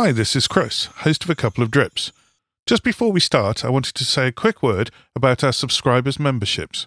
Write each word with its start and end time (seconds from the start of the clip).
Hi, 0.00 0.12
this 0.12 0.36
is 0.36 0.46
Chris, 0.46 0.84
host 0.98 1.24
of 1.24 1.30
a 1.30 1.34
couple 1.34 1.64
of 1.64 1.72
drips. 1.72 2.12
Just 2.66 2.84
before 2.84 3.10
we 3.10 3.18
start, 3.18 3.64
I 3.64 3.68
wanted 3.68 3.96
to 3.96 4.04
say 4.04 4.28
a 4.28 4.32
quick 4.32 4.62
word 4.62 4.92
about 5.16 5.42
our 5.42 5.50
subscribers' 5.50 6.20
memberships. 6.20 6.86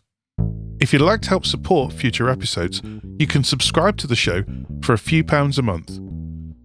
If 0.79 0.93
you'd 0.93 1.01
like 1.01 1.19
to 1.23 1.29
help 1.29 1.45
support 1.45 1.91
future 1.91 2.29
episodes, 2.29 2.81
you 3.19 3.27
can 3.27 3.43
subscribe 3.43 3.97
to 3.97 4.07
the 4.07 4.15
show 4.15 4.45
for 4.81 4.93
a 4.93 4.97
few 4.97 5.25
pounds 5.25 5.59
a 5.59 5.61
month. 5.61 5.99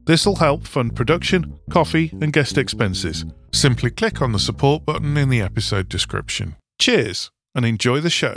This 0.05 0.25
will 0.25 0.37
help 0.37 0.69
fund 0.69 0.95
production, 0.95 1.59
coffee, 1.69 2.13
and 2.21 2.33
guest 2.33 2.57
expenses. 2.57 3.25
Simply 3.53 3.91
click 3.91 4.23
on 4.23 4.31
the 4.31 4.39
support 4.39 4.85
button 4.85 5.17
in 5.17 5.31
the 5.31 5.41
episode 5.41 5.89
description. 5.89 6.55
Cheers 6.79 7.33
and 7.57 7.67
enjoy 7.67 7.99
the 7.99 8.09
show. 8.09 8.37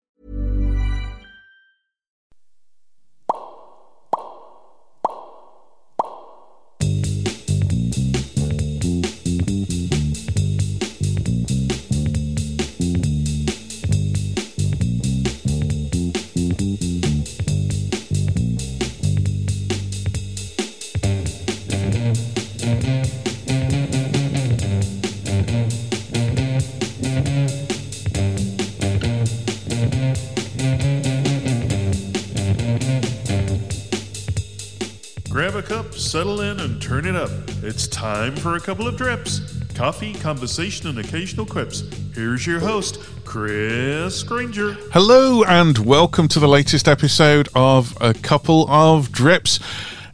A 35.61 35.67
cup, 35.67 35.93
settle 35.93 36.41
in, 36.41 36.59
and 36.59 36.81
turn 36.81 37.05
it 37.05 37.15
up. 37.15 37.29
It's 37.61 37.87
time 37.87 38.35
for 38.35 38.55
a 38.55 38.59
couple 38.59 38.87
of 38.87 38.97
drips 38.97 39.59
coffee, 39.75 40.13
conversation, 40.15 40.87
and 40.87 40.97
occasional 40.99 41.45
quips. 41.45 41.81
Here's 42.15 42.47
your 42.47 42.59
host, 42.59 42.99
Chris 43.25 44.23
Granger. 44.23 44.73
Hello, 44.91 45.43
and 45.43 45.77
welcome 45.77 46.27
to 46.29 46.39
the 46.39 46.47
latest 46.47 46.87
episode 46.87 47.47
of 47.53 47.95
A 48.01 48.13
Couple 48.13 48.67
of 48.69 49.11
Drips. 49.11 49.59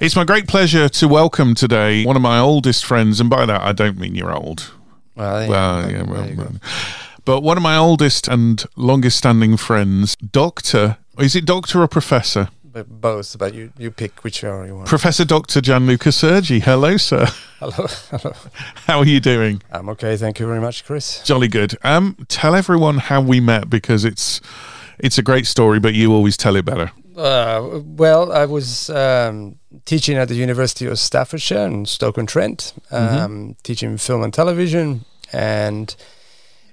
It's 0.01 0.15
my 0.17 0.25
great 0.25 0.47
pleasure 0.47 0.89
to 0.89 1.07
welcome 1.07 1.55
today 1.55 2.03
one 2.05 2.15
of 2.17 2.21
my 2.21 2.39
oldest 2.39 2.85
friends, 2.85 3.19
and 3.21 3.29
by 3.29 3.45
that 3.45 3.61
I 3.61 3.71
don't 3.71 3.97
mean 3.97 4.15
you're 4.15 4.35
old. 4.35 4.71
Well, 5.15 5.41
yeah, 5.43 5.47
Well, 5.49 5.91
yeah, 5.91 6.03
well, 6.03 6.21
there 6.21 6.29
you 6.29 6.35
go. 6.35 6.43
well. 6.43 6.53
but 7.25 7.41
one 7.41 7.55
of 7.57 7.63
my 7.63 7.77
oldest 7.77 8.27
and 8.27 8.63
longest 8.75 9.17
standing 9.17 9.55
friends, 9.55 10.15
Doctor. 10.17 10.97
Is 11.19 11.35
it 11.37 11.45
Doctor 11.45 11.81
or 11.81 11.87
Professor? 11.87 12.49
But 12.77 13.01
both, 13.01 13.35
but 13.39 13.55
you, 13.55 13.73
you 13.79 13.89
pick 13.89 14.23
which 14.23 14.43
one 14.43 14.67
you 14.67 14.75
want. 14.75 14.87
Professor 14.87 15.25
Doctor 15.25 15.61
Gianluca 15.61 16.11
Sergi. 16.11 16.59
Hello, 16.59 16.95
sir. 16.95 17.25
hello, 17.57 17.71
hello. 18.11 18.35
How 18.85 18.99
are 18.99 19.05
you 19.05 19.19
doing? 19.19 19.63
I'm 19.71 19.89
okay. 19.89 20.15
Thank 20.15 20.39
you 20.39 20.45
very 20.45 20.61
much, 20.61 20.85
Chris. 20.85 21.23
Jolly 21.23 21.47
good. 21.47 21.75
Um, 21.83 22.15
tell 22.27 22.53
everyone 22.53 22.99
how 22.99 23.19
we 23.19 23.39
met 23.39 23.67
because 23.67 24.05
it's 24.05 24.41
it's 24.99 25.17
a 25.17 25.23
great 25.23 25.47
story, 25.47 25.79
but 25.79 25.95
you 25.95 26.13
always 26.13 26.37
tell 26.37 26.55
it 26.55 26.65
better. 26.65 26.91
Uh, 27.15 27.81
well, 27.83 28.31
I 28.31 28.45
was 28.45 28.91
um, 28.91 29.57
teaching 29.85 30.15
at 30.15 30.27
the 30.27 30.35
University 30.35 30.85
of 30.85 30.99
Staffordshire 30.99 31.65
in 31.65 31.87
Stoke-on-Trent, 31.87 32.75
um, 32.91 33.55
teaching 33.63 33.97
film 33.97 34.21
and 34.21 34.31
television, 34.31 35.03
and 35.33 35.95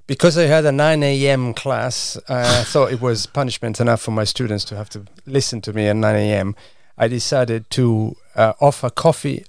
because 0.07 0.37
I 0.37 0.45
had 0.45 0.65
a 0.65 0.73
9 0.73 1.03
a.m. 1.03 1.55
class, 1.55 2.19
I 2.29 2.65
thought 2.65 2.93
it 2.93 3.01
was 3.01 3.27
punishment 3.27 3.81
enough 3.81 4.03
for 4.03 4.11
my 4.11 4.25
students 4.25 4.65
to 4.67 4.77
have 4.77 4.91
to 4.91 5.05
listen 5.27 5.61
to 5.63 5.73
me 5.73 5.87
at 5.89 5.97
9 5.97 6.15
a.m. 6.17 6.55
I 6.99 7.09
decided 7.09 7.71
to 7.71 8.17
uh, 8.37 8.53
offer 8.61 8.91
coffee 8.91 9.45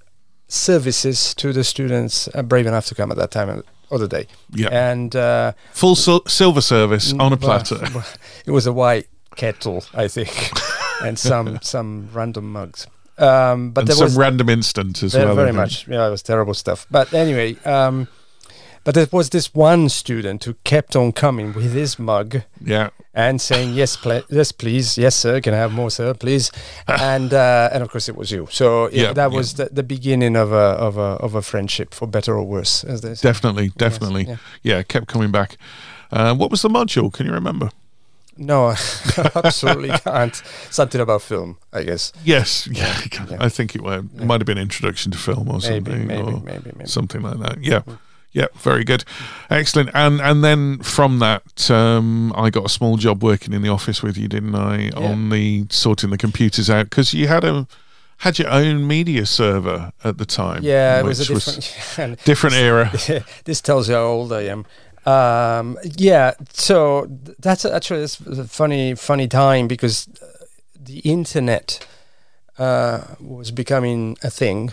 services 0.48 1.34
to 1.36 1.52
the 1.54 1.64
students 1.64 2.30
uh, 2.34 2.44
brave 2.44 2.68
enough 2.68 2.86
to 2.88 2.96
come 2.96 3.12
at 3.12 3.18
that 3.18 3.32
time 3.32 3.64
of 3.92 4.00
the 4.00 4.08
day. 4.08 4.28
Yeah. 4.52 4.70
And 4.72 5.16
uh, 5.16 5.54
Full 5.74 5.96
sil- 5.98 6.26
silver 6.28 6.62
service 6.62 7.14
on 7.14 7.34
a 7.34 7.38
platter. 7.38 7.84
it 8.46 8.52
was 8.52 8.66
a 8.66 8.74
white 8.74 9.08
kettle, 9.36 9.84
I 9.94 10.08
think, 10.08 10.52
and 11.04 11.20
some 11.20 11.60
some 11.62 12.10
random 12.14 12.52
mugs. 12.52 12.88
Um, 13.18 13.72
but 13.72 13.82
and 13.82 13.88
there 13.88 13.96
some 13.96 14.06
was 14.06 14.18
random 14.18 14.50
instant 14.50 15.02
as 15.04 15.14
well. 15.16 15.36
Very 15.36 15.54
much. 15.54 15.88
Yeah, 15.88 16.08
it 16.08 16.10
was 16.10 16.22
terrible 16.22 16.54
stuff. 16.54 16.86
But 16.92 17.14
anyway, 17.14 17.56
um, 17.64 18.08
but 18.86 18.96
there 18.96 19.08
was 19.12 19.30
this 19.32 19.54
one 19.54 19.90
student 19.90 20.46
who 20.46 20.54
kept 20.64 20.96
on 20.96 21.12
coming 21.12 21.52
with 21.54 21.74
his 21.74 22.00
mug 22.00 22.44
Yeah. 22.64 22.90
and 23.14 23.42
saying, 23.42 23.74
"Yes, 23.76 23.98
pl- 23.98 24.24
yes, 24.30 24.52
please, 24.54 24.98
yes, 24.98 25.16
sir, 25.16 25.42
can 25.42 25.54
I 25.54 25.58
have 25.58 25.74
more, 25.74 25.92
sir, 25.92 26.14
please?" 26.14 26.52
and 26.88 27.34
uh, 27.34 27.70
and 27.74 27.84
of 27.84 27.90
course 27.90 28.08
it 28.12 28.16
was 28.16 28.32
you. 28.32 28.48
So 28.52 28.88
yeah, 28.92 29.02
Yeah, 29.08 29.14
that 29.14 29.32
yeah. 29.32 29.38
was 29.38 29.54
the, 29.56 29.66
the 29.74 29.84
beginning 29.84 30.38
of 30.38 30.52
a 30.54 30.78
of 30.88 30.98
a 30.98 31.18
of 31.26 31.36
a 31.36 31.42
friendship, 31.42 31.94
for 31.94 32.08
better 32.08 32.34
or 32.38 32.44
worse, 32.48 32.84
as 32.88 33.02
they 33.02 33.16
say. 33.16 33.28
Definitely, 33.28 33.72
definitely. 33.78 34.24
yeah. 34.28 34.38
yeah. 34.64 34.84
kept 34.84 35.08
coming 35.08 35.32
back. 35.32 35.58
Uh, 36.12 36.34
what 36.36 36.50
was 36.52 36.62
the 36.62 36.70
module? 36.70 37.12
Can 37.12 37.26
you 37.26 37.34
remember? 37.34 37.70
No, 38.38 38.66
I 38.68 38.78
absolutely 39.36 39.90
can't. 40.04 40.36
Something 40.70 41.02
about 41.02 41.22
film, 41.22 41.58
I 41.72 41.84
guess. 41.84 42.12
Yes, 42.26 42.68
yeah. 42.68 42.94
Yeah. 43.32 43.38
I 43.40 43.50
think 43.50 43.76
it, 43.76 43.82
might 43.82 44.42
have 44.42 44.46
been 44.46 44.58
introduction 44.58 45.12
to 45.14 45.18
film 45.18 45.48
or 45.48 45.60
Maybe, 45.60 45.66
something, 45.92 46.08
maybe, 46.08 46.22
or 46.22 46.42
maybe, 46.42 46.72
maybe. 46.76 46.86
something 46.90 47.22
like 47.22 47.40
that. 47.40 47.64
Yeah, 47.64 47.82
yeah. 48.36 48.48
Very 48.56 48.84
good, 48.84 49.06
excellent. 49.50 49.90
And 49.94 50.20
and 50.22 50.44
then 50.44 50.80
from 50.80 51.20
that, 51.20 51.72
um, 51.72 52.34
I 52.36 52.50
got 52.50 52.66
a 52.66 52.70
small 52.70 52.98
job 52.98 53.24
working 53.24 53.54
in 53.54 53.62
the 53.62 53.70
office 53.70 54.04
with 54.04 54.18
you, 54.18 54.28
didn't 54.28 54.56
I? 54.56 54.90
On 54.90 55.30
the 55.30 55.66
sorting 55.70 56.10
the 56.10 56.18
computers 56.18 56.70
out 56.70 56.90
because 56.90 57.14
you 57.14 57.28
had 57.28 57.46
a 57.46 57.66
had 58.18 58.38
your 58.38 58.50
own 58.50 58.88
media 58.88 59.26
server 59.26 59.92
at 60.04 60.18
the 60.18 60.26
time. 60.26 60.64
Yeah, 60.64 61.00
it 61.00 61.06
was 61.06 61.22
a 61.22 61.34
different 61.34 62.24
different 62.26 62.56
era. 62.56 62.92
this 63.46 63.62
tells 63.62 63.88
you 63.88 63.96
how 63.96 64.04
old 64.04 64.34
I 64.34 64.44
am. 64.44 64.66
Um, 65.06 65.78
yeah, 65.84 66.34
so 66.52 67.08
that's 67.40 67.64
actually 67.64 68.04
it's 68.04 68.20
a 68.20 68.46
funny, 68.46 68.96
funny 68.96 69.28
time 69.28 69.68
because 69.68 70.08
uh, 70.22 70.46
the 70.78 71.00
internet 71.00 71.88
uh, 72.58 73.02
was 73.20 73.52
becoming 73.52 74.18
a 74.24 74.30
thing, 74.32 74.72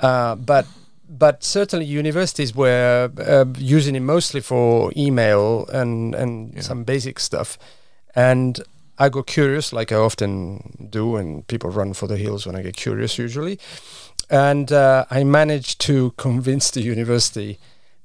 uh, 0.00 0.36
but 0.36 0.66
but 1.12 1.44
certainly 1.44 1.84
universities 1.84 2.54
were 2.54 3.10
uh, 3.18 3.44
using 3.58 3.94
it 3.94 4.00
mostly 4.00 4.40
for 4.40 4.90
email 4.96 5.66
and 5.66 6.14
and 6.14 6.64
some 6.64 6.84
basic 6.84 7.20
stuff, 7.20 7.58
and 8.14 8.60
I 8.98 9.10
got 9.10 9.26
curious, 9.26 9.72
like 9.72 9.92
I 9.92 9.96
often 9.96 10.88
do, 10.90 11.16
and 11.16 11.46
people 11.46 11.70
run 11.70 11.92
for 11.92 12.06
the 12.06 12.16
hills 12.16 12.46
when 12.46 12.56
I 12.56 12.62
get 12.62 12.76
curious 12.76 13.18
usually, 13.18 13.58
and 14.30 14.72
uh, 14.72 15.04
I 15.10 15.22
managed 15.24 15.80
to 15.82 16.10
convince 16.16 16.70
the 16.70 16.82
university 16.82 17.58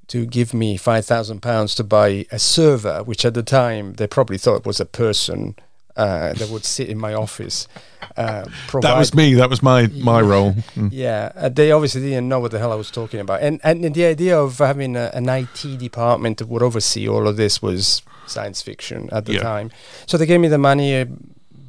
to 0.08 0.26
give 0.26 0.52
me 0.52 0.76
five 0.76 1.06
thousand 1.06 1.40
pounds 1.40 1.74
to 1.76 1.84
buy 1.84 2.26
a 2.30 2.38
server, 2.38 3.02
which 3.02 3.24
at 3.24 3.32
the 3.32 3.42
time 3.42 3.94
they 3.94 4.06
probably 4.06 4.38
thought 4.38 4.66
was 4.66 4.80
a 4.80 4.86
person 4.86 5.56
uh, 5.98 6.32
that 6.38 6.48
would 6.48 6.64
sit 6.64 6.88
in 6.88 6.98
my 6.98 7.12
office. 7.14 7.68
Uh, 8.16 8.44
That 8.82 8.96
was 8.98 9.14
me. 9.14 9.34
That 9.34 9.50
was 9.50 9.62
my 9.62 9.88
my 10.12 10.20
role. 10.20 10.54
Mm. 10.76 10.90
yeah, 10.92 11.32
uh, 11.36 11.48
they 11.54 11.72
obviously 11.72 12.00
didn't 12.02 12.28
know 12.28 12.40
what 12.40 12.50
the 12.50 12.58
hell 12.58 12.72
I 12.72 12.76
was 12.76 12.90
talking 12.90 13.20
about, 13.20 13.42
and 13.42 13.60
and 13.64 13.94
the 13.94 14.04
idea 14.10 14.38
of 14.40 14.58
having 14.58 14.96
a, 14.96 15.10
an 15.14 15.28
IT 15.28 15.78
department 15.78 16.36
that 16.38 16.48
would 16.48 16.62
oversee 16.62 17.08
all 17.08 17.26
of 17.28 17.36
this 17.36 17.60
was 17.62 18.02
science 18.26 18.62
fiction 18.64 19.08
at 19.12 19.24
the 19.24 19.32
Yeah. 19.32 19.42
time. 19.42 19.70
So 20.06 20.16
they 20.18 20.26
gave 20.26 20.40
me 20.40 20.48
the 20.48 20.58
money, 20.58 21.00
I 21.00 21.06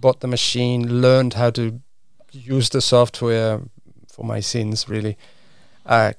bought 0.01 0.19
the 0.19 0.27
machine, 0.27 1.01
learned 1.01 1.33
how 1.33 1.51
to 1.51 1.61
use 2.31 2.69
the 2.69 2.81
software 2.81 3.59
for 4.13 4.25
my 4.25 4.41
sins, 4.41 4.87
really. 4.89 5.15
Uh, 5.85 6.11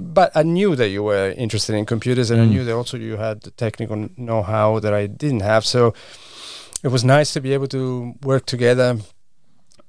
but 0.00 0.30
I 0.34 0.42
knew 0.42 0.76
that 0.76 0.88
you 0.90 1.02
were 1.04 1.34
interested 1.36 1.74
in 1.76 1.86
computers, 1.86 2.30
and 2.30 2.40
I 2.40 2.44
Mm. 2.44 2.50
knew 2.50 2.64
that 2.64 2.74
also 2.74 2.96
you 2.96 3.16
had 3.18 3.40
the 3.40 3.50
technical 3.50 4.08
know-how 4.16 4.80
that 4.80 4.92
I 4.92 5.06
didn't 5.08 5.42
have. 5.42 5.64
So 5.64 5.92
it 6.82 6.88
was 6.88 7.04
nice 7.04 7.32
to 7.34 7.40
be 7.40 7.52
able 7.52 7.66
to 7.68 8.14
work 8.22 8.46
together, 8.46 8.98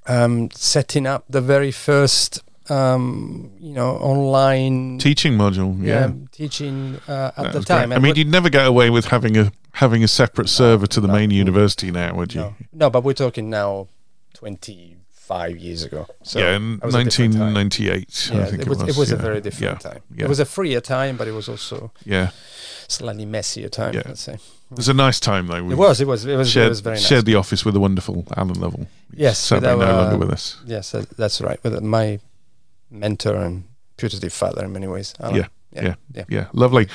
um, 0.07 0.49
setting 0.51 1.07
up 1.07 1.25
the 1.29 1.41
very 1.41 1.71
first, 1.71 2.43
um, 2.69 3.51
you 3.59 3.73
know, 3.73 3.91
online 3.97 4.97
Teaching 4.97 5.33
module. 5.33 5.81
Yeah. 5.81 6.05
um, 6.05 6.27
teaching 6.31 6.99
uh, 7.07 7.31
at 7.37 7.43
That 7.43 7.53
the 7.53 7.61
time. 7.61 7.91
I 7.91 7.99
mean, 7.99 8.15
you'd 8.15 8.31
never 8.31 8.49
get 8.49 8.65
away 8.65 8.89
with 8.89 9.05
having 9.05 9.37
a 9.37 9.51
having 9.73 10.03
a 10.03 10.07
separate 10.07 10.49
server 10.49 10.85
to 10.85 10.99
the 10.99 11.07
no. 11.07 11.13
main 11.13 11.31
university 11.31 11.91
now, 11.91 12.13
would 12.15 12.33
you? 12.33 12.41
no, 12.41 12.55
no, 12.73 12.89
but 12.89 13.05
we're 13.05 13.13
talking 13.13 13.49
now 13.49 13.87
25 14.33 15.57
years 15.57 15.83
ago. 15.83 16.07
So 16.23 16.39
yeah, 16.39 16.57
in 16.57 16.77
that 16.79 16.85
was 16.87 16.95
a 16.95 17.03
different 17.05 17.33
time. 17.35 17.53
1998. 17.53 18.31
Yeah, 18.33 18.41
I 18.41 18.45
think 18.45 18.61
it 18.63 18.67
was, 18.67 18.81
it 18.81 18.97
was 18.97 19.11
yeah. 19.11 19.15
a 19.15 19.19
very 19.19 19.39
different 19.39 19.83
yeah. 19.83 19.91
time. 19.91 20.01
Yeah. 20.13 20.25
It 20.25 20.29
was 20.29 20.41
a 20.41 20.45
freer 20.45 20.81
time, 20.81 21.15
but 21.15 21.29
it 21.29 21.31
was 21.31 21.47
also 21.47 21.93
yeah. 22.03 22.31
slightly 22.89 23.25
messier 23.25 23.69
time. 23.69 23.93
Yeah. 23.93 24.03
Let's 24.05 24.21
say 24.21 24.37
It 24.71 24.77
was 24.77 24.87
a 24.89 24.93
nice 24.93 25.19
time 25.19 25.47
though. 25.47 25.63
We 25.63 25.73
it 25.73 25.77
was. 25.77 25.99
It 25.99 26.07
was. 26.07 26.25
It 26.25 26.35
was. 26.37 26.49
shared, 26.49 26.67
it 26.67 26.69
was 26.69 26.79
very 26.79 26.95
nice. 26.95 27.05
shared 27.05 27.25
the 27.25 27.35
office 27.35 27.65
with 27.65 27.73
the 27.73 27.79
wonderful 27.81 28.25
Alan 28.37 28.59
Lovell. 28.59 28.87
Yes, 29.13 29.37
sadly 29.37 29.67
no 29.69 29.75
longer 29.77 30.15
uh, 30.15 30.17
with 30.17 30.31
us. 30.31 30.61
Yes, 30.65 30.91
that- 30.91 31.09
that's 31.17 31.41
right. 31.41 31.61
With 31.63 31.81
my 31.81 32.19
mentor 32.89 33.35
and 33.35 33.65
putative 33.97 34.33
father 34.33 34.63
in 34.65 34.71
many 34.71 34.87
ways. 34.87 35.13
Alan. 35.19 35.35
Yeah, 35.35 35.47
yeah, 35.73 35.81
yeah. 35.83 35.95
yeah. 36.13 36.23
Yeah, 36.29 36.45
lovely, 36.53 36.87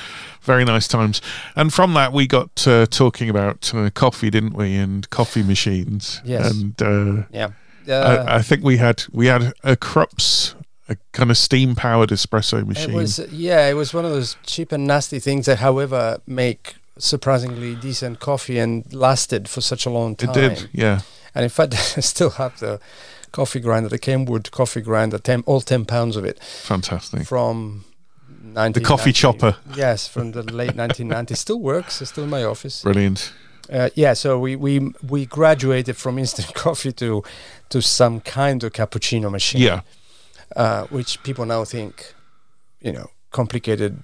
very 0.43 0.64
nice 0.64 0.88
times. 0.88 1.20
And 1.55 1.73
from 1.73 1.93
that, 1.94 2.12
we 2.12 2.26
got 2.26 2.67
uh, 2.67 2.87
talking 2.87 3.28
about 3.28 3.73
uh, 3.75 3.90
coffee, 3.90 4.31
didn't 4.31 4.55
we? 4.55 4.75
And 4.76 5.08
coffee 5.11 5.43
machines. 5.43 6.20
Yes. 6.25 6.50
And 6.50 6.81
uh, 6.82 7.23
Yeah. 7.31 7.50
Uh, 7.88 8.25
I, 8.28 8.37
I 8.37 8.43
think 8.43 8.64
we 8.64 8.78
had 8.78 9.05
we 9.12 9.26
had 9.26 9.52
a 9.62 9.76
Krups, 9.76 10.55
a 10.88 10.96
kind 11.12 11.31
of 11.31 11.37
steam 11.38 11.75
powered 11.76 12.08
espresso 12.11 12.67
machine. 12.67 12.90
It 12.90 12.94
was 12.94 13.19
yeah, 13.31 13.69
it 13.69 13.75
was 13.75 13.94
one 13.94 14.05
of 14.05 14.11
those 14.11 14.37
cheap 14.44 14.73
and 14.73 14.87
nasty 14.87 15.20
things 15.20 15.46
that, 15.46 15.58
however, 15.58 16.19
make 16.26 16.76
surprisingly 16.98 17.75
decent 17.75 18.20
coffee 18.20 18.58
and 18.58 18.93
lasted 18.93 19.48
for 19.48 19.60
such 19.60 19.87
a 19.87 19.90
long 19.90 20.16
time. 20.16 20.31
it 20.31 20.34
did, 20.34 20.69
yeah. 20.72 21.00
And 21.34 21.44
in 21.44 21.50
fact, 21.50 21.75
I 21.96 22.00
still 22.00 22.31
have 22.31 22.58
the 22.60 22.81
coffee 23.32 23.60
grinder, 23.60 23.88
the 23.88 23.98
Kenwood 23.98 24.50
coffee 24.50 24.81
grinder, 24.81 25.19
ten, 25.19 25.43
all 25.46 25.60
ten 25.60 25.84
pounds 25.84 26.16
of 26.16 26.25
it 26.25 26.38
Fantastic. 26.43 27.26
from. 27.26 27.84
The 28.54 28.81
coffee 28.81 29.12
chopper. 29.12 29.56
Yes, 29.76 30.08
from 30.08 30.32
the 30.32 30.43
late 30.43 30.70
1990s. 30.76 31.37
Still 31.37 31.60
works. 31.60 32.00
It's 32.00 32.10
still 32.10 32.25
in 32.25 32.31
my 32.31 32.44
office. 32.44 32.82
Brilliant. 32.82 33.32
Uh, 33.70 33.90
yeah, 33.94 34.14
so 34.14 34.38
we, 34.38 34.56
we 34.56 34.92
we 35.02 35.26
graduated 35.26 35.96
from 35.96 36.19
instant 36.19 36.54
coffee 36.64 36.92
to 36.92 37.22
to 37.69 37.82
some 37.82 38.20
kind 38.20 38.62
of 38.64 38.72
cappuccino 38.72 39.31
machine. 39.31 39.60
Yeah. 39.60 39.81
uh, 40.54 40.84
which 40.87 41.22
people 41.25 41.44
now 41.44 41.64
think, 41.64 42.14
you 42.81 42.92
know, 42.92 43.10
complicated. 43.31 43.99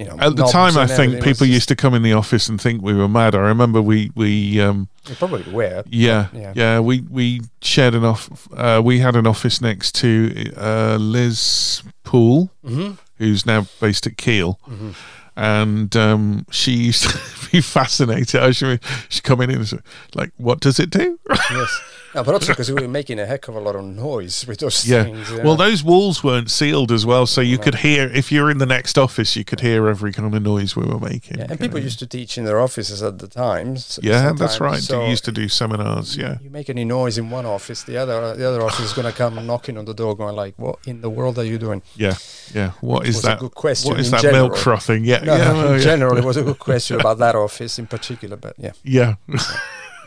You 0.00 0.06
know, 0.06 0.16
At 0.18 0.36
the 0.36 0.46
time, 0.46 0.78
I 0.78 0.86
think 0.86 1.22
people 1.22 1.46
used 1.46 1.68
to 1.68 1.76
come 1.76 1.92
in 1.94 2.02
the 2.02 2.14
office 2.14 2.48
and 2.48 2.58
think 2.60 2.82
we 2.82 2.94
were 2.94 3.08
mad. 3.08 3.34
I 3.34 3.38
remember 3.38 3.82
we 3.82 4.10
we 4.14 4.58
um, 4.60 4.88
probably 5.18 5.42
were. 5.52 5.84
yeah 5.90 6.28
Yeah. 6.32 6.52
yeah, 6.56 6.80
we 6.80 7.02
we 7.02 7.42
shared 7.60 7.94
an 7.94 8.04
off. 8.04 8.48
Uh, 8.56 8.80
we 8.82 9.00
had 9.00 9.14
an 9.14 9.26
office 9.26 9.60
next 9.60 9.94
to 9.96 10.52
uh, 10.56 10.96
Liz 10.98 11.82
Poole, 12.02 12.48
hmm 12.64 12.92
who's 13.18 13.44
now 13.44 13.66
based 13.80 14.06
at 14.06 14.16
Keele. 14.16 14.58
hmm 14.64 14.90
and 15.36 15.94
um, 15.96 16.44
she 16.50 16.72
used 16.72 17.04
to 17.10 17.18
be 17.52 17.60
fascinated. 17.60 18.40
I 18.40 18.50
should 18.52 18.80
she'd 19.08 19.22
come 19.22 19.40
in 19.42 19.50
and 19.50 19.66
say, 19.68 19.78
like, 20.14 20.32
"What 20.38 20.60
does 20.60 20.78
it 20.80 20.90
do?" 20.90 21.18
yes, 21.28 21.80
no, 22.14 22.24
but 22.24 22.34
also 22.34 22.48
because 22.52 22.70
we 22.72 22.80
were 22.82 22.88
making 22.88 23.18
a 23.20 23.26
heck 23.26 23.48
of 23.48 23.54
a 23.56 23.60
lot 23.60 23.76
of 23.76 23.84
noise 23.84 24.46
with 24.46 24.58
those 24.58 24.86
yeah. 24.88 25.04
things. 25.04 25.30
Well, 25.32 25.56
those 25.56 25.82
walls 25.84 26.24
weren't 26.24 26.50
sealed 26.50 26.90
as 26.90 27.04
well, 27.06 27.26
so 27.26 27.40
you 27.40 27.58
could 27.58 27.76
hear 27.76 28.08
if 28.08 28.32
you're 28.32 28.50
in 28.50 28.58
the 28.58 28.66
next 28.66 28.98
office, 28.98 29.36
you 29.36 29.44
could 29.44 29.60
hear 29.60 29.88
every 29.88 30.12
kind 30.12 30.34
of 30.34 30.42
noise 30.42 30.74
we 30.76 30.84
were 30.84 30.98
making. 30.98 31.38
yeah, 31.38 31.46
and 31.50 31.58
people 31.60 31.78
used 31.78 31.98
to 32.00 32.06
teach 32.06 32.36
in 32.38 32.44
their 32.44 32.60
offices 32.60 33.02
at 33.02 33.18
the 33.18 33.28
time. 33.28 33.74
s- 33.74 33.98
Yeah, 34.02 34.32
that's 34.32 34.60
right. 34.60 34.80
So 34.80 35.00
they 35.00 35.10
used 35.10 35.24
to 35.26 35.32
do 35.32 35.48
seminars. 35.48 36.16
Yeah. 36.16 36.38
You 36.42 36.50
make 36.50 36.68
any 36.70 36.84
noise 36.84 37.16
in 37.18 37.30
one 37.30 37.46
office, 37.46 37.82
the 37.84 37.96
other 37.96 38.34
the 38.34 38.46
other 38.48 38.62
office 38.62 38.84
is 38.86 38.92
going 38.92 39.06
to 39.10 39.16
come 39.16 39.46
knocking 39.46 39.76
on 39.78 39.84
the 39.84 39.94
door, 39.94 40.16
going 40.16 40.34
like, 40.36 40.54
"What 40.56 40.78
in 40.86 41.00
the 41.02 41.10
world 41.10 41.38
are 41.38 41.44
you 41.44 41.58
doing?" 41.58 41.82
Yeah, 41.96 42.14
yeah. 42.54 42.72
What 42.80 43.00
Which 43.00 43.10
is 43.10 43.22
that? 43.22 43.38
good 43.38 43.54
question 43.54 43.90
What 43.92 44.00
is 44.00 44.06
in 44.06 44.12
that 44.12 44.22
general. 44.22 44.48
milk 44.48 44.56
frothing? 44.58 45.04
Yeah, 45.04 45.20
No, 45.24 45.36
yeah, 45.36 45.52
no, 45.52 45.72
in 45.74 45.80
general, 45.80 46.16
it 46.18 46.24
was 46.24 46.36
a 46.36 46.42
good 46.42 46.58
question 46.70 46.98
about 47.00 47.18
that 47.18 47.34
office 47.34 47.78
in 47.78 47.86
particular, 47.86 48.36
but 48.36 48.54
yeah. 48.58 48.72
Yeah. 48.82 49.14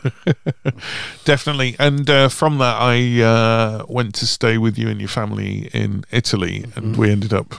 Definitely. 1.24 1.76
And 1.78 2.08
uh, 2.08 2.28
from 2.28 2.58
that, 2.58 2.76
I 2.80 3.20
uh, 3.22 3.84
went 3.88 4.14
to 4.16 4.26
stay 4.26 4.58
with 4.58 4.78
you 4.78 4.88
and 4.88 5.00
your 5.00 5.08
family 5.08 5.68
in 5.72 6.04
Italy, 6.10 6.60
Mm-hmm. 6.64 6.78
and 6.78 6.96
we 6.96 7.10
ended 7.10 7.32
up 7.32 7.54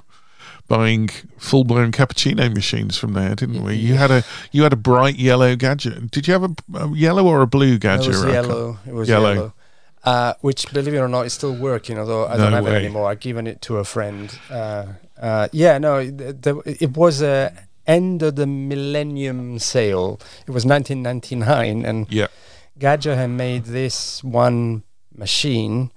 buying 0.68 1.10
full 1.38 1.64
blown 1.64 1.92
cappuccino 1.92 2.54
machines 2.54 2.98
from 2.98 3.14
there, 3.14 3.36
didn't 3.36 3.64
we? 3.64 3.76
You 3.76 3.96
had 3.96 4.10
a 4.12 4.24
you 4.52 4.64
had 4.64 4.74
a 4.74 4.78
bright 4.78 5.16
yellow 5.18 5.56
Gaggia. 5.56 6.10
Did 6.10 6.28
you 6.28 6.34
have 6.34 6.44
a, 6.44 6.56
a 6.78 6.96
yellow 6.96 7.26
or 7.28 7.42
a 7.42 7.48
blue 7.48 7.78
Gaggia? 7.78 8.06
It 8.06 8.08
was 8.10 8.24
yellow. 8.26 8.80
It 8.88 8.94
was 8.94 9.10
Yellow. 9.10 9.34
yellow. 9.34 9.54
Uh, 10.04 10.34
which, 10.42 10.72
believe 10.72 10.94
it 10.94 10.98
or 11.00 11.08
not, 11.08 11.26
is 11.26 11.34
still 11.34 11.56
working. 11.56 11.98
Although 11.98 12.28
I 12.28 12.38
No 12.38 12.44
don't 12.44 12.54
have 12.54 12.66
way. 12.66 12.76
it 12.76 12.84
anymore. 12.86 13.10
I've 13.10 13.20
given 13.20 13.48
it 13.48 13.62
to 13.64 13.78
a 13.78 13.84
friend. 13.84 14.38
Uh, 14.52 14.86
uh, 15.20 15.48
yeah, 15.52 15.80
no, 15.80 15.98
it, 15.98 16.44
the, 16.44 16.62
it 16.80 16.96
was 16.96 17.24
a 17.24 17.52
end 17.88 18.24
of 18.24 18.36
the 18.36 18.48
millennium 18.48 19.60
sale. 19.60 20.20
It 20.48 20.52
was 20.52 20.66
1999, 20.66 21.86
and 21.86 22.08
Yeah. 22.10 22.28
Gaggia 22.80 23.16
had 23.16 23.30
made 23.30 23.66
this 23.66 24.24
one 24.24 24.84
machine. 25.16 25.92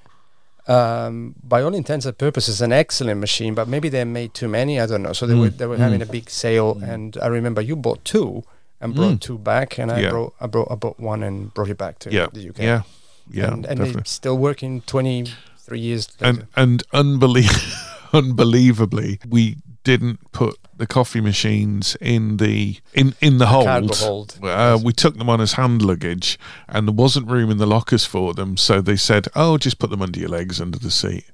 Um, 0.66 1.34
by 1.42 1.62
all 1.62 1.74
intents 1.74 2.04
and 2.04 2.16
purposes, 2.18 2.60
an 2.60 2.72
excellent 2.72 3.20
machine, 3.20 3.54
but 3.54 3.68
maybe 3.68 3.88
they 3.88 4.04
made 4.04 4.34
too 4.34 4.48
many. 4.48 4.78
I 4.78 4.84
don't 4.86 5.02
know. 5.02 5.14
So 5.14 5.26
they 5.26 5.32
Mm. 5.34 5.40
were 5.40 5.48
they 5.50 5.66
were 5.66 5.78
having 5.78 6.02
a 6.02 6.06
big 6.06 6.28
sale, 6.28 6.78
and 6.82 7.16
I 7.22 7.28
remember 7.28 7.62
you 7.62 7.74
bought 7.74 8.04
two 8.04 8.44
and 8.80 8.94
brought 8.94 9.14
Mm. 9.14 9.20
two 9.20 9.38
back, 9.38 9.78
and 9.78 9.90
I 9.90 10.00
Yeah. 10.00 10.10
brought 10.10 10.34
I 10.40 10.46
brought 10.46 10.68
I 10.70 10.74
bought 10.74 11.00
one 11.00 11.22
and 11.22 11.54
brought 11.54 11.70
it 11.70 11.78
back 11.78 11.98
to 12.00 12.12
Yeah. 12.12 12.26
the 12.32 12.40
UK. 12.50 12.62
Yeah. 12.64 12.82
Yeah. 13.30 13.52
and, 13.52 13.64
and 13.66 13.80
they're 13.80 14.04
still 14.04 14.36
working 14.36 14.82
23 14.82 15.80
years 15.80 16.08
later. 16.20 16.40
and 16.40 16.46
and 16.54 16.82
unbelie- 16.92 17.48
unbelievably, 18.12 19.20
we 19.28 19.56
didn't 19.84 20.32
put 20.32 20.56
the 20.76 20.86
coffee 20.86 21.20
machines 21.20 21.96
in 22.00 22.36
the 22.36 22.76
in 22.94 23.14
in 23.20 23.38
the 23.38 23.46
cargo 23.46 23.94
hold. 23.94 24.38
Uh, 24.42 24.46
Yes. 24.76 24.82
we 24.84 24.92
took 24.92 25.16
them 25.18 25.28
on 25.28 25.40
as 25.40 25.52
hand 25.54 25.82
luggage, 25.82 26.38
and 26.68 26.86
there 26.86 26.92
wasn't 26.94 27.28
room 27.28 27.50
in 27.50 27.58
the 27.58 27.66
lockers 27.66 28.04
for 28.04 28.34
them. 28.34 28.56
So 28.56 28.80
they 28.80 28.96
said, 28.96 29.28
"Oh, 29.34 29.58
just 29.58 29.78
put 29.78 29.90
them 29.90 30.02
under 30.02 30.20
your 30.20 30.28
legs, 30.28 30.60
under 30.60 30.78
the 30.78 30.90
seat." 30.90 31.24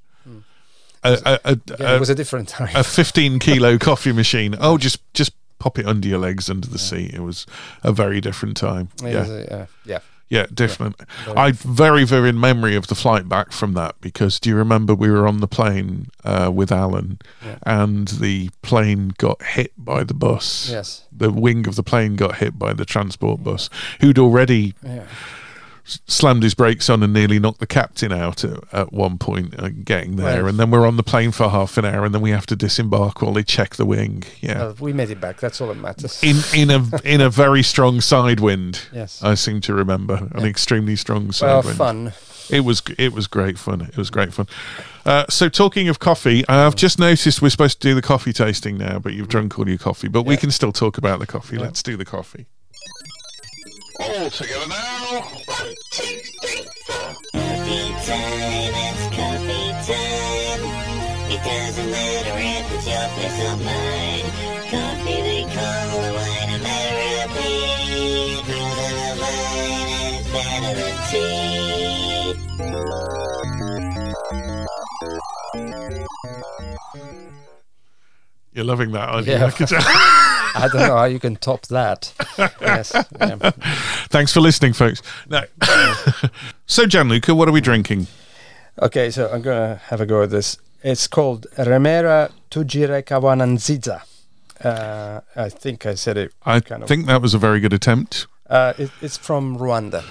A, 1.06 1.18
a, 1.44 1.52
a, 1.52 1.60
Yeah, 1.78 1.96
it 1.96 2.00
was 2.00 2.08
a 2.08 2.14
different 2.14 2.48
time. 2.48 2.74
a 2.74 2.82
15 2.82 3.38
kilo 3.40 3.76
coffee 3.76 4.12
machine. 4.12 4.54
Oh, 4.58 4.78
just 4.78 5.00
just 5.12 5.32
pop 5.58 5.78
it 5.78 5.86
under 5.86 6.08
your 6.08 6.18
legs, 6.18 6.48
under 6.48 6.66
the 6.68 6.78
seat. 6.78 7.12
It 7.12 7.20
was 7.20 7.44
a 7.82 7.92
very 7.92 8.20
different 8.22 8.56
time. 8.56 8.88
It 9.02 9.12
Yeah, 9.12 9.20
uh, 9.56 9.66
yeah. 9.84 9.98
Yeah, 10.28 10.46
different. 10.52 10.96
very 11.24 11.36
I 11.38 11.52
very 11.52 12.04
vivid 12.04 12.34
memory 12.34 12.74
of 12.76 12.86
the 12.88 12.94
flight 12.94 13.28
back 13.28 13.52
from 13.52 13.74
that 13.74 13.94
because 14.00 14.40
do 14.40 14.50
you 14.50 14.56
remember 14.56 14.94
we 14.94 15.10
were 15.10 15.26
on 15.26 15.40
the 15.40 15.46
plane 15.48 16.08
uh, 16.24 16.50
with 16.54 16.72
Alan 16.72 17.18
Yeah. 17.44 17.58
and 17.64 18.08
the 18.08 18.50
plane 18.62 19.12
got 19.18 19.42
hit 19.42 19.72
by 19.76 20.02
the 20.04 20.14
bus. 20.14 20.68
Yes. 20.70 21.04
The 21.12 21.30
wing 21.30 21.66
of 21.68 21.76
the 21.76 21.82
plane 21.82 22.16
got 22.16 22.36
hit 22.36 22.58
by 22.58 22.72
the 22.72 22.84
transport 22.84 23.42
bus, 23.44 23.70
who'd 24.00 24.18
already 24.18 24.74
Yeah. 24.82 25.04
S- 25.86 26.00
slammed 26.06 26.42
his 26.42 26.54
brakes 26.54 26.88
on 26.90 27.02
and 27.02 27.12
nearly 27.12 27.38
knocked 27.38 27.60
the 27.60 27.66
captain 27.66 28.12
out 28.12 28.44
at, 28.44 28.58
at 28.72 28.92
one 28.92 29.18
point 29.18 29.54
uh, 29.58 29.68
getting 29.84 30.16
there. 30.16 30.42
Well- 30.42 30.48
and 30.50 30.58
then 30.58 30.70
we're 30.70 30.86
on 30.86 30.96
the 30.96 31.02
plane 31.02 31.30
for 31.32 31.48
half 31.50 31.76
an 31.78 31.84
hour 31.84 32.04
and 32.04 32.14
then 32.14 32.22
we 32.22 32.30
have 32.30 32.46
to 32.46 32.56
disembark 32.56 33.22
while 33.22 33.32
they 33.32 33.42
check 33.42 33.76
the 33.76 33.86
wing. 33.86 34.24
Yeah. 34.40 34.64
Uh, 34.64 34.74
we 34.80 34.92
made 34.92 35.10
it 35.10 35.20
back. 35.20 35.40
That's 35.40 35.60
all 35.60 35.68
that 35.68 35.76
matters. 35.78 36.20
in 36.22 36.36
in 36.54 36.70
a 36.70 36.84
in 37.04 37.20
a 37.20 37.30
very 37.30 37.62
strong 37.62 38.00
side 38.00 38.40
wind. 38.40 38.80
yes. 38.92 39.22
I 39.22 39.34
seem 39.34 39.60
to 39.62 39.74
remember 39.74 40.28
an 40.32 40.44
extremely 40.44 40.96
strong 40.96 41.32
side 41.32 41.46
well, 41.48 41.62
wind. 41.62 41.76
fun. 41.78 42.12
It 42.50 42.60
was 42.60 42.82
it 42.98 43.12
was 43.14 43.26
great 43.26 43.58
fun. 43.58 43.80
It 43.80 43.96
was 43.96 44.10
great 44.10 44.34
fun. 44.34 44.46
Uh, 45.06 45.24
so 45.30 45.48
talking 45.48 45.88
of 45.88 45.98
coffee, 45.98 46.46
I've 46.46 46.76
just 46.76 46.98
noticed 46.98 47.40
we're 47.40 47.48
supposed 47.48 47.80
to 47.80 47.88
do 47.88 47.94
the 47.94 48.02
coffee 48.02 48.32
tasting 48.34 48.76
now, 48.76 48.98
but 48.98 49.14
you've 49.14 49.28
drunk 49.28 49.58
all 49.58 49.66
your 49.66 49.78
coffee. 49.78 50.08
But 50.08 50.24
we 50.24 50.36
can 50.36 50.50
still 50.50 50.72
talk 50.72 50.98
about 50.98 51.20
the 51.20 51.26
coffee. 51.26 51.56
Yeah. 51.56 51.62
Let's 51.62 51.82
do 51.82 51.96
the 51.96 52.04
coffee. 52.04 52.46
All 54.00 54.28
together 54.28 54.66
now. 54.68 55.28
Coffee 55.94 56.10
time, 58.02 58.74
it's 58.74 59.04
coffee 59.14 59.70
time. 59.86 60.62
It 61.30 61.40
doesn't 61.44 61.88
matter 61.88 62.36
if 62.36 62.72
it's 62.74 62.86
your 62.88 63.06
place 63.10 63.38
or 63.44 63.56
mine. 63.64 63.93
You're 78.54 78.64
loving 78.64 78.92
that, 78.92 79.08
aren't 79.08 79.26
you? 79.26 79.32
Yeah. 79.32 79.46
I 79.46 79.50
can. 79.50 79.66
I 80.56 80.68
don't 80.72 80.86
know 80.88 80.96
how 80.96 81.04
you 81.04 81.18
can 81.18 81.34
top 81.36 81.66
that. 81.66 82.12
yes. 82.38 82.92
Yeah. 83.20 83.50
Thanks 84.08 84.32
for 84.32 84.40
listening, 84.40 84.72
folks. 84.72 85.02
No. 85.28 85.42
so, 86.66 86.86
Gianluca, 86.86 87.34
what 87.34 87.48
are 87.48 87.52
we 87.52 87.60
drinking? 87.60 88.06
Okay, 88.80 89.10
so 89.10 89.28
I'm 89.32 89.42
gonna 89.42 89.80
have 89.86 90.00
a 90.00 90.06
go 90.06 90.22
at 90.22 90.30
this. 90.30 90.56
It's 90.82 91.08
called 91.08 91.46
Remera 91.56 92.30
Tujire 92.50 93.02
Kawananziza. 93.02 94.02
Uh, 94.64 95.20
I 95.34 95.48
think 95.48 95.86
I 95.86 95.94
said 95.94 96.16
it. 96.16 96.32
I 96.44 96.60
kind 96.60 96.82
of. 96.82 96.88
think 96.88 97.06
that 97.06 97.20
was 97.20 97.34
a 97.34 97.38
very 97.38 97.58
good 97.58 97.72
attempt. 97.72 98.26
Uh, 98.48 98.74
it, 98.78 98.90
it's 99.00 99.16
from 99.16 99.58
Rwanda. 99.58 100.04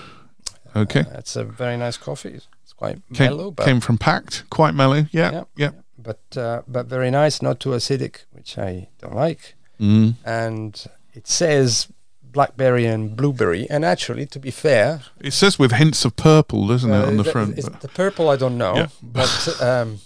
Okay. 0.76 1.02
Uh, 1.02 1.20
it's 1.20 1.36
a 1.36 1.44
very 1.46 1.78
nice 1.78 1.96
coffee. 1.98 2.34
It's 2.64 2.74
quite 2.76 2.98
Came, 3.14 3.28
mellow, 3.38 3.52
but 3.52 3.66
came 3.66 3.80
from 3.80 3.98
Pact, 3.98 4.44
quite 4.50 4.74
mellow. 4.74 5.06
Yeah, 5.12 5.32
Yeah. 5.32 5.44
yeah. 5.56 5.70
But 6.04 6.22
uh, 6.38 6.62
but 6.68 6.86
very 6.88 7.10
nice, 7.12 7.42
not 7.42 7.60
too 7.60 7.70
acidic, 7.70 8.26
which 8.32 8.58
I 8.58 8.90
don't 9.02 9.16
like. 9.16 9.56
Mm. 9.80 10.16
And 10.26 10.86
it 11.14 11.28
says 11.28 11.88
blackberry 12.22 12.86
and 12.86 13.16
blueberry. 13.16 13.68
And 13.70 13.86
actually, 13.86 14.26
to 14.28 14.40
be 14.40 14.52
fair, 14.52 15.02
It 15.20 15.34
says 15.34 15.60
with 15.60 15.72
hints 15.72 16.04
of 16.06 16.16
purple, 16.16 16.68
doesn't 16.68 16.92
it, 16.92 16.96
uh, 17.04 17.08
on 17.08 17.18
the 17.18 17.24
the- 17.24 17.32
front? 17.32 17.56
the 17.56 17.88
purple 17.88 18.30
I 18.30 18.36
don't 18.38 18.58
know, 18.58 18.76
Yeah. 18.76 18.88
but 19.02 19.62
um, 19.62 20.00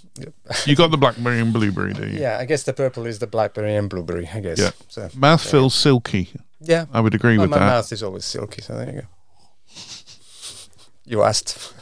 You 0.66 0.75
got 0.75 0.92
the 0.92 0.98
blackberry 0.98 1.39
and 1.39 1.54
blueberry, 1.54 1.94
do 1.94 2.06
you? 2.08 2.20
yeah, 2.20 2.38
I 2.39 2.46
guess 2.46 2.63
the 2.63 2.74
purple 2.74 3.06
is 3.06 3.20
the 3.20 3.27
blackberry 3.27 3.75
and 3.75 3.89
blueberry. 3.89 4.27
I 4.34 4.39
guess. 4.42 4.60
Yeah. 4.60 4.72
So 4.89 5.10
Mouth 5.16 5.42
feels 5.42 5.74
silky. 5.75 6.30
yeah, 6.60 6.86
I 6.92 7.00
would 7.00 7.13
agree 7.16 7.38
Well, 7.38 7.44
with 7.46 7.51
my 7.51 7.60
that. 7.60 7.66
My 7.66 7.72
mouth 7.77 7.92
is 7.94 8.04
always 8.04 8.25
silky, 8.25 8.62
so 8.62 8.75
there 8.75 8.88
you 8.94 9.01
go. 9.01 9.08
You 11.06 11.24
asked. 11.24 11.74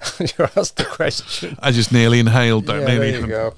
you 0.20 0.48
asked 0.56 0.76
the 0.76 0.84
question. 0.84 1.56
I 1.62 1.70
just 1.72 1.92
nearly 1.92 2.20
inhaled 2.20 2.66
that. 2.66 2.80
yeah, 2.80 2.86
nearly 2.86 3.10
there 3.12 3.20
you 3.20 3.26
go. 3.26 3.54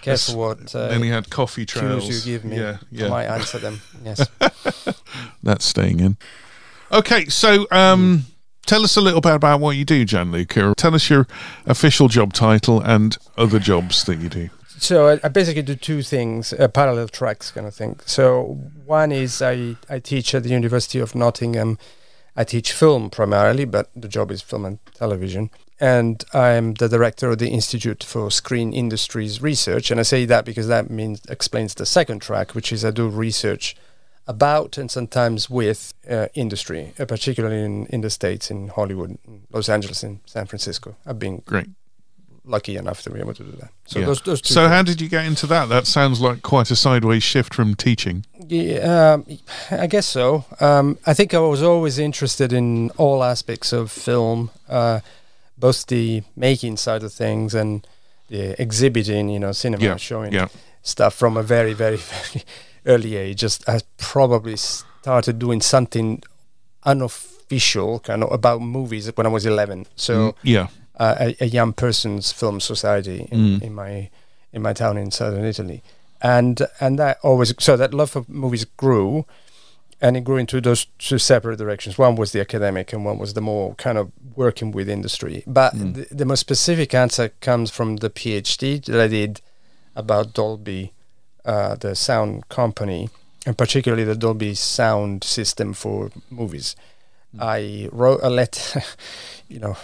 Careful 0.00 0.36
what 0.38 0.74
uh, 0.74 0.88
nearly 0.88 1.08
had 1.10 1.30
coffee 1.30 1.64
trails. 1.64 2.04
cues 2.04 2.26
you 2.26 2.34
give 2.38 2.44
me. 2.44 2.56
Yeah, 2.56 3.06
I 3.06 3.08
might 3.08 3.26
answer 3.26 3.58
them. 3.58 3.80
Yes. 4.04 4.26
That's 5.42 5.64
staying 5.64 6.00
in. 6.00 6.16
Okay, 6.90 7.26
so 7.26 7.66
um, 7.70 8.24
tell 8.66 8.82
us 8.82 8.96
a 8.96 9.00
little 9.00 9.20
bit 9.20 9.34
about 9.34 9.60
what 9.60 9.76
you 9.76 9.84
do, 9.84 10.04
Jan 10.04 10.32
Gianluca. 10.32 10.74
Tell 10.76 10.94
us 10.94 11.08
your 11.08 11.26
official 11.66 12.08
job 12.08 12.32
title 12.32 12.80
and 12.80 13.16
other 13.38 13.60
jobs 13.60 14.02
that 14.04 14.18
you 14.18 14.28
do. 14.28 14.50
so 14.78 15.08
I, 15.08 15.20
I 15.22 15.28
basically 15.28 15.62
do 15.62 15.76
two 15.76 16.02
things, 16.02 16.52
uh, 16.52 16.66
parallel 16.68 17.06
tracks 17.08 17.52
kind 17.52 17.66
of 17.66 17.74
thing. 17.74 18.00
So 18.04 18.58
one 18.84 19.12
is 19.12 19.40
I, 19.40 19.76
I 19.88 20.00
teach 20.00 20.34
at 20.34 20.42
the 20.42 20.50
University 20.50 20.98
of 20.98 21.14
Nottingham. 21.14 21.78
I 22.34 22.42
teach 22.44 22.72
film 22.72 23.08
primarily, 23.10 23.64
but 23.66 23.88
the 23.94 24.08
job 24.08 24.30
is 24.32 24.42
film 24.42 24.64
and 24.64 24.78
television. 24.94 25.50
And 25.82 26.24
I'm 26.32 26.74
the 26.74 26.88
director 26.88 27.28
of 27.32 27.38
the 27.38 27.48
Institute 27.48 28.04
for 28.04 28.30
Screen 28.30 28.72
Industries 28.72 29.42
Research. 29.42 29.90
And 29.90 29.98
I 29.98 30.04
say 30.04 30.24
that 30.26 30.44
because 30.44 30.68
that 30.68 30.90
means 30.90 31.20
explains 31.28 31.74
the 31.74 31.84
second 31.86 32.22
track, 32.22 32.54
which 32.54 32.72
is 32.72 32.84
I 32.84 32.92
do 32.92 33.08
research 33.08 33.74
about 34.28 34.78
and 34.78 34.88
sometimes 34.88 35.50
with 35.50 35.92
uh, 36.08 36.28
industry, 36.34 36.92
uh, 37.00 37.04
particularly 37.04 37.64
in, 37.64 37.86
in 37.86 38.00
the 38.02 38.10
States, 38.10 38.48
in 38.48 38.68
Hollywood, 38.68 39.18
Los 39.50 39.68
Angeles, 39.68 40.04
in 40.04 40.20
San 40.24 40.46
Francisco. 40.46 40.94
I've 41.04 41.18
been 41.18 41.42
Great. 41.46 41.66
lucky 42.44 42.76
enough 42.76 43.02
to 43.02 43.10
be 43.10 43.18
able 43.18 43.34
to 43.34 43.42
do 43.42 43.50
that. 43.60 43.70
So 43.86 43.98
Yeah. 43.98 44.06
those, 44.06 44.22
those 44.22 44.40
two 44.40 44.54
So, 44.54 44.60
things. 44.60 44.72
how 44.72 44.82
did 44.84 45.00
you 45.00 45.08
get 45.08 45.26
into 45.26 45.48
that? 45.48 45.68
That 45.68 45.88
sounds 45.88 46.20
like 46.20 46.42
quite 46.42 46.70
a 46.70 46.76
sideways 46.76 47.24
shift 47.24 47.52
from 47.54 47.74
teaching. 47.74 48.24
Yeah, 48.46 49.14
um, 49.14 49.26
I 49.72 49.88
guess 49.88 50.06
so. 50.06 50.44
Um, 50.60 50.98
I 51.04 51.12
think 51.14 51.34
I 51.34 51.40
was 51.40 51.60
always 51.62 51.98
interested 51.98 52.52
in 52.52 52.90
all 52.90 53.24
aspects 53.24 53.72
of 53.72 53.90
film, 53.90 54.50
uh, 54.68 55.00
both 55.62 55.86
the 55.86 56.22
making 56.36 56.76
side 56.76 57.02
of 57.06 57.12
things 57.12 57.54
and 57.54 57.86
the 58.28 58.60
exhibiting, 58.60 59.28
you 59.34 59.38
know, 59.38 59.52
cinema 59.52 59.84
Yeah, 59.84 59.96
showing 59.96 60.32
yeah. 60.34 60.48
stuff 60.82 61.14
from 61.14 61.36
a 61.36 61.42
very, 61.42 61.72
very, 61.74 61.96
very 62.12 62.42
early 62.86 63.16
age. 63.16 63.38
Just 63.40 63.68
I 63.68 63.80
probably 63.98 64.56
started 64.56 65.38
doing 65.38 65.62
something 65.62 66.22
unofficial, 66.84 68.00
kind 68.00 68.22
of 68.24 68.32
about 68.32 68.60
movies 68.60 69.10
when 69.16 69.26
I 69.26 69.30
was 69.30 69.46
11. 69.46 69.86
So 69.96 70.12
Mm, 70.14 70.34
yeah, 70.42 70.66
uh, 70.98 71.14
a, 71.20 71.36
a 71.44 71.46
young 71.46 71.72
person's 71.72 72.32
film 72.32 72.60
society 72.60 73.28
in, 73.30 73.38
Mm. 73.38 73.62
in 73.62 73.74
my 73.74 74.10
in 74.52 74.62
my 74.62 74.72
town 74.74 74.98
in 74.98 75.10
southern 75.10 75.44
Italy, 75.44 75.82
and 76.20 76.60
and 76.80 76.98
that 76.98 77.16
always 77.22 77.54
so 77.58 77.76
that 77.76 77.94
love 77.94 78.10
for 78.10 78.24
movies 78.28 78.64
grew, 78.76 79.24
and 80.02 80.16
it 80.16 80.24
grew 80.24 80.36
into 80.36 80.60
those 80.60 80.86
two 80.98 81.18
separate 81.18 81.56
directions. 81.58 81.96
One 81.96 82.16
was 82.16 82.32
the 82.32 82.40
academic, 82.40 82.92
and 82.92 83.04
one 83.04 83.18
was 83.18 83.32
the 83.34 83.40
more 83.40 83.74
kind 83.76 83.96
of 83.96 84.10
working 84.34 84.72
with 84.72 84.88
industry. 84.88 85.44
But 85.46 85.74
Mm. 85.74 85.94
the, 85.94 86.14
the 86.14 86.24
most 86.24 86.40
specific 86.40 86.92
answer 86.92 87.30
comes 87.40 87.70
from 87.70 87.96
the 87.96 88.10
PhD 88.10 88.84
that 88.86 89.00
I 89.00 89.06
did 89.08 89.40
about 89.94 90.34
Dolby, 90.34 90.92
uh, 91.44 91.76
the 91.76 91.94
sound 91.94 92.48
company, 92.48 93.08
and 93.46 93.56
particularly 93.56 94.04
the 94.04 94.16
Dolby 94.16 94.54
sound 94.54 95.24
system 95.24 95.72
for 95.72 96.10
movies. 96.30 96.76
I 97.40 97.88
wrote 97.92 98.20
a 98.22 98.28
letter, 98.30 98.82
you 99.48 99.58
know, 99.60 99.76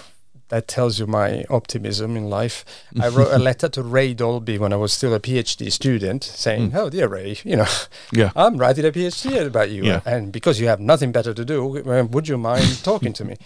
that 0.48 0.66
tells 0.66 0.98
you 0.98 1.06
my 1.06 1.44
optimism 1.50 2.16
in 2.16 2.30
life. 2.30 2.64
I 3.00 3.08
wrote 3.16 3.32
a 3.32 3.38
letter 3.38 3.68
to 3.68 3.82
Ray 3.82 4.14
Dolby 4.14 4.58
when 4.58 4.72
I 4.72 4.76
was 4.76 4.92
still 4.92 5.12
a 5.14 5.20
PhD 5.20 5.70
student 5.70 6.24
saying, 6.24 6.72
Oh, 6.74 6.88
dear 6.88 7.06
Ray, 7.08 7.36
you 7.44 7.56
know, 7.56 7.66
yeah. 8.12 8.30
I'm 8.34 8.56
writing 8.56 8.84
a 8.86 8.90
PhD 8.92 9.46
about 9.46 9.70
you. 9.70 9.84
Yeah. 9.84 10.00
And 10.06 10.32
because 10.32 10.58
you 10.60 10.66
have 10.68 10.80
nothing 10.80 11.12
better 11.12 11.34
to 11.34 11.44
do, 11.44 11.78
uh, 11.90 12.04
would 12.04 12.28
you 12.28 12.38
mind 12.38 12.80
talking 12.82 13.12
to 13.14 13.24
me? 13.24 13.36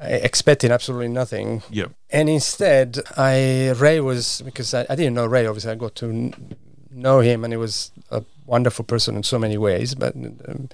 I- 0.00 0.12
Expecting 0.12 0.70
absolutely 0.70 1.08
nothing. 1.08 1.62
Yeah. 1.70 1.86
And 2.10 2.28
instead, 2.28 3.00
I 3.16 3.70
Ray 3.72 4.00
was 4.00 4.40
because 4.44 4.72
I, 4.72 4.86
I 4.88 4.94
didn't 4.94 5.14
know 5.14 5.26
Ray. 5.26 5.46
Obviously, 5.46 5.72
I 5.72 5.74
got 5.74 5.94
to 5.96 6.06
kn- 6.08 6.54
know 6.90 7.20
him, 7.20 7.44
and 7.44 7.52
he 7.52 7.56
was 7.58 7.90
a 8.10 8.22
wonderful 8.46 8.84
person 8.84 9.16
in 9.16 9.24
so 9.24 9.38
many 9.38 9.58
ways. 9.58 9.94
But 9.94 10.14
um, 10.14 10.68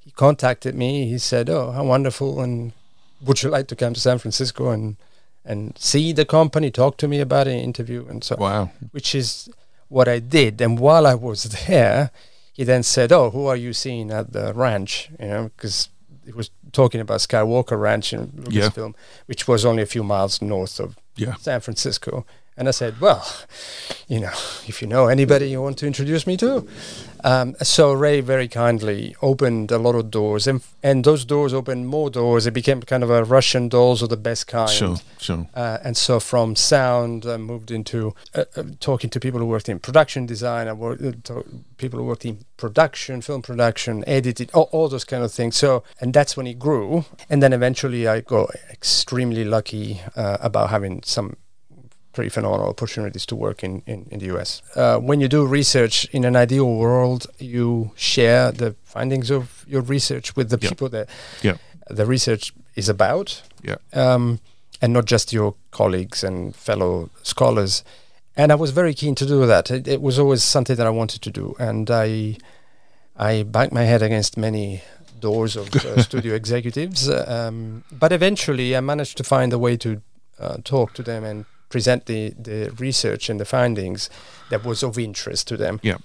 he 0.00 0.12
contacted 0.12 0.74
me. 0.76 1.08
He 1.08 1.18
said, 1.18 1.50
"Oh, 1.50 1.72
how 1.72 1.84
wonderful! 1.84 2.40
And 2.40 2.72
would 3.20 3.42
you 3.42 3.50
like 3.50 3.66
to 3.68 3.76
come 3.76 3.94
to 3.94 4.00
San 4.00 4.18
Francisco 4.18 4.70
and 4.70 4.96
and 5.44 5.78
see 5.78 6.12
the 6.12 6.26
company, 6.26 6.70
talk 6.70 6.98
to 6.98 7.08
me 7.08 7.20
about 7.20 7.46
an 7.48 7.58
interview, 7.58 8.06
and 8.10 8.22
so 8.22 8.36
Wow. 8.38 8.70
which 8.90 9.14
is 9.14 9.48
what 9.88 10.06
I 10.06 10.18
did. 10.18 10.60
And 10.60 10.78
while 10.78 11.06
I 11.06 11.14
was 11.14 11.44
there, 11.66 12.10
he 12.52 12.64
then 12.64 12.82
said, 12.82 13.12
"Oh, 13.12 13.30
who 13.30 13.46
are 13.46 13.56
you 13.56 13.72
seeing 13.72 14.10
at 14.10 14.32
the 14.32 14.52
ranch?" 14.52 15.10
You 15.18 15.28
know, 15.28 15.50
because 15.56 15.88
he 16.26 16.32
was 16.32 16.50
talking 16.72 17.00
about 17.00 17.20
Skywalker 17.20 17.80
Ranch 17.80 18.12
in 18.12 18.44
Yeah. 18.50 18.68
Lucasfilm, 18.68 18.94
which 19.26 19.48
was 19.48 19.64
only 19.64 19.82
a 19.82 19.86
few 19.86 20.02
miles 20.02 20.42
north 20.42 20.78
of 20.80 20.96
Yeah. 21.16 21.34
San 21.40 21.60
Francisco. 21.60 22.26
And 22.58 22.66
I 22.66 22.72
said, 22.72 23.00
"Well, 23.00 23.24
you 24.08 24.18
know, 24.18 24.32
if 24.66 24.82
you 24.82 24.88
know 24.88 25.06
anybody 25.06 25.48
you 25.48 25.62
want 25.62 25.78
to 25.78 25.86
introduce 25.86 26.26
me 26.26 26.36
to." 26.38 26.66
Um, 27.24 27.56
so 27.62 27.92
Ray 27.92 28.20
very 28.20 28.48
kindly 28.48 29.14
opened 29.22 29.70
a 29.70 29.78
lot 29.78 29.94
of 29.94 30.10
doors, 30.10 30.46
and 30.48 30.60
and 30.82 31.04
those 31.04 31.24
doors 31.24 31.54
opened 31.54 31.86
more 31.86 32.10
doors. 32.10 32.46
It 32.46 32.54
became 32.54 32.82
kind 32.82 33.04
of 33.04 33.10
a 33.10 33.22
Russian 33.22 33.68
dolls 33.68 34.02
of 34.02 34.08
the 34.08 34.16
best 34.16 34.48
kind. 34.48 34.70
Sure, 34.70 34.96
sure. 35.18 35.48
Uh, 35.54 35.78
and 35.84 35.96
so 35.96 36.18
from 36.18 36.56
sound, 36.56 37.26
I 37.26 37.36
moved 37.36 37.70
into 37.70 38.14
uh, 38.34 38.44
uh, 38.56 38.64
talking 38.80 39.08
to 39.10 39.20
people 39.20 39.38
who 39.40 39.46
worked 39.46 39.68
in 39.68 39.78
production 39.78 40.26
design. 40.26 40.66
I 40.66 40.72
worked 40.72 41.02
uh, 41.02 41.12
to 41.24 41.44
people 41.76 42.00
who 42.00 42.06
worked 42.06 42.24
in 42.24 42.44
production, 42.56 43.20
film 43.20 43.42
production, 43.42 44.02
edited, 44.06 44.50
all, 44.52 44.68
all 44.72 44.88
those 44.88 45.04
kind 45.04 45.22
of 45.22 45.32
things. 45.32 45.56
So, 45.56 45.84
and 46.00 46.12
that's 46.12 46.36
when 46.36 46.48
it 46.48 46.58
grew. 46.58 47.04
And 47.30 47.40
then 47.40 47.52
eventually, 47.52 48.08
I 48.08 48.20
got 48.20 48.50
extremely 48.70 49.44
lucky 49.44 50.00
uh, 50.16 50.38
about 50.40 50.70
having 50.70 51.02
some 51.04 51.36
pretty 52.12 52.30
phenomenal 52.30 52.68
opportunities 52.68 53.26
to 53.26 53.36
work 53.36 53.62
in, 53.62 53.82
in, 53.86 54.06
in 54.10 54.18
the 54.18 54.26
US. 54.36 54.62
Uh, 54.74 54.98
when 54.98 55.20
you 55.20 55.28
do 55.28 55.46
research 55.46 56.04
in 56.12 56.24
an 56.24 56.34
ideal 56.36 56.66
world, 56.76 57.26
you 57.38 57.90
share 57.96 58.50
the 58.52 58.74
findings 58.84 59.30
of 59.30 59.64
your 59.68 59.82
research 59.82 60.34
with 60.36 60.48
the 60.50 60.58
Yeah. 60.60 60.68
people 60.70 60.88
that 60.90 61.08
Yeah. 61.42 61.56
the 61.90 62.06
research 62.06 62.52
is 62.74 62.88
about 62.88 63.42
Yeah. 63.62 63.76
um, 63.92 64.40
and 64.80 64.92
not 64.92 65.04
just 65.04 65.32
your 65.32 65.54
colleagues 65.70 66.24
and 66.24 66.54
fellow 66.56 67.10
scholars. 67.22 67.84
And 68.36 68.52
I 68.52 68.54
was 68.54 68.70
very 68.70 68.94
keen 68.94 69.14
to 69.16 69.26
do 69.26 69.46
that. 69.46 69.70
It, 69.70 69.88
it 69.88 70.00
was 70.00 70.18
always 70.18 70.42
something 70.44 70.76
that 70.76 70.86
I 70.86 70.90
wanted 70.90 71.22
to 71.22 71.30
do, 71.30 71.54
and 71.58 71.90
I 71.90 72.36
I 73.16 73.42
banged 73.42 73.72
my 73.72 73.82
head 73.82 74.00
against 74.02 74.36
many 74.36 74.82
doors 75.20 75.56
of 75.56 75.74
uh, 75.74 76.02
studio 76.08 76.34
executives, 76.34 77.08
uh, 77.08 77.24
um, 77.48 77.82
but 77.90 78.12
eventually 78.12 78.76
I 78.76 78.80
managed 78.80 79.16
to 79.16 79.24
find 79.24 79.52
a 79.52 79.58
way 79.58 79.76
to 79.78 80.00
uh, 80.38 80.58
talk 80.62 80.92
to 80.94 81.02
them 81.02 81.24
and 81.24 81.44
present 81.68 82.06
the 82.06 82.30
the 82.42 82.70
research 82.78 83.30
and 83.30 83.38
the 83.40 83.44
findings 83.44 84.10
that 84.50 84.64
was 84.64 84.82
of 84.82 84.98
interest 84.98 85.48
to 85.48 85.56
them 85.56 85.78
Yeah. 85.82 85.98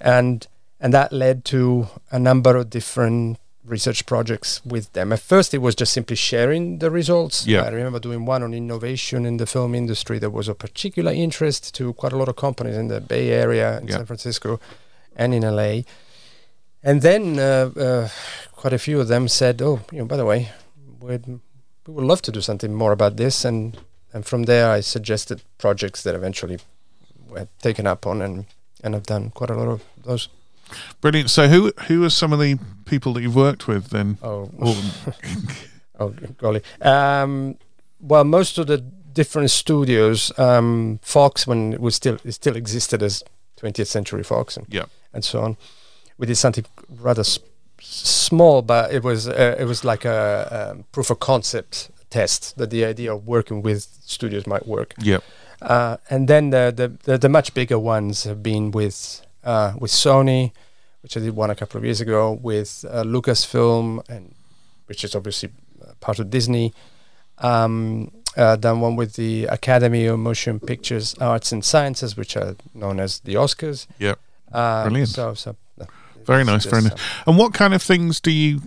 and 0.00 0.46
and 0.80 0.92
that 0.94 1.12
led 1.12 1.44
to 1.44 1.86
a 2.10 2.18
number 2.18 2.56
of 2.56 2.68
different 2.70 3.38
research 3.66 4.04
projects 4.04 4.60
with 4.66 4.92
them. 4.92 5.10
At 5.12 5.20
first, 5.20 5.54
it 5.54 5.58
was 5.62 5.74
just 5.74 5.92
simply 5.92 6.16
sharing 6.16 6.80
the 6.80 6.90
results. 6.90 7.46
Yeah. 7.46 7.62
I 7.62 7.68
remember 7.70 7.98
doing 7.98 8.26
one 8.26 8.42
on 8.42 8.52
innovation 8.52 9.24
in 9.24 9.38
the 9.38 9.46
film 9.46 9.74
industry 9.74 10.18
that 10.18 10.30
was 10.32 10.48
of 10.48 10.58
particular 10.58 11.12
interest 11.12 11.74
to 11.76 11.92
quite 11.94 12.12
a 12.12 12.18
lot 12.18 12.28
of 12.28 12.36
companies 12.36 12.76
in 12.76 12.88
the 12.88 13.00
Bay 13.00 13.30
Area, 13.30 13.78
in 13.80 13.86
Yeah. 13.88 13.96
San 13.96 14.06
Francisco, 14.06 14.60
and 15.16 15.32
in 15.32 15.42
LA. 15.42 15.84
And 16.82 17.00
then 17.00 17.38
uh, 17.38 17.70
uh, 17.80 18.08
quite 18.52 18.74
a 18.74 18.78
few 18.78 19.00
of 19.00 19.08
them 19.08 19.28
said, 19.28 19.62
"Oh, 19.62 19.80
you 19.90 19.98
know, 20.00 20.04
by 20.06 20.16
the 20.18 20.26
way, 20.26 20.50
we'd, 21.00 21.26
we 21.26 21.94
would 21.94 22.04
love 22.04 22.20
to 22.22 22.32
do 22.32 22.40
something 22.42 22.74
more 22.74 22.92
about 22.92 23.16
this." 23.16 23.44
And 23.46 23.78
and 24.14 24.24
from 24.24 24.44
there, 24.44 24.70
I 24.70 24.80
suggested 24.80 25.42
projects 25.58 26.04
that 26.04 26.14
eventually 26.14 26.60
were 27.28 27.48
taken 27.60 27.86
up 27.86 28.06
on, 28.06 28.22
and 28.22 28.46
and 28.82 28.94
I've 28.94 29.06
done 29.06 29.30
quite 29.30 29.50
a 29.50 29.54
lot 29.54 29.68
of 29.68 29.82
those. 30.04 30.28
Brilliant. 31.00 31.30
So, 31.30 31.48
who 31.48 31.72
who 31.88 32.04
are 32.04 32.10
some 32.10 32.32
of 32.32 32.38
the 32.38 32.58
people 32.84 33.12
that 33.14 33.22
you've 33.22 33.34
worked 33.34 33.66
with 33.66 33.90
then? 33.90 34.18
Oh, 34.22 34.50
oh, 35.98 36.10
golly. 36.38 36.62
Um, 36.80 37.58
well, 38.00 38.24
most 38.24 38.56
of 38.56 38.68
the 38.68 38.78
different 38.78 39.50
studios, 39.50 40.36
um, 40.38 41.00
Fox, 41.02 41.46
when 41.46 41.72
it 41.72 41.80
was 41.80 41.96
still 41.96 42.18
it 42.24 42.32
still 42.32 42.56
existed 42.56 43.02
as 43.02 43.24
20th 43.60 43.88
Century 43.88 44.22
Fox, 44.22 44.56
and 44.56 44.66
yeah. 44.68 44.84
and 45.12 45.24
so 45.24 45.42
on. 45.42 45.56
We 46.18 46.28
did 46.28 46.36
something 46.36 46.64
rather 46.88 47.20
s- 47.20 47.40
small, 47.80 48.62
but 48.62 48.92
it 48.92 49.02
was 49.02 49.26
uh, 49.26 49.56
it 49.58 49.64
was 49.64 49.84
like 49.84 50.04
a, 50.04 50.70
um 50.70 50.84
proof 50.92 51.10
of 51.10 51.18
concept 51.18 51.90
test 52.14 52.56
that 52.58 52.70
the 52.70 52.82
idea 52.92 53.10
of 53.14 53.20
working 53.26 53.58
with 53.62 53.80
studios 54.14 54.46
might 54.46 54.66
work. 54.66 54.94
Yeah. 55.10 55.20
Uh, 55.60 55.96
and 56.10 56.28
then 56.28 56.50
the, 56.50 56.72
the 56.80 56.88
the 57.06 57.18
the 57.18 57.28
much 57.28 57.48
bigger 57.54 57.78
ones 57.78 58.24
have 58.24 58.40
been 58.42 58.70
with 58.70 58.98
uh, 59.52 59.72
with 59.82 59.92
Sony, 60.04 60.52
which 61.02 61.16
I 61.16 61.20
did 61.20 61.34
one 61.36 61.50
a 61.50 61.54
couple 61.54 61.78
of 61.78 61.84
years 61.84 62.00
ago 62.00 62.32
with 62.50 62.84
uh, 62.90 63.04
Lucasfilm, 63.14 63.86
and 64.08 64.34
which 64.88 65.04
is 65.04 65.14
obviously 65.14 65.48
uh, 65.82 65.92
part 66.00 66.18
of 66.18 66.26
Disney. 66.30 66.72
Um, 67.38 68.10
uh, 68.36 68.56
done 68.56 68.80
one 68.80 68.96
with 68.96 69.14
the 69.14 69.46
Academy 69.58 70.06
of 70.06 70.18
Motion 70.18 70.60
Pictures 70.60 71.14
Arts 71.20 71.52
and 71.52 71.64
Sciences, 71.64 72.16
which 72.16 72.36
are 72.36 72.56
known 72.72 73.00
as 73.00 73.20
the 73.20 73.34
Oscars. 73.34 73.86
Yeah. 73.98 74.14
Uh, 74.52 74.82
Brilliant. 74.84 75.08
So, 75.08 75.34
so 75.34 75.56
Very 76.26 76.44
nice, 76.44 76.66
very 76.66 76.82
nice. 76.82 76.98
And 77.26 77.38
what 77.38 77.54
kind 77.54 77.74
of 77.74 77.82
things 77.82 78.20
do 78.20 78.30
you 78.30 78.60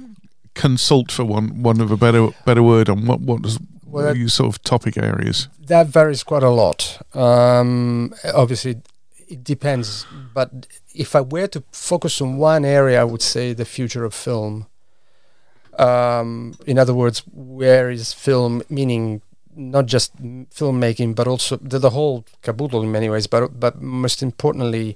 consult 0.61 1.11
for 1.11 1.25
one 1.25 1.63
one 1.63 1.81
of 1.81 1.91
a 1.91 1.97
better 1.97 2.29
better 2.45 2.63
word 2.63 2.89
on 2.89 3.05
what 3.05 3.19
what 3.21 3.41
does 3.41 3.59
what 3.85 4.03
Well, 4.03 4.07
are 4.11 4.15
your 4.15 4.29
sort 4.29 4.49
of 4.49 4.61
topic 4.63 4.97
areas? 4.97 5.47
That 5.67 5.87
varies 5.87 6.23
quite 6.23 6.43
a 6.43 6.49
lot. 6.49 7.01
Um, 7.13 8.13
obviously, 8.33 8.81
it 9.29 9.43
depends. 9.43 10.05
But 10.33 10.49
if 10.93 11.15
I 11.15 11.21
were 11.21 11.47
to 11.47 11.63
focus 11.71 12.21
on 12.21 12.37
one 12.37 12.65
area, 12.65 13.01
I 13.01 13.03
would 13.05 13.21
say 13.21 13.53
the 13.53 13.65
future 13.65 14.05
of 14.05 14.13
film. 14.13 14.65
Um, 15.79 16.53
in 16.65 16.77
other 16.79 16.93
words, 16.93 17.23
where 17.33 17.91
is 17.91 18.13
film? 18.13 18.61
Meaning 18.69 19.21
not 19.55 19.85
just 19.85 20.15
filmmaking, 20.49 21.15
but 21.15 21.27
also 21.27 21.57
the, 21.57 21.79
the 21.79 21.89
whole 21.89 22.23
caboodle 22.41 22.83
in 22.83 22.91
many 22.91 23.09
ways. 23.09 23.27
But 23.27 23.59
but 23.59 23.81
most 23.81 24.21
importantly, 24.23 24.95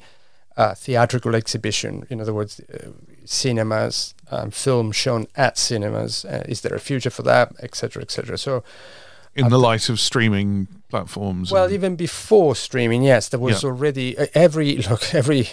uh, 0.57 0.73
theatrical 0.75 1.35
exhibition. 1.35 2.05
In 2.09 2.21
other 2.21 2.33
words, 2.33 2.59
uh, 2.59 2.89
cinemas, 3.25 4.13
um, 4.31 4.51
film 4.51 4.91
shown 4.91 5.27
at 5.35 5.57
cinemas. 5.57 6.25
Uh, 6.25 6.43
is 6.47 6.61
there 6.61 6.73
a 6.75 6.79
future 6.79 7.09
for 7.11 7.23
that, 7.23 7.51
etc., 7.61 8.01
etc. 8.01 8.37
So. 8.37 8.63
In 9.33 9.47
the 9.47 9.57
light 9.57 9.87
of 9.87 9.97
streaming 9.97 10.67
platforms. 10.89 11.53
Well, 11.53 11.71
even 11.71 11.95
before 11.95 12.53
streaming, 12.53 13.01
yes, 13.03 13.29
there 13.29 13.39
was 13.39 13.63
Yeah. 13.63 13.69
already 13.69 14.17
uh, 14.17 14.27
every 14.33 14.75
look 14.89 15.13
every 15.15 15.47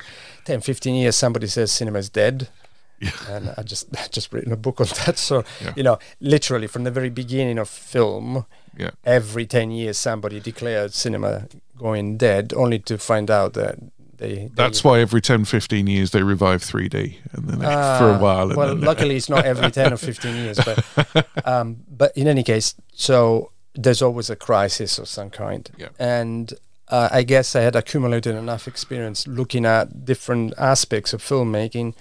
10, 0.47 0.63
15 0.63 0.95
years 0.97 1.15
somebody 1.15 1.47
says 1.47 1.71
cinema 1.73 1.99
is 1.99 2.09
dead. 2.11 2.49
Yeah. 3.01 3.13
And 3.31 3.55
I 3.57 3.63
just 3.63 3.87
I 3.97 4.09
just 4.11 4.33
written 4.33 4.53
a 4.53 4.57
book 4.57 4.81
on 4.81 4.89
that. 5.07 5.17
So 5.19 5.45
Yeah. 5.63 5.73
you 5.77 5.85
know, 5.85 5.99
literally 6.21 6.67
from 6.67 6.83
the 6.83 6.91
very 6.91 7.11
beginning 7.11 7.57
of 7.59 7.69
film, 7.69 8.45
yeah, 8.77 8.91
every 9.05 9.47
ten 9.47 9.71
years 9.71 9.97
somebody 9.97 10.41
declared 10.41 10.93
cinema 10.93 11.47
going 11.79 12.17
dead, 12.19 12.53
only 12.57 12.81
to 12.81 12.99
find 12.99 13.31
out 13.31 13.53
that 13.55 13.77
they. 14.19 14.35
they 14.35 14.51
that's 14.55 14.85
why 14.85 15.01
every 15.01 15.21
10, 15.21 15.45
15 15.45 15.87
years 15.87 16.11
they 16.11 16.23
revive 16.23 16.63
3D, 16.63 17.17
and 17.33 17.49
then 17.49 17.59
they, 17.61 17.65
for 17.99 18.11
a 18.11 18.19
while. 18.19 18.49
And 18.49 18.57
well, 18.57 18.75
luckily 18.75 19.17
it's 19.17 19.29
not 19.29 19.45
every 19.45 19.71
ten 19.71 19.93
or 19.93 19.97
fifteen 19.97 20.37
years, 20.37 20.59
but 20.65 21.27
um, 21.47 21.79
but 21.89 22.17
in 22.17 22.27
any 22.29 22.43
case, 22.43 22.75
so 22.93 23.51
there's 23.75 24.03
always 24.03 24.29
a 24.31 24.37
crisis 24.37 24.99
of 24.99 25.09
some 25.09 25.31
kind, 25.31 25.71
Yeah. 25.79 25.89
and 25.99 26.53
uh, 26.89 27.09
I 27.13 27.23
guess 27.23 27.55
I 27.55 27.61
had 27.61 27.77
accumulated 27.77 28.35
enough 28.35 28.67
experience 28.67 29.27
looking 29.27 29.65
at 29.67 30.05
different 30.05 30.55
aspects 30.59 31.13
of 31.13 31.23
filmmaking 31.23 31.95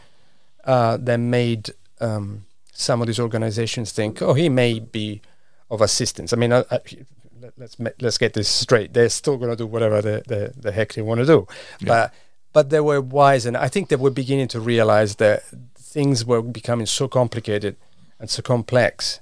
uh, 0.63 0.97
that 0.97 1.17
made 1.17 1.71
um, 1.99 2.45
some 2.71 3.01
of 3.01 3.07
these 3.07 3.19
organizations 3.19 3.91
think, 3.91 4.21
oh, 4.21 4.33
he 4.33 4.49
may 4.49 4.79
be 4.79 5.21
of 5.69 5.81
assistance. 5.81 6.31
I 6.31 6.37
mean, 6.37 6.53
I, 6.53 6.63
I, 6.71 6.79
let- 7.41 7.53
let's 7.57 7.79
ma- 7.79 7.89
let's 8.01 8.17
get 8.17 8.33
this 8.33 8.47
straight. 8.49 8.93
They're 8.93 9.09
still 9.09 9.37
going 9.37 9.51
to 9.51 9.55
do 9.55 9.67
whatever 9.67 10.01
the, 10.01 10.23
the, 10.27 10.53
the 10.55 10.71
heck 10.71 10.93
they 10.93 11.01
want 11.01 11.19
to 11.19 11.25
do, 11.25 11.47
but 11.85 12.13
but 12.53 12.69
they 12.69 12.79
were 12.79 13.01
wise, 13.01 13.45
and 13.45 13.55
I 13.55 13.67
think 13.67 13.89
they 13.89 13.95
were 13.95 14.09
beginning 14.09 14.47
to 14.49 14.59
realize 14.59 15.15
that 15.15 15.43
things 15.75 16.25
were 16.25 16.41
becoming 16.41 16.85
so 16.87 17.07
complicated 17.07 17.75
and 18.19 18.29
so 18.29 18.41
complex 18.41 19.19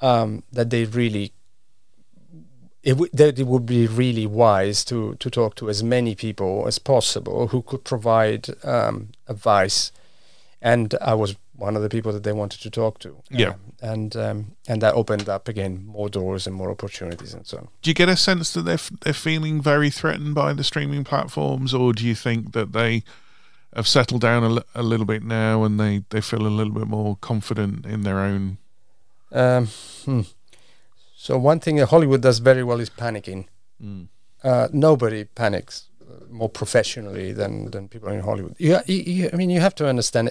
um, 0.00 0.42
that 0.52 0.70
they 0.70 0.84
really 0.84 1.32
it, 2.82 2.92
w- 2.92 3.10
that 3.12 3.38
it 3.38 3.46
would 3.46 3.66
be 3.66 3.86
really 3.86 4.26
wise 4.26 4.84
to 4.86 5.14
to 5.16 5.30
talk 5.30 5.54
to 5.56 5.68
as 5.70 5.82
many 5.82 6.14
people 6.14 6.64
as 6.66 6.78
possible 6.78 7.48
who 7.48 7.62
could 7.62 7.84
provide 7.84 8.48
um, 8.64 9.08
advice, 9.28 9.92
and 10.60 10.94
I 11.00 11.14
was 11.14 11.36
one 11.62 11.76
of 11.76 11.82
the 11.82 11.88
people 11.88 12.12
that 12.12 12.24
they 12.24 12.32
wanted 12.32 12.60
to 12.60 12.70
talk 12.70 12.98
to. 12.98 13.22
Yeah. 13.30 13.50
Um, 13.50 13.60
and 13.80 14.16
um, 14.16 14.56
and 14.68 14.82
that 14.82 14.94
opened 14.94 15.28
up 15.28 15.48
again 15.48 15.84
more 15.86 16.08
doors 16.08 16.46
and 16.46 16.54
more 16.54 16.70
opportunities 16.70 17.34
and 17.34 17.46
so 17.46 17.58
on. 17.58 17.68
do 17.82 17.90
you 17.90 17.94
get 17.94 18.08
a 18.08 18.16
sense 18.16 18.52
that 18.52 18.62
they're 18.62 18.74
f- 18.74 19.00
they're 19.02 19.12
feeling 19.12 19.62
very 19.62 19.90
threatened 19.90 20.34
by 20.34 20.52
the 20.52 20.64
streaming 20.64 21.04
platforms, 21.04 21.72
or 21.72 21.92
do 21.92 22.04
you 22.04 22.14
think 22.14 22.52
that 22.52 22.72
they 22.72 23.02
have 23.74 23.88
settled 23.88 24.20
down 24.20 24.62
a, 24.74 24.82
little 24.82 25.06
bit 25.06 25.22
now 25.22 25.64
and 25.64 25.80
they, 25.80 26.04
they 26.10 26.20
feel 26.20 26.46
a 26.46 26.48
little 26.48 26.72
bit 26.72 26.86
more 26.86 27.16
confident 27.16 27.86
in 27.86 28.02
their 28.02 28.18
own? 28.18 28.58
Um, 29.30 29.68
hmm. 30.04 30.20
So 31.16 31.38
one 31.38 31.60
thing 31.60 31.76
that 31.76 31.86
Hollywood 31.86 32.20
does 32.20 32.38
very 32.38 32.62
well 32.62 32.80
is 32.80 32.90
panicking. 32.90 33.46
Mm. 33.82 34.08
Uh, 34.44 34.68
nobody 34.72 35.24
panics 35.24 35.88
uh, 36.02 36.24
more 36.28 36.48
professionally 36.48 37.32
than, 37.32 37.70
than 37.70 37.88
people 37.88 38.08
in 38.08 38.20
Hollywood. 38.20 38.56
You, 38.58 38.76
I 39.32 39.36
mean, 39.36 39.48
you 39.48 39.60
have 39.60 39.74
to 39.76 39.88
understand. 39.88 40.30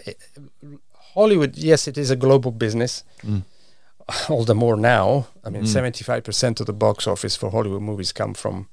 Hollywood, 1.13 1.57
yes, 1.57 1.87
it 1.87 1.97
is 1.97 2.11
a 2.11 2.15
global 2.15 2.51
business. 2.51 3.03
Mm. 3.23 3.43
All 4.29 4.45
the 4.45 4.55
more 4.55 4.75
now. 4.77 5.27
I 5.45 5.49
mean, 5.49 5.63
Mm. 5.63 5.67
seventy-five 5.67 6.21
percent 6.23 6.59
of 6.59 6.65
the 6.65 6.73
box 6.73 7.07
office 7.07 7.35
for 7.37 7.51
Hollywood 7.51 7.81
movies 7.81 8.11
come 8.13 8.33
from 8.33 8.67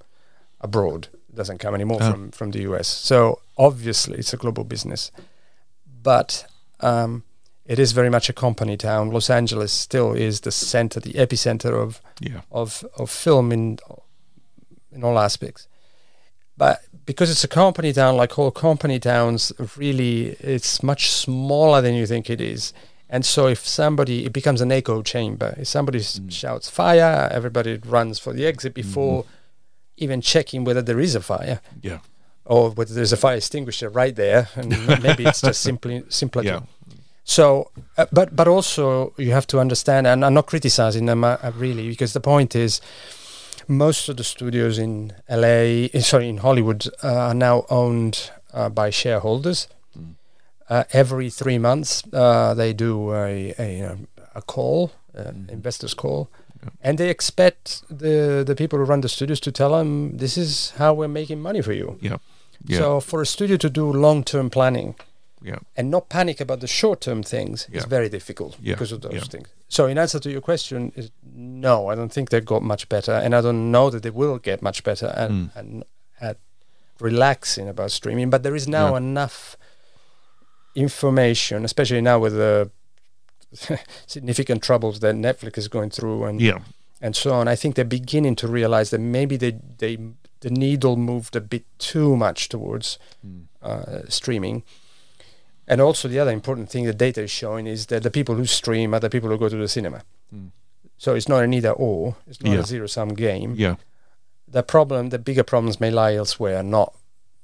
abroad. 0.60 1.08
It 1.28 1.34
doesn't 1.36 1.58
come 1.58 1.74
anymore 1.74 1.98
Ah. 2.02 2.10
from 2.12 2.30
from 2.32 2.50
the 2.52 2.60
US. 2.70 2.88
So 2.88 3.38
obviously, 3.56 4.18
it's 4.18 4.32
a 4.34 4.36
global 4.36 4.64
business. 4.64 5.12
But 6.02 6.46
um, 6.80 7.22
it 7.66 7.78
is 7.78 7.92
very 7.92 8.10
much 8.10 8.28
a 8.30 8.32
company 8.32 8.76
town. 8.76 9.10
Los 9.10 9.30
Angeles 9.30 9.72
still 9.72 10.12
is 10.16 10.40
the 10.40 10.50
center, 10.52 11.00
the 11.00 11.14
epicenter 11.14 11.72
of 11.82 12.00
Yeah. 12.20 12.40
of 12.50 12.84
of 12.96 13.10
film 13.10 13.52
in 13.52 13.78
in 14.92 15.04
all 15.04 15.18
aspects. 15.18 15.68
But 16.58 16.80
because 17.06 17.30
it's 17.30 17.44
a 17.44 17.48
company 17.48 17.92
town, 17.92 18.16
like 18.16 18.38
all 18.38 18.50
company 18.50 18.98
towns, 18.98 19.52
really 19.76 20.36
it's 20.54 20.82
much 20.82 21.10
smaller 21.10 21.80
than 21.80 21.94
you 21.94 22.06
think 22.06 22.28
it 22.28 22.40
is. 22.40 22.72
And 23.08 23.24
so 23.24 23.46
if 23.46 23.66
somebody, 23.66 24.26
it 24.26 24.32
becomes 24.34 24.60
an 24.60 24.70
echo 24.70 25.02
chamber. 25.02 25.54
If 25.56 25.68
somebody 25.68 26.00
s 26.00 26.20
shouts 26.28 26.68
fire, 26.68 27.28
everybody 27.32 27.78
runs 27.96 28.18
for 28.18 28.32
the 28.34 28.44
exit 28.46 28.74
before 28.74 29.24
even 29.96 30.20
checking 30.20 30.64
whether 30.64 30.82
there 30.82 31.00
is 31.00 31.14
a 31.14 31.20
fire 31.20 31.60
Yeah. 31.82 32.00
or 32.44 32.70
whether 32.70 32.92
there's 32.94 33.12
a 33.12 33.16
fire 33.16 33.36
extinguisher 33.36 33.88
right 33.88 34.14
there. 34.14 34.48
And 34.56 34.68
maybe 35.02 35.24
it's 35.24 35.40
just 35.40 35.60
simply 35.62 36.04
simpler. 36.08 36.42
Yeah. 36.44 36.60
so, 37.24 37.70
uh, 37.96 38.06
but 38.12 38.28
but 38.36 38.46
also 38.48 39.12
you 39.16 39.32
have 39.32 39.46
to 39.46 39.58
understand, 39.58 40.06
and 40.06 40.24
I'm 40.24 40.34
not 40.34 40.46
criticizing 40.46 41.06
them 41.06 41.24
uh, 41.24 41.36
really, 41.56 41.88
because 41.88 42.12
the 42.12 42.20
point 42.20 42.54
is, 42.54 42.80
most 43.68 44.08
of 44.08 44.16
the 44.16 44.24
studios 44.24 44.78
in 44.78 45.12
LA, 45.28 45.88
eh, 45.92 46.00
sorry, 46.00 46.28
in 46.28 46.38
Hollywood, 46.38 46.88
uh, 47.02 47.28
are 47.28 47.34
now 47.34 47.66
owned 47.70 48.30
uh, 48.52 48.68
by 48.68 48.90
shareholders. 48.90 49.68
Uh, 50.68 50.84
every 50.92 51.30
three 51.30 51.58
months, 51.58 52.02
uh, 52.12 52.54
they 52.54 52.72
do 52.72 53.12
a 53.14 53.54
a, 53.58 53.96
a 54.34 54.42
call, 54.42 54.92
uh, 55.16 55.32
investors 55.48 55.94
call, 55.94 56.28
and 56.82 56.98
they 56.98 57.08
expect 57.08 57.82
the 57.88 58.42
the 58.46 58.54
people 58.54 58.78
who 58.78 58.84
run 58.84 59.00
the 59.00 59.08
studios 59.08 59.40
to 59.40 59.52
tell 59.52 59.70
them 59.76 60.16
this 60.18 60.36
is 60.36 60.72
how 60.78 60.92
we're 60.92 61.08
making 61.08 61.40
money 61.40 61.62
for 61.62 61.72
you. 61.72 61.98
Yeah. 62.00 62.18
Yeah. 62.66 62.78
So 62.78 63.00
for 63.00 63.22
a 63.22 63.26
studio 63.26 63.56
to 63.56 63.70
do 63.70 63.92
long 63.92 64.24
term 64.24 64.50
planning 64.50 64.94
yeah. 65.42 65.58
and 65.76 65.90
not 65.90 66.08
panic 66.08 66.40
about 66.40 66.60
the 66.60 66.66
short 66.66 67.00
term 67.00 67.22
things 67.22 67.68
is 67.72 67.84
very 67.84 68.08
difficult 68.08 68.56
Yeah, 68.60 68.74
because 68.74 68.92
of 68.92 69.00
those 69.00 69.12
yeah. 69.14 69.20
things. 69.30 69.48
So 69.68 69.86
in 69.86 69.98
answer 69.98 70.18
to 70.20 70.30
your 70.30 70.40
question, 70.40 70.92
is 70.96 71.10
no, 71.34 71.88
I 71.88 71.94
don't 71.94 72.12
think 72.12 72.30
they 72.30 72.40
got 72.40 72.62
much 72.62 72.88
better, 72.88 73.12
and 73.12 73.34
I 73.34 73.40
don't 73.40 73.70
know 73.70 73.90
that 73.90 74.02
they 74.02 74.10
will 74.12 74.38
get 74.38 74.62
much 74.62 74.82
better 74.82 75.06
and 75.16 75.32
Mm. 75.32 75.56
and 75.56 75.84
at 76.20 76.36
relaxing 77.00 77.68
about 77.68 77.90
streaming. 77.92 78.30
But 78.30 78.42
there 78.42 78.56
is 78.56 78.66
now 78.66 78.90
Yeah. 78.90 78.96
enough 78.98 79.56
information, 80.74 81.64
especially 81.64 82.00
now 82.00 82.18
with 82.18 82.34
the 82.34 82.70
significant 84.06 84.62
troubles 84.62 85.00
that 85.00 85.14
Netflix 85.14 85.58
is 85.58 85.68
going 85.68 85.90
through 85.90 86.24
and 86.24 86.40
Yeah. 86.40 86.58
and 87.00 87.16
so 87.16 87.32
on. 87.32 87.48
I 87.48 87.56
think 87.56 87.74
they're 87.74 87.84
beginning 88.00 88.36
to 88.36 88.48
realize 88.48 88.90
that 88.90 89.00
maybe 89.00 89.36
they 89.36 89.52
they 89.78 89.96
the 90.40 90.50
needle 90.50 90.96
moved 90.96 91.34
a 91.36 91.40
bit 91.40 91.64
too 91.78 92.16
much 92.16 92.48
towards 92.48 92.98
uh, 93.62 94.00
streaming. 94.08 94.62
And 95.70 95.80
also 95.80 96.08
the 96.08 96.18
other 96.18 96.30
important 96.32 96.70
thing 96.70 96.84
the 96.86 96.94
data 96.94 97.22
is 97.22 97.30
showing 97.30 97.66
is 97.66 97.86
that 97.86 98.02
the 98.02 98.10
people 98.10 98.34
who 98.34 98.46
stream 98.46 98.94
are 98.94 99.00
the 99.00 99.10
people 99.10 99.28
who 99.28 99.36
go 99.38 99.48
to 99.48 99.56
the 99.56 99.68
cinema. 99.68 100.02
So 100.96 101.14
it's 101.14 101.28
not 101.28 101.44
an 101.44 101.52
either 101.54 101.70
or. 101.70 102.16
It's 102.26 102.42
not 102.42 102.54
Yeah. 102.54 102.60
a 102.60 102.64
zero 102.64 102.86
sum 102.88 103.10
game. 103.10 103.54
Yeah. 103.56 103.76
The 104.48 104.62
problem, 104.62 105.10
the 105.10 105.18
bigger 105.18 105.44
problems 105.44 105.78
may 105.78 105.90
lie 105.90 106.14
elsewhere, 106.14 106.62
not 106.62 106.94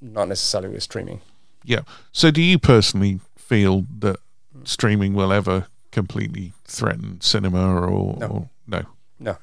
not 0.01 0.29
necessarily 0.29 0.71
with 0.75 0.83
streaming. 0.83 1.21
Yeah. 1.65 1.81
So, 2.13 2.31
do 2.31 2.43
you 2.43 2.59
personally 2.59 3.21
feel 3.37 3.85
that 4.01 4.17
streaming 4.65 5.15
will 5.15 5.33
ever 5.33 5.67
completely 5.93 6.53
threaten 6.67 7.21
cinema, 7.21 7.81
or 7.81 8.17
No. 8.19 8.27
or 8.27 8.49
no? 8.67 8.83
No, 9.21 9.37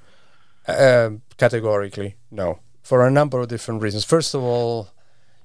um, 0.68 1.22
categorically 1.38 2.16
no. 2.30 2.60
For 2.84 3.06
a 3.08 3.12
number 3.12 3.40
of 3.40 3.48
different 3.48 3.82
reasons. 3.82 4.04
First 4.06 4.34
of 4.36 4.44
all, 4.44 4.90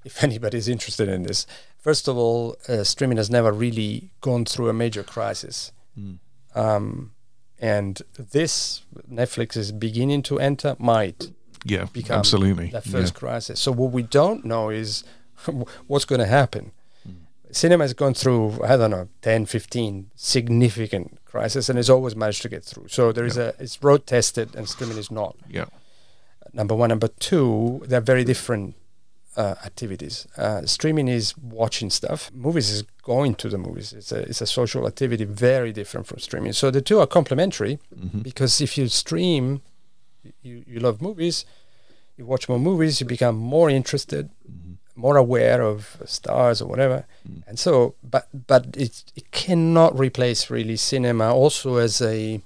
if 0.05 0.23
anybody's 0.29 0.69
interested 0.69 1.09
in 1.09 1.23
this, 1.23 1.47
first 1.87 2.09
of 2.09 2.17
all, 2.17 2.57
uh, 2.69 2.83
streaming 2.93 3.17
has 3.23 3.31
never 3.31 3.53
really 3.53 4.11
gone 4.21 4.45
through 4.45 4.69
a 4.69 4.73
major 4.85 5.05
crisis, 5.15 5.73
um, 6.55 7.13
and 7.75 8.03
this 8.37 8.83
Netflix 9.21 9.57
is 9.57 9.73
beginning 9.73 10.23
to 10.23 10.35
enter 10.39 10.71
might 10.79 11.21
Yeah. 11.65 11.87
become 11.93 12.19
absolutely. 12.19 12.69
that 12.77 12.87
Yeah. 12.87 12.93
first 12.99 13.15
crisis. 13.15 13.61
So 13.61 13.71
what 13.81 13.93
we 13.93 14.03
don't 14.03 14.45
know 14.45 14.71
is 14.83 15.05
what's 15.91 16.05
going 16.11 16.21
to 16.27 16.27
happen. 16.41 16.73
cinema 17.53 17.85
has 17.85 17.95
gone 17.95 18.13
through 18.15 18.45
I 18.71 18.77
don't 18.77 18.91
know 18.91 19.09
10, 19.23 19.47
15 19.47 20.11
significant 20.17 21.07
crises, 21.25 21.71
and 21.71 21.79
it's 21.79 21.89
always 21.97 22.15
managed 22.17 22.43
to 22.43 22.49
get 22.49 22.65
through. 22.65 22.89
So 22.89 23.13
there 23.13 23.25
is 23.25 23.37
a 23.39 23.55
it's 23.65 23.79
road 23.83 24.03
tested, 24.07 24.49
and 24.57 24.69
streaming 24.69 24.99
is 24.99 25.11
not. 25.11 25.33
Yeah. 25.49 25.67
Number 26.53 26.75
one, 26.75 26.89
number 26.91 27.09
two, 27.29 27.83
they're 27.89 28.07
very 28.13 28.25
different 28.25 28.75
uh, 29.37 29.55
activities. 29.65 30.27
Uh, 30.37 30.65
streaming 30.65 31.09
is 31.09 31.37
watching 31.39 31.91
stuff. 31.91 32.31
Movies 32.33 32.71
is 32.71 32.83
going 33.03 33.35
to 33.37 33.49
the 33.49 33.59
movies. 33.59 33.93
It's 33.93 34.13
a 34.13 34.21
it's 34.21 34.41
a 34.41 34.47
social 34.47 34.87
activity, 34.87 35.25
very 35.25 35.73
different 35.73 36.07
from 36.07 36.19
streaming. 36.19 36.53
So 36.53 36.71
the 36.71 36.81
two 36.81 37.01
are 37.01 37.07
complementary 37.07 37.79
because 38.23 38.61
if 38.61 38.79
you 38.79 38.89
stream, 38.89 39.63
you 40.43 40.65
you 40.67 40.81
love 40.81 41.03
movies, 41.03 41.45
you 42.17 42.25
watch 42.27 42.49
more 42.49 42.59
movies, 42.59 43.01
you 43.01 43.07
become 43.07 43.37
more 43.37 43.69
interested, 43.71 44.31
more 44.95 45.17
aware 45.17 45.63
of 45.63 46.03
stars 46.07 46.63
or 46.63 46.69
whatever. 46.69 47.05
And 47.47 47.59
so, 47.59 47.95
but 48.03 48.29
but 48.47 48.65
it 48.77 49.05
it 49.15 49.31
cannot 49.31 49.99
replace 49.99 50.51
really 50.51 50.77
cinema 50.77 51.35
also 51.35 51.77
as 51.77 52.01
a 52.01 52.41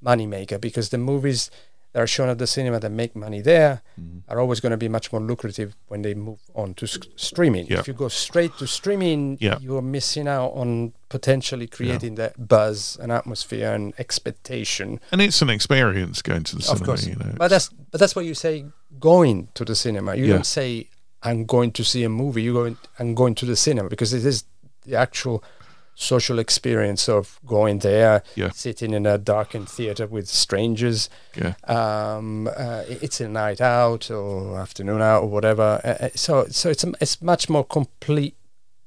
money 0.00 0.26
maker 0.26 0.58
because 0.58 0.88
the 0.88 0.98
movies 0.98 1.50
that 1.92 2.00
are 2.00 2.06
shown 2.06 2.28
at 2.28 2.38
the 2.38 2.46
cinema 2.46 2.78
that 2.78 2.90
make 2.90 3.16
money 3.16 3.40
there 3.40 3.82
mm-hmm. 4.00 4.18
are 4.28 4.38
always 4.38 4.60
going 4.60 4.70
to 4.70 4.76
be 4.76 4.88
much 4.88 5.12
more 5.12 5.20
lucrative 5.20 5.74
when 5.88 6.02
they 6.02 6.14
move 6.14 6.38
on 6.54 6.74
to 6.74 6.86
streaming. 6.86 7.66
Yeah. 7.66 7.80
If 7.80 7.88
you 7.88 7.94
go 7.94 8.08
straight 8.08 8.56
to 8.58 8.66
streaming, 8.66 9.38
Yeah. 9.40 9.58
you're 9.60 9.82
missing 9.82 10.28
out 10.28 10.50
on 10.50 10.92
potentially 11.08 11.66
creating 11.66 12.14
that 12.14 12.48
buzz 12.48 12.96
and 13.00 13.10
atmosphere 13.10 13.72
and 13.74 13.92
expectation. 13.98 15.00
And 15.10 15.20
it's 15.20 15.42
an 15.42 15.50
experience 15.50 16.22
going 16.22 16.44
to 16.44 16.56
the 16.56 16.62
cinema. 16.62 16.80
of 16.80 16.86
course, 16.86 17.06
you 17.06 17.16
know. 17.16 17.34
but 17.36 17.48
that's 17.48 17.68
but 17.90 17.98
that's 17.98 18.14
what 18.14 18.24
you 18.24 18.34
say 18.34 18.66
going 19.00 19.48
to 19.54 19.64
the 19.64 19.74
cinema. 19.74 20.14
You 20.14 20.26
Yeah. 20.26 20.34
don't 20.34 20.46
say 20.46 20.88
I'm 21.22 21.44
going 21.44 21.72
to 21.72 21.84
see 21.84 22.04
a 22.04 22.08
movie. 22.08 22.42
You 22.42 22.52
go 22.52 22.76
I'm 22.98 23.14
going 23.14 23.34
to 23.36 23.46
the 23.46 23.56
cinema 23.56 23.88
because 23.88 24.12
it 24.12 24.24
is 24.24 24.44
the 24.86 24.96
actual 24.96 25.42
social 26.02 26.38
experience 26.38 27.10
of 27.10 27.38
going 27.46 27.80
there, 27.80 28.22
Yeah. 28.34 28.50
sitting 28.54 28.94
in 28.94 29.04
a 29.06 29.18
darkened 29.18 29.68
theater 29.68 30.06
with 30.06 30.28
strangers. 30.28 31.10
yeah. 31.36 31.54
Um, 31.64 32.48
uh, 32.48 32.84
it's 32.88 33.20
a 33.20 33.28
night 33.28 33.60
out 33.60 34.10
or 34.10 34.58
afternoon 34.58 35.02
out 35.02 35.22
or 35.24 35.28
whatever. 35.28 35.80
Uh, 35.84 36.04
uh, 36.06 36.08
so 36.14 36.46
so 36.50 36.70
it's 36.70 36.84
a, 36.84 36.92
it's 37.00 37.20
much 37.20 37.48
more 37.50 37.64
complete 37.64 38.34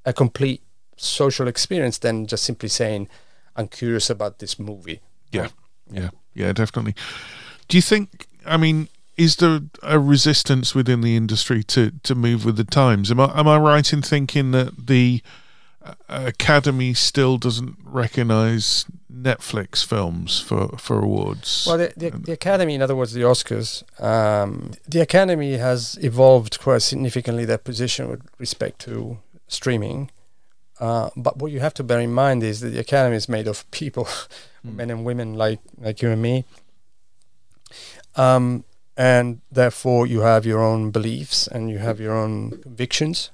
a 0.05 0.11
complete 0.13 0.61
social 0.97 1.47
experience 1.47 1.99
than 1.99 2.25
just 2.25 2.43
simply 2.43 2.69
saying 2.69 3.07
I'm 3.55 3.67
curious 3.67 4.09
about 4.09 4.39
this 4.39 4.57
movie. 4.57 4.99
Yeah, 5.31 5.49
yeah, 5.91 6.09
yeah, 6.33 6.51
definitely. 6.53 6.95
Do 7.67 7.77
you 7.77 7.81
think? 7.83 8.25
I 8.45 8.57
mean, 8.57 8.87
is 9.17 9.35
there 9.35 9.59
a 9.83 9.99
resistance 9.99 10.73
within 10.75 11.01
the 11.01 11.15
industry 11.15 11.63
to 11.63 11.91
to 12.03 12.15
move 12.15 12.43
with 12.43 12.57
the 12.57 12.63
times? 12.63 13.11
Am 13.11 13.19
I 13.19 13.31
am 13.39 13.47
I 13.47 13.57
right 13.59 13.93
in 13.93 14.01
thinking 14.01 14.51
that 14.51 14.87
the 14.87 15.21
Academy 16.07 16.93
still 16.93 17.37
doesn't 17.37 17.77
recognise 17.83 18.85
Netflix 19.11 19.85
films 19.85 20.39
for 20.39 20.69
for 20.77 20.99
awards? 20.99 21.65
Well, 21.67 21.77
the, 21.77 21.93
the, 21.97 22.09
the 22.11 22.31
Academy, 22.31 22.75
in 22.75 22.81
other 22.81 22.95
words, 22.95 23.13
the 23.13 23.21
Oscars, 23.21 23.83
um, 24.01 24.71
the 24.87 25.01
Academy 25.01 25.57
has 25.57 25.97
evolved 26.01 26.59
quite 26.59 26.81
significantly 26.81 27.45
their 27.45 27.57
position 27.57 28.09
with 28.09 28.21
respect 28.37 28.79
to 28.81 29.19
streaming. 29.47 30.09
Uh, 30.79 31.09
but 31.15 31.37
what 31.37 31.51
you 31.51 31.59
have 31.59 31.73
to 31.75 31.83
bear 31.83 31.99
in 31.99 32.11
mind 32.11 32.43
is 32.43 32.59
that 32.61 32.69
the 32.69 32.79
Academy 32.79 33.15
is 33.15 33.29
made 33.29 33.47
of 33.47 33.69
people, 33.71 34.07
men 34.63 34.89
and 34.89 35.05
women 35.05 35.33
like 35.33 35.59
like 35.77 36.01
you 36.01 36.09
and 36.09 36.21
me. 36.21 36.45
Um, 38.15 38.63
and 38.95 39.41
therefore, 39.51 40.07
you 40.07 40.21
have 40.21 40.45
your 40.45 40.61
own 40.61 40.91
beliefs 40.91 41.47
and 41.47 41.69
you 41.69 41.79
have 41.79 41.99
your 41.99 42.13
own 42.13 42.61
convictions, 42.61 43.31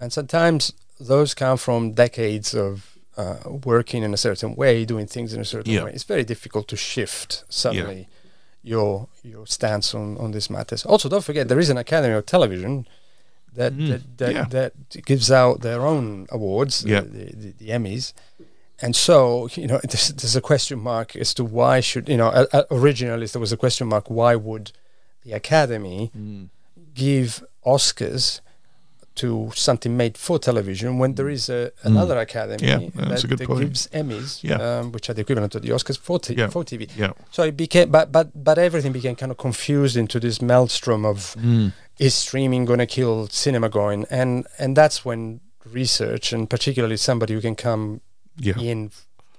and 0.00 0.12
sometimes 0.12 0.72
those 1.00 1.34
come 1.34 1.56
from 1.56 1.92
decades 1.92 2.54
of 2.54 2.98
uh, 3.16 3.36
working 3.64 4.02
in 4.04 4.14
a 4.14 4.16
certain 4.16 4.54
way, 4.54 4.84
doing 4.84 5.06
things 5.06 5.32
in 5.32 5.40
a 5.40 5.44
certain 5.44 5.72
Yeah. 5.72 5.84
way. 5.84 5.92
It's 5.92 6.04
very 6.04 6.24
difficult 6.24 6.68
to 6.68 6.76
shift 6.76 7.44
suddenly 7.48 8.08
your 8.62 9.08
your 9.22 9.46
stance 9.46 9.94
on 9.94 10.16
on 10.18 10.32
these 10.32 10.50
matters. 10.50 10.84
Also, 10.86 11.08
don't 11.08 11.24
forget 11.24 11.48
there 11.48 11.58
is 11.60 11.70
an 11.70 11.78
Academy 11.78 12.14
of 12.14 12.26
Television 12.26 12.86
that 13.54 13.72
Mm, 13.72 13.88
that, 13.88 14.18
that, 14.18 14.32
yeah. 14.34 14.44
that 14.50 14.72
gives 15.06 15.30
out 15.30 15.60
their 15.62 15.80
own 15.86 16.26
awards, 16.30 16.84
Yeah. 16.84 17.00
the, 17.00 17.24
the, 17.42 17.50
the 17.58 17.68
Emmys. 17.70 18.12
And 18.80 18.94
so, 18.94 19.48
you 19.54 19.66
know, 19.66 19.80
there's, 19.90 20.08
there's 20.10 20.36
a 20.36 20.40
question 20.40 20.78
mark 20.78 21.16
as 21.16 21.34
to 21.34 21.44
why 21.44 21.80
should, 21.80 22.08
you 22.08 22.16
know, 22.16 22.28
uh, 22.28 22.62
originally 22.70 23.26
there 23.26 23.40
was 23.40 23.52
a 23.52 23.56
question 23.56 23.88
mark, 23.88 24.08
why 24.08 24.36
would 24.36 24.70
the 25.24 25.32
Academy 25.32 26.10
Mm. 26.16 26.48
give 26.94 27.42
Oscars 27.66 28.40
to 29.18 29.50
something 29.54 29.96
made 29.96 30.16
for 30.18 30.38
television 30.38 30.98
when 30.98 31.14
there 31.14 31.28
is 31.28 31.48
a, 31.48 31.70
another 31.82 32.18
Academy 32.18 32.58
Mm. 32.68 32.94
Yeah, 32.94 33.08
that's 33.08 33.22
that, 33.22 33.38
that 33.38 33.58
gives 33.60 33.86
Emmys, 33.92 34.42
Yeah. 34.42 34.58
um, 34.80 34.92
which 34.92 35.08
are 35.10 35.14
the 35.14 35.20
equivalent 35.22 35.54
of 35.54 35.62
the 35.62 35.70
Oscars 35.70 35.98
for, 35.98 36.18
t- 36.18 36.34
Yeah. 36.34 36.50
for 36.50 36.64
TV. 36.64 36.88
yeah, 36.96 37.12
So 37.30 37.42
it 37.44 37.56
became, 37.56 37.90
but 37.90 38.10
but 38.12 38.26
but 38.34 38.58
everything 38.58 38.92
became 38.92 39.14
kind 39.16 39.30
of 39.32 39.38
confused 39.38 39.96
into 39.96 40.18
this 40.20 40.40
maelstrom 40.40 41.04
of 41.04 41.34
Mm. 41.38 41.72
is 41.98 42.14
streaming 42.14 42.66
going 42.66 42.78
to 42.80 42.86
kill 42.86 43.28
cinema 43.30 43.68
going, 43.68 44.06
and 44.10 44.46
and 44.58 44.76
that's 44.76 45.04
when 45.04 45.40
research 45.72 46.32
and 46.32 46.48
particularly 46.48 46.96
somebody 46.96 47.34
who 47.34 47.40
can 47.40 47.54
come 47.56 48.00
yeah, 48.46 48.58
in 48.60 48.90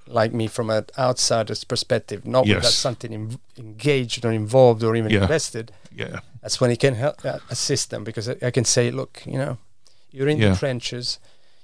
like 0.07 0.33
me 0.35 0.47
from 0.47 0.69
an 0.69 0.83
outsider's 0.97 1.63
perspective, 1.63 2.19
not 2.25 2.45
Yes. 2.45 2.55
without 2.55 2.71
something 2.73 3.13
in, 3.13 3.39
engaged 3.57 4.25
or 4.25 4.31
involved 4.31 4.83
or 4.83 4.95
even 4.95 5.11
Yeah. 5.11 5.21
invested. 5.23 5.71
yeah, 5.95 6.19
That's 6.41 6.59
when 6.61 6.69
he 6.71 6.77
can 6.77 6.95
help 6.95 7.15
uh, 7.25 7.37
assist 7.49 7.89
them 7.89 8.03
because 8.03 8.27
I, 8.31 8.35
I 8.47 8.51
can 8.51 8.65
say, 8.65 8.91
look, 8.91 9.21
you 9.25 9.37
know, 9.37 9.57
you're 10.11 10.27
in 10.27 10.37
Yeah. 10.37 10.49
the 10.51 10.55
trenches. 10.57 11.19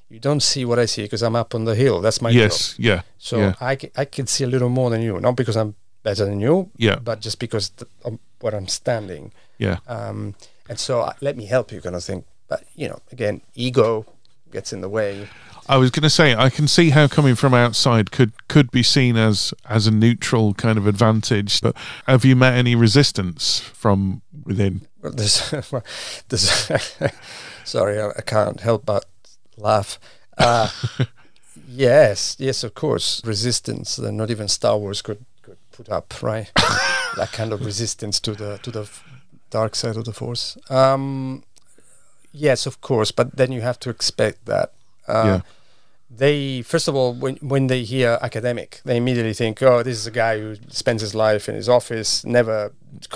You 0.09 0.19
don't 0.19 0.41
see 0.43 0.65
what 0.65 0.77
I 0.79 0.85
see 0.85 1.01
because 1.03 1.23
I'm 1.23 1.35
up 1.35 1.55
on 1.55 1.65
the 1.65 1.73
hill. 1.75 1.99
That's 2.01 2.21
my 2.21 2.29
yes, 2.29 2.73
job. 2.73 2.85
yeah, 2.85 3.01
So 3.17 3.37
yeah. 3.37 3.53
I, 3.59 3.75
can, 3.75 3.89
I 3.97 4.05
can 4.05 4.27
see 4.27 4.43
a 4.43 4.47
little 4.47 4.69
more 4.69 4.89
than 4.91 5.01
you, 5.01 5.19
not 5.19 5.35
because 5.35 5.57
I'm 5.57 5.73
better 6.03 6.25
than 6.25 6.39
you, 6.39 6.69
Yeah. 6.77 6.97
but 6.99 7.21
just 7.21 7.39
because 7.39 7.69
th- 7.69 7.89
of 8.03 8.19
where 8.39 8.53
I'm 8.55 8.67
standing. 8.67 9.31
yeah, 9.57 9.77
Um, 9.87 10.35
and 10.69 10.79
so 10.79 11.01
uh, 11.01 11.13
let 11.21 11.35
me 11.37 11.45
help 11.45 11.71
you, 11.71 11.81
kind 11.81 11.95
of 11.95 12.03
thing. 12.03 12.23
But 12.47 12.63
you 12.75 12.87
know, 12.87 12.99
again, 13.11 13.41
ego 13.55 14.05
gets 14.51 14.71
in 14.71 14.81
the 14.81 14.89
way. 14.89 15.27
I 15.67 15.77
was 15.77 15.89
going 15.89 16.03
to 16.03 16.11
say 16.11 16.35
I 16.35 16.51
can 16.51 16.67
see 16.67 16.91
how 16.91 17.07
coming 17.07 17.33
from 17.33 17.55
outside 17.55 18.11
could 18.11 18.31
could 18.47 18.69
be 18.69 18.83
seen 18.83 19.17
as 19.17 19.51
as 19.67 19.87
a 19.87 19.91
neutral 19.91 20.53
kind 20.53 20.77
of 20.77 20.85
advantage. 20.85 21.59
But 21.61 21.75
have 22.05 22.23
you 22.23 22.35
met 22.35 22.53
any 22.53 22.75
resistance 22.75 23.59
from 23.61 24.21
within? 24.43 24.81
Well, 25.01 25.13
there's, 25.13 25.49
there's 26.29 26.71
sorry, 27.65 27.99
I, 27.99 28.09
I 28.17 28.21
can't 28.21 28.59
help 28.61 28.85
but 28.85 29.05
laugh. 29.57 29.99
Uh, 30.37 30.69
yes, 31.67 32.35
yes, 32.39 32.63
of 32.63 32.73
course, 32.73 33.21
resistance. 33.25 33.95
that 33.97 34.11
not 34.11 34.29
even 34.31 34.47
Star 34.47 34.77
Wars 34.77 35.01
could, 35.01 35.25
could 35.41 35.57
put 35.71 35.89
up, 35.89 36.13
right? 36.21 36.51
that 37.17 37.29
kind 37.31 37.53
of 37.53 37.65
resistance 37.65 38.19
to 38.21 38.33
the 38.33 38.57
to 38.63 38.71
the 38.71 38.89
dark 39.49 39.75
side 39.75 39.97
of 39.97 40.05
the 40.05 40.13
Force. 40.13 40.57
Um, 40.69 41.43
yes, 42.33 42.65
of 42.65 42.81
course, 42.81 43.11
but 43.11 43.35
then 43.37 43.51
you 43.51 43.61
have 43.61 43.79
to 43.79 43.89
expect 43.89 44.45
that. 44.45 44.71
Uh, 45.07 45.23
Yeah. 45.25 45.41
They 46.17 46.61
first 46.61 46.87
of 46.87 46.95
all, 46.95 47.13
when 47.13 47.35
when 47.41 47.67
they 47.67 47.83
hear 47.83 48.17
academic, 48.21 48.79
they 48.85 48.95
immediately 48.97 49.33
think, 49.33 49.61
"Oh, 49.61 49.83
this 49.83 49.97
is 49.97 50.07
a 50.07 50.11
guy 50.11 50.39
who 50.39 50.55
spends 50.69 51.01
his 51.01 51.13
life 51.15 51.49
in 51.49 51.55
his 51.55 51.67
office. 51.67 52.23
Never, 52.23 52.71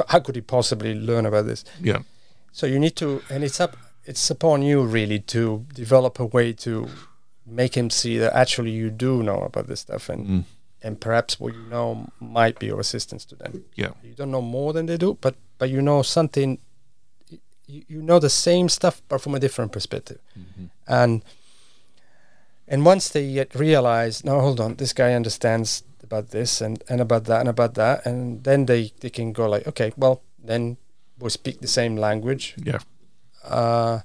how 0.10 0.20
could 0.20 0.36
he 0.36 0.42
possibly 0.42 0.94
learn 0.96 1.26
about 1.26 1.46
this?" 1.46 1.64
Yeah, 1.82 2.00
So 2.52 2.66
you 2.68 2.80
need 2.80 2.96
to, 2.96 3.22
and 3.30 3.44
it's 3.44 3.60
up, 3.62 3.78
it's 4.10 4.32
upon 4.32 4.62
you 4.64 4.78
really 4.94 5.20
to 5.20 5.42
develop 5.74 6.20
a 6.20 6.26
way 6.26 6.54
to 6.54 6.72
make 7.46 7.74
him 7.78 7.90
see 7.90 8.20
that 8.20 8.34
actually 8.44 8.72
you 8.72 8.90
do 8.90 9.24
know 9.24 9.40
about 9.50 9.68
this 9.68 9.80
stuff, 9.82 10.10
and 10.10 10.28
Mm. 10.28 10.44
and 10.86 11.00
perhaps 11.00 11.40
what 11.40 11.54
you 11.54 11.66
know 11.70 12.08
might 12.20 12.58
be 12.60 12.72
of 12.72 12.80
assistance 12.80 13.26
to 13.30 13.36
them. 13.36 13.52
yeah, 13.78 13.92
You 14.04 14.14
don't 14.20 14.32
know 14.32 14.42
more 14.42 14.74
than 14.74 14.86
they 14.88 14.98
do, 14.98 15.18
but 15.22 15.36
but 15.60 15.70
you 15.70 15.82
know 15.82 16.04
something. 16.04 16.58
You, 17.74 17.84
you 17.88 18.02
know 18.02 18.20
the 18.20 18.30
same 18.30 18.68
stuff, 18.70 19.02
but 19.10 19.22
from 19.22 19.36
a 19.36 19.40
different 19.40 19.72
perspective, 19.72 20.20
and 20.88 21.22
and 22.68 22.86
once 22.86 23.10
they 23.10 23.24
yet 23.26 23.56
realize, 23.56 24.24
no, 24.24 24.40
hold 24.42 24.60
on, 24.60 24.76
this 24.76 24.94
guy 24.94 25.14
understands 25.16 25.84
about 26.04 26.30
this 26.30 26.62
and 26.62 26.84
and 26.90 27.02
about 27.02 27.24
that 27.26 27.40
and 27.40 27.50
about 27.50 27.74
that, 27.76 28.06
and 28.06 28.44
then 28.44 28.66
they 28.66 28.92
they 29.00 29.10
can 29.10 29.34
go 29.34 29.50
like, 29.50 29.68
okay, 29.68 29.92
well, 29.98 30.22
then 30.48 30.78
we 31.20 31.30
speak 31.30 31.60
the 31.62 31.68
same 31.68 31.96
language. 32.02 32.54
yeah, 32.66 32.80
Uh, 33.44 34.00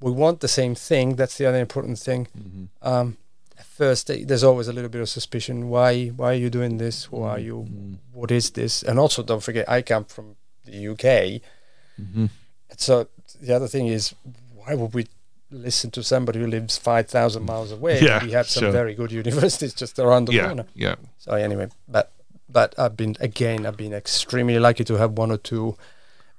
we 0.00 0.10
want 0.10 0.40
the 0.40 0.48
same 0.48 0.74
thing. 0.74 1.16
That's 1.16 1.36
the 1.36 1.46
other 1.46 1.58
important 1.58 1.98
thing. 1.98 2.26
Mm-hmm. 2.36 2.88
Um, 2.88 3.16
at 3.58 3.66
first, 3.66 4.10
eh, 4.10 4.24
there's 4.24 4.44
always 4.44 4.68
a 4.68 4.72
little 4.72 4.90
bit 4.90 5.00
of 5.00 5.08
suspicion. 5.08 5.68
Why? 5.68 6.08
Why 6.08 6.32
are 6.32 6.42
you 6.44 6.50
doing 6.50 6.78
this? 6.78 7.04
Who 7.04 7.22
are 7.22 7.36
mm-hmm. 7.36 7.46
you? 7.46 7.56
Mm-hmm. 7.56 7.94
What 8.12 8.30
is 8.30 8.50
this? 8.50 8.82
And 8.82 8.98
also, 8.98 9.22
don't 9.22 9.42
forget, 9.42 9.68
I 9.68 9.82
come 9.82 10.04
from 10.04 10.36
the 10.64 10.88
UK. 10.88 11.42
So 12.76 13.08
the 13.40 13.54
other 13.54 13.68
thing 13.68 13.86
is, 13.86 14.14
why 14.54 14.74
would 14.74 14.94
we 14.94 15.06
listen 15.50 15.90
to 15.90 16.02
somebody 16.02 16.38
who 16.38 16.46
lives 16.46 16.78
five 16.78 17.08
thousand 17.08 17.44
miles 17.44 17.72
away? 17.72 18.00
Yeah, 18.00 18.24
we 18.24 18.32
have 18.32 18.48
some 18.48 18.62
sure. 18.62 18.72
very 18.72 18.94
good 18.94 19.12
universities 19.22 19.74
just 19.74 19.98
around 19.98 20.26
the 20.26 20.34
yeah, 20.34 20.46
corner. 20.46 20.66
yeah, 20.74 20.96
So 21.18 21.32
anyway, 21.32 21.68
but 21.88 22.12
but 22.48 22.74
I've 22.78 22.96
been 22.96 23.16
again 23.20 23.66
I've 23.66 23.76
been 23.76 23.92
extremely 23.92 24.58
lucky 24.58 24.84
to 24.84 24.94
have 24.94 25.12
one 25.12 25.30
or 25.30 25.36
two 25.38 25.76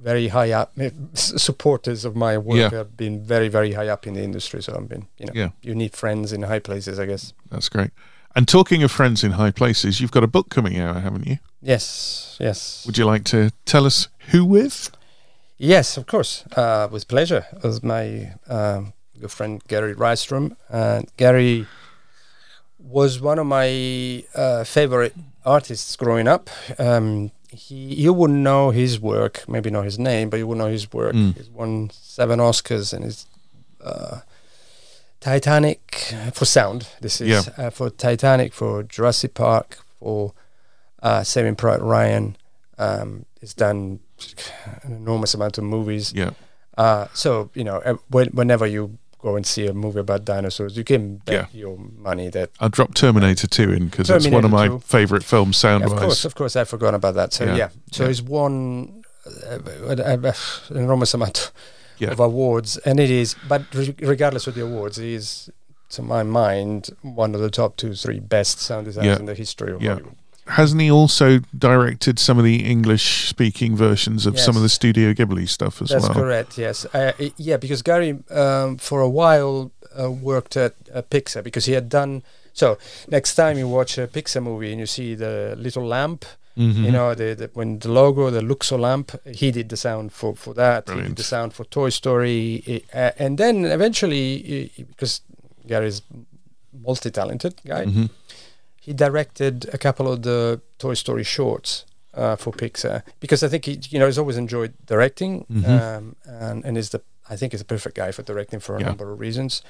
very 0.03 0.27
high 0.29 0.51
up 0.51 0.71
eh, 0.79 0.89
supporters 1.13 2.05
of 2.05 2.15
my 2.15 2.37
work 2.37 2.57
Yeah. 2.57 2.69
have 2.77 2.97
been 2.97 3.21
very 3.23 3.49
very 3.49 3.73
high 3.73 3.87
up 3.93 4.07
in 4.07 4.13
the 4.15 4.23
industry. 4.23 4.61
So 4.63 4.73
I've 4.75 4.87
been 4.89 5.07
you 5.17 5.25
know 5.27 5.33
Yeah. 5.35 5.49
you 5.61 5.75
need 5.75 5.95
friends 5.95 6.31
in 6.33 6.43
high 6.43 6.59
places, 6.59 6.99
I 6.99 7.05
guess. 7.05 7.33
That's 7.51 7.69
great. 7.69 7.91
And 8.35 8.47
talking 8.47 8.83
of 8.83 8.91
friends 8.91 9.23
in 9.23 9.31
high 9.31 9.51
places, 9.51 9.99
you've 9.99 10.11
got 10.11 10.23
a 10.23 10.27
book 10.27 10.49
coming 10.49 10.79
out, 10.79 11.01
haven't 11.03 11.27
you? 11.27 11.37
Yes, 11.61 12.37
yes. 12.39 12.83
Would 12.85 12.97
you 12.97 13.05
like 13.05 13.23
to 13.25 13.51
tell 13.65 13.85
us 13.85 14.07
who 14.31 14.45
with? 14.45 14.89
Yes, 15.57 15.97
of 15.97 16.05
course, 16.05 16.43
uh, 16.55 16.87
with 16.91 17.07
pleasure. 17.07 17.45
With 17.61 17.83
my 17.83 18.33
um, 18.47 18.93
good 19.19 19.31
friend 19.31 19.61
Gary 19.67 19.93
Rydstrom, 19.93 20.55
and 20.69 21.05
Gary 21.17 21.67
was 22.79 23.19
one 23.21 23.37
of 23.39 23.45
my 23.45 24.23
uh, 24.33 24.63
favorite 24.63 25.13
artists 25.45 25.95
growing 25.95 26.27
up. 26.27 26.49
Um, 26.79 27.31
he, 27.51 27.75
you 27.75 28.13
wouldn't 28.13 28.39
know 28.39 28.69
his 28.71 28.99
work, 28.99 29.43
maybe 29.47 29.69
know 29.69 29.81
his 29.81 29.99
name, 29.99 30.29
but 30.29 30.37
you 30.37 30.47
would 30.47 30.57
know 30.57 30.67
his 30.67 30.91
work. 30.93 31.13
Mm. 31.13 31.35
He's 31.35 31.49
won 31.49 31.89
seven 31.93 32.39
Oscars 32.39 32.93
and 32.93 33.03
his 33.03 33.25
uh, 33.83 34.21
Titanic 35.19 36.13
for 36.33 36.45
sound. 36.45 36.87
This 37.01 37.21
is 37.21 37.27
Yeah. 37.29 37.41
uh, 37.65 37.69
for 37.69 37.89
Titanic, 37.89 38.53
for 38.53 38.83
Jurassic 38.83 39.33
Park, 39.33 39.79
for 39.99 40.33
uh, 41.03 41.23
Saving 41.23 41.55
Private 41.55 41.83
Ryan. 41.83 42.35
Um, 42.77 43.25
he's 43.39 43.53
done 43.53 43.99
an 44.83 44.93
enormous 44.93 45.33
amount 45.33 45.57
of 45.57 45.63
movies. 45.63 46.13
Yeah. 46.15 46.31
Uh, 46.77 47.07
so 47.13 47.49
you 47.53 47.63
know, 47.63 47.99
whenever 48.09 48.65
you 48.65 48.97
go 49.21 49.36
and 49.36 49.45
see 49.45 49.67
a 49.67 49.73
movie 49.73 49.99
about 49.99 50.25
dinosaurs, 50.25 50.75
you 50.77 50.84
can 50.84 51.17
bet 51.25 51.53
your 51.53 51.77
money 51.97 52.29
that. 52.29 52.49
I'll 52.60 52.69
drop 52.69 52.93
Terminator 52.93 53.47
2 53.47 53.71
in 53.71 53.86
because 53.88 54.10
it's 54.10 54.27
one 54.27 54.45
of 54.45 54.51
my 54.51 54.67
2. 54.67 54.79
favourite 54.79 55.23
films 55.23 55.57
sound 55.57 55.84
of 55.84 55.91
wise. 55.91 56.01
course, 56.01 56.25
of 56.25 56.36
course, 56.36 56.55
I 56.55 56.63
forgot 56.63 56.93
about 56.93 57.15
that. 57.15 57.34
So 57.34 57.45
Yeah. 57.45 57.55
yeah, 57.55 57.69
so 57.91 58.03
Yeah. 58.03 58.07
he's 58.10 58.21
won 58.21 59.03
uh, 59.25 59.60
uh, 59.88 59.95
uh, 59.95 60.34
an 60.69 60.77
enormous 60.77 61.13
amount 61.13 61.51
Yeah. 61.99 62.12
of 62.12 62.19
awards, 62.19 62.77
and 62.77 62.99
it 62.99 63.12
is. 63.12 63.36
But 63.47 63.62
re- 63.75 63.95
regardless 64.01 64.47
of 64.47 64.55
the 64.55 64.63
awards, 64.63 64.97
it 64.97 65.05
is, 65.05 65.49
to 65.91 66.01
my 66.01 66.23
mind, 66.23 66.89
one 67.03 67.36
of 67.36 67.41
the 67.41 67.51
top 67.51 67.77
two, 67.77 67.93
three 67.93 68.19
best 68.19 68.60
sound 68.60 68.86
designers 68.86 69.07
Yeah. 69.13 69.19
in 69.19 69.25
the 69.27 69.36
history 69.36 69.71
of 69.73 69.81
Yeah. 69.81 69.91
Hollywood. 69.91 70.15
Hasn't 70.51 70.81
he 70.81 70.91
also 70.91 71.39
directed 71.57 72.19
some 72.19 72.37
of 72.37 72.43
the 72.45 72.65
English 72.65 73.27
speaking 73.29 73.75
versions 73.75 74.25
of 74.25 74.39
some 74.39 74.55
of 74.57 74.61
the 74.61 74.69
Studio 74.69 75.13
Ghibli 75.13 75.47
stuff 75.47 75.81
as 75.81 75.89
That's 75.89 76.01
well? 76.03 76.09
That's 76.13 76.19
correct. 76.19 76.57
Yes. 76.57 76.85
Uh, 76.93 77.11
yeah, 77.37 77.57
because 77.57 77.81
Gary, 77.81 78.17
um, 78.29 78.77
for 78.77 79.01
a 79.01 79.09
while, 79.09 79.71
uh, 79.99 80.11
worked 80.11 80.57
at 80.57 80.73
uh, 80.93 81.01
Pixar 81.03 81.41
because 81.43 81.65
he 81.65 81.73
had 81.73 81.87
done. 81.89 82.21
So 82.53 82.77
next 83.07 83.35
time 83.35 83.57
you 83.57 83.67
watch 83.67 83.97
a 83.97 84.07
Pixar 84.07 84.41
movie 84.43 84.71
and 84.71 84.79
you 84.79 84.85
see 84.87 85.15
the 85.15 85.55
little 85.57 85.85
lamp, 85.87 86.25
Mhm. 86.57 86.83
you 86.85 86.91
know, 86.91 87.15
the, 87.15 87.33
the 87.33 87.49
when 87.53 87.79
the 87.79 87.89
logo, 87.89 88.29
the 88.29 88.41
Luxo 88.41 88.77
lamp, 88.77 89.11
he 89.25 89.51
did 89.51 89.69
the 89.69 89.77
sound 89.77 90.11
for 90.11 90.35
for 90.35 90.53
that. 90.55 90.89
He 90.89 91.01
did 91.01 91.15
the 91.15 91.23
sound 91.23 91.53
for 91.53 91.63
Toy 91.65 91.89
Story, 91.89 92.83
uh, 92.93 93.11
and 93.17 93.37
then 93.37 93.63
eventually, 93.63 94.69
i- 94.77 94.83
because 94.83 95.21
Gary's 95.65 96.01
multi-talented 96.85 97.53
guy, 97.65 97.85
Mhm. 97.85 98.09
He 98.86 98.94
directed 98.94 99.56
a 99.74 99.78
couple 99.78 100.06
of 100.12 100.17
the 100.24 100.60
Toy 100.80 100.96
Story 100.96 101.24
shorts 101.24 101.86
uh, 102.22 102.36
for 102.36 102.52
Pixar 102.52 103.04
because 103.24 103.41
I 103.46 103.48
think 103.52 103.63
he, 103.65 103.74
you 103.91 104.00
know, 104.00 104.08
he's 104.10 104.17
always 104.17 104.38
enjoyed 104.38 104.74
directing, 104.94 105.46
Mhm. 105.50 105.65
um, 105.82 106.15
and 106.26 106.65
and 106.65 106.78
is 106.78 106.89
the 106.89 107.00
I 107.34 107.36
think 107.38 107.54
is 107.54 107.62
a 107.62 107.65
perfect 107.76 107.96
guy 108.02 108.12
for 108.12 108.24
directing 108.24 108.60
for 108.62 108.76
a 108.76 108.80
Yeah. 108.80 108.88
number 108.89 109.08
of 109.13 109.20
reasons, 109.28 109.62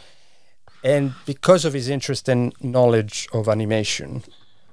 and 0.84 1.14
because 1.26 1.68
of 1.68 1.74
his 1.74 1.88
interest 1.90 2.30
and 2.30 2.54
knowledge 2.62 3.28
of 3.34 3.48
animation, 3.48 4.24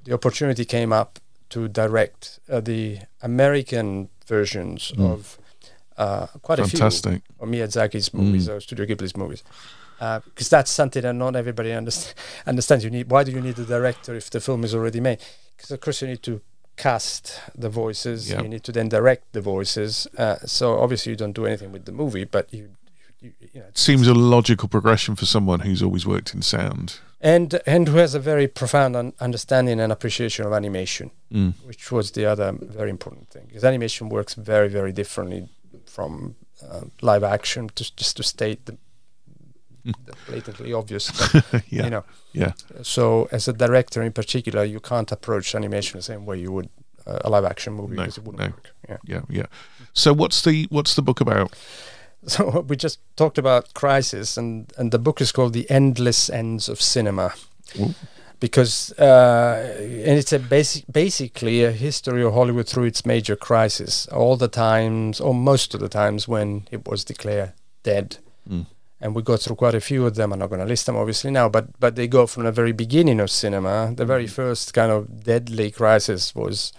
the 0.05 0.13
opportunity 0.15 0.65
came 0.65 0.93
up 1.01 1.19
to 1.51 1.69
direct 1.69 2.41
uh, 2.49 2.61
the 2.61 2.99
American 3.23 4.09
versions 4.27 4.93
Mm. 4.97 5.13
of 5.13 5.39
uh, 5.99 6.27
quite 6.43 6.61
a 6.61 6.65
few 6.65 6.79
Fantastic. 6.79 7.23
or 7.41 7.49
Miyazaki's 7.49 8.15
movies 8.15 8.47
Mm. 8.49 8.53
or 8.57 8.61
Studio 8.61 8.87
Ghibli's 8.87 9.17
movies. 9.17 9.43
Because 9.99 10.49
that's 10.49 10.71
something 10.71 11.03
that 11.03 11.15
not 11.15 11.35
everybody 11.37 11.71
underst- 11.71 12.15
understands. 12.47 12.85
You 12.85 12.91
need 12.91 13.11
why 13.11 13.25
do 13.25 13.33
you 13.33 13.41
need 13.41 13.59
a 13.59 13.65
director 13.65 14.15
if 14.15 14.31
the 14.31 14.41
film 14.41 14.65
is 14.65 14.75
already 14.75 15.01
made? 15.01 15.19
Because 15.57 15.71
of 15.73 15.81
course 15.81 16.03
you 16.03 16.09
need 16.09 16.23
to 16.23 16.41
cast 16.77 17.41
the 17.57 17.69
voices. 17.69 18.31
Yeah. 18.31 18.43
You 18.43 18.49
need 18.49 18.63
to 18.65 18.73
then 18.73 18.89
direct 18.89 19.33
the 19.33 19.41
voices. 19.41 20.07
Uh, 20.17 20.37
so 20.47 20.79
obviously 20.79 21.11
you 21.11 21.17
don't 21.17 21.33
do 21.33 21.47
anything 21.47 21.73
with 21.73 21.85
the 21.85 21.93
movie, 21.93 22.25
but 22.25 22.53
you, 22.55 22.69
you, 23.21 23.33
you 23.41 23.61
know, 23.61 23.67
Seems 23.75 24.07
a 24.07 24.15
logical 24.15 24.69
progression 24.69 25.17
for 25.17 25.27
someone 25.27 25.61
who's 25.61 25.83
always 25.83 26.07
worked 26.07 26.33
in 26.35 26.43
sound. 26.43 27.01
and 27.21 27.61
and 27.67 27.89
who 27.89 27.97
has 27.99 28.15
a 28.15 28.21
very 28.21 28.47
profound 28.47 28.95
un- 28.95 29.13
understanding 29.21 29.81
and 29.81 29.91
appreciation 29.93 30.47
of 30.47 30.53
animation, 30.53 31.11
Mm. 31.33 31.55
which 31.67 31.91
was 31.91 32.13
the 32.13 32.25
other 32.25 32.53
very 32.61 32.91
important 32.91 33.29
thing. 33.31 33.47
Because 33.49 33.65
animation 33.65 34.09
works 34.09 34.35
very 34.35 34.69
very 34.69 34.93
differently 34.93 35.49
from 35.85 36.37
uh, 36.63 36.83
live 37.03 37.25
action. 37.25 37.71
Just 37.75 37.97
just 37.97 38.17
to 38.19 38.23
state 38.23 38.67
the, 38.67 38.77
the 40.05 40.15
blatantly 40.27 40.73
obvious. 40.73 41.11
But, 41.11 41.65
yeah. 41.69 41.85
You 41.85 41.91
know, 41.91 42.05
yeah. 42.33 42.53
so 42.83 43.29
as 43.33 43.49
a 43.49 43.53
director 43.53 44.03
in 44.03 44.13
particular, 44.13 44.65
you 44.65 44.81
can't 44.81 45.11
approach 45.13 45.55
animation 45.55 45.99
the 45.99 46.03
same 46.03 46.27
way 46.27 46.39
you 46.39 46.53
would 46.53 46.69
uh, 47.07 47.19
a 47.25 47.31
live 47.31 47.45
action 47.45 47.73
movie 47.73 47.97
No, 47.97 48.03
because 48.03 48.19
it 48.19 48.25
wouldn't 48.25 48.43
no. 48.43 48.51
work. 48.51 48.71
Yeah. 48.89 48.97
Yeah. 49.05 49.23
Yeah. 49.29 49.47
So 49.93 50.13
what's 50.13 50.43
the 50.43 50.67
what's 50.71 50.95
the 50.95 51.03
book 51.03 51.21
about? 51.21 51.57
So 52.27 52.65
we 52.69 52.77
just 52.77 52.99
talked 53.15 53.39
about 53.39 53.73
crisis, 53.75 54.37
and 54.37 54.73
and 54.77 54.91
the 54.91 54.99
book 54.99 55.21
is 55.21 55.31
called 55.33 55.53
"The 55.53 55.71
Endless 55.71 56.29
Ends 56.29 56.69
of 56.69 56.81
Cinema." 56.81 57.33
Ooh. 57.79 57.95
Because 58.41 58.93
uh, 58.99 59.77
and 59.81 60.19
it's 60.19 60.33
a 60.33 60.39
basic, 60.41 60.85
basically 60.93 61.65
a 61.65 61.71
history 61.71 62.25
of 62.25 62.35
Hollywood 62.35 62.69
through 62.69 62.87
its 62.89 63.07
major 63.07 63.37
crisis, 63.37 64.09
all 64.09 64.37
the 64.37 64.49
times, 64.49 65.21
or 65.21 65.33
most 65.33 65.75
of 65.75 65.81
the 65.81 65.89
times 65.89 66.27
when 66.29 66.67
it 66.73 66.89
was 66.89 67.05
declared 67.05 67.53
dead. 67.85 68.19
Mm. 68.51 68.67
And 69.01 69.15
we 69.15 69.23
go 69.23 69.37
through 69.37 69.57
quite 69.57 69.75
a 69.75 69.81
few 69.81 70.07
of 70.07 70.15
them. 70.17 70.33
I'm 70.33 70.39
not 70.41 70.49
going 70.51 70.61
to 70.61 70.67
list 70.67 70.87
them 70.87 70.97
obviously 70.97 71.31
now, 71.31 71.49
but 71.49 71.79
but 71.81 71.95
they 71.97 72.09
go 72.09 72.27
from 72.27 72.45
the 72.45 72.53
very 72.53 72.73
beginning 72.73 73.21
of 73.21 73.31
cinema. 73.31 73.93
The 73.95 74.05
very 74.07 74.27
first 74.27 74.75
kind 74.75 74.91
of 74.93 75.25
deadly 75.25 75.71
crisis 75.71 76.35
was 76.35 76.73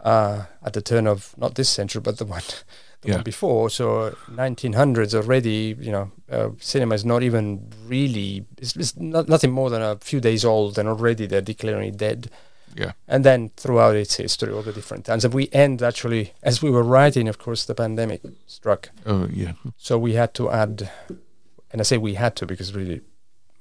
uh, 0.00 0.44
at 0.64 0.72
the 0.72 0.82
turn 0.82 1.06
of 1.06 1.34
not 1.38 1.54
this 1.54 1.68
century, 1.68 2.00
but 2.02 2.18
the 2.18 2.24
one 2.24 2.42
the 3.02 3.08
Yeah. 3.08 3.14
one 3.16 3.24
before. 3.24 3.70
So 3.70 4.14
1900s 4.30 5.14
already. 5.14 5.76
You 5.80 5.92
know, 5.92 6.10
uh, 6.30 6.50
cinema 6.60 6.94
is 6.94 7.04
not 7.04 7.22
even 7.22 7.70
really. 7.86 8.44
It's, 8.58 8.76
it's 8.76 8.96
not, 8.96 9.28
nothing 9.28 9.50
more 9.52 9.70
than 9.70 9.82
a 9.82 9.96
few 10.00 10.20
days 10.20 10.44
old, 10.44 10.78
and 10.78 10.88
already 10.88 11.26
they're 11.26 11.40
declaring 11.40 11.88
it 11.88 11.96
dead. 11.98 12.30
Yeah. 12.74 12.92
And 13.06 13.22
then 13.22 13.50
throughout 13.56 13.96
its 13.96 14.16
history, 14.16 14.50
all 14.50 14.62
the 14.62 14.72
different 14.72 15.04
times, 15.04 15.24
and 15.26 15.34
we 15.34 15.48
end 15.52 15.82
actually 15.82 16.32
as 16.42 16.62
we 16.62 16.70
were 16.70 16.82
writing. 16.82 17.28
Of 17.28 17.36
course, 17.38 17.64
the 17.66 17.74
pandemic 17.74 18.22
struck. 18.46 18.88
Oh 19.04 19.28
yeah. 19.30 19.52
So 19.76 19.98
we 19.98 20.14
had 20.14 20.32
to 20.34 20.50
add, 20.50 20.88
and 21.72 21.80
I 21.80 21.84
say 21.84 21.98
we 21.98 22.14
had 22.14 22.36
to 22.36 22.46
because 22.46 22.74
really 22.74 23.00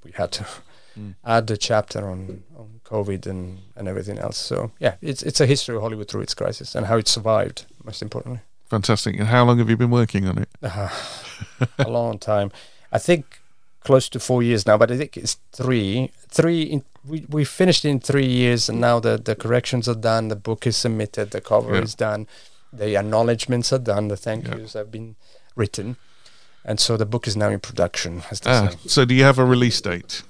we 0.04 0.12
had 0.12 0.32
to 0.34 0.46
Mm. 1.00 1.16
add 1.24 1.48
the 1.48 1.56
chapter 1.56 2.00
on, 2.10 2.44
on 2.58 2.82
COVID 2.84 3.26
and, 3.26 3.60
and 3.78 3.88
everything 3.88 4.20
else. 4.20 4.36
So 4.38 4.72
yeah, 4.80 4.96
it's 5.02 5.24
it's 5.24 5.40
a 5.40 5.46
history 5.46 5.74
of 5.78 5.82
Hollywood 5.82 6.10
through 6.10 6.24
its 6.24 6.34
crisis 6.34 6.76
and 6.76 6.86
how 6.88 6.98
it 6.98 7.08
survived. 7.08 7.66
Most 7.86 8.02
importantly, 8.02 8.42
Fantastic. 8.70 9.18
And 9.20 9.28
how 9.30 9.46
long 9.46 9.58
have 9.60 9.70
you 9.70 9.78
been 9.78 9.90
working 9.92 10.28
on 10.28 10.38
it? 10.38 10.50
a 11.80 11.90
long 11.90 12.20
time. 12.20 12.52
I 12.92 13.00
think 13.00 13.24
close 13.86 14.10
to 14.10 14.20
four 14.20 14.44
years 14.44 14.66
now, 14.66 14.78
but 14.78 14.92
I 14.92 14.98
think 14.98 15.16
it's 15.16 15.38
three. 15.54 16.12
Three. 16.30 16.62
In, 16.64 16.84
we 17.08 17.26
we 17.30 17.46
finished 17.46 17.86
in 17.86 18.00
three 18.02 18.28
years, 18.28 18.70
and 18.70 18.82
now 18.82 19.00
the 19.00 19.18
the 19.18 19.36
corrections 19.36 19.88
are 19.88 20.00
done. 20.00 20.28
The 20.28 20.36
book 20.36 20.68
is 20.68 20.76
submitted. 20.78 21.32
The 21.32 21.40
cover 21.42 21.74
Yeah. 21.76 21.84
is 21.84 21.96
done. 21.96 22.28
The 22.74 22.98
acknowledgements 22.98 23.72
are 23.74 23.80
done. 23.84 24.10
The 24.10 24.18
thank 24.18 24.48
Yeah. 24.48 24.58
yous 24.58 24.74
have 24.74 24.90
been 24.92 25.16
written. 25.56 25.96
And 26.64 26.80
so 26.80 26.98
the 26.98 27.06
book 27.06 27.28
is 27.28 27.36
now 27.36 27.50
in 27.50 27.60
production, 27.60 28.24
as 28.30 28.42
Ah, 28.46 28.70
so 28.86 29.06
do 29.06 29.14
you 29.16 29.24
have 29.24 29.40
a 29.40 29.46
release 29.46 29.82
date? 29.82 30.24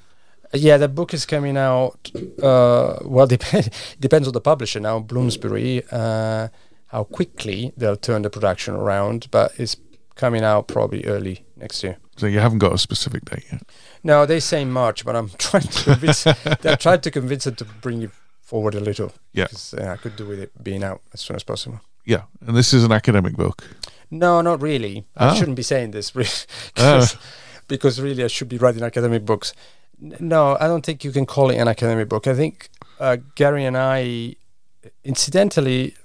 Yeah, 0.54 0.78
the 0.78 0.88
book 0.88 1.13
is 1.13 1.26
coming 1.26 1.58
out. 1.58 2.12
Uh, 2.41 3.00
well, 3.04 3.28
dep- 3.34 3.74
depends 4.00 4.28
on 4.28 4.34
the 4.34 4.41
publisher 4.41 4.80
now, 4.80 5.00
Bloomsbury, 5.00 5.84
uh, 5.91 6.48
how 6.88 7.04
quickly 7.06 7.72
they'll 7.78 7.96
turn 7.98 8.22
the 8.22 8.30
production 8.30 8.76
around, 8.76 9.28
but 9.32 9.52
it's 9.58 9.78
coming 10.15 10.44
out 10.44 10.67
probably 10.67 11.06
early 11.06 11.46
next 11.56 11.84
year. 11.84 11.98
So 12.17 12.28
you 12.28 12.39
haven't 12.39 12.60
got 12.60 12.74
a 12.74 12.78
specific 12.78 13.26
date 13.26 13.46
yet. 13.52 13.63
No, 14.04 14.26
they 14.26 14.39
say 14.39 14.65
March, 14.65 15.06
but 15.06 15.15
I'm 15.15 15.30
trying 15.38 15.63
to 15.63 15.84
convince. 15.84 16.24
they're 16.62 16.76
trying 16.78 17.02
to 17.02 17.12
convince 17.12 17.46
them 17.46 17.56
to 17.56 17.65
bring 17.65 18.04
it 18.04 18.12
forward 18.41 18.76
a 18.76 18.80
little. 18.82 19.13
Yeah. 19.34 19.46
because 19.46 19.74
uh, 19.74 19.88
I 19.94 19.98
could 19.98 20.15
do 20.17 20.28
with 20.28 20.39
it 20.39 20.52
being 20.63 20.84
out 20.84 21.02
as 21.13 21.22
soon 21.22 21.36
as 21.36 21.44
possible. 21.44 21.80
Yeah. 22.06 22.24
And 22.46 22.56
this 22.56 22.74
is 22.74 22.84
an 22.84 22.91
academic 22.91 23.36
book. 23.36 23.63
No, 24.12 24.41
not 24.41 24.62
really. 24.62 25.06
Ah. 25.17 25.32
I 25.32 25.36
shouldn't 25.36 25.56
be 25.56 25.63
saying 25.63 25.91
this 25.91 26.12
Ah. 26.78 27.10
because, 27.67 28.00
really 28.02 28.24
I 28.24 28.28
should 28.28 28.50
be 28.50 28.58
writing 28.58 28.84
academic 28.84 29.26
books. 29.26 29.54
No, 30.00 30.58
I 30.60 30.67
don't 30.67 30.86
think 30.86 31.04
you 31.04 31.12
can 31.12 31.26
call 31.26 31.50
it 31.50 31.58
an 31.58 31.67
academic 31.67 32.10
book. 32.10 32.28
I 32.28 32.34
think 32.36 32.69
uh, 33.00 33.17
Gary 33.36 33.65
and 33.65 33.78
I, 33.78 34.36
incidentally, 35.04 35.95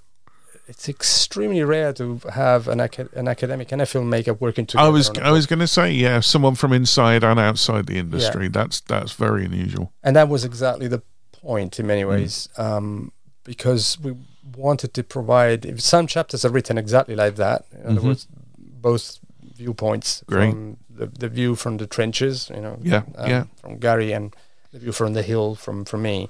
it's 0.69 0.89
extremely 0.89 1.63
rare 1.63 1.93
to 1.95 2.21
have 2.33 2.69
an, 2.69 2.81
aca- 2.81 3.09
an 3.15 3.29
academic 3.29 3.73
and 3.73 3.81
a 3.81 3.85
filmmaker 3.85 4.39
working 4.41 4.67
together. 4.67 4.87
I 4.87 4.91
was 4.91 5.11
I 5.19 5.31
was 5.31 5.47
going 5.47 5.61
to 5.61 5.67
say 5.67 5.93
yeah, 5.93 6.21
someone 6.21 6.55
from 6.57 6.73
inside 6.73 7.23
and 7.25 7.39
outside 7.39 7.87
the 7.87 7.99
industry. 7.99 8.49
That's 8.49 8.81
that's 8.81 9.13
very 9.13 9.45
unusual. 9.45 9.93
and 10.03 10.17
that 10.17 10.29
was 10.29 10.45
exactly 10.45 10.89
the 10.89 11.03
point 11.33 11.79
in 11.79 11.87
many 11.87 12.03
Mm. 12.03 12.09
ways, 12.09 12.49
um, 12.59 13.13
because 13.45 13.99
we 14.01 14.15
wanted 14.57 14.95
to 14.95 15.03
provide. 15.03 15.81
Some 15.81 16.07
chapters 16.07 16.45
are 16.45 16.51
written 16.51 16.79
exactly 16.79 17.15
like 17.15 17.37
that. 17.37 17.65
In 17.73 17.87
other 17.93 18.01
Mhm. 18.01 18.05
words, 18.09 18.27
both 18.59 19.19
viewpoints 19.57 20.23
Great. 20.27 20.51
from 20.51 20.77
the, 20.91 21.07
the 21.07 21.29
view 21.29 21.55
from 21.57 21.77
the 21.79 21.87
trenches, 21.87 22.51
you 22.55 22.61
know, 22.61 22.79
Yeah, 22.83 23.03
um, 23.17 23.31
yeah. 23.31 23.45
from 23.61 23.79
Gary, 23.79 24.13
and 24.13 24.35
the 24.73 24.79
view 24.79 24.93
from 24.93 25.13
the 25.15 25.23
hill 25.23 25.55
from 25.55 25.85
from 25.85 26.03
me. 26.03 26.29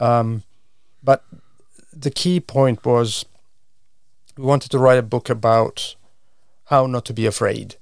Um, 0.00 0.42
but 1.02 1.24
the 1.92 2.10
key 2.10 2.40
point 2.40 2.84
was 2.84 3.24
we 4.36 4.44
wanted 4.44 4.70
to 4.70 4.78
write 4.78 4.98
a 4.98 5.02
book 5.02 5.28
about 5.30 5.94
how 6.66 6.86
not 6.86 7.04
to 7.06 7.12
be 7.12 7.26
afraid, 7.26 7.76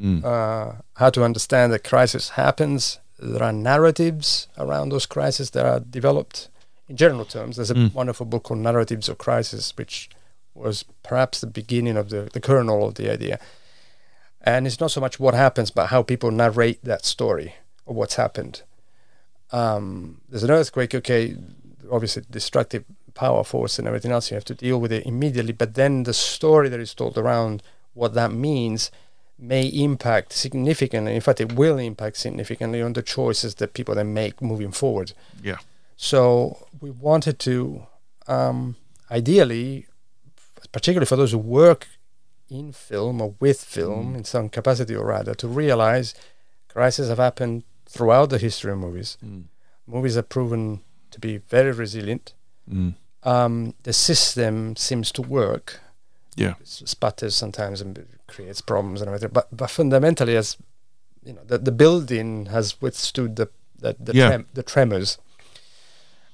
Mm. 0.00 0.24
uh, 0.24 0.80
how 0.94 1.10
to 1.10 1.22
understand 1.24 1.72
that 1.72 1.84
crisis 1.84 2.30
happens. 2.30 2.98
There 3.18 3.42
are 3.42 3.52
narratives 3.52 4.48
around 4.58 4.88
those 4.88 5.06
crises 5.06 5.50
that 5.50 5.64
are 5.64 5.78
developed. 5.80 6.48
In 6.92 6.98
general 6.98 7.24
terms, 7.24 7.56
there's 7.56 7.70
a 7.70 7.74
Mm. 7.74 7.94
wonderful 7.94 8.26
book 8.26 8.42
called 8.42 8.60
Narratives 8.60 9.08
of 9.08 9.16
Crisis, 9.16 9.72
which 9.78 10.10
was 10.54 10.84
perhaps 11.02 11.40
the 11.40 11.46
beginning 11.46 11.96
of 11.96 12.10
the, 12.10 12.28
the 12.34 12.38
kernel 12.38 12.86
of 12.86 12.96
the 12.96 13.10
idea. 13.10 13.40
And 14.42 14.66
it's 14.66 14.78
not 14.78 14.90
so 14.90 15.00
much 15.00 15.18
what 15.18 15.32
happens, 15.32 15.70
but 15.70 15.86
how 15.86 16.02
people 16.02 16.30
narrate 16.30 16.84
that 16.84 17.06
story 17.06 17.54
of 17.86 17.96
what's 17.96 18.16
happened. 18.16 18.60
Um, 19.52 20.20
there's 20.28 20.42
an 20.42 20.50
earthquake, 20.50 20.94
okay, 20.94 21.34
obviously 21.90 22.24
destructive 22.30 22.84
power 23.14 23.42
force 23.42 23.78
and 23.78 23.88
everything 23.88 24.12
else, 24.12 24.30
you 24.30 24.34
have 24.34 24.44
to 24.44 24.54
deal 24.54 24.78
with 24.78 24.92
it 24.92 25.06
immediately. 25.06 25.52
But 25.54 25.72
then 25.72 26.02
the 26.02 26.12
story 26.12 26.68
that 26.68 26.78
is 26.78 26.92
told 26.92 27.16
around 27.16 27.62
what 27.94 28.12
that 28.12 28.32
means 28.32 28.90
may 29.38 29.66
impact 29.68 30.34
significantly. 30.34 31.14
In 31.14 31.22
fact, 31.22 31.40
it 31.40 31.54
will 31.54 31.78
impact 31.78 32.18
significantly 32.18 32.82
on 32.82 32.92
the 32.92 33.00
choices 33.02 33.54
that 33.54 33.72
people 33.72 33.94
then 33.94 34.12
make 34.12 34.42
moving 34.42 34.72
forward. 34.72 35.14
Yeah. 35.42 35.56
So 36.02 36.66
we 36.80 36.90
wanted 36.90 37.38
to, 37.40 37.86
um, 38.26 38.74
ideally, 39.08 39.86
particularly 40.72 41.06
for 41.06 41.14
those 41.14 41.30
who 41.30 41.38
work 41.38 41.86
in 42.50 42.72
film 42.72 43.22
or 43.22 43.36
with 43.38 43.62
film 43.62 44.16
in 44.16 44.24
some 44.24 44.48
capacity 44.48 44.96
or 44.96 45.06
rather, 45.06 45.32
to 45.36 45.46
realize 45.46 46.12
crises 46.68 47.08
have 47.08 47.18
happened 47.18 47.62
throughout 47.86 48.30
the 48.30 48.38
history 48.38 48.72
of 48.72 48.78
movies. 48.78 49.16
Mm. 49.24 49.44
Movies 49.86 50.16
are 50.16 50.22
proven 50.24 50.80
to 51.12 51.20
be 51.20 51.36
very 51.36 51.70
resilient. 51.70 52.34
Mm. 52.68 52.94
Um, 53.22 53.74
the 53.84 53.92
system 53.92 54.74
seems 54.74 55.12
to 55.12 55.22
work. 55.22 55.78
Yeah. 56.34 56.54
S- 56.62 56.82
sputters 56.86 57.36
sometimes 57.36 57.80
and 57.80 58.04
creates 58.26 58.60
problems 58.60 59.00
and 59.00 59.08
everything. 59.08 59.30
But 59.32 59.56
but 59.56 59.70
fundamentally, 59.70 60.36
as 60.36 60.56
you 61.24 61.34
know, 61.34 61.44
the, 61.46 61.58
the 61.58 61.70
building 61.72 62.46
has 62.46 62.80
withstood 62.82 63.36
the 63.36 63.46
the 63.78 63.94
the, 64.00 64.12
Yeah. 64.14 64.28
trem- 64.28 64.46
the 64.54 64.62
tremors. 64.64 65.18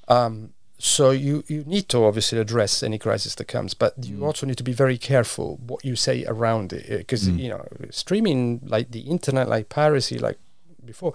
Um, 0.09 0.53
so 0.81 1.11
you 1.11 1.43
you 1.49 1.65
need 1.67 1.89
to 1.89 2.05
obviously 2.05 2.39
address 2.39 2.83
any 2.83 2.99
crisis 2.99 3.35
that 3.35 3.47
comes, 3.49 3.75
but 3.75 3.93
you 4.05 4.25
also 4.25 4.47
need 4.47 4.57
to 4.59 4.65
be 4.65 4.73
very 4.73 4.97
careful 4.99 5.57
what 5.67 5.85
you 5.85 5.97
say 5.97 6.25
around 6.27 6.73
it 6.73 6.87
because 6.89 7.29
Mm. 7.29 7.39
you 7.39 7.49
know 7.49 7.67
streaming 7.91 8.61
like 8.65 8.91
the 8.93 9.01
internet, 9.01 9.49
like 9.49 9.69
piracy, 9.69 10.19
like 10.19 10.39
before. 10.85 11.13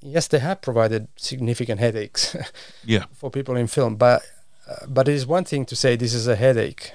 Yes, 0.00 0.28
they 0.28 0.38
have 0.38 0.60
provided 0.60 1.08
significant 1.16 1.80
headaches 1.80 2.36
Yeah. 2.84 3.06
for 3.14 3.30
people 3.30 3.56
in 3.56 3.66
film, 3.66 3.96
but 3.96 4.22
uh, 4.68 4.86
but 4.86 5.08
it 5.08 5.14
is 5.14 5.26
one 5.26 5.44
thing 5.44 5.64
to 5.66 5.74
say 5.74 5.96
this 5.96 6.14
is 6.14 6.28
a 6.28 6.36
headache, 6.36 6.92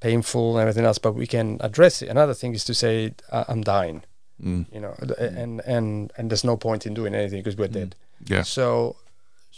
painful 0.00 0.52
and 0.56 0.60
everything 0.62 0.84
else, 0.84 0.98
but 0.98 1.14
we 1.14 1.26
can 1.26 1.58
address 1.60 2.02
it. 2.02 2.08
Another 2.08 2.34
thing 2.34 2.54
is 2.54 2.64
to 2.64 2.74
say 2.74 3.14
uh, 3.30 3.44
I'm 3.48 3.62
dying, 3.62 4.02
Mm. 4.42 4.66
you 4.72 4.80
know, 4.80 4.94
th- 5.00 5.18
and 5.18 5.60
and 5.66 6.12
and 6.16 6.30
there's 6.30 6.44
no 6.44 6.56
point 6.56 6.86
in 6.86 6.94
doing 6.94 7.14
anything 7.14 7.40
because 7.42 7.56
we're 7.56 7.68
dead. 7.68 7.94
Yeah. 8.24 8.42
So 8.44 8.96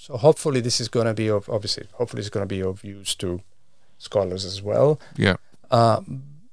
so 0.05 0.17
hopefully 0.19 0.61
this 0.61 0.81
is 0.81 0.89
going 0.89 1.07
to 1.07 1.15
be 1.15 1.29
of 1.31 1.49
obviously 1.49 1.87
hopefully 1.93 2.21
it's 2.21 2.29
going 2.35 2.47
to 2.49 2.55
be 2.57 2.63
of 2.63 2.85
use 2.85 3.15
to 3.17 3.41
scholars 3.99 4.45
as 4.45 4.61
well. 4.63 5.01
Yeah. 5.17 5.37
Uh, 5.71 6.01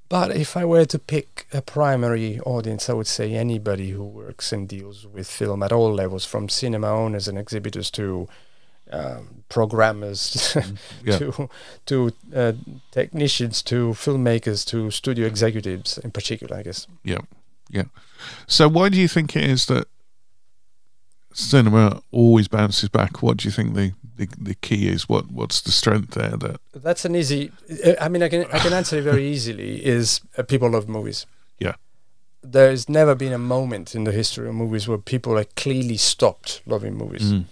but 0.07 0.31
if 0.35 0.55
I 0.57 0.63
were 0.65 0.85
to 0.85 0.99
pick 0.99 1.47
a 1.53 1.61
primary 1.61 2.39
audience, 2.45 2.89
I 2.89 2.93
would 2.93 3.07
say 3.07 3.33
anybody 3.33 3.91
who 3.91 4.03
works 4.03 4.53
and 4.53 4.67
deals 4.67 5.05
with 5.07 5.27
film 5.27 5.63
at 5.63 5.71
all 5.71 5.93
levels, 5.93 6.25
from 6.25 6.49
cinema 6.49 6.87
owners 6.87 7.27
and 7.29 7.37
exhibitors 7.37 7.89
to 7.91 8.27
um, 8.91 9.43
programmers, 9.49 10.55
Yeah. 11.05 11.17
to 11.19 11.49
to 11.85 12.11
uh, 12.35 12.53
technicians, 12.91 13.61
to 13.63 13.93
filmmakers, 13.93 14.65
to 14.67 14.91
studio 14.91 15.25
executives 15.27 15.97
in 15.97 16.11
particular, 16.11 16.57
I 16.57 16.63
guess. 16.63 16.87
Yeah. 17.03 17.21
Yeah. 17.69 17.85
So 18.47 18.67
why 18.67 18.89
do 18.89 18.97
you 18.97 19.07
think 19.07 19.35
it 19.35 19.43
is 19.49 19.65
that 19.67 19.87
cinema 21.33 22.01
always 22.11 22.47
bounces 22.47 22.89
back? 22.89 23.21
What 23.21 23.37
do 23.37 23.47
you 23.47 23.51
think 23.51 23.73
the, 23.75 23.93
the, 24.17 24.27
the 24.39 24.55
key 24.55 24.87
is? 24.87 25.07
What 25.09 25.31
what's 25.31 25.61
the 25.61 25.71
strength 25.71 26.11
there 26.13 26.37
that 26.37 26.59
That's 26.73 27.05
an 27.05 27.15
easy. 27.15 27.51
I 27.99 28.09
mean, 28.09 28.23
I 28.23 28.29
can 28.29 28.45
I 28.51 28.59
can 28.59 28.73
answer 28.73 28.97
it 28.97 29.03
very 29.03 29.25
easily. 29.27 29.85
Is 29.85 30.21
uh, 30.37 30.43
people 30.43 30.69
love 30.69 30.87
movies. 30.87 31.25
Yeah. 31.59 31.75
There's 32.43 32.89
never 32.89 33.15
been 33.15 33.33
a 33.33 33.37
moment 33.37 33.95
in 33.95 34.03
the 34.03 34.11
history 34.11 34.47
of 34.49 34.55
movies 34.55 34.87
where 34.87 34.97
people 34.97 35.37
have 35.37 35.53
clearly 35.55 35.97
stopped 35.97 36.61
loving 36.65 36.95
movies. 36.95 37.31
Mm. 37.33 37.45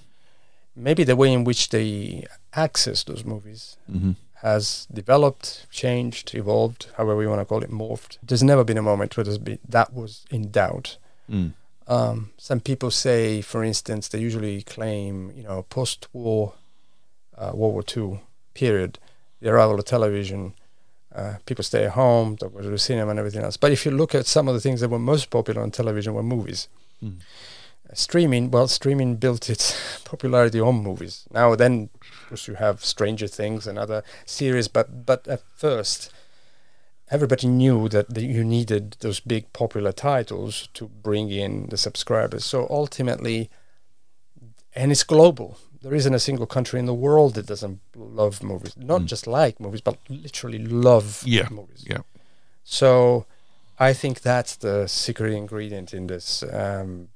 Maybe 0.76 1.04
the 1.04 1.15
way 1.15 1.32
in 1.34 1.44
which 1.44 1.70
they 1.70 2.26
access 2.54 3.04
those 3.04 3.24
movies 3.26 3.78
Mhm. 3.92 4.15
has 4.42 4.88
developed, 4.94 5.68
changed, 5.72 6.34
evolved, 6.34 6.88
however 6.98 7.22
you 7.22 7.30
want 7.30 7.42
to 7.42 7.46
call 7.46 7.62
it, 7.63 7.70
morphed. 7.72 8.18
There's 8.24 8.42
never 8.44 8.63
been 8.63 8.78
a 8.78 8.82
moment 8.82 9.15
where 9.18 9.24
there's 9.26 9.38
been 9.38 9.60
that 9.68 9.94
was 9.94 10.26
in 10.32 10.50
doubt. 10.52 10.98
Mm. 11.30 11.54
Um, 11.89 12.32
some 12.38 12.60
people 12.60 12.91
say, 12.91 13.41
for 13.41 13.63
instance, 13.63 14.08
they 14.08 14.19
usually 14.19 14.62
claim, 14.62 15.32
you 15.36 15.43
know, 15.43 15.63
post-war, 15.63 16.54
uh, 17.36 17.52
World 17.54 17.73
War 17.73 17.84
II 17.95 18.21
period, 18.54 18.99
the 19.41 19.49
arrival 19.49 19.80
of 19.80 19.86
television, 19.86 20.54
uh, 21.13 21.36
people 21.47 21.63
stay 21.63 21.86
at 21.86 21.91
home, 21.91 22.38
they 22.39 22.47
go 22.47 22.62
to 22.62 22.69
the 22.69 22.78
cinema 22.78 23.10
and 23.10 23.19
everything 23.19 23.43
else. 23.43 23.58
But 23.58 23.71
if 23.71 23.86
you 23.86 23.91
look 23.91 24.13
at 24.13 24.28
some 24.28 24.47
of 24.47 24.54
the 24.54 24.60
things 24.60 24.82
that 24.82 24.89
were 24.89 24.99
most 24.99 25.32
popular 25.32 25.62
on 25.62 25.71
television 25.71 26.13
were 26.13 26.23
movies. 26.23 26.67
Mm. 27.04 27.17
Uh, 27.89 27.93
streaming, 27.93 28.52
well, 28.52 28.67
streaming 28.67 29.15
built 29.15 29.49
its 29.49 30.02
popularity 30.06 30.60
on 30.60 30.84
movies. 30.84 31.25
Now 31.32 31.56
then, 31.56 31.89
of 32.02 32.30
course, 32.30 32.47
you 32.47 32.54
have 32.56 32.86
Stranger 32.86 33.28
Things 33.28 33.65
and 33.65 33.80
other 33.80 34.04
series, 34.25 34.67
but 34.67 35.08
but 35.08 35.28
at 35.28 35.41
first, 35.56 36.12
everybody 37.12 37.48
knew 37.48 37.89
that 37.89 38.13
the, 38.13 38.22
you 38.26 38.43
needed 38.43 38.95
those 39.00 39.19
big 39.19 39.52
popular 39.54 39.91
titles 39.91 40.69
to 40.74 40.88
bring 40.88 41.30
in 41.32 41.67
the 41.69 41.78
subscribers. 41.78 42.45
So 42.45 42.67
ultimately, 42.69 43.50
and 44.76 44.91
it's 44.91 45.04
global. 45.04 45.58
There 45.82 45.93
isn't 45.95 46.13
a 46.13 46.19
single 46.19 46.45
country 46.45 46.80
in 46.80 46.86
the 46.86 46.93
world 46.93 47.34
that 47.36 47.45
doesn't 47.48 47.80
love 47.95 48.43
movies. 48.43 48.76
Not 48.78 49.02
Mm. 49.02 49.06
just 49.06 49.28
like 49.28 49.60
movies, 49.60 49.82
but 49.82 49.98
literally 50.10 50.60
love 50.60 51.24
Yeah. 51.26 51.48
movies. 51.50 51.84
Yeah. 51.88 52.02
So 52.63 53.26
I 53.80 53.93
think 53.93 54.22
that's 54.22 54.56
the 54.58 54.88
secret 54.88 55.34
ingredient 55.34 55.93
in 55.93 56.08
this. 56.08 56.43
Um, 56.43 57.08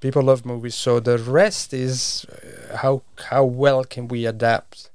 people 0.00 0.22
love 0.22 0.44
movies, 0.44 0.74
so 0.74 1.00
the 1.00 1.18
rest 1.18 1.72
is 1.72 2.26
uh, 2.26 2.76
how 2.76 3.02
how 3.30 3.44
well 3.44 3.84
can 3.84 4.06
we 4.08 4.26
adapt 4.26 4.90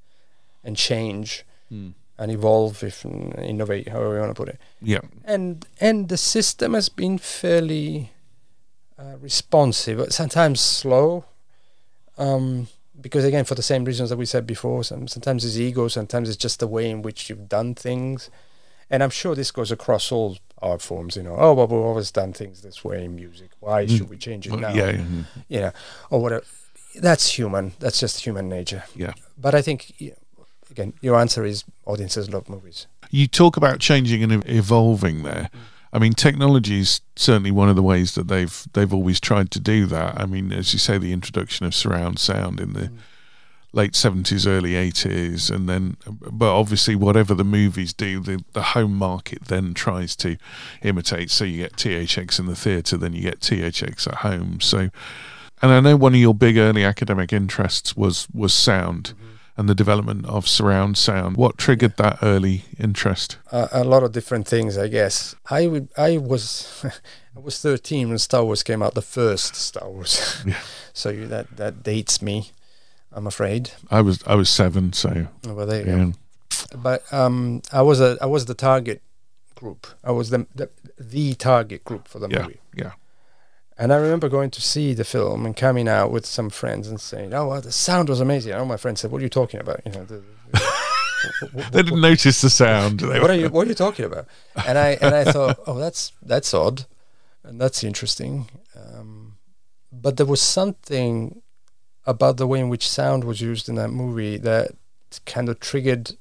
and 0.63 0.77
change 0.77 1.43
Mm. 1.71 1.93
And 2.17 2.31
evolve, 2.31 2.83
if 2.83 3.05
innovate, 3.05 3.89
however 3.89 4.13
you 4.15 4.19
want 4.21 4.31
to 4.35 4.41
put 4.43 4.49
it. 4.49 4.59
Yeah. 4.81 5.01
And 5.25 5.65
and 5.81 6.09
the 6.09 6.17
system 6.17 6.73
has 6.73 6.89
been 6.89 7.17
fairly 7.17 8.11
uh, 8.97 9.17
responsive, 9.21 9.97
but 9.97 10.13
sometimes 10.13 10.61
slow. 10.61 11.25
Um, 12.17 12.67
because 13.01 13.25
again, 13.25 13.43
for 13.45 13.55
the 13.55 13.61
same 13.61 13.83
reasons 13.83 14.09
that 14.09 14.17
we 14.17 14.25
said 14.25 14.47
before, 14.47 14.83
some, 14.83 15.07
sometimes 15.07 15.43
it's 15.43 15.57
ego, 15.57 15.87
sometimes 15.89 16.29
it's 16.29 16.37
just 16.37 16.59
the 16.59 16.67
way 16.67 16.89
in 16.89 17.01
which 17.01 17.29
you've 17.29 17.49
done 17.49 17.75
things. 17.75 18.29
And 18.89 19.03
I'm 19.03 19.09
sure 19.09 19.35
this 19.35 19.51
goes 19.51 19.71
across 19.71 20.11
all 20.11 20.37
art 20.61 20.81
forms, 20.81 21.17
you 21.17 21.23
know. 21.23 21.35
Oh, 21.37 21.53
well, 21.53 21.67
we've 21.67 21.79
always 21.79 22.11
done 22.11 22.31
things 22.31 22.61
this 22.61 22.85
way 22.85 23.03
in 23.03 23.15
music. 23.15 23.49
Why 23.59 23.85
Mm. 23.85 23.97
should 23.97 24.09
we 24.09 24.17
change 24.17 24.47
it 24.47 24.51
Well, 24.51 24.61
now? 24.61 24.73
yeah. 24.73 24.91
Yeah. 24.91 25.01
You 25.49 25.59
know, 25.59 25.71
or 26.09 26.21
whatever. 26.21 26.45
That's 26.95 27.37
human. 27.37 27.73
That's 27.79 27.99
just 27.99 28.23
human 28.25 28.47
nature. 28.47 28.83
Yeah. 28.95 29.13
But 29.37 29.53
I 29.55 29.61
think, 29.61 29.91
again, 30.75 30.93
your 31.01 31.17
answer 31.17 31.45
is 31.45 31.63
audiences 31.85 32.29
love 32.29 32.49
movies. 32.49 32.87
You 33.09 33.27
talk 33.27 33.55
about 33.55 33.79
changing 33.79 34.23
and 34.23 34.43
evolving 34.47 35.23
there. 35.23 35.49
Mm. 35.53 35.59
I 35.93 35.99
mean, 35.99 36.11
technology 36.11 36.79
is 36.79 36.99
certainly 37.15 37.51
one 37.51 37.69
of 37.69 37.77
the 37.77 37.83
ways 37.83 38.15
that 38.15 38.27
they've 38.27 38.67
they've 38.73 38.93
always 38.93 39.19
tried 39.19 39.51
to 39.51 39.59
do 39.61 39.85
that. 39.85 40.19
I 40.19 40.25
mean, 40.25 40.51
as 40.51 40.73
you 40.73 40.79
say, 40.79 40.97
the 40.97 41.13
introduction 41.13 41.65
of 41.65 41.73
surround 41.73 42.19
sound 42.19 42.59
in 42.59 42.73
the 42.73 42.87
mm. 42.89 42.97
late 43.71 43.95
seventies, 43.95 44.45
early 44.45 44.75
eighties, 44.75 45.49
and 45.49 45.69
then, 45.69 45.95
but 46.05 46.53
obviously, 46.53 46.95
whatever 46.95 47.33
the 47.33 47.45
movies 47.45 47.93
do, 47.93 48.19
the 48.19 48.43
the 48.51 48.63
home 48.73 48.95
market 48.95 49.45
then 49.45 49.73
tries 49.73 50.17
to 50.17 50.35
imitate. 50.81 51.31
So 51.31 51.45
you 51.45 51.63
get 51.63 51.77
THX 51.77 52.39
in 52.39 52.47
the 52.47 52.55
theatre, 52.57 52.97
then 52.97 53.13
you 53.13 53.21
get 53.21 53.39
THX 53.39 54.07
at 54.07 54.15
home. 54.15 54.59
So, 54.59 54.89
and 55.61 55.71
I 55.71 55.79
know 55.79 55.95
one 55.95 56.13
of 56.13 56.19
your 56.19 56.35
big 56.35 56.57
early 56.57 56.83
academic 56.83 57.31
interests 57.31 57.95
was 57.95 58.27
was 58.33 58.53
sound. 58.53 59.13
Mm-hmm. 59.15 59.34
And 59.57 59.69
the 59.69 59.75
development 59.75 60.25
of 60.25 60.47
surround 60.49 60.97
sound. 60.97 61.37
What 61.37 61.57
triggered 61.57 61.95
that 61.97 62.19
early 62.21 62.65
interest? 62.77 63.37
a, 63.53 63.69
a 63.71 63.83
lot 63.85 64.03
of 64.03 64.11
different 64.11 64.47
things, 64.47 64.77
I 64.77 64.89
guess. 64.89 65.33
I 65.49 65.67
would, 65.67 65.87
I 65.97 66.17
was, 66.17 66.83
I 67.37 67.39
was 67.39 67.59
13 67.61 68.09
when 68.09 68.17
Star 68.17 68.43
Wars 68.43 68.63
came 68.63 68.83
out, 68.83 68.95
the 68.95 69.01
first 69.01 69.55
Star 69.55 69.89
Wars. 69.89 70.41
Yeah. 70.45 70.59
so 70.93 71.09
you, 71.09 71.25
that 71.27 71.55
that 71.55 71.83
dates 71.83 72.21
me, 72.21 72.51
I'm 73.13 73.27
afraid. 73.27 73.71
I 73.89 74.01
was 74.01 74.21
I 74.27 74.35
was 74.35 74.49
seven, 74.49 74.91
so 74.91 75.27
Oh, 75.47 75.53
Well, 75.53 75.65
there 75.65 75.85
you 75.85 75.91
yeah, 75.97 76.05
go. 76.05 76.77
but 76.77 77.13
um, 77.13 77.61
I 77.71 77.81
was 77.81 78.01
a 78.01 78.17
I 78.21 78.25
was 78.25 78.45
the 78.45 78.55
target 78.55 79.01
group. 79.55 79.87
I 80.03 80.11
was 80.11 80.31
the 80.31 80.47
the, 80.53 80.69
the 80.99 81.33
target 81.35 81.85
group 81.85 82.09
for 82.09 82.19
the 82.19 82.27
Yeah. 82.27 82.41
movie. 82.41 82.59
Yeah. 82.75 82.91
And 83.77 83.91
I 83.91 83.97
remember 83.97 84.29
going 84.29 84.51
to 84.51 84.61
see 84.61 84.93
the 84.93 85.03
film 85.03 85.45
and 85.45 85.55
coming 85.55 85.87
out 85.89 86.09
with 86.11 86.25
some 86.25 86.49
friends 86.49 86.87
and 86.87 86.99
saying, 87.01 87.33
"Oh, 87.33 87.47
well, 87.49 87.61
the 87.61 87.71
sound 87.71 88.07
was 88.09 88.21
amazing." 88.21 88.51
And 88.53 88.61
all 88.61 88.65
my 88.67 88.77
friends 88.77 89.01
said, 89.01 89.11
"What 89.11 89.19
are 89.19 89.23
you 89.23 89.29
talking 89.29 89.59
about?" 89.59 89.81
You 89.85 89.91
know, 89.91 90.05
the, 90.05 90.21
They 91.71 91.81
didn't 91.83 92.01
notice 92.01 92.41
the 92.41 92.49
sound. 92.49 92.99
They 92.99 93.19
what 93.19 93.29
are 93.31 93.35
you 93.35 93.49
What 93.49 93.65
are 93.65 93.69
you 93.69 93.75
talking 93.75 94.05
about? 94.05 94.27
And 94.65 94.77
I 94.77 94.89
and 95.01 95.13
I 95.15 95.23
thought, 95.25 95.59
"Oh, 95.67 95.77
that's 95.79 96.11
that's 96.21 96.53
odd, 96.53 96.85
and 97.43 97.59
that's 97.59 97.83
interesting." 97.83 98.47
Um, 98.75 99.37
but 99.91 100.17
there 100.17 100.25
was 100.25 100.41
something 100.41 101.41
about 102.05 102.37
the 102.37 102.45
way 102.47 102.59
in 102.59 102.69
which 102.69 102.87
sound 102.87 103.23
was 103.23 103.41
used 103.41 103.67
in 103.67 103.75
that 103.75 103.89
movie 103.89 104.37
that 104.37 104.71
kind 105.25 105.49
of 105.49 105.59
triggered 105.59 106.11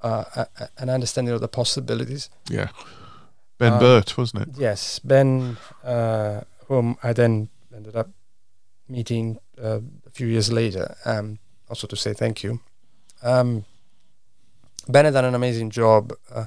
uh, 0.00 0.24
a, 0.36 0.46
a- 0.60 0.68
an 0.78 0.88
understanding 0.88 1.34
of 1.34 1.40
the 1.40 1.48
possibilities. 1.48 2.30
Yeah. 2.48 2.68
Ben 3.58 3.72
Um, 3.74 3.78
Burtt, 3.80 4.16
wasn't 4.16 4.42
it? 4.42 4.48
Yes, 4.58 4.98
Ben, 5.00 5.56
uh, 5.84 6.42
whom 6.72 6.96
I 7.02 7.12
then 7.12 7.48
ended 7.76 7.96
up 7.96 8.08
meeting 8.88 9.38
uh, 9.62 9.80
a 10.06 10.10
few 10.10 10.26
years 10.26 10.50
later, 10.50 10.96
um, 11.04 11.38
also 11.68 11.86
to 11.86 11.96
say 11.96 12.12
thank 12.14 12.42
you. 12.42 12.60
Um, 13.22 13.64
ben 14.88 15.04
had 15.04 15.14
done 15.14 15.24
an 15.26 15.34
amazing 15.34 15.70
job 15.70 16.12
uh, 16.34 16.46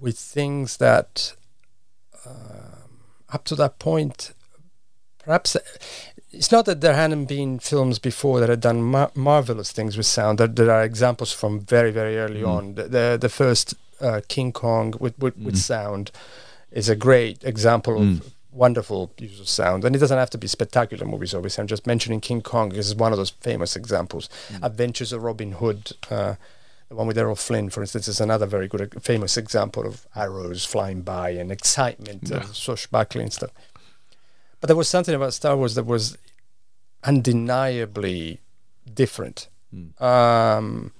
with 0.00 0.18
things 0.18 0.78
that, 0.78 1.34
um, 2.26 3.00
up 3.32 3.44
to 3.44 3.54
that 3.56 3.78
point, 3.78 4.32
perhaps 5.18 5.56
it's 6.32 6.50
not 6.50 6.64
that 6.66 6.80
there 6.80 6.94
hadn't 6.94 7.26
been 7.26 7.58
films 7.58 7.98
before 7.98 8.40
that 8.40 8.48
had 8.48 8.60
done 8.60 8.82
mar- 8.82 9.12
marvelous 9.14 9.70
things 9.72 9.96
with 9.96 10.06
sound. 10.06 10.38
There, 10.38 10.48
there 10.48 10.70
are 10.70 10.82
examples 10.82 11.32
from 11.32 11.60
very, 11.60 11.90
very 11.92 12.16
early 12.18 12.40
Mm. 12.42 12.48
on. 12.56 12.74
The, 12.74 12.82
the, 12.84 13.18
the 13.20 13.28
first 13.28 13.74
uh, 14.00 14.20
King 14.28 14.52
Kong 14.52 14.94
with, 14.98 15.18
with, 15.18 15.36
with 15.36 15.54
Mm. 15.56 15.58
sound 15.58 16.10
is 16.70 16.88
a 16.88 16.96
great 16.96 17.44
example 17.44 17.96
of 17.96 18.02
Mm. 18.08 18.32
Wonderful 18.52 19.12
use 19.18 19.40
of 19.40 19.48
sound. 19.48 19.84
And 19.84 19.94
it 19.94 19.98
doesn't 19.98 20.18
have 20.18 20.30
to 20.30 20.38
be 20.38 20.46
spectacular 20.46 21.04
movies, 21.06 21.34
obviously. 21.34 21.62
I'm 21.62 21.68
just 21.68 21.86
mentioning 21.86 22.20
King 22.20 22.42
Kong 22.42 22.70
because 22.70 22.90
it's 22.90 22.98
one 23.00 23.12
of 23.12 23.18
those 23.18 23.30
famous 23.30 23.76
examples. 23.76 24.28
Mm. 24.48 24.64
Adventures 24.64 25.12
of 25.12 25.22
Robin 25.22 25.52
Hood, 25.52 25.92
uh, 26.10 26.34
the 26.88 26.96
one 26.96 27.06
with 27.06 27.16
Errol 27.18 27.36
Flynn, 27.36 27.70
for 27.70 27.80
instance, 27.82 28.08
is 28.08 28.20
another 28.20 28.46
very 28.46 28.66
good, 28.66 28.80
uh, 28.96 29.00
famous 29.00 29.36
example 29.36 29.86
of 29.86 30.06
arrows 30.16 30.64
flying 30.64 31.02
by 31.02 31.30
and 31.30 31.52
excitement 31.52 32.22
Yeah. 32.28 32.38
and 32.38 32.48
swashbuckling 32.54 33.24
and 33.24 33.32
stuff. 33.32 33.50
But 34.60 34.66
there 34.66 34.76
was 34.76 34.88
something 34.88 35.14
about 35.14 35.32
Star 35.32 35.56
Wars 35.56 35.74
that 35.76 35.86
was 35.86 36.18
undeniably 37.04 38.40
different. 38.92 39.48
Mm. 39.74 40.00
Um, 40.02 40.92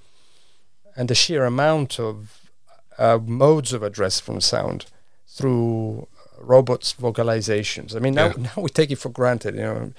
and 0.95 1.09
the 1.09 1.15
sheer 1.15 1.45
amount 1.45 1.99
of 1.99 2.49
uh, 2.97 3.17
modes 3.23 3.73
of 3.73 3.83
address 3.83 4.19
from 4.19 4.41
sound 4.41 4.85
through 5.27 6.07
robots' 6.41 6.93
vocalizations. 6.93 7.95
I 7.95 7.99
mean, 7.99 8.13
now, 8.15 8.27
Yeah. 8.27 8.33
now 8.55 8.61
we 8.63 8.69
take 8.69 8.91
it 8.91 8.97
for 8.99 9.09
granted. 9.09 9.55
You 9.55 9.61
know, 9.61 9.93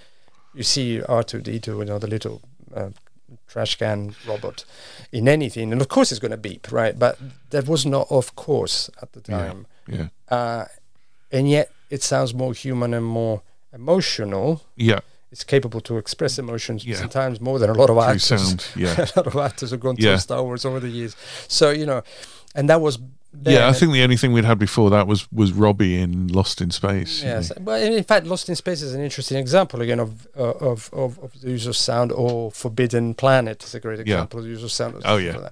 you 0.54 0.62
see 0.62 1.00
R2D2, 1.00 1.66
you 1.78 1.84
know, 1.84 1.98
the 1.98 2.06
little 2.06 2.40
uh, 2.74 2.90
trash 3.48 3.76
can 3.76 4.14
robot 4.26 4.64
in 5.12 5.28
anything, 5.28 5.72
and 5.72 5.80
of 5.80 5.88
course 5.88 6.10
it's 6.12 6.18
going 6.20 6.30
to 6.32 6.36
beep, 6.36 6.70
right? 6.72 6.98
But 6.98 7.18
that 7.50 7.66
was 7.66 7.84
not 7.86 8.06
of 8.10 8.34
course 8.36 8.90
at 9.00 9.12
the 9.12 9.20
time 9.20 9.66
Yeah. 9.86 10.08
uh, 10.30 10.64
and 11.30 11.48
yet 11.50 11.70
it 11.90 12.02
sounds 12.02 12.32
more 12.34 12.52
human 12.54 12.94
and 12.94 13.04
more 13.04 13.40
emotional. 13.72 14.62
Yeah. 14.76 15.00
It's 15.30 15.44
capable 15.44 15.80
to 15.82 15.96
express 15.96 16.38
emotions 16.38 16.84
Yeah. 16.84 16.96
sometimes 16.98 17.40
more 17.40 17.58
than 17.58 17.70
a 17.70 17.74
lot 17.74 17.88
of 17.90 17.96
Through 17.96 18.14
actors. 18.14 18.42
sound. 18.48 18.66
Yeah. 18.76 18.96
a 18.98 19.08
lot 19.16 19.26
of 19.26 19.36
actors 19.36 19.70
have 19.70 19.80
gone 19.80 19.96
Yeah. 19.98 20.10
through 20.12 20.18
Star 20.20 20.42
Wars 20.42 20.64
over 20.64 20.80
the 20.80 20.88
years. 20.90 21.16
So 21.48 21.70
you 21.70 21.86
know, 21.86 22.02
and 22.54 22.68
that 22.68 22.80
was 22.80 22.98
then. 23.32 23.54
Yeah, 23.54 23.68
I 23.68 23.72
think 23.72 23.92
the 23.92 24.02
only 24.02 24.16
thing 24.16 24.32
we'd 24.32 24.44
had 24.44 24.58
before 24.58 24.90
that 24.90 25.06
was 25.06 25.26
was 25.32 25.52
Robbie 25.52 25.98
in 25.98 26.28
Lost 26.28 26.60
in 26.60 26.70
Space. 26.70 27.22
you 27.22 27.28
Yes, 27.30 27.50
know. 27.50 27.62
but 27.64 27.82
in 27.82 28.04
fact, 28.04 28.26
Lost 28.26 28.48
in 28.48 28.56
Space 28.56 28.82
is 28.82 28.94
an 28.94 29.00
interesting 29.02 29.38
example 29.38 29.80
again 29.80 30.00
of 30.00 30.26
uh, 30.36 30.42
of, 30.70 30.90
of 30.92 31.18
of 31.20 31.40
the 31.40 31.50
use 31.50 31.66
of 31.66 31.76
sound, 31.76 32.12
or 32.12 32.50
Forbidden 32.52 33.14
Planet 33.14 33.64
is 33.64 33.74
a 33.74 33.80
great 33.80 33.98
Yeah. 33.98 34.02
example 34.14 34.38
of 34.40 34.44
the 34.44 34.50
use 34.50 34.62
of 34.62 34.70
sound. 34.72 35.02
Oh, 35.04 35.16
yeah. 35.16 35.48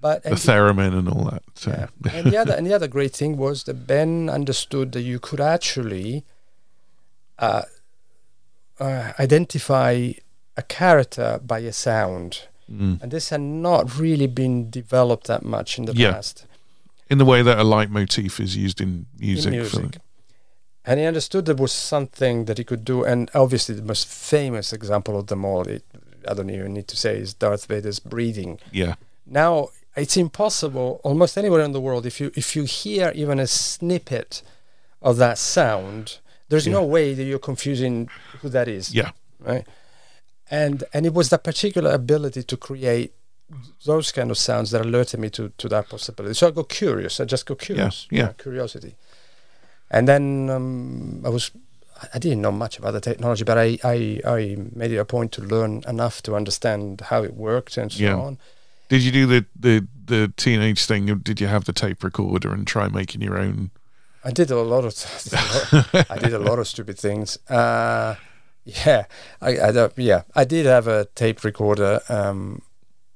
But 0.00 0.24
The 0.24 0.30
theremin 0.30 0.98
and 0.98 1.08
all 1.08 1.24
that. 1.30 1.42
So. 1.54 1.70
Yeah. 1.70 1.86
and 2.18 2.26
the 2.32 2.36
other 2.36 2.54
and 2.54 2.66
the 2.66 2.74
other 2.74 2.88
great 2.88 3.14
thing 3.14 3.36
was 3.36 3.64
that 3.64 3.86
Ben 3.86 4.28
understood 4.28 4.90
that 4.92 5.02
you 5.02 5.18
could 5.20 5.40
actually 5.40 6.24
uh, 7.38 7.62
uh, 8.80 9.12
identify 9.18 10.12
a 10.56 10.62
character 10.62 11.40
by 11.44 11.58
a 11.60 11.72
sound, 11.72 12.48
Mm. 12.70 13.02
and 13.02 13.10
this 13.10 13.28
had 13.30 13.40
not 13.40 13.98
really 13.98 14.26
been 14.28 14.70
developed 14.70 15.26
that 15.26 15.44
much 15.44 15.78
in 15.78 15.84
the 15.84 15.92
Yeah. 15.94 16.12
past 16.12 16.46
In 17.12 17.18
the 17.18 17.24
way 17.32 17.42
that 17.48 17.58
a 17.58 17.64
leitmotif 17.74 18.40
is 18.40 18.56
used 18.56 18.80
in 18.80 19.06
music. 19.18 19.52
in 19.52 19.58
music. 19.58 19.98
And 20.84 20.98
he 21.00 21.06
understood 21.06 21.44
there 21.44 21.64
was 21.66 21.72
something 21.72 22.46
that 22.46 22.58
he 22.58 22.64
could 22.64 22.84
do, 22.92 23.04
and 23.10 23.30
obviously 23.34 23.74
the 23.76 23.90
most 23.94 24.06
famous 24.08 24.72
example 24.72 25.14
of 25.20 25.26
them 25.26 25.44
all, 25.44 25.62
it, 25.74 25.84
I 26.28 26.32
don't 26.34 26.50
even 26.50 26.72
need 26.74 26.88
to 26.88 26.96
say, 26.96 27.12
is 27.24 27.34
Darth 27.34 27.66
Vader's 27.66 28.00
breathing. 28.14 28.58
yeah. 28.72 28.94
Now 29.26 29.68
it's 29.94 30.16
impossible 30.16 31.00
almost 31.04 31.36
anywhere 31.36 31.60
in 31.60 31.72
the 31.72 31.80
world 31.80 32.06
if 32.06 32.16
you 32.20 32.28
if 32.34 32.56
you 32.56 32.64
hear 32.64 33.12
even 33.14 33.38
a 33.38 33.46
snippet 33.46 34.42
of 35.00 35.16
that 35.18 35.38
sound, 35.38 36.18
there's 36.48 36.66
no 36.66 36.82
way 36.82 37.14
that 37.14 37.24
you're 37.24 37.38
confusing 37.50 38.08
who 38.40 38.48
that 38.48 38.68
is. 38.68 38.94
Yeah. 38.94 39.10
Right. 39.38 39.66
And 40.50 40.84
and 40.94 41.06
it 41.06 41.14
was 41.14 41.28
that 41.28 41.44
particular 41.44 41.90
ability 41.92 42.42
to 42.42 42.56
create 42.56 43.12
those 43.84 44.12
kind 44.12 44.30
of 44.30 44.38
sounds 44.38 44.70
that 44.70 44.80
alerted 44.80 45.20
me 45.20 45.30
to 45.30 45.50
to 45.58 45.68
that 45.68 45.88
possibility. 45.88 46.34
So 46.34 46.48
I 46.48 46.50
got 46.50 46.68
curious. 46.68 47.20
I 47.20 47.24
just 47.24 47.46
got 47.46 47.58
curious. 47.58 48.06
yeah. 48.10 48.32
curiosity. 48.38 48.94
And 49.90 50.06
then 50.08 50.48
um, 50.50 51.22
I 51.24 51.28
was 51.28 51.50
I 52.14 52.18
didn't 52.18 52.40
know 52.40 52.52
much 52.52 52.78
about 52.78 52.92
the 52.94 53.00
technology, 53.00 53.44
but 53.44 53.58
I, 53.58 53.78
I, 53.84 54.20
I 54.26 54.56
made 54.74 54.90
it 54.90 54.96
a 54.98 55.04
point 55.04 55.30
to 55.32 55.42
learn 55.42 55.82
enough 55.86 56.20
to 56.22 56.34
understand 56.34 57.00
how 57.02 57.22
it 57.22 57.34
worked 57.34 57.76
and 57.76 57.92
so 57.92 58.02
Yeah. 58.02 58.16
on. 58.16 58.38
Did 58.88 59.02
you 59.02 59.12
do 59.12 59.26
the, 59.26 59.46
the, 59.58 59.86
the 60.06 60.32
teenage 60.36 60.84
thing? 60.84 61.06
Did 61.22 61.40
you 61.40 61.46
have 61.46 61.64
the 61.64 61.72
tape 61.72 62.02
recorder 62.02 62.52
and 62.52 62.66
try 62.66 62.88
making 62.88 63.22
your 63.22 63.38
own? 63.38 63.70
I 64.24 64.32
did 64.32 64.50
a 64.50 64.60
lot 64.62 64.84
of 64.84 64.94
I 66.10 66.18
did 66.18 66.32
a 66.32 66.38
lot 66.40 66.58
of 66.58 66.66
stupid 66.66 66.98
things. 66.98 67.38
Uh, 67.48 68.16
yeah, 68.64 69.04
I, 69.40 69.60
I 69.68 69.72
don't- 69.72 69.92
yeah 69.96 70.22
I 70.34 70.44
did 70.44 70.66
have 70.66 70.88
a 70.88 71.04
tape 71.14 71.44
recorder. 71.44 72.00
Um, 72.08 72.62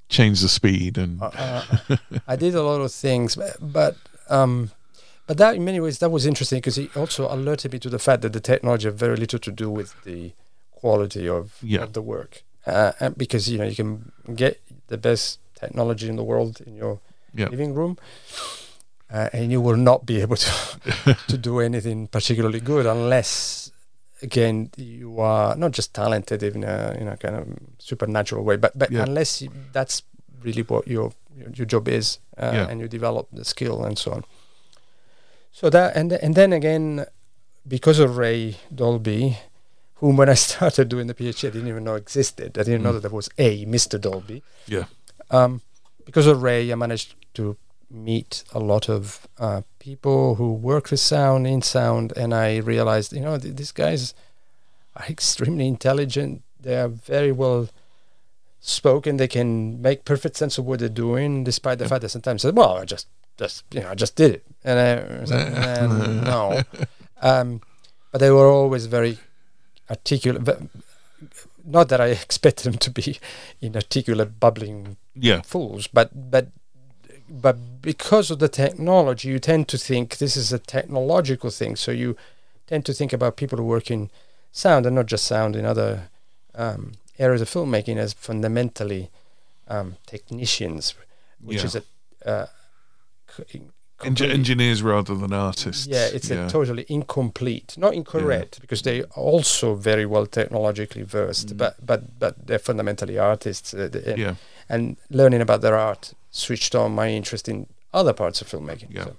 Change 0.09 0.41
the 0.41 0.49
speed 0.49 0.99
and 0.99 1.21
uh, 1.21 1.63
I 2.29 2.37
did 2.37 2.55
a 2.55 2.63
lot 2.63 2.81
of 2.81 2.93
things, 2.93 3.35
but 3.37 3.57
but, 3.61 3.97
um, 4.29 4.71
but 5.27 5.37
that 5.39 5.57
in 5.57 5.65
many 5.65 5.81
ways 5.81 5.99
that 5.99 6.11
was 6.11 6.27
interesting 6.27 6.59
because 6.59 6.79
it 6.79 6.97
also 6.97 7.27
alerted 7.33 7.73
me 7.73 7.79
to 7.81 7.91
the 7.91 7.99
fact 7.99 8.23
that 8.23 8.33
the 8.33 8.41
technology 8.41 8.87
had 8.89 8.95
very 8.99 9.17
little 9.17 9.41
to 9.41 9.51
do 9.51 9.69
with 9.69 9.95
the 10.05 10.33
quality 10.71 11.29
of, 11.29 11.57
Yeah. 11.63 11.83
of 11.83 11.93
the 11.93 12.03
work. 12.03 12.43
Uh, 12.67 12.93
and 13.01 13.17
because 13.19 13.49
you 13.51 13.59
know 13.59 13.65
you 13.65 13.75
can 13.75 14.13
get 14.35 14.61
the 14.89 14.97
best 14.99 15.41
technology 15.59 16.09
in 16.09 16.17
the 16.17 16.25
world 16.25 16.61
in 16.67 16.77
your 16.77 17.01
Yeah. 17.35 17.49
living 17.51 17.75
room, 17.75 17.97
uh, 19.13 19.29
and 19.33 19.51
you 19.53 19.61
will 19.61 19.77
not 19.77 20.07
be 20.07 20.21
able 20.23 20.37
to 20.37 21.17
to 21.29 21.37
do 21.39 21.61
anything 21.61 22.07
particularly 22.09 22.61
good 22.61 22.87
unless, 22.87 23.71
again, 24.23 24.71
you 24.77 25.21
are 25.21 25.57
not 25.57 25.73
just 25.73 25.93
talented 25.95 26.43
in 26.43 26.65
a 26.65 26.97
in 27.01 27.09
a 27.09 27.17
kind 27.17 27.37
of 27.37 27.47
supernatural 27.79 28.45
way, 28.45 28.57
but 28.57 28.73
but 28.79 28.91
Yeah. 28.91 29.03
unless 29.05 29.43
you, 29.43 29.51
that's 29.73 30.03
really 30.43 30.63
what 30.63 30.87
your 30.89 31.13
your, 31.37 31.51
your 31.55 31.67
job 31.67 31.89
is, 31.89 32.19
uh, 32.39 32.51
Yeah. 32.55 32.69
and 32.71 32.81
you 32.81 32.89
develop 32.89 33.29
the 33.33 33.45
skill 33.45 33.85
and 33.85 33.99
so 33.99 34.13
on. 34.13 34.25
So 35.53 35.71
that 35.71 35.97
and 35.97 36.13
and 36.13 36.35
then 36.35 36.53
again, 36.53 37.07
because 37.67 37.99
of 37.99 38.17
Ray 38.17 38.57
Dolby, 38.75 39.39
whom 39.97 40.17
when 40.17 40.29
I 40.29 40.35
started 40.49 40.89
doing 40.89 41.07
the 41.07 41.15
PhD, 41.15 41.49
I 41.49 41.51
didn't 41.53 41.69
even 41.69 41.85
know 41.85 41.95
existed. 41.97 42.59
I 42.59 42.63
didn't 42.63 42.83
know 42.83 42.91
Mm. 42.91 42.95
that 42.95 43.03
there 43.09 43.17
was 43.17 43.29
a 43.39 43.65
Mr. 43.67 43.99
Dolby 44.01 44.43
yeah. 44.67 44.85
um, 45.31 45.61
because 46.05 46.27
of 46.27 46.43
Ray, 46.43 46.71
I 46.73 46.75
managed 46.75 47.15
to 47.35 47.57
meet 47.91 48.45
a 48.53 48.59
lot 48.59 48.89
of 48.89 49.27
uh, 49.39 49.63
people 49.91 50.35
who 50.35 50.49
work 50.53 50.91
with 50.91 50.99
sound 50.99 51.47
in 51.47 51.63
sound, 51.63 52.13
and 52.17 52.35
I 52.35 52.57
realized, 52.73 53.13
you 53.13 53.21
know, 53.27 53.39
th- 53.39 53.55
these 53.61 53.71
guys 53.85 54.15
are 54.97 55.07
extremely 55.09 55.67
intelligent. 55.69 56.43
They 56.61 56.77
are 56.83 56.89
very 56.89 57.31
well 57.43 57.69
spoken. 58.61 59.17
They 59.17 59.29
can 59.29 59.81
make 59.81 60.05
perfect 60.05 60.37
sense 60.37 60.59
of 60.59 60.65
what 60.67 60.81
they're 60.81 60.89
doing, 61.07 61.45
despite 61.45 61.79
the 61.79 61.85
Yeah. 61.85 61.91
fact 61.93 62.03
that 62.03 62.09
sometimes, 62.17 62.43
they 62.43 62.49
say, 62.51 62.53
well, 62.61 62.75
I 62.83 62.85
just, 62.85 63.07
just, 63.39 63.63
you 63.75 63.81
know, 63.83 63.91
I 63.91 63.95
just 63.95 64.17
did 64.17 64.31
it, 64.37 64.43
and 64.65 64.77
I 64.87 65.21
was 65.21 65.31
like, 65.31 65.47
"Eh, 65.47 65.87
no. 66.33 66.63
Um, 67.31 67.49
but 68.11 68.19
they 68.23 68.31
were 68.37 68.49
always 68.61 68.87
very 68.87 69.19
articulate. 69.89 70.43
Not 71.65 71.89
that 71.91 72.01
I 72.01 72.09
expected 72.27 72.65
them 72.73 72.79
to 72.87 72.91
be 72.91 73.19
inarticulate, 73.61 74.41
bubbling 74.41 74.97
Yeah. 75.15 75.43
fools, 75.53 75.87
but 75.97 76.09
but 76.35 76.47
but 77.29 77.57
because 77.83 78.31
of 78.31 78.39
the 78.39 78.49
technology, 78.49 79.29
you 79.29 79.39
tend 79.39 79.69
to 79.69 79.79
think 79.79 80.17
this 80.19 80.37
is 80.37 80.53
a 80.53 80.59
technological 80.59 81.51
thing. 81.51 81.77
So 81.77 81.91
you 81.93 82.17
tend 82.67 82.85
to 82.87 82.93
think 82.93 83.13
about 83.13 83.37
people 83.37 83.59
who 83.59 83.65
work 83.65 83.91
in 83.91 84.11
sound 84.53 84.87
and 84.87 84.95
not 84.95 85.07
just 85.07 85.25
sound 85.25 85.57
in 85.57 85.65
other 85.65 86.09
um, 86.55 86.93
areas 87.19 87.41
of 87.43 87.49
filmmaking 87.51 87.97
as 87.99 88.13
fundamentally 88.13 89.11
um, 89.69 89.97
technicians. 90.07 90.95
which 91.41 91.59
Yeah. 91.59 91.65
is 91.67 91.77
a 91.77 91.83
uh, 92.25 92.47
Eng- 94.05 94.21
engineers 94.21 94.83
rather 94.83 95.15
than 95.15 95.33
artists. 95.33 95.87
yeah, 95.87 96.07
it's 96.13 96.31
a 96.31 96.49
totally 96.51 96.85
incomplete, 96.89 97.77
not 97.79 97.95
incorrect, 97.95 98.61
because 98.61 98.83
they 98.83 99.01
are 99.03 99.07
also 99.15 99.75
very 99.75 100.05
well 100.05 100.27
technologically 100.27 101.03
versed, 101.03 101.57
but 101.57 101.75
but 101.85 102.19
but 102.19 102.47
they're 102.47 102.59
fundamentally 102.59 103.19
artists. 103.19 103.73
Uh, 103.73 103.89
the- 103.91 104.01
Mm. 104.01 104.17
Yeah. 104.19 104.35
and 104.69 104.97
learning 105.11 105.41
about 105.41 105.61
their 105.63 105.77
art 105.77 106.13
switched 106.37 106.75
on 106.75 106.95
my 106.95 107.09
interest 107.11 107.49
in 107.49 107.67
other 107.93 108.13
parts 108.13 108.41
of 108.41 108.49
filmmaking. 108.49 108.89
Yeah. 108.91 109.05
So, 109.05 109.17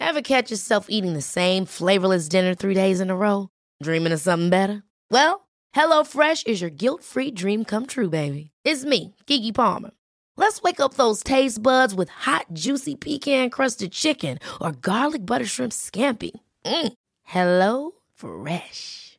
Ever 0.00 0.22
catch 0.22 0.50
yourself 0.50 0.86
eating 0.90 1.14
the 1.14 1.22
same 1.22 1.64
flavorless 1.64 2.28
dinner 2.28 2.54
three 2.54 2.74
days 2.74 3.00
in 3.00 3.10
a 3.10 3.16
row? 3.16 3.48
Dreaming 3.82 4.12
of 4.12 4.20
something 4.20 4.50
better? 4.50 4.82
Well, 5.10 5.48
HelloFresh 5.74 6.46
is 6.46 6.60
your 6.60 6.70
guilt 6.70 7.02
free 7.02 7.30
dream 7.30 7.64
come 7.64 7.86
true, 7.86 8.10
baby. 8.10 8.50
It's 8.64 8.84
me, 8.84 9.14
Keke 9.26 9.54
Palmer. 9.54 9.90
Let's 10.36 10.62
wake 10.62 10.80
up 10.80 10.94
those 10.94 11.22
taste 11.22 11.62
buds 11.62 11.94
with 11.94 12.08
hot, 12.10 12.46
juicy 12.52 12.96
pecan 12.96 13.50
crusted 13.50 13.92
chicken 13.92 14.38
or 14.60 14.72
garlic 14.72 15.24
butter 15.24 15.46
shrimp 15.46 15.72
scampi. 15.72 16.32
Mm. 16.64 16.92
Hello 17.22 17.92
Fresh. 18.14 19.03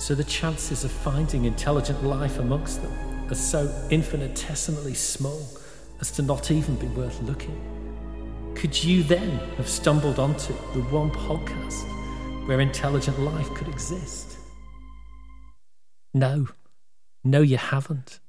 So 0.00 0.14
the 0.14 0.24
chances 0.24 0.82
of 0.82 0.90
finding 0.90 1.44
intelligent 1.44 2.02
life 2.02 2.38
amongst 2.38 2.80
them 2.80 3.30
are 3.30 3.34
so 3.34 3.70
infinitesimally 3.90 4.94
small 4.94 5.46
as 6.00 6.10
to 6.12 6.22
not 6.22 6.50
even 6.50 6.76
be 6.76 6.86
worth 6.86 7.20
looking. 7.20 7.60
Could 8.54 8.82
you 8.82 9.02
then 9.02 9.38
have 9.58 9.68
stumbled 9.68 10.18
onto 10.18 10.54
the 10.72 10.80
one 10.84 11.10
podcast 11.10 11.84
where 12.48 12.60
intelligent 12.60 13.20
life 13.20 13.52
could 13.52 13.68
exist? 13.68 14.38
No. 16.14 16.48
No, 17.22 17.42
you 17.42 17.58
haven't. 17.58 18.20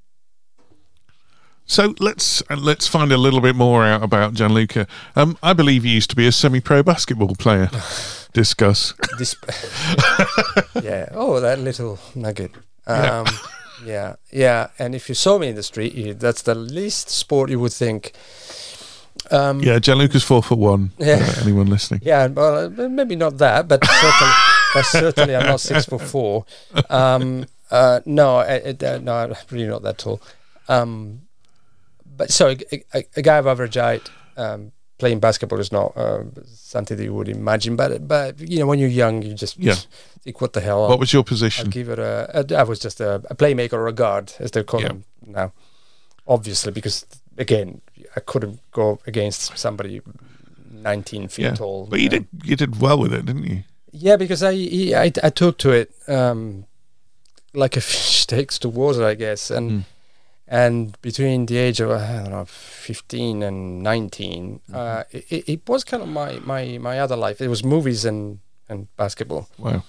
So 1.66 1.96
let's 2.02 2.44
uh, 2.50 2.58
let's 2.58 2.86
find 2.90 3.14
a 3.14 3.18
little 3.18 3.40
bit 3.40 3.56
more 3.56 3.86
out 3.86 4.04
about 4.04 4.34
Gianluca. 4.34 4.88
Um, 5.16 5.38
I 5.42 5.54
believe 5.54 5.84
he 5.84 5.92
used 5.92 6.10
to 6.10 6.18
be 6.18 6.28
a 6.28 6.34
semi-pro 6.34 6.84
basketball 6.84 7.36
player. 7.36 7.70
Discuss. 8.34 8.94
this, 9.18 9.36
yeah. 10.84 11.10
Oh, 11.14 11.40
that 11.40 11.60
little 11.60 12.00
nugget. 12.16 12.52
Yeah. 12.88 13.20
Um, 13.22 13.28
yeah, 13.86 14.16
yeah. 14.32 14.68
And 14.80 14.96
if 14.96 15.10
you 15.10 15.16
saw 15.16 15.38
me 15.38 15.48
in 15.50 15.56
the 15.56 15.64
street, 15.64 15.94
you, 15.94 16.14
that's 16.14 16.42
the 16.44 16.56
least 16.56 17.10
sport 17.10 17.50
you 17.50 17.60
would 17.60 17.74
think. 17.74 18.14
Um, 19.32 19.60
Yeah, 19.62 19.80
Gianluca's 19.80 20.24
four 20.24 20.42
foot 20.44 20.58
one. 20.60 20.92
Yeah. 20.98 21.24
for 21.26 21.42
anyone 21.42 21.68
listening? 21.68 22.02
Yeah, 22.04 22.28
well, 22.28 22.66
uh, 22.66 22.90
maybe 22.90 23.16
not 23.16 23.38
that, 23.38 23.68
but 23.68 23.84
certainly, 23.86 24.34
but 24.74 24.86
certainly 24.86 25.36
I'm 25.36 25.46
not 25.48 25.60
six 25.62 25.86
foot 25.86 26.02
four. 26.02 26.46
Um, 26.90 27.46
uh, 27.70 28.00
no, 28.06 28.38
I, 28.38 28.56
I- 28.82 28.86
uh, 28.86 29.00
no, 29.02 29.14
I'm 29.16 29.36
really 29.52 29.68
not 29.68 29.82
that 29.84 29.98
tall. 29.98 30.22
Um, 30.68 31.22
but 32.18 32.32
so 32.32 32.50
a, 32.72 32.84
a, 32.94 33.04
a 33.18 33.22
guy 33.22 33.38
of 33.38 33.48
average 33.48 33.76
height 33.76 34.10
um, 34.38 34.72
playing 35.02 35.20
basketball 35.20 35.60
is 35.60 35.72
not 35.72 35.98
uh, 35.98 36.24
something 36.54 36.96
that 36.98 37.04
you 37.04 37.14
would 37.14 37.28
imagine. 37.28 37.76
But 37.76 38.08
but 38.08 38.40
you 38.40 38.60
know, 38.60 38.68
when 38.68 38.80
you're 38.80 38.98
young, 39.04 39.24
you 39.24 39.34
just 39.34 39.58
Yeah. 39.58 39.76
think, 40.24 40.40
what 40.42 40.54
the 40.54 40.62
hell? 40.62 40.88
What 40.88 41.00
was 41.00 41.12
your 41.12 41.22
I'll 41.22 41.34
position? 41.34 41.70
give 41.72 41.90
it 41.90 42.00
a, 42.00 42.30
a. 42.40 42.60
I 42.62 42.64
was 42.64 42.80
just 42.80 43.02
a, 43.02 43.16
a 43.30 43.36
playmaker 43.36 43.74
or 43.74 43.88
a 43.88 43.92
guard, 43.94 44.34
as 44.40 44.52
they 44.52 44.64
call 44.64 44.82
Yeah. 44.82 44.90
them 44.90 45.04
now. 45.26 45.52
Obviously, 46.28 46.72
because 46.72 47.06
again, 47.38 47.82
I 48.16 48.20
couldn't 48.20 48.60
go 48.72 49.00
against 49.08 49.58
somebody 49.58 50.02
19 50.72 51.28
feet 51.30 51.44
Yeah, 51.46 51.56
tall. 51.56 51.88
but 51.90 52.00
you 52.00 52.10
know. 52.10 52.18
did 52.20 52.28
you 52.44 52.56
did 52.56 52.80
well 52.82 53.00
with 53.00 53.14
it, 53.14 53.26
didn't 53.26 53.44
you? 53.46 53.64
Yeah, 53.92 54.18
because 54.18 54.44
I 54.44 54.54
I, 55.06 55.12
I 55.24 55.30
took 55.32 55.58
to 55.58 55.72
it 55.72 55.92
um, 56.08 56.66
like 57.54 57.76
a 57.78 57.82
fish 57.92 58.26
takes 58.28 58.60
to 58.60 58.70
water, 58.70 59.04
I 59.04 59.16
guess, 59.16 59.52
and 59.52 59.72
Mm. 59.72 59.84
And 60.52 61.02
between 61.02 61.46
the 61.48 61.58
age 61.58 61.80
of 61.84 61.90
I 61.92 62.22
don't 62.24 62.32
know 62.32 62.46
fifteen 62.46 63.42
and 63.44 63.82
19 63.84 64.60
Mm-hmm. 64.70 64.76
uh, 64.76 65.04
it, 65.12 65.44
it- 65.50 65.70
was 65.70 65.84
kind 65.84 66.04
of 66.04 66.10
my, 66.10 66.40
my 66.44 66.78
my 66.78 67.00
other 67.00 67.16
life. 67.16 67.40
It 67.42 67.48
was 67.50 67.64
movies 67.64 68.06
and 68.06 68.40
and 68.70 68.88
basketball, 68.98 69.48
Wow. 69.58 69.84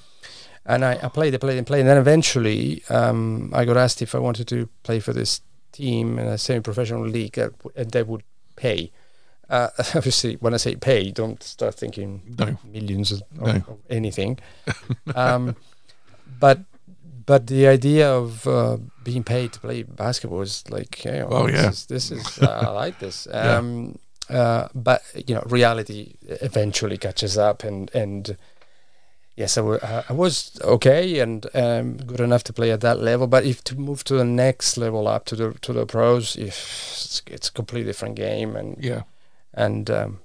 and 0.64 0.84
I, 0.84 0.92
I 1.02 1.08
played, 1.08 1.34
I 1.34 1.38
played, 1.38 1.58
and 1.58 1.66
played, 1.66 1.80
and 1.80 1.88
then 1.88 1.98
eventually 1.98 2.82
um, 2.88 3.50
I 3.54 3.64
got 3.64 3.76
asked 3.76 4.02
if 4.02 4.14
I 4.14 4.18
wanted 4.18 4.46
to 4.48 4.68
play 4.82 5.00
for 5.00 5.12
this 5.12 5.40
team 5.72 6.18
in 6.18 6.26
a 6.26 6.36
semi-professional 6.36 7.06
league, 7.06 7.38
uh, 7.38 7.50
and 7.76 7.90
they 7.90 8.02
would 8.02 8.22
pay. 8.56 8.90
Uh, 9.50 9.68
obviously, 9.94 10.34
when 10.40 10.52
I 10.54 10.58
say 10.58 10.74
pay, 10.76 11.10
don't 11.12 11.42
start 11.42 11.74
thinking 11.76 12.22
No. 12.38 12.56
millions 12.64 13.12
of, 13.12 13.22
No. 13.38 13.44
of, 13.50 13.68
of 13.68 13.78
anything. 13.90 14.38
um, 15.14 15.54
but 16.40 16.58
but 17.26 17.46
the 17.46 17.66
idea 17.68 18.10
of 18.12 18.46
uh, 18.46 18.78
being 19.04 19.24
paid 19.24 19.52
to 19.52 19.60
play 19.60 19.82
basketball 19.82 20.42
is 20.42 20.64
like, 20.70 20.94
hey, 20.96 21.22
Oh, 21.22 21.46
this 21.46 21.54
yeah. 21.62 21.68
is, 21.70 21.86
this 21.86 22.10
is 22.10 22.38
uh, 22.38 22.64
I 22.68 22.70
like 22.70 22.98
this. 22.98 23.26
Yeah. 23.30 23.56
Um, 23.58 23.98
uh, 24.30 24.68
but 24.74 25.02
you 25.28 25.34
know, 25.34 25.42
reality 25.46 26.14
eventually 26.40 26.96
catches 26.98 27.36
up, 27.36 27.64
and 27.64 27.90
and 27.94 28.36
yes, 29.36 29.58
I 29.58 29.62
I- 29.62 30.04
I 30.08 30.12
was 30.12 30.58
okay 30.62 31.18
and 31.20 31.46
um, 31.54 31.96
good 31.96 32.20
enough 32.20 32.44
to 32.44 32.52
play 32.52 32.70
at 32.72 32.80
that 32.80 33.00
level. 33.00 33.26
But 33.26 33.44
if 33.44 33.62
to 33.64 33.76
move 33.78 34.04
to 34.04 34.14
the 34.14 34.24
next 34.24 34.76
level 34.78 35.06
up 35.08 35.24
to 35.26 35.36
the 35.36 35.52
to 35.62 35.72
the 35.72 35.86
pros, 35.86 36.36
if 36.36 36.56
it's, 36.92 37.22
it's 37.26 37.48
a 37.48 37.52
completely 37.52 37.88
different 37.90 38.14
game, 38.16 38.56
and 38.56 38.76
Yeah. 38.82 39.02
and 39.54 39.90
um, 39.90 40.18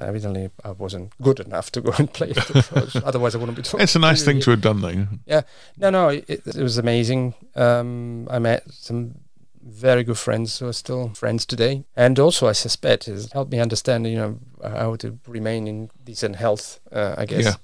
evidently 0.00 0.50
I 0.64 0.70
wasn't 0.72 1.12
good 1.22 1.40
enough 1.40 1.70
to 1.72 1.80
go 1.80 1.92
and 1.98 2.12
play 2.12 2.32
the. 2.32 3.02
Otherwise, 3.04 3.34
I 3.34 3.38
wouldn't 3.38 3.56
be 3.56 3.62
talking. 3.62 3.80
It's 3.80 3.96
a 3.96 3.98
nice 3.98 4.24
thing 4.24 4.40
to 4.40 4.50
have 4.50 4.60
done, 4.60 4.80
though. 4.80 5.06
Yeah, 5.26 5.42
no, 5.76 5.90
no, 5.90 6.08
it, 6.08 6.24
it 6.28 6.56
was 6.56 6.78
amazing. 6.78 7.34
Um, 7.54 8.26
I 8.30 8.38
met 8.38 8.64
some 8.70 9.16
very 9.62 10.04
good 10.04 10.18
friends 10.18 10.58
who 10.58 10.66
are 10.68 10.72
still 10.74 11.08
friends 11.14 11.46
today, 11.46 11.84
and 11.96 12.18
also 12.18 12.46
I 12.48 12.52
suspect 12.52 13.04
has 13.06 13.32
helped 13.32 13.50
me 13.52 13.60
understand, 13.60 14.06
you 14.06 14.16
know, 14.16 14.38
how 14.62 14.96
to 14.96 15.18
remain 15.26 15.66
in 15.66 15.90
decent 16.04 16.36
health. 16.36 16.80
Uh, 16.92 17.14
I 17.16 17.24
guess, 17.26 17.44
Yeah. 17.44 17.54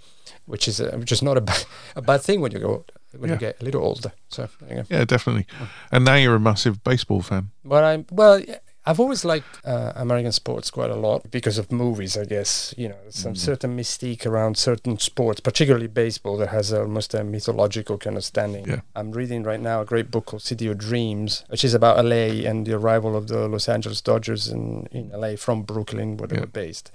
which 0.46 0.66
is 0.68 0.80
a, 0.80 0.96
which 0.98 1.12
is 1.12 1.22
not 1.22 1.36
a 1.36 1.40
bad, 1.42 1.64
a 1.96 2.02
bad 2.02 2.22
thing 2.22 2.40
when 2.40 2.52
you 2.52 2.58
go 2.58 2.84
when 3.18 3.28
Yeah. 3.28 3.34
you 3.34 3.40
get 3.40 3.60
a 3.60 3.64
little 3.64 3.82
older. 3.82 4.12
So 4.28 4.48
there 4.60 4.76
you 4.78 4.82
go. 4.84 4.96
Yeah, 4.96 5.04
definitely. 5.04 5.46
And 5.92 6.04
now 6.04 6.14
you're 6.14 6.36
a 6.36 6.40
massive 6.40 6.82
baseball 6.84 7.22
fan. 7.22 7.50
But 7.64 7.84
I'm 7.84 8.06
well. 8.10 8.40
I've 8.86 8.98
always 8.98 9.24
liked 9.26 9.60
uh, 9.64 9.92
American 9.94 10.32
sports 10.32 10.70
quite 10.70 10.90
a 10.90 10.96
lot 10.96 11.30
because 11.30 11.58
of 11.58 11.70
movies. 11.70 12.16
I 12.16 12.24
guess 12.24 12.74
you 12.78 12.88
know 12.88 12.96
some 13.10 13.34
certain 13.36 13.76
mystique 13.76 14.24
around 14.24 14.56
certain 14.56 14.98
sports, 14.98 15.40
particularly 15.40 15.86
baseball, 15.86 16.38
that 16.38 16.48
has 16.48 16.72
almost 16.72 17.12
a 17.14 17.22
mythological 17.22 17.98
kind 17.98 18.16
of 18.16 18.24
standing. 18.24 18.66
Yeah. 18.66 18.80
I'm 18.96 19.12
reading 19.12 19.42
right 19.42 19.60
now 19.60 19.82
a 19.82 19.84
great 19.84 20.10
book 20.10 20.24
called 20.26 20.42
City 20.42 20.66
of 20.68 20.78
Dreams, 20.78 21.44
which 21.48 21.62
is 21.64 21.74
about 21.74 22.02
LA 22.04 22.48
and 22.48 22.66
the 22.66 22.72
arrival 22.74 23.16
of 23.16 23.28
the 23.28 23.46
Los 23.48 23.68
Angeles 23.68 24.00
Dodgers 24.00 24.48
in 24.48 24.86
in 24.90 25.10
LA 25.10 25.36
from 25.36 25.62
Brooklyn, 25.62 26.16
where 26.16 26.28
they 26.28 26.36
Yeah. 26.36 26.40
were 26.42 26.46
based. 26.64 26.90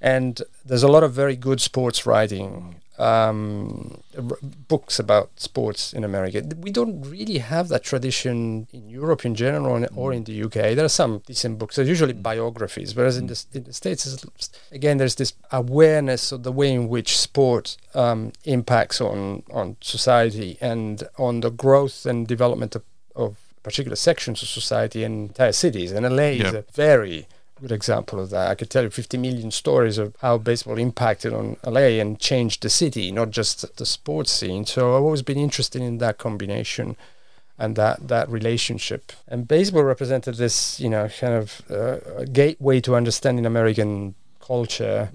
And 0.00 0.42
there's 0.64 0.84
a 0.84 0.88
lot 0.88 1.02
of 1.02 1.12
very 1.12 1.36
good 1.36 1.60
sports 1.60 2.06
writing, 2.06 2.76
um, 2.98 4.00
r- 4.16 4.38
books 4.42 4.98
about 4.98 5.30
sports 5.36 5.92
in 5.92 6.04
America. 6.04 6.42
We 6.58 6.70
don't 6.70 7.02
really 7.02 7.38
have 7.38 7.68
that 7.68 7.84
tradition 7.84 8.66
in 8.72 8.88
Europe 8.88 9.24
in 9.24 9.34
general 9.34 9.86
or 9.94 10.12
in 10.12 10.24
the 10.24 10.42
UK. 10.42 10.74
There 10.76 10.84
are 10.84 10.88
some 10.88 11.22
decent 11.26 11.58
books. 11.58 11.76
They're 11.76 11.84
usually 11.84 12.12
biographies, 12.12 12.94
whereas 12.94 13.16
in 13.16 13.26
the, 13.26 13.44
in 13.52 13.64
the 13.64 13.72
States, 13.72 14.16
again, 14.72 14.98
there's 14.98 15.14
this 15.14 15.32
awareness 15.52 16.32
of 16.32 16.42
the 16.42 16.52
way 16.52 16.72
in 16.72 16.88
which 16.88 17.18
sport 17.18 17.76
um, 17.94 18.32
impacts 18.44 19.00
on, 19.00 19.42
on 19.52 19.76
society 19.80 20.58
and 20.60 21.04
on 21.18 21.40
the 21.40 21.50
growth 21.50 22.06
and 22.06 22.26
development 22.26 22.74
of, 22.74 22.82
of 23.14 23.36
particular 23.62 23.96
sections 23.96 24.42
of 24.42 24.48
society 24.48 25.04
and 25.04 25.28
entire 25.28 25.52
cities. 25.52 25.92
And 25.92 26.08
LA 26.08 26.32
is 26.46 26.54
a 26.54 26.64
very 26.72 27.26
good 27.60 27.72
example 27.72 28.20
of 28.20 28.30
that. 28.30 28.50
I 28.50 28.54
could 28.54 28.70
tell 28.70 28.84
you 28.84 28.90
50 28.90 29.18
million 29.18 29.50
stories 29.50 29.98
of 29.98 30.14
how 30.20 30.38
baseball 30.38 30.78
impacted 30.78 31.32
on 31.32 31.56
LA 31.64 32.00
and 32.00 32.18
changed 32.18 32.62
the 32.62 32.70
city, 32.70 33.10
not 33.12 33.30
just 33.30 33.76
the 33.76 33.86
sports 33.86 34.30
scene. 34.30 34.64
So 34.64 34.96
I've 34.96 35.02
always 35.02 35.22
been 35.22 35.38
interested 35.38 35.82
in 35.82 35.98
that 35.98 36.18
combination. 36.18 36.96
and 37.58 37.74
that 37.74 38.08
that 38.08 38.28
relationship. 38.28 39.12
And 39.26 39.48
baseball 39.48 39.82
represented 39.82 40.36
this, 40.36 40.78
you 40.78 40.88
know, 40.88 41.08
kind 41.08 41.34
of 41.34 41.62
uh, 41.70 42.24
gateway 42.32 42.80
to 42.82 42.94
understanding 42.94 43.44
American 43.44 44.14
culture 44.40 45.10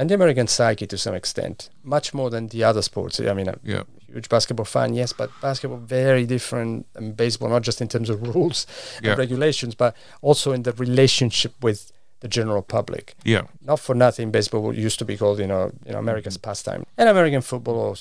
and 0.00 0.08
the 0.08 0.14
American 0.14 0.46
psyche 0.46 0.86
to 0.86 0.96
some 0.96 1.14
extent, 1.14 1.68
much 1.84 2.14
more 2.14 2.30
than 2.30 2.48
the 2.48 2.64
other 2.64 2.82
sports. 2.82 3.20
I 3.20 3.34
mean, 3.34 3.48
I'm 3.48 3.60
Yeah. 3.62 3.82
a 4.08 4.12
huge 4.12 4.28
basketball 4.30 4.64
fan, 4.64 4.94
yes, 4.94 5.12
but 5.12 5.28
basketball 5.42 5.78
very 5.78 6.24
different 6.26 6.86
than 6.94 7.12
baseball, 7.12 7.50
not 7.50 7.62
just 7.66 7.80
in 7.82 7.88
terms 7.88 8.08
of 8.10 8.16
rules 8.34 8.66
Yeah. 9.02 9.10
and 9.10 9.18
regulations, 9.18 9.74
but 9.74 9.94
also 10.22 10.52
in 10.52 10.62
the 10.62 10.72
relationship 10.72 11.52
with 11.62 11.92
the 12.20 12.28
general 12.28 12.62
public. 12.62 13.14
Yeah. 13.24 13.42
Not 13.60 13.78
for 13.80 13.94
nothing, 13.94 14.30
baseball 14.30 14.74
used 14.74 14.98
to 15.00 15.04
be 15.04 15.16
called, 15.16 15.38
you 15.38 15.46
know, 15.46 15.70
you 15.86 15.92
know, 15.92 15.98
America's 15.98 16.38
pastime, 16.38 16.84
and 16.96 17.08
American 17.08 17.42
football, 17.42 17.74
or 17.76 17.94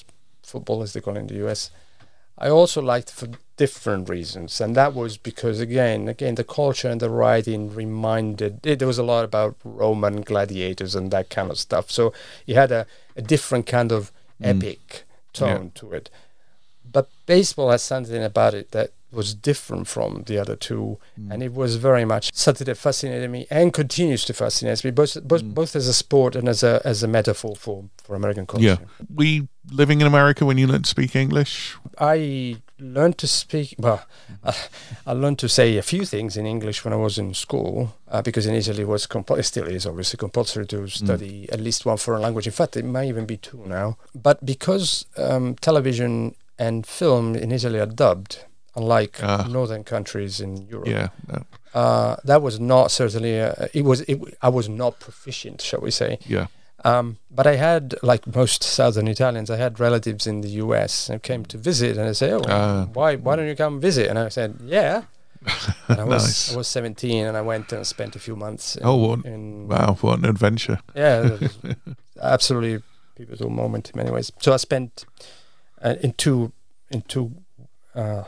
football 0.43 0.81
as 0.83 0.93
they 0.93 1.01
call 1.01 1.15
it 1.17 1.19
in 1.19 1.27
the 1.27 1.35
U.S. 1.45 1.71
I 2.39 2.49
also 2.49 2.81
liked 2.81 3.11
for 3.11 3.27
different 3.57 4.07
reasons, 4.07 4.61
and 4.61 4.75
that 4.75 4.93
was 4.93 5.17
because 5.17 5.59
again, 5.59 6.07
again, 6.07 6.35
the 6.35 6.45
culture 6.45 6.87
and 6.87 7.01
the 7.01 7.09
writing 7.09 7.75
reminded. 7.75 8.65
It, 8.65 8.79
there 8.79 8.87
was 8.87 8.97
a 8.97 9.03
lot 9.03 9.25
about 9.25 9.57
Roman 9.65 10.21
gladiators 10.21 10.95
and 10.95 11.11
that 11.11 11.29
kind 11.29 11.51
of 11.51 11.59
stuff, 11.59 11.91
so 11.91 12.13
it 12.47 12.55
had 12.55 12.71
a, 12.71 12.87
a 13.17 13.21
different 13.21 13.65
kind 13.67 13.91
of 13.91 14.13
mm. 14.41 14.47
epic 14.47 15.03
tone 15.33 15.71
to 15.75 15.91
it. 15.91 16.09
But 16.89 17.09
baseball 17.25 17.69
has 17.71 17.83
something 17.83 18.23
about 18.23 18.53
it 18.53 18.71
that 18.71 18.91
was 19.11 19.33
different 19.33 19.87
from 19.87 20.23
the 20.27 20.37
other 20.37 20.55
two, 20.55 20.99
and 21.29 21.41
it 21.41 21.53
was 21.53 21.75
very 21.77 22.05
much 22.05 22.31
something 22.33 22.65
that 22.65 22.75
fascinated 22.75 23.29
me 23.29 23.47
and 23.49 23.73
continues 23.73 24.23
to 24.25 24.33
fascinate 24.33 24.83
me, 24.83 24.91
both 24.91 25.17
both, 25.27 25.43
both 25.43 25.75
as 25.75 25.87
a 25.87 25.93
sport 25.93 26.35
and 26.35 26.47
as 26.47 26.63
a 26.63 26.81
as 26.85 27.03
a 27.03 27.07
metaphor 27.07 27.55
for 27.55 27.85
for 28.03 28.15
American 28.15 28.45
culture. 28.45 28.79
Yeah. 28.81 29.23
You 29.23 29.47
living 29.71 30.01
in 30.01 30.07
America 30.07 30.45
when 30.45 30.57
you 30.57 30.67
learned 30.67 30.85
to 30.85 30.89
speak 30.89 31.15
English? 31.15 31.75
I 31.99 32.57
learned 32.79 33.17
to 33.19 33.27
speak. 33.27 33.75
Well, 33.77 34.05
I, 34.43 34.55
I 35.07 35.13
learned 35.13 35.39
to 35.39 35.49
say 35.49 35.77
a 35.77 35.81
few 35.81 36.05
things 36.05 36.37
in 36.37 36.45
English 36.45 36.83
when 36.83 36.93
I 36.93 36.97
was 36.97 37.17
in 37.17 37.33
school 37.33 37.95
uh, 38.07 38.21
because 38.21 38.45
in 38.45 38.55
Italy 38.55 38.83
it 38.83 38.87
was 38.87 39.07
still 39.41 39.67
is 39.67 39.85
obviously 39.85 40.17
compulsory 40.17 40.65
to 40.67 40.87
study 40.87 41.49
at 41.51 41.59
least 41.59 41.85
one 41.85 41.97
foreign 41.97 42.21
language. 42.21 42.47
In 42.47 42.53
fact, 42.53 42.77
it 42.77 42.85
might 42.85 43.07
even 43.07 43.25
be 43.25 43.37
two 43.37 43.63
now. 43.65 43.97
But 44.15 44.45
because 44.45 45.05
um, 45.17 45.55
television 45.55 46.35
and 46.57 46.85
film 46.85 47.35
in 47.35 47.51
Italy 47.51 47.79
are 47.79 47.85
dubbed, 47.85 48.45
unlike 48.75 49.19
Ah. 49.23 49.45
northern 49.49 49.83
countries 49.83 50.39
in 50.39 50.67
Europe, 50.71 50.87
Yeah. 50.87 51.09
No. 51.27 51.43
uh, 51.73 52.15
that 52.23 52.41
was 52.41 52.59
not 52.59 52.91
certainly. 52.91 53.39
Uh, 53.41 53.67
it 53.73 53.83
was. 53.83 54.01
It, 54.01 54.17
I 54.41 54.49
was 54.49 54.67
not 54.69 54.99
proficient, 54.99 55.61
shall 55.61 55.81
we 55.81 55.91
say? 55.91 56.17
Yeah. 56.27 56.47
Um, 56.85 57.17
but 57.29 57.45
I 57.45 57.55
had, 57.57 57.95
like 58.01 58.25
most 58.35 58.63
Southern 58.63 59.07
Italians, 59.07 59.49
I 59.49 59.57
had 59.57 59.79
relatives 59.79 60.25
in 60.27 60.41
the 60.41 60.49
U.S. 60.63 61.09
and 61.09 61.21
came 61.21 61.43
to 61.45 61.57
visit, 61.57 61.97
and 61.97 62.07
I 62.09 62.13
said, 62.13 62.31
"Oh, 62.33 62.41
Ah. 62.47 62.87
why 62.93 63.15
why 63.17 63.35
don't 63.35 63.47
you 63.47 63.55
come 63.55 63.81
visit?" 63.81 64.07
And 64.09 64.17
I 64.17 64.29
said, 64.29 64.51
"Yeah." 64.63 65.01
And 65.87 65.99
I 65.99 66.03
was 66.03 66.23
Nice. 66.23 66.53
I 66.53 66.57
was 66.57 66.67
17, 66.67 67.25
and 67.27 67.37
I 67.37 67.41
went 67.41 67.71
and 67.73 67.85
spent 67.87 68.15
a 68.15 68.19
few 68.19 68.35
months. 68.35 68.75
In, 68.75 68.85
Oh, 68.85 68.95
what- 68.95 69.25
in, 69.25 69.67
Wow. 69.67 69.97
What 70.01 70.19
an 70.19 70.25
adventure. 70.25 70.79
yeah, 70.95 71.37
absolutely 72.21 72.83
pivotal 73.15 73.49
moment 73.49 73.89
in 73.89 73.97
many 73.97 74.11
ways. 74.11 74.31
So 74.39 74.53
I 74.53 74.57
spent 74.57 75.05
uh, 75.81 75.95
in 76.01 76.13
two 76.13 76.51
in 76.91 77.01
two 77.01 77.31
uh, 77.95 78.23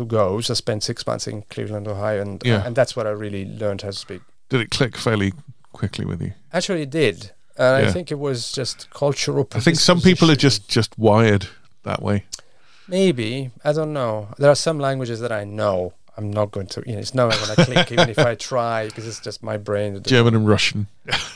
two 0.00 0.06
goes. 0.06 0.50
I 0.50 0.54
spent 0.54 0.82
six 0.82 1.06
months 1.06 1.26
in 1.26 1.42
Cleveland, 1.50 1.88
Ohio, 1.88 2.20
and 2.22 2.42
Yeah. 2.44 2.66
and 2.66 2.74
that's 2.76 2.94
what 2.96 3.06
I 3.06 3.10
really 3.10 3.44
learned 3.44 3.82
how 3.82 3.90
to 3.90 3.96
speak. 3.96 4.20
Did 4.48 4.60
it 4.60 4.70
click 4.70 4.96
fairly 4.96 5.32
quickly 5.72 6.04
with 6.04 6.20
you? 6.22 6.32
Actually, 6.52 6.82
it 6.82 6.90
did. 6.90 7.30
And 7.56 7.82
Yeah. 7.84 7.88
I 7.90 7.92
think 7.92 8.10
it 8.10 8.18
was 8.18 8.52
just 8.52 8.88
cultural. 8.90 9.46
I 9.54 9.60
think 9.60 9.78
some 9.78 10.00
people 10.00 10.30
are 10.30 10.36
just 10.36 10.68
just 10.68 10.98
wired 10.98 11.46
that 11.84 12.02
way. 12.02 12.24
Maybe 12.88 13.50
I 13.64 13.72
don't 13.72 13.92
know. 13.92 14.28
There 14.38 14.50
are 14.50 14.56
some 14.56 14.78
languages 14.78 15.20
that 15.20 15.30
I 15.32 15.44
know 15.44 15.92
I'm 16.16 16.30
not 16.30 16.50
going 16.50 16.66
to. 16.68 16.82
You 16.86 16.94
know, 16.94 16.98
it's 17.00 17.14
not 17.14 17.30
going 17.32 17.54
to 17.56 17.64
click 17.64 17.92
even 17.92 18.08
if 18.10 18.18
I 18.18 18.34
try 18.50 18.86
because 18.86 19.06
it's 19.06 19.20
just 19.20 19.42
my 19.42 19.56
brain. 19.56 20.02
German 20.02 20.34
and 20.34 20.46
Russian, 20.48 20.86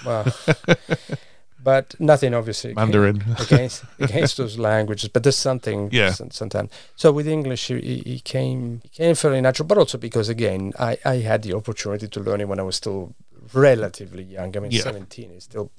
Well, 0.05 0.25
but 1.65 1.95
nothing 1.99 2.35
obviously 2.35 2.75
Mandarin. 2.75 3.23
against 3.41 3.85
against 3.99 4.37
those 4.37 4.59
languages. 4.59 5.09
But 5.09 5.23
there's 5.23 5.39
something. 5.39 5.89
Yeah. 5.93 6.13
Sometimes. 6.13 6.71
So 6.97 7.11
with 7.11 7.27
English, 7.27 7.71
it 7.71 8.25
came 8.25 8.81
it 8.85 8.93
came 8.93 9.15
fairly 9.15 9.41
natural, 9.41 9.67
but 9.67 9.79
also 9.79 9.99
because 9.99 10.29
again, 10.29 10.73
I 10.79 10.99
I 11.05 11.17
had 11.31 11.43
the 11.43 11.55
opportunity 11.55 12.07
to 12.09 12.21
learn 12.21 12.41
it 12.41 12.49
when 12.49 12.61
I 12.61 12.63
was 12.65 12.77
still 12.77 13.15
relatively 13.55 14.23
young. 14.23 14.57
I 14.57 14.61
mean, 14.61 14.71
Yeah. 14.73 14.83
17 14.83 15.31
is 15.37 15.45
still 15.45 15.71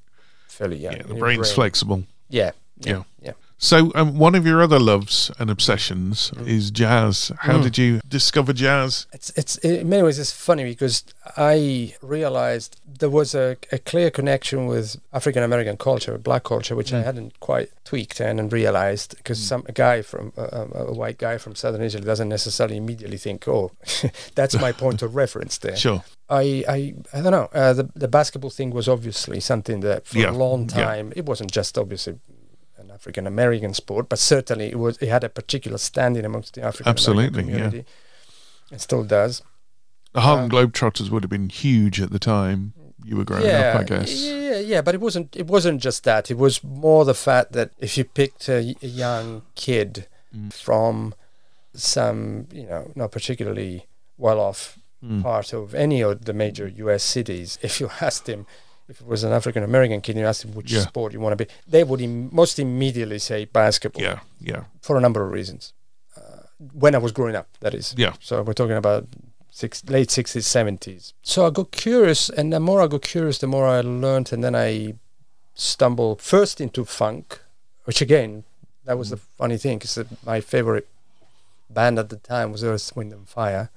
fairly 0.47 0.77
young. 0.77 0.95
Yeah, 0.97 1.03
the 1.07 1.15
brain's 1.15 1.39
brain- 1.47 1.55
flexible. 1.55 2.03
Yeah. 2.29 2.51
Yeah. 2.79 2.91
Yeah. 2.91 3.03
Yeah. 3.21 3.31
So, 3.65 3.91
um, 3.95 4.19
one 4.19 4.35
of 4.35 4.45
your 4.45 4.61
other 4.61 4.79
loves 4.79 5.31
and 5.39 5.49
obsessions 5.49 6.31
is 6.45 6.69
jazz. 6.69 7.31
How 7.39 7.57
Mm. 7.57 7.63
did 7.63 7.77
you 7.79 7.99
discover 8.07 8.53
jazz? 8.53 9.07
It's 9.11 9.31
it's 9.35 9.57
in 9.57 9.89
many 9.89 10.03
ways 10.03 10.19
it's 10.19 10.31
funny 10.31 10.63
because 10.65 11.03
I 11.35 11.95
realized 12.03 12.79
there 12.99 13.09
was 13.09 13.33
a, 13.33 13.57
a 13.71 13.79
clear 13.79 14.11
connection 14.11 14.67
with 14.67 14.97
African 15.13 15.41
American 15.41 15.77
culture, 15.77 16.15
black 16.19 16.43
culture, 16.43 16.75
which 16.75 16.93
I 16.93 17.01
hadn't 17.01 17.39
quite 17.39 17.69
tweaked 17.85 18.19
and, 18.19 18.39
and 18.39 18.53
realized 18.53 19.17
because 19.17 19.39
some 19.39 19.63
a 19.65 19.71
guy 19.71 20.03
from 20.03 20.31
uh, 20.37 20.67
a, 20.75 20.93
white 20.93 21.17
guy 21.17 21.39
from 21.39 21.55
southern 21.55 21.81
Italy 21.81 22.05
doesn't 22.05 22.29
necessarily 22.29 22.77
immediately 22.77 23.17
think, 23.17 23.47
oh, 23.47 23.71
that's 24.35 24.55
my 24.59 24.71
point 24.73 25.01
of 25.01 25.15
reference 25.23 25.57
there. 25.57 25.75
Sure. 25.75 26.03
I, 26.29 26.63
I 26.75 26.79
I 27.17 27.21
don't 27.21 27.31
know. 27.39 27.49
Uh, 27.61 27.73
the 27.73 27.89
the 27.95 28.07
basketball 28.07 28.51
thing 28.51 28.69
was 28.75 28.87
obviously 28.87 29.39
something 29.39 29.79
that 29.81 30.05
for 30.05 30.19
Yeah, 30.19 30.29
a 30.29 30.37
long 30.45 30.69
yeah. 30.69 30.85
time 30.85 31.13
it 31.15 31.25
wasn't 31.25 31.51
just 31.51 31.77
obviously 31.77 32.13
an 32.77 32.91
African 32.91 33.25
American 33.27 33.73
sport, 33.73 34.09
but 34.09 34.19
certainly 34.19 34.67
it 34.67 34.77
was 34.79 34.97
it 34.99 35.09
had 35.09 35.23
a 35.23 35.29
particular 35.29 35.77
standing 35.77 36.25
amongst 36.25 36.53
the 36.55 36.61
African 36.61 36.89
Absolutely, 36.89 37.41
American 37.43 37.47
yeah. 37.49 37.55
community. 37.69 37.89
It 38.71 38.81
still 38.81 39.03
does. 39.03 39.41
The 40.13 40.21
Harlem 40.21 40.45
Uh, 40.45 40.49
Globetrotters 40.55 41.09
would 41.09 41.23
have 41.23 41.29
been 41.29 41.49
huge 41.49 41.99
at 42.01 42.11
the 42.11 42.19
time 42.19 42.73
you 43.03 43.17
were 43.17 43.23
growing 43.25 43.45
up, 43.47 43.75
I 43.75 43.83
guess. 43.83 44.11
Yeah, 44.13 44.33
yeah, 44.33 44.59
yeah, 44.59 44.81
but 44.81 44.95
it 44.95 45.01
wasn't. 45.01 45.35
It 45.35 45.47
wasn't 45.47 45.81
just 45.81 46.03
that. 46.05 46.31
It 46.31 46.37
was 46.37 46.63
more 46.63 47.05
the 47.05 47.13
fact 47.13 47.51
that 47.53 47.71
if 47.79 47.97
you 47.97 48.03
picked 48.03 48.49
a 48.49 48.61
young 48.81 49.43
kid 49.55 50.07
Mm. 50.35 50.51
from 50.51 51.13
some, 51.73 52.47
you 52.51 52.65
know, 52.65 52.91
not 52.95 53.11
particularly 53.11 53.87
well-off 54.17 54.77
Mm. 55.03 55.21
part 55.21 55.53
of 55.53 55.75
any 55.75 56.01
of 56.01 56.25
the 56.25 56.33
major 56.33 56.67
U.S. 56.67 57.03
cities, 57.03 57.59
if 57.61 57.79
you 57.79 57.89
asked 58.01 58.27
him, 58.27 58.45
if 58.87 59.01
it 59.01 59.07
was 59.07 59.23
an 59.23 59.31
African 59.31 59.63
American 59.63 60.01
kid, 60.01 60.15
you 60.17 60.25
asked 60.25 60.43
him 60.45 60.53
which 60.53 60.71
Yeah. 60.71 60.81
sport 60.81 61.13
you 61.13 61.19
want 61.19 61.37
to 61.37 61.45
be, 61.45 61.51
they 61.67 61.83
would 61.83 62.01
Im- 62.01 62.29
most 62.33 62.59
immediately 62.59 63.19
say 63.19 63.45
basketball 63.45 64.01
Yeah, 64.03 64.19
yeah. 64.39 64.63
for 64.81 64.97
a 64.97 65.01
number 65.01 65.21
of 65.25 65.31
reasons. 65.31 65.73
Uh, 66.15 66.21
when 66.73 66.93
I 66.95 66.99
was 66.99 67.11
growing 67.11 67.35
up, 67.35 67.47
that 67.61 67.73
is. 67.73 67.93
Yeah. 67.97 68.13
So 68.19 68.41
we're 68.43 68.53
talking 68.53 68.77
about 68.77 69.07
six, 69.51 69.83
late 69.89 70.09
60s, 70.09 70.45
70s. 70.45 71.13
So 71.23 71.45
I 71.47 71.49
got 71.49 71.71
curious, 71.71 72.29
and 72.29 72.51
the 72.53 72.59
more 72.59 72.81
I 72.81 72.87
got 72.87 73.01
curious, 73.01 73.37
the 73.39 73.47
more 73.47 73.67
I 73.67 73.81
learned, 73.81 74.31
and 74.33 74.43
then 74.43 74.55
I 74.55 74.95
stumbled 75.53 76.21
first 76.21 76.59
into 76.61 76.85
funk, 76.85 77.39
which 77.85 78.01
again, 78.01 78.43
that 78.85 78.97
was 78.97 79.09
the 79.09 79.17
funny 79.17 79.57
thing, 79.57 79.77
because 79.79 79.97
my 80.25 80.41
favorite 80.41 80.87
band 81.69 81.97
at 81.97 82.09
the 82.09 82.17
time 82.17 82.51
was 82.51 82.63
Earth, 82.63 82.95
Wind 82.95 83.13
and 83.13 83.27
Fire. 83.27 83.69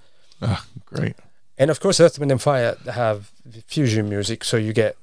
Ah, 0.43 0.65
great. 0.85 1.17
And 1.59 1.71
of 1.71 1.81
course, 1.81 1.99
Earth, 2.01 2.19
Wind 2.19 2.31
and 2.33 2.41
Fire 2.41 2.77
have 2.93 3.31
fusion 3.67 4.09
music, 4.09 4.45
so 4.45 4.57
you 4.57 4.73
get 4.73 4.97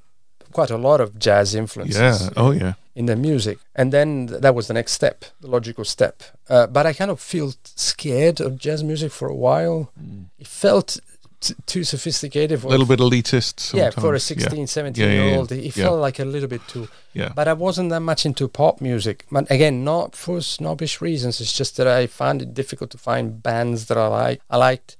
quite 0.52 0.70
a 0.70 0.76
lot 0.78 1.00
of 1.00 1.18
jazz 1.18 1.54
influences 1.54 2.22
Yeah. 2.22 2.28
Oh, 2.36 2.50
yeah. 2.52 2.74
in 2.94 3.06
the 3.06 3.16
music. 3.16 3.58
And 3.74 3.92
then 3.92 4.28
th- 4.28 4.40
that 4.40 4.54
was 4.54 4.66
the 4.68 4.74
next 4.74 4.92
step, 4.92 5.24
the 5.42 5.48
logical 5.48 5.84
step. 5.84 6.22
Uh, 6.48 6.66
but 6.66 6.86
I 6.86 6.92
kind 6.94 7.10
of 7.10 7.20
feel 7.20 7.52
scared 7.74 8.40
of 8.40 8.58
jazz 8.58 8.82
music 8.82 9.12
for 9.12 9.28
a 9.28 9.34
while. 9.34 9.90
It 10.38 10.46
felt 10.46 10.98
t- 11.40 11.54
too 11.66 11.84
sophisticated. 11.84 12.64
A 12.64 12.68
little 12.68 12.86
bit 12.86 13.00
elitist. 13.00 13.74
yeah, 13.74 13.90
for 13.90 14.14
a 14.14 14.20
sometimes. 14.20 14.44
16, 14.44 14.66
17 14.66 15.04
Yeah, 15.04 15.10
yeah, 15.10 15.20
year 15.22 15.30
yeah. 15.32 15.36
old, 15.38 15.52
it 15.52 15.76
Yeah. 15.76 15.84
felt 15.84 16.00
like 16.00 16.18
a 16.18 16.24
little 16.24 16.48
bit 16.48 16.62
too. 16.68 16.88
Yeah. 17.12 17.32
But 17.34 17.48
I 17.48 17.52
wasn't 17.52 17.90
that 17.90 18.00
much 18.00 18.24
into 18.24 18.48
pop 18.48 18.80
music. 18.80 19.26
But 19.30 19.50
again, 19.50 19.84
not 19.84 20.16
for 20.16 20.40
snobbish 20.40 21.02
reasons. 21.02 21.38
It's 21.40 21.52
just 21.52 21.76
that 21.76 21.86
I 21.86 22.06
found 22.06 22.40
it 22.40 22.54
difficult 22.54 22.90
to 22.92 22.98
find 22.98 23.42
bands 23.42 23.86
that 23.86 23.98
I 23.98 24.06
like. 24.06 24.40
I 24.48 24.56
liked 24.56 24.96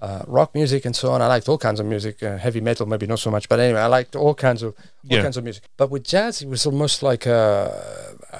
uh, 0.00 0.22
rock 0.26 0.54
music 0.54 0.84
and 0.84 0.94
so 0.94 1.10
on. 1.10 1.20
I 1.20 1.26
liked 1.26 1.48
all 1.48 1.58
kinds 1.58 1.80
of 1.80 1.86
music, 1.86 2.22
uh, 2.22 2.36
heavy 2.36 2.60
metal 2.60 2.86
maybe 2.86 3.06
not 3.06 3.18
so 3.18 3.30
much, 3.30 3.48
but 3.48 3.58
anyway, 3.58 3.80
I 3.80 3.86
liked 3.86 4.14
all 4.14 4.34
kinds 4.34 4.62
of 4.62 4.74
all 4.74 5.16
Yeah. 5.16 5.22
kinds 5.22 5.36
of 5.36 5.44
music. 5.44 5.64
But 5.76 5.90
with 5.90 6.04
jazz, 6.04 6.40
it 6.42 6.48
was 6.48 6.66
almost 6.66 7.02
like 7.02 7.26
uh, 7.26 7.70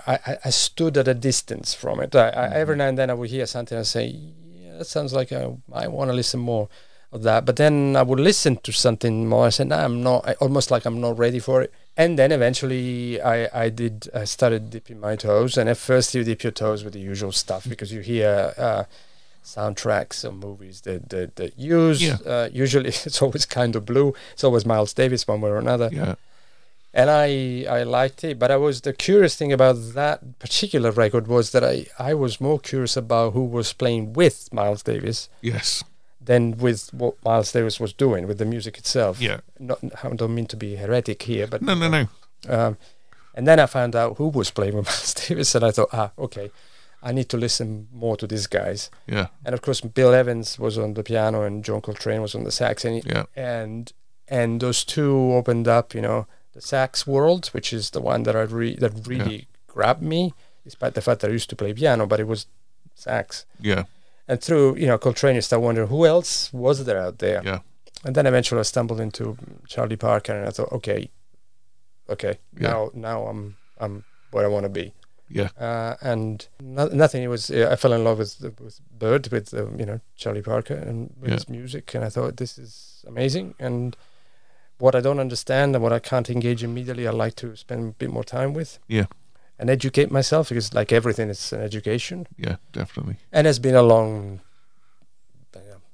I, 0.06 0.38
I, 0.44 0.50
stood 0.50 0.96
at 0.96 1.08
a 1.08 1.14
distance 1.14 1.74
from 1.74 2.00
it. 2.00 2.14
I, 2.14 2.28
I, 2.28 2.48
every 2.54 2.76
now 2.76 2.88
and 2.88 2.96
then 2.98 3.10
I 3.10 3.14
would 3.14 3.30
hear 3.30 3.46
something 3.46 3.76
and 3.76 3.86
say, 3.86 4.06
"Yeah, 4.06 4.78
that 4.78 4.86
sounds 4.86 5.12
like 5.12 5.32
I, 5.32 5.50
I 5.72 5.88
want 5.88 6.10
to 6.10 6.14
listen 6.14 6.40
more 6.40 6.68
of 7.10 7.22
that." 7.24 7.44
But 7.44 7.56
then 7.56 7.96
I 7.96 8.02
would 8.02 8.20
listen 8.20 8.56
to 8.58 8.72
something 8.72 9.28
more. 9.28 9.46
I 9.46 9.50
said, 9.50 9.68
"No, 9.68 9.78
I'm 9.78 10.02
not." 10.02 10.28
I, 10.28 10.34
almost 10.34 10.70
like 10.70 10.84
I'm 10.84 11.00
not 11.00 11.18
ready 11.18 11.40
for 11.40 11.62
it. 11.62 11.72
And 11.96 12.16
then 12.16 12.30
eventually, 12.30 13.20
I, 13.20 13.64
I 13.64 13.68
did. 13.70 14.08
I 14.14 14.24
started 14.24 14.70
dipping 14.70 15.00
my 15.00 15.16
toes. 15.16 15.58
And 15.58 15.68
at 15.68 15.76
first, 15.78 16.14
you 16.14 16.22
dip 16.22 16.44
your 16.44 16.52
toes 16.52 16.84
with 16.84 16.92
the 16.92 17.00
usual 17.00 17.32
stuff 17.32 17.66
because 17.68 17.92
you 17.92 18.00
hear. 18.00 18.54
Soundtracks 19.56 20.24
of 20.24 20.34
movies 20.34 20.76
that 20.86 21.08
that, 21.12 21.28
that 21.36 21.52
use 21.58 22.00
Yeah. 22.02 22.18
uh, 22.32 22.48
usually 22.64 22.88
it's 23.08 23.20
always 23.22 23.46
kind 23.46 23.76
of 23.76 23.82
blue 23.84 24.08
it's 24.34 24.44
always 24.44 24.64
miles 24.66 24.92
davis 24.92 25.26
one 25.28 25.40
way 25.42 25.50
or 25.50 25.58
another 25.58 25.88
Yeah. 25.92 26.14
and 26.98 27.08
I 27.10 27.28
I 27.78 27.82
liked 27.98 28.24
it. 28.28 28.38
But 28.38 28.50
I 28.50 28.56
was 28.66 28.80
the 28.80 28.92
curious 29.08 29.34
thing 29.38 29.52
about 29.52 29.76
that 29.94 30.18
particular 30.44 30.90
record 31.04 31.24
was 31.28 31.50
that 31.52 31.64
I 31.74 31.86
I 32.10 32.14
was 32.24 32.40
more 32.40 32.58
curious 32.70 32.96
about 32.96 33.32
who 33.34 33.44
was 33.58 33.72
playing 33.82 34.12
with 34.20 34.36
Miles 34.52 34.82
Davis 34.82 35.28
Yes. 35.52 35.84
than 36.28 36.42
with 36.64 36.80
what 37.00 37.14
Miles 37.24 37.52
Davis 37.52 37.76
was 37.84 37.92
doing 38.04 38.26
with 38.28 38.38
the 38.38 38.44
music 38.54 38.74
itself. 38.78 39.14
Yeah. 39.20 39.40
Not 39.58 39.78
I 40.02 40.08
don't 40.20 40.34
mean 40.34 40.46
to 40.48 40.56
be 40.56 40.70
heretic 40.76 41.22
here, 41.30 41.46
but 41.52 41.60
No, 41.62 41.74
no, 41.74 41.88
no. 41.96 42.02
um, 42.56 42.76
and 43.36 43.46
then 43.46 43.58
I 43.60 43.66
found 43.66 43.94
out 43.94 44.16
who 44.18 44.28
was 44.38 44.50
playing 44.50 44.74
with 44.76 44.86
Miles 44.90 45.14
Davis, 45.14 45.54
and 45.54 45.64
I 45.64 45.70
thought, 45.72 45.90
ah, 45.92 46.10
okay, 46.18 46.50
I 47.02 47.12
need 47.12 47.28
to 47.28 47.36
listen 47.36 47.88
more 47.92 48.16
to 48.16 48.26
these 48.26 48.46
guys. 48.48 48.90
Yeah. 49.06 49.28
And 49.44 49.54
of 49.54 49.62
course, 49.62 49.80
Bill 49.80 50.12
Evans 50.14 50.58
was 50.58 50.76
on 50.78 50.94
the 50.94 51.02
piano, 51.02 51.42
and 51.42 51.64
John 51.64 51.80
Coltrane 51.80 52.22
was 52.22 52.34
on 52.34 52.44
the 52.44 52.50
sax, 52.52 52.84
and 52.84 53.02
Yeah. 53.04 53.24
and 53.36 53.92
and 54.28 54.60
those 54.60 54.84
two 54.84 55.32
opened 55.34 55.66
up, 55.68 55.94
you 55.94 56.02
know, 56.02 56.26
the 56.52 56.60
sax 56.60 57.06
world, 57.06 57.48
which 57.48 57.72
is 57.72 57.90
the 57.90 58.00
one 58.00 58.24
that 58.24 58.36
I 58.36 58.42
re- 58.42 58.76
that 58.76 59.06
really 59.06 59.46
grabbed 59.66 60.02
me, 60.02 60.34
despite 60.64 60.94
the 60.94 61.00
fact 61.00 61.20
that 61.20 61.30
I 61.30 61.34
used 61.34 61.48
to 61.50 61.56
play 61.56 61.72
piano, 61.72 62.06
but 62.06 62.20
it 62.20 62.26
was 62.26 62.46
sax. 62.94 63.46
Yeah. 63.60 63.84
And 64.26 64.40
through 64.42 64.76
you 64.76 64.86
know 64.86 64.98
Coltrane, 64.98 65.36
you 65.36 65.40
start 65.42 65.62
wondering 65.62 65.88
who 65.88 66.04
else 66.04 66.52
was 66.52 66.84
there 66.84 67.00
out 67.00 67.18
there. 67.18 67.42
Yeah. 67.44 67.60
And 68.04 68.14
then 68.14 68.26
eventually 68.26 68.60
I 68.60 68.64
stumbled 68.64 69.00
into 69.00 69.36
Charlie 69.68 69.96
Parker, 69.96 70.32
and 70.32 70.46
I 70.48 70.50
thought, 70.50 70.72
okay, 70.72 71.10
okay, 72.10 72.38
Yeah. 72.58 72.68
now 72.70 72.90
now 72.94 73.26
I'm 73.26 73.56
I'm 73.78 74.04
where 74.32 74.44
I 74.44 74.48
want 74.48 74.64
to 74.64 74.68
be. 74.68 74.92
Yeah. 75.30 75.48
Uh, 75.58 75.96
and 76.00 76.46
no, 76.60 76.86
nothing. 76.88 77.22
It 77.22 77.28
was 77.28 77.50
I 77.50 77.76
fell 77.76 77.92
in 77.92 78.04
love 78.04 78.18
with 78.18 78.40
with 78.60 78.80
Bird, 78.98 79.28
with 79.30 79.52
uh, 79.54 79.66
you 79.76 79.84
know 79.86 80.00
Charlie 80.16 80.42
Parker, 80.42 80.74
and 80.74 81.14
with 81.20 81.30
Yeah. 81.30 81.34
his 81.36 81.48
music, 81.48 81.94
and 81.94 82.04
I 82.04 82.08
thought 82.08 82.36
this 82.36 82.58
is 82.58 83.04
amazing. 83.06 83.54
And 83.58 83.96
what 84.78 84.94
I 84.94 85.00
don't 85.00 85.20
understand 85.20 85.74
and 85.74 85.82
what 85.82 85.92
I 85.92 85.98
can't 85.98 86.30
engage 86.30 86.62
immediately, 86.64 87.06
I 87.06 87.10
like 87.10 87.34
to 87.36 87.56
spend 87.56 87.80
a 87.88 87.92
bit 87.98 88.10
more 88.10 88.24
time 88.24 88.52
with 88.54 88.78
Yeah. 88.88 89.06
and 89.58 89.68
educate 89.70 90.10
myself 90.10 90.48
because, 90.48 90.72
like 90.72 90.92
everything, 90.92 91.30
it's 91.30 91.52
an 91.52 91.60
education, 91.62 92.26
Yeah. 92.36 92.56
Definitely. 92.72 93.16
and 93.32 93.46
it's 93.46 93.58
been 93.58 93.74
a 93.74 93.82
long, 93.82 94.40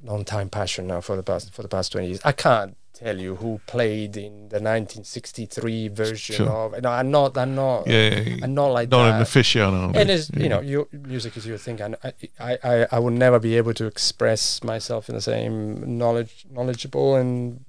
long 0.03 0.25
time 0.25 0.49
passion 0.51 0.87
now 0.87 1.01
for 1.01 1.17
the 1.17 1.23
past 1.23 1.53
for 1.55 1.63
the 1.63 1.69
past 1.69 1.93
twenty 1.93 2.09
years. 2.09 2.21
I 2.25 2.33
can't 2.33 2.77
tell 2.95 3.19
you 3.21 3.35
who 3.37 3.61
played 3.67 4.17
in 4.17 4.49
the 4.49 4.61
1963 4.61 5.89
version 5.89 6.37
Sure. 6.37 6.49
of. 6.49 6.83
No, 6.83 6.91
I'm 6.91 7.11
not. 7.11 7.37
I'm 7.37 7.55
not. 7.55 7.87
Yeah. 7.87 7.95
yeah, 8.09 8.21
yeah. 8.21 8.45
I'm 8.45 8.55
not 8.55 8.69
like 8.69 8.89
Not 8.91 9.05
that 9.11 9.17
an 9.21 9.23
aficionado. 9.27 9.97
and 9.97 10.11
it's 10.11 10.31
Yeah. 10.33 10.43
you 10.43 10.49
know 10.49 10.61
your 10.61 10.87
music 10.93 11.37
is 11.37 11.45
your 11.47 11.59
thing 11.59 11.81
and 11.81 11.97
I, 12.05 12.13
I 12.41 12.59
i 12.73 12.87
i 12.93 12.99
will 12.99 13.17
never 13.27 13.39
be 13.39 13.57
able 13.57 13.75
to 13.75 13.87
express 13.87 14.63
myself 14.63 15.09
in 15.09 15.15
the 15.15 15.21
same 15.21 15.55
knowledge 15.99 16.47
knowledgeable 16.51 17.17
and 17.21 17.61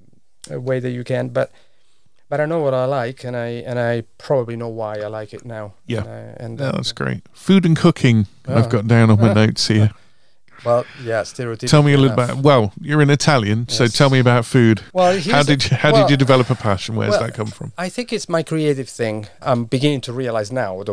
way 0.50 0.80
that 0.80 0.92
you 0.92 1.04
can 1.04 1.30
but 1.30 1.52
but 2.30 2.40
i 2.40 2.46
know 2.46 2.60
what 2.66 2.74
i 2.74 2.86
like 2.86 3.24
and 3.28 3.36
i 3.36 3.48
and 3.70 3.78
i 3.80 4.04
probably 4.18 4.56
know 4.56 4.70
why 4.82 4.94
i 5.06 5.08
like 5.20 5.34
it 5.38 5.44
now 5.46 5.74
Yeah. 5.88 6.02
and, 6.02 6.10
I, 6.10 6.44
and 6.44 6.52
No, 6.60 6.72
that's 6.72 6.92
great. 6.94 7.22
Food 7.34 7.66
and 7.66 7.76
cooking. 7.78 8.28
I've 8.48 8.66
Ah. 8.68 8.76
got 8.78 8.86
down 8.88 9.10
on 9.10 9.20
my 9.20 9.30
Ah. 9.32 9.34
notes 9.46 9.68
here. 9.68 9.90
Well 10.64 10.86
yeah 11.04 11.22
stereotypical 11.22 11.70
Tell 11.70 11.84
me 11.84 11.94
a 11.94 11.98
little 11.98 12.14
enough. 12.14 12.32
about. 12.32 12.44
Well, 12.44 12.74
you're 12.80 13.02
in 13.02 13.10
Italian, 13.10 13.68
so 13.68 13.88
tell 13.88 14.10
me 14.10 14.20
about 14.20 14.46
food. 14.46 14.82
well 14.94 15.20
How 15.20 15.44
did 15.44 15.70
you, 15.70 15.76
how 15.76 15.92
well, 15.92 16.04
did 16.04 16.12
you 16.12 16.18
develop 16.18 16.50
a 16.50 16.56
passion? 16.56 16.96
Where's 16.96 17.12
well, 17.12 17.22
that 17.22 17.34
come 17.34 17.48
from? 17.48 17.74
I 17.78 17.90
think 17.90 18.14
it's 18.14 18.30
my 18.30 18.44
creative 18.44 18.90
thing. 18.90 19.28
I'm 19.42 19.66
beginning 19.66 20.02
to 20.02 20.14
realize 20.14 20.52
now. 20.52 20.84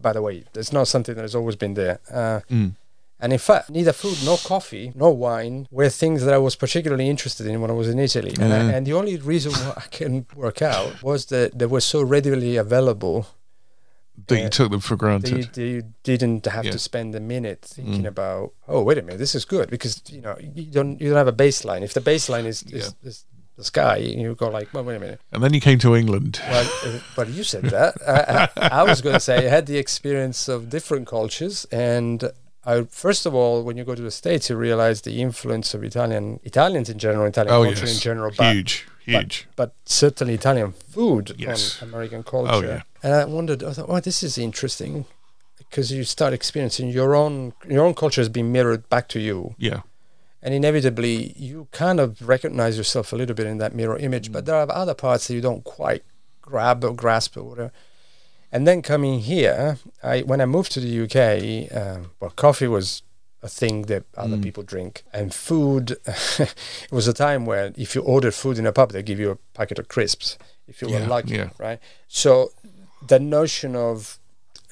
By 0.00 0.12
the 0.12 0.22
way, 0.22 0.44
it's 0.54 0.72
not 0.72 0.88
something 0.88 1.14
that 1.14 1.22
has 1.22 1.34
always 1.34 1.56
been 1.56 1.74
there. 1.74 2.00
Uh, 2.10 2.40
Mm. 2.50 2.74
And 3.20 3.32
in 3.32 3.38
fact, 3.38 3.70
neither 3.70 3.92
food 3.92 4.18
nor 4.24 4.38
coffee 4.38 4.92
nor 4.94 5.16
wine 5.16 5.66
were 5.72 5.88
things 5.88 6.24
that 6.24 6.32
I 6.32 6.38
was 6.38 6.54
particularly 6.54 7.08
interested 7.08 7.46
in 7.46 7.60
when 7.60 7.70
I 7.70 7.74
was 7.74 7.88
in 7.88 7.98
Italy. 7.98 8.32
And, 8.40 8.52
I, 8.52 8.58
and 8.72 8.86
the 8.86 8.92
only 8.92 9.16
reason 9.16 9.52
why 9.52 9.72
I 9.76 9.86
can 9.90 10.26
work 10.36 10.62
out 10.62 11.02
was 11.02 11.26
that 11.26 11.58
they 11.58 11.66
were 11.66 11.80
so 11.80 12.00
readily 12.00 12.56
available 12.56 13.26
That 14.26 14.42
you 14.42 14.48
took 14.48 14.70
them 14.70 14.80
for 14.80 14.94
you, 14.94 14.98
granted. 14.98 15.52
that 15.54 15.62
you 15.62 15.82
didn't 16.02 16.44
have 16.46 16.64
Yeah. 16.64 16.72
to 16.72 16.78
spend 16.78 17.14
a 17.14 17.20
minute 17.20 17.62
thinking 17.62 18.02
Mm. 18.02 18.08
about, 18.08 18.52
oh, 18.66 18.82
wait 18.82 18.98
a 18.98 19.02
minute, 19.02 19.18
this 19.18 19.34
is 19.34 19.44
good 19.44 19.70
because 19.70 20.02
you 20.10 20.20
know 20.20 20.36
you 20.40 20.64
don't 20.72 21.00
you 21.00 21.08
don't 21.08 21.16
have 21.18 21.28
a 21.28 21.32
baseline. 21.46 21.82
If 21.82 21.94
the 21.94 22.00
baseline 22.00 22.44
is, 22.46 22.62
is, 22.64 22.94
is 23.04 23.24
the 23.56 23.64
sky, 23.64 23.96
you 23.96 24.34
go 24.34 24.48
like, 24.48 24.68
well, 24.74 24.84
wait 24.84 24.96
a 24.96 25.00
minute. 25.00 25.20
And 25.32 25.42
then 25.42 25.52
you 25.54 25.60
came 25.60 25.78
to 25.80 25.94
England. 25.96 26.40
Well, 26.48 26.68
uh, 26.84 26.98
but 27.16 27.28
you 27.28 27.42
said 27.44 27.64
that. 27.76 27.94
I, 28.06 28.48
I, 28.56 28.68
I 28.80 28.82
was 28.84 29.00
going 29.02 29.14
to 29.14 29.20
say 29.20 29.46
I 29.46 29.50
had 29.50 29.66
the 29.66 29.78
experience 29.78 30.48
of 30.48 30.68
different 30.68 31.06
cultures, 31.06 31.66
and 31.72 32.30
I 32.68 32.82
first 33.04 33.24
of 33.24 33.34
all, 33.34 33.62
when 33.62 33.76
you 33.78 33.84
go 33.84 33.94
to 33.94 34.02
the 34.02 34.10
states, 34.10 34.50
you 34.50 34.56
realize 34.56 35.00
the 35.00 35.22
influence 35.22 35.72
of 35.74 35.82
Italian 35.82 36.38
Italians 36.44 36.90
in 36.90 36.98
general, 36.98 37.24
Italian 37.26 37.54
Oh 37.54 37.64
culture 37.64 37.86
yes, 37.86 37.94
in 37.94 38.00
general, 38.00 38.30
but, 38.36 38.54
huge, 38.54 38.86
huge. 39.06 39.48
but 39.56 39.74
certainly 39.86 40.34
Italian 40.34 40.72
food 40.72 41.34
Yes. 41.38 41.80
on 41.82 41.88
American 41.88 42.20
oh, 42.26 42.30
culture. 42.30 42.52
Oh, 42.52 42.60
yeah. 42.60 42.82
And 43.02 43.14
I 43.14 43.24
wondered, 43.24 43.62
I 43.64 43.72
thought, 43.72 43.86
oh, 43.88 44.00
this 44.00 44.22
is 44.22 44.36
interesting 44.36 45.06
because 45.58 45.92
you 45.92 46.04
start 46.04 46.32
experiencing 46.32 46.88
your 46.90 47.14
own 47.14 47.52
your 47.68 47.84
own 47.86 47.94
culture 47.94 48.20
has 48.20 48.28
been 48.28 48.52
mirrored 48.52 48.88
back 48.88 49.08
to 49.08 49.20
you 49.20 49.54
yeah, 49.58 49.80
and 50.42 50.54
inevitably 50.54 51.34
you 51.36 51.68
kind 51.72 52.00
of 52.00 52.26
recognize 52.26 52.76
yourself 52.76 53.12
a 53.12 53.16
little 53.16 53.34
bit 53.34 53.46
in 53.46 53.58
that 53.58 53.74
mirror 53.74 53.98
image 53.98 54.32
but 54.32 54.44
mm. 54.44 54.46
there 54.46 54.56
are 54.56 54.70
other 54.72 54.94
parts 54.94 55.28
that 55.28 55.34
you 55.34 55.40
don't 55.40 55.64
quite 55.64 56.04
grab 56.40 56.84
or 56.84 56.94
grasp 56.94 57.36
or 57.36 57.44
whatever 57.44 57.72
and 58.52 58.66
then 58.66 58.82
coming 58.82 59.20
here 59.20 59.78
i 60.02 60.20
when 60.20 60.40
i 60.40 60.46
moved 60.46 60.72
to 60.72 60.80
the 60.80 61.02
uk 61.02 61.76
um, 61.76 62.10
well 62.20 62.30
coffee 62.30 62.68
was 62.68 63.02
a 63.40 63.48
thing 63.48 63.82
that 63.82 64.04
other 64.16 64.36
people 64.36 64.64
drink 64.64 65.04
and 65.12 65.32
food 65.32 65.92
it 66.38 66.54
was 66.90 67.06
a 67.06 67.12
time 67.12 67.46
where 67.46 67.72
if 67.76 67.94
you 67.94 68.02
ordered 68.02 68.34
food 68.34 68.58
in 68.58 68.66
a 68.66 68.72
pub 68.72 68.90
they 68.90 69.02
give 69.02 69.20
you 69.20 69.30
a 69.30 69.36
packet 69.54 69.78
of 69.78 69.86
crisps 69.86 70.36
if 70.66 70.82
you 70.82 70.88
were 70.88 70.98
lucky 71.00 71.36
yeah. 71.36 71.50
right 71.58 71.78
so 72.08 72.50
the 73.06 73.20
notion 73.20 73.76
of 73.76 74.18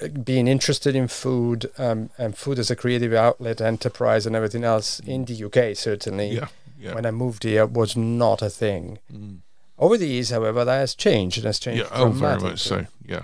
uh, 0.02 0.08
being 0.08 0.48
interested 0.48 0.96
in 0.96 1.06
food 1.06 1.70
um, 1.78 2.10
and 2.18 2.36
food 2.36 2.58
as 2.58 2.70
a 2.70 2.76
creative 2.76 3.12
outlet 3.12 3.60
enterprise 3.60 4.26
and 4.26 4.34
everything 4.34 4.64
else 4.64 4.98
in 5.00 5.24
the 5.26 5.44
UK 5.44 5.76
certainly 5.76 6.30
yeah, 6.30 6.48
yeah. 6.78 6.94
when 6.94 7.06
I 7.06 7.10
moved 7.10 7.44
here 7.44 7.66
was 7.66 7.96
not 7.96 8.42
a 8.42 8.50
thing. 8.50 8.98
Over 9.78 9.96
the 9.96 10.06
years, 10.06 10.30
however, 10.30 10.64
that 10.64 10.78
has 10.78 10.94
changed. 10.94 11.38
It 11.38 11.44
has 11.44 11.58
changed. 11.58 11.84
yeah. 11.84 11.88
Oh, 11.92 12.08
very 12.08 12.40
much 12.40 12.60
so. 12.60 12.86
Yeah, 13.04 13.22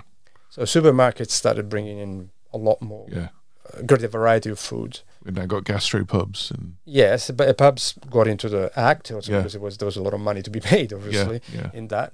So 0.53 0.61
supermarkets 0.61 1.31
started 1.31 1.67
bringing 1.67 1.97
in 1.97 2.29
a 2.53 2.59
lot 2.59 2.79
more, 2.79 3.07
yeah. 3.09 3.29
a 3.73 3.81
greater 3.81 4.07
variety 4.07 4.51
of 4.51 4.59
food. 4.59 4.99
We've 5.23 5.35
now 5.35 5.47
got 5.47 5.63
gastropubs 5.63 6.51
and 6.51 6.75
Yes, 6.85 7.31
but 7.31 7.57
pubs 7.57 7.95
got 8.11 8.27
into 8.27 8.49
the 8.49 8.71
act 8.75 9.09
also 9.11 9.31
Yeah. 9.31 9.39
because 9.39 9.55
it 9.55 9.61
was 9.61 9.79
there 9.79 9.87
was 9.87 9.97
a 9.97 10.03
lot 10.03 10.13
of 10.13 10.19
money 10.19 10.43
to 10.43 10.51
be 10.51 10.61
made, 10.71 10.93
obviously, 10.93 11.41
yeah. 11.51 11.71
in 11.73 11.87
that 11.87 12.11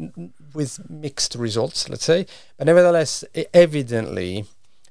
with 0.53 0.89
mixed 0.89 1.35
results, 1.35 1.89
let's 1.89 2.05
say. 2.05 2.25
But 2.57 2.67
nevertheless, 2.67 3.25
evidently, 3.53 4.45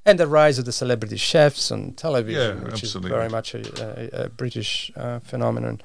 and 0.05 0.19
the 0.19 0.27
rise 0.27 0.59
of 0.59 0.65
the 0.65 0.71
celebrity 0.71 1.17
chefs 1.17 1.71
on 1.71 1.93
television, 1.93 2.65
which 2.65 2.83
absolutely. 2.83 3.09
is 3.09 3.15
very 3.17 3.29
much 3.29 3.55
a, 3.55 3.61
a, 4.21 4.25
a 4.25 4.29
British 4.29 4.91
uh, 4.95 5.17
phenomenon. 5.21 5.81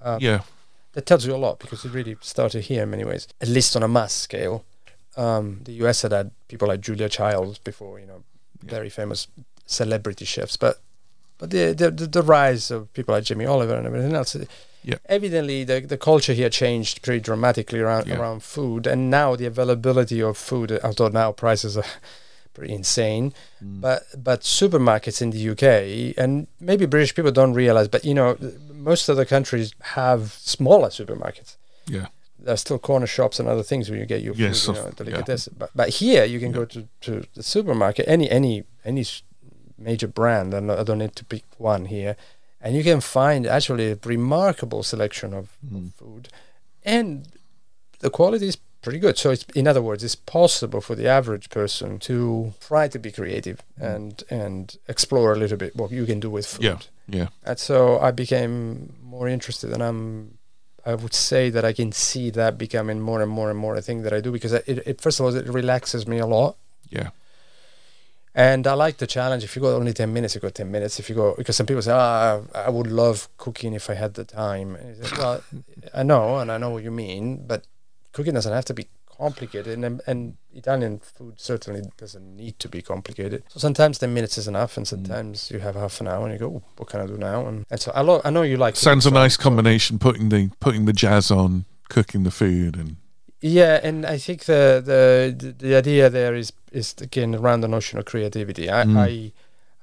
Uh, 0.00 0.16
yeah, 0.18 0.40
That 0.94 1.04
tells 1.04 1.26
you 1.26 1.34
a 1.34 1.36
lot 1.36 1.58
because 1.58 1.84
it 1.84 1.92
really 1.92 2.16
started 2.22 2.62
here 2.62 2.84
in 2.84 2.90
many 2.90 3.04
ways, 3.04 3.28
at 3.42 3.48
least 3.48 3.76
on 3.76 3.82
a 3.82 3.88
mass 3.88 4.14
scale. 4.14 4.64
Um, 5.16 5.60
the 5.64 5.72
US 5.84 6.02
had 6.02 6.12
had 6.12 6.30
people 6.48 6.68
like 6.68 6.80
Julia 6.80 7.08
Childs 7.08 7.58
before, 7.58 8.00
you 8.00 8.06
know, 8.06 8.22
very 8.62 8.88
famous 8.90 9.28
celebrity 9.66 10.24
chefs, 10.24 10.56
but 10.56 10.80
but 11.38 11.50
the, 11.50 11.72
the 11.74 11.90
the 11.90 12.06
the 12.06 12.22
rise 12.22 12.70
of 12.70 12.92
people 12.94 13.14
like 13.14 13.24
Jimmy 13.24 13.46
Oliver 13.46 13.74
and 13.74 13.86
everything 13.86 14.14
else. 14.14 14.36
Yeah. 14.84 14.96
Evidently, 15.06 15.64
the 15.64 15.80
the 15.80 15.96
culture 15.98 16.32
here 16.32 16.50
changed 16.50 17.02
pretty 17.02 17.20
dramatically 17.20 17.80
around 17.80 18.06
Yeah. 18.06 18.18
around 18.20 18.42
food, 18.42 18.86
and 18.86 19.10
now 19.10 19.36
the 19.36 19.46
availability 19.46 20.20
of 20.22 20.36
food, 20.38 20.72
although 20.82 21.08
now 21.08 21.32
prices 21.32 21.76
are 21.76 21.84
pretty 22.54 22.74
insane, 22.74 23.32
Mm. 23.62 23.80
but 23.80 24.02
but 24.16 24.40
supermarkets 24.42 25.22
in 25.22 25.30
the 25.30 25.42
UK 25.52 25.62
and 26.22 26.46
maybe 26.60 26.86
British 26.86 27.14
people 27.14 27.30
don't 27.32 27.54
realize, 27.54 27.88
but 27.88 28.04
you 28.04 28.14
know, 28.14 28.36
most 28.74 29.08
other 29.08 29.24
countries 29.24 29.72
have 29.96 30.32
smaller 30.40 30.88
supermarkets 30.88 31.56
yeah, 31.86 32.06
there's 32.44 32.60
still 32.60 32.78
corner 32.78 33.06
shops 33.06 33.38
and 33.40 33.48
other 33.48 33.62
things 33.62 33.88
where 33.88 33.98
you 33.98 34.06
get 34.06 34.22
your 34.22 34.34
Yes, 34.34 34.64
food, 34.66 34.76
you 34.76 34.82
know, 34.82 34.88
yeah. 34.88 34.94
delicatessen. 34.96 35.54
But 35.58 35.70
but 35.74 35.88
here 36.00 36.24
you 36.24 36.38
can 36.40 36.52
go 36.52 36.64
to, 36.64 36.88
to 37.02 37.22
the 37.34 37.42
supermarket, 37.42 38.04
any 38.08 38.30
any 38.30 38.64
any 38.84 39.04
major 39.78 40.08
brand, 40.08 40.54
and 40.54 40.70
I 40.70 40.82
don't 40.84 40.98
need 40.98 41.14
to 41.16 41.24
pick 41.24 41.44
one 41.58 41.86
here, 41.86 42.16
and 42.60 42.76
you 42.76 42.82
can 42.84 43.00
find 43.00 43.46
actually 43.46 43.92
a 43.92 43.98
remarkable 44.04 44.82
selection 44.82 45.34
of, 45.34 45.44
Mm. 45.72 45.92
food, 45.94 46.28
and 46.84 47.26
the 48.00 48.10
quality 48.10 48.46
is 48.48 48.58
pretty 48.82 48.98
good. 48.98 49.16
So 49.18 49.30
it's 49.30 49.44
in 49.54 49.66
other 49.68 49.80
words, 49.82 50.02
it's 50.04 50.16
possible 50.16 50.80
for 50.80 50.96
the 50.96 51.06
average 51.08 51.48
person 51.50 51.98
to 52.00 52.52
try 52.68 52.88
to 52.88 52.98
be 52.98 53.10
creative 53.12 53.58
and 53.80 54.22
and 54.30 54.76
explore 54.88 55.32
a 55.32 55.36
little 55.38 55.58
bit 55.58 55.74
what 55.76 55.90
you 55.90 56.06
can 56.06 56.20
do 56.20 56.30
with 56.30 56.46
food. 56.46 56.64
yeah, 56.64 56.78
yeah. 57.08 57.28
And 57.44 57.58
so 57.58 57.98
I 58.00 58.10
became 58.12 58.94
more 59.02 59.28
interested, 59.32 59.72
and 59.72 59.82
I'm. 59.82 60.38
I 60.84 60.94
would 60.94 61.14
say 61.14 61.50
that 61.50 61.64
I 61.64 61.72
can 61.72 61.92
see 61.92 62.30
that 62.30 62.58
becoming 62.58 63.00
more 63.00 63.22
and 63.22 63.30
more 63.30 63.50
and 63.50 63.58
more 63.58 63.76
a 63.76 63.82
thing 63.82 64.02
that 64.02 64.12
I 64.12 64.20
do 64.20 64.32
because 64.32 64.52
it, 64.52 64.64
it 64.66 65.00
first 65.00 65.20
of 65.20 65.26
all 65.26 65.34
it 65.34 65.46
relaxes 65.46 66.06
me 66.06 66.18
a 66.18 66.26
lot, 66.26 66.56
Yeah, 66.90 67.10
and 68.34 68.66
I 68.66 68.74
like 68.74 68.96
the 68.96 69.06
challenge. 69.06 69.44
If 69.44 69.54
you 69.54 69.62
go 69.62 69.76
only 69.76 69.92
ten 69.92 70.12
minutes, 70.12 70.34
you 70.34 70.40
go 70.40 70.48
ten 70.48 70.70
minutes. 70.70 70.98
If 70.98 71.08
you 71.08 71.14
go 71.14 71.34
because 71.36 71.56
some 71.56 71.66
people 71.66 71.82
say, 71.82 71.92
"Ah, 71.92 72.40
I 72.54 72.70
would 72.70 72.88
love 72.88 73.28
cooking 73.36 73.74
if 73.74 73.88
I 73.90 73.94
had 73.94 74.14
the 74.14 74.24
time." 74.24 74.76
Well, 75.18 75.42
I 75.94 76.02
know, 76.02 76.38
and 76.38 76.50
I 76.50 76.58
know 76.58 76.70
what 76.70 76.82
you 76.82 76.90
mean, 76.90 77.44
but 77.46 77.64
cooking 78.12 78.34
doesn't 78.34 78.52
have 78.52 78.64
to 78.66 78.74
be 78.74 78.88
complicated, 79.16 79.78
and 79.84 80.00
and 80.06 80.36
Italian 80.54 80.98
food 81.00 81.34
certainly 81.40 81.82
doesn't 81.96 82.36
need 82.36 82.58
to 82.58 82.68
be 82.68 82.82
complicated. 82.82 83.42
So 83.48 83.58
sometimes 83.60 83.98
ten 83.98 84.12
minutes 84.14 84.38
is 84.38 84.48
enough, 84.48 84.76
and 84.76 84.86
sometimes 84.88 85.50
you 85.50 85.60
have 85.60 85.74
half 85.74 86.00
an 86.00 86.08
hour, 86.08 86.24
and 86.26 86.32
you 86.32 86.38
go, 86.38 86.54
"Oh, 86.56 86.62
"What 86.76 86.88
can 86.88 87.00
I 87.00 87.06
do 87.06 87.16
now?" 87.16 87.46
And, 87.46 87.64
and 87.70 87.80
so 87.80 87.92
I, 87.94 88.00
lo- 88.02 88.20
I 88.24 88.30
know 88.30 88.42
you 88.42 88.56
like. 88.56 88.76
Sounds 88.76 89.06
a 89.06 89.10
nice 89.10 89.36
so- 89.36 89.42
combination. 89.42 89.98
Putting 89.98 90.28
the 90.30 90.50
putting 90.60 90.84
the 90.86 90.92
jazz 90.92 91.30
on, 91.30 91.64
cooking 91.88 92.24
the 92.24 92.30
food, 92.30 92.76
and 92.76 92.96
Yeah, 93.40 93.80
and 93.82 94.04
I 94.06 94.18
think 94.18 94.44
the 94.44 94.80
the 94.84 95.34
the, 95.36 95.52
the 95.52 95.74
idea 95.76 96.08
there 96.10 96.34
is 96.38 96.52
is 96.72 96.94
again 97.00 97.34
around 97.34 97.60
the 97.62 97.68
notion 97.68 97.98
of 97.98 98.04
creativity. 98.04 98.68
I, 98.70 98.84
Mm. 98.84 98.96
I 98.96 99.32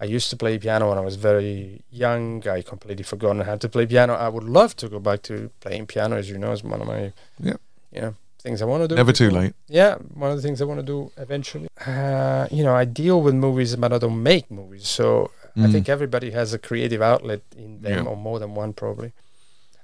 I 0.01 0.05
used 0.15 0.29
to 0.29 0.37
play 0.37 0.57
piano 0.57 0.87
when 0.89 0.97
I 0.97 1.01
was 1.01 1.17
very 1.17 1.81
young. 1.91 2.47
I 2.47 2.61
completely 2.61 3.03
forgotten 3.03 3.41
how 3.41 3.57
to 3.57 3.67
play 3.69 3.85
piano. 3.85 4.13
I 4.13 4.29
would 4.29 4.45
love 4.45 4.73
to 4.77 4.87
go 4.89 4.99
back 4.99 5.21
to 5.23 5.49
playing 5.59 5.87
piano, 5.87 6.15
as 6.15 6.29
you 6.29 6.37
know, 6.37 6.53
is 6.53 6.63
one 6.63 6.81
of 6.81 6.87
my 6.87 7.11
Yeah. 7.43 7.57
you 7.91 8.01
know 8.01 8.13
things 8.41 8.61
I 8.61 8.65
want 8.65 8.83
to 8.83 8.87
do. 8.87 8.95
never 8.95 9.11
too 9.13 9.29
late. 9.29 9.53
Yeah, 9.67 9.95
one 10.13 10.31
of 10.31 10.37
the 10.37 10.41
things 10.41 10.61
I 10.61 10.65
want 10.65 10.79
to 10.79 10.85
do 10.85 11.11
eventually. 11.17 11.67
Uh, 11.85 12.47
you 12.51 12.63
know, 12.63 12.73
I 12.75 12.85
deal 12.85 13.21
with 13.21 13.35
movies, 13.35 13.75
but 13.75 13.91
I 13.93 13.97
don't 13.97 14.23
make 14.23 14.49
movies. 14.49 14.87
So 14.87 15.31
I 15.55 15.61
Mm. 15.67 15.71
think 15.73 15.89
everybody 15.89 16.31
has 16.31 16.53
a 16.53 16.59
creative 16.59 17.01
outlet 17.01 17.41
in 17.57 17.81
them, 17.81 18.05
Yeah. 18.05 18.09
or 18.11 18.15
more 18.15 18.39
than 18.39 18.55
one, 18.55 18.71
probably. 18.73 19.11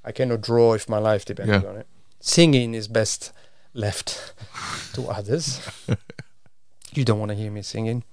I 0.05 0.11
cannot 0.11 0.41
draw 0.41 0.73
if 0.73 0.87
my 0.87 0.99
life 0.99 1.25
depended 1.25 1.63
Yeah. 1.63 1.69
on 1.69 1.75
it. 1.77 1.87
Singing 2.21 2.73
is 2.73 2.87
best 2.87 3.31
left 3.73 4.33
to 4.93 5.01
others. 5.09 5.59
you 6.93 7.03
don't 7.03 7.19
want 7.19 7.29
to 7.31 7.35
hear 7.35 7.51
me 7.51 7.61
singing. 7.61 8.03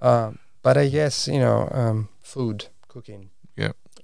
Um, 0.00 0.38
but 0.62 0.76
I 0.76 0.88
guess 0.88 1.26
you 1.28 1.38
know, 1.38 1.68
um, 1.72 2.08
food, 2.22 2.66
cooking. 2.88 3.30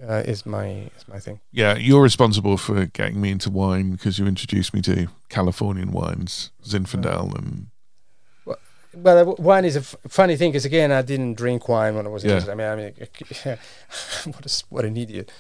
Uh, 0.07 0.23
is 0.25 0.45
my 0.47 0.91
is 0.97 1.09
my 1.09 1.19
thing. 1.19 1.41
Yeah, 1.53 1.77
you're 1.77 2.03
responsible 2.03 2.57
for 2.57 2.87
getting 2.87 3.21
me 3.21 3.31
into 3.31 3.51
wine 3.51 3.93
because 3.93 4.19
you 4.19 4.27
introduced 4.27 4.73
me 4.75 4.81
to 4.83 5.09
Californian 5.29 5.91
wines, 5.93 6.51
Zinfandel, 6.65 7.35
and 7.39 7.67
Well, 8.95 9.19
uh, 9.19 9.35
wine 9.39 9.65
is 9.65 9.77
a 9.77 9.81
f- 9.81 9.97
funny 10.09 10.37
thing 10.37 10.51
because 10.51 10.65
again, 10.65 10.91
I 10.93 11.03
didn't 11.03 11.35
drink 11.35 11.69
wine 11.69 11.95
when 11.97 12.07
I 12.07 12.11
was 12.11 12.25
Yeah. 12.25 12.41
kid. 12.41 12.49
I 12.49 12.55
mean, 12.55 12.67
I 12.67 12.77
mean, 12.77 12.93
what 14.33 14.47
a 14.47 14.65
what 14.71 14.85
an 14.85 14.97
idiot. 14.97 15.31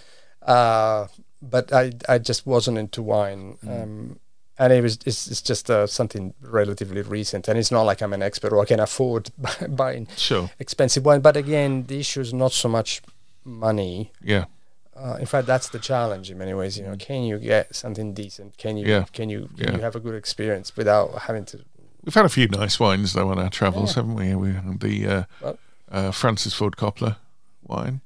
Uh, 0.42 1.06
but 1.42 1.72
I 1.72 1.92
I 2.08 2.18
just 2.18 2.46
wasn't 2.46 2.78
into 2.78 3.02
wine, 3.02 3.58
Mm. 3.64 3.82
um, 3.82 4.20
and 4.58 4.72
it 4.72 4.82
was 4.82 4.98
it's, 5.06 5.28
it's 5.30 5.42
just 5.42 5.70
uh, 5.70 5.86
something 5.86 6.34
relatively 6.40 7.02
recent, 7.02 7.48
and 7.48 7.58
it's 7.58 7.70
not 7.70 7.82
like 7.82 8.02
I'm 8.02 8.12
an 8.12 8.22
expert 8.22 8.52
or 8.52 8.60
I 8.62 8.64
can 8.66 8.80
afford 8.80 9.30
buying 9.68 10.08
sure, 10.16 10.50
expensive 10.58 11.04
wine. 11.04 11.20
But 11.20 11.36
again, 11.36 11.86
the 11.86 11.98
issue 12.00 12.20
is 12.20 12.32
not 12.34 12.52
so 12.52 12.68
much 12.68 13.02
money. 13.48 14.12
yeah, 14.22 14.44
Uh, 14.96 15.16
in 15.20 15.26
fact, 15.26 15.46
that's 15.46 15.68
the 15.68 15.78
challenge 15.78 16.28
in 16.30 16.36
many 16.38 16.52
ways. 16.54 16.76
You 16.76 16.84
know, 16.84 16.96
can 16.96 17.22
you 17.22 17.38
get 17.38 17.74
something 17.74 18.14
decent? 18.14 18.58
Can 18.58 18.76
you 18.76 18.84
Mm. 18.84 18.88
Yeah. 18.88 19.04
can 19.12 19.28
you 19.30 19.48
can 19.56 19.68
Yeah. 19.68 19.76
you 19.76 19.82
have 19.82 19.94
a 19.96 20.00
good 20.00 20.14
experience 20.16 20.76
without 20.76 21.08
having 21.28 21.44
to 21.46 21.56
we've 22.04 22.14
had 22.14 22.24
a 22.24 22.28
few 22.28 22.48
nice 22.48 22.80
wines 22.80 23.12
though 23.12 23.28
on 23.30 23.38
our 23.38 23.50
travels, 23.50 23.90
Yeah. 23.90 24.02
haven't 24.02 24.14
we? 24.16 24.34
We 24.34 24.52
had 24.54 24.80
the 24.80 25.06
uh, 25.06 25.22
Well- 25.40 25.58
uh, 25.90 26.10
Francis 26.12 26.52
Ford 26.54 26.76
Coppola 26.76 27.16
wine. 27.62 28.00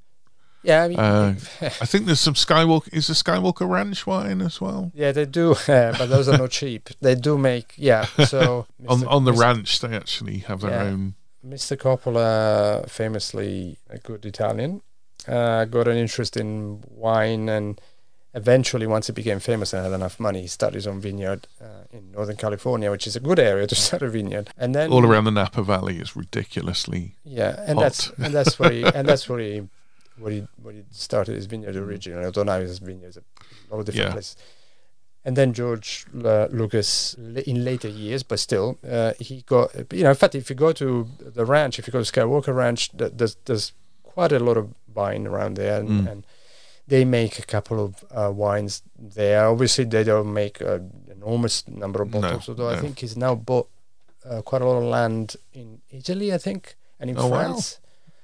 Yeah, 0.64 0.84
I 0.84 0.88
mean, 0.88 0.98
Uh, 1.00 1.34
I 1.84 1.86
think 1.86 2.06
there's 2.06 2.20
some 2.20 2.34
Skywalker. 2.34 2.88
Is 2.92 3.06
the 3.08 3.14
Skywalker 3.14 3.66
Ranch 3.68 4.06
wine 4.06 4.40
as 4.40 4.60
well? 4.60 4.92
Yeah, 4.94 5.10
they 5.12 5.24
do, 5.26 5.52
uh, 5.68 5.92
but 5.98 6.06
those 6.06 6.28
are 6.28 6.38
not 6.38 6.50
cheap. 6.50 6.90
They 7.00 7.14
do 7.16 7.36
make, 7.38 7.72
yeah. 7.76 8.04
So 8.26 8.66
On 8.86 9.00
Mr. 9.00 9.08
on 9.10 9.24
the 9.24 9.32
Mr. 9.32 9.40
ranch, 9.40 9.80
they 9.80 9.96
actually 9.96 10.38
have 10.48 10.60
their 10.60 10.78
own. 10.78 11.14
Mr. 11.44 11.76
Coppola, 11.76 12.88
famously 12.88 13.78
a 13.90 13.98
good 13.98 14.24
Italian, 14.24 14.82
uh, 15.28 15.64
got 15.66 15.88
an 15.88 15.96
interest 15.96 16.36
in 16.36 16.82
wine, 16.88 17.48
and 17.48 17.80
eventually, 18.34 18.86
once 18.86 19.06
he 19.08 19.12
became 19.12 19.38
famous 19.40 19.72
and 19.72 19.84
had 19.84 19.92
enough 19.92 20.18
money, 20.18 20.42
he 20.42 20.46
started 20.46 20.76
his 20.76 20.86
own 20.86 21.00
vineyard 21.00 21.46
uh, 21.60 21.84
in 21.92 22.12
Northern 22.12 22.36
California, 22.36 22.90
which 22.90 23.06
is 23.06 23.16
a 23.16 23.20
good 23.20 23.38
area 23.38 23.66
to 23.66 23.74
start 23.86 24.02
a 24.02 24.08
vineyard. 24.08 24.50
And 24.56 24.74
then 24.74 24.90
All 24.92 25.04
around 25.06 25.24
the 25.24 25.30
Napa 25.30 25.62
Valley 25.62 25.98
is 25.98 26.16
ridiculously. 26.16 27.16
yeah, 27.24 27.62
and 27.66 27.78
hot. 27.78 27.82
that's 27.84 28.10
and 28.18 28.34
that's 28.34 28.58
where 28.58 28.70
he 28.70 28.84
and 28.94 29.06
that's 29.08 29.28
where 29.28 29.38
he 29.40 29.68
where 30.18 30.32
he 30.32 30.46
where 30.62 30.74
he 30.74 30.82
started 30.90 31.34
his 31.34 31.46
vineyard 31.46 31.76
originally. 31.76 32.24
Although 32.24 32.44
now 32.44 32.60
his 32.60 32.78
vineyards 32.78 33.16
a 33.16 33.22
lot 33.70 33.80
of 33.80 33.86
different 33.86 34.08
Yeah. 34.08 34.12
places. 34.12 34.36
And 35.24 35.36
then 35.36 35.52
George 35.52 36.04
uh, 36.24 36.48
Lucas, 36.50 37.14
in 37.46 37.64
later 37.64 37.86
years, 37.86 38.24
but 38.24 38.40
still, 38.40 38.76
uh, 38.90 39.12
he 39.20 39.42
got 39.42 39.70
you 39.92 40.02
know. 40.02 40.10
In 40.10 40.16
fact, 40.16 40.34
if 40.34 40.50
you 40.50 40.56
go 40.56 40.72
to 40.72 41.06
the 41.20 41.44
ranch, 41.44 41.78
if 41.78 41.86
you 41.86 41.92
go 41.92 42.02
to 42.02 42.12
Skywalker 42.12 42.52
Ranch, 42.52 42.90
there's 42.92 43.36
there's 43.44 43.72
quite 44.02 44.32
a 44.32 44.40
lot 44.40 44.56
of 44.56 44.74
wine 44.94 45.26
around 45.26 45.56
there, 45.56 45.80
and, 45.80 45.88
Mm. 45.88 46.10
and 46.12 46.26
they 46.86 47.04
make 47.04 47.38
a 47.38 47.42
couple 47.46 47.78
of 47.84 48.04
uh, 48.10 48.30
wines 48.32 48.82
there. 48.98 49.46
Obviously, 49.48 49.84
they 49.84 50.04
don't 50.04 50.32
make 50.32 50.60
an 50.60 50.90
enormous 51.10 51.66
number 51.68 52.02
of 52.02 52.12
No, 52.12 52.20
bottles. 52.20 52.48
although 52.48 52.68
I 52.70 52.76
think 52.80 52.98
he's 53.00 53.16
now 53.16 53.34
bought 53.34 53.68
uh, 54.24 54.40
quite 54.42 54.62
a 54.62 54.64
lot 54.66 54.76
of 54.78 54.84
land 54.84 55.36
in 55.52 55.80
Italy, 55.90 56.32
I 56.32 56.38
think, 56.38 56.76
and 57.00 57.10
in 57.10 57.18
Oh, 57.18 57.26
wow. 57.26 57.42
France 57.42 57.80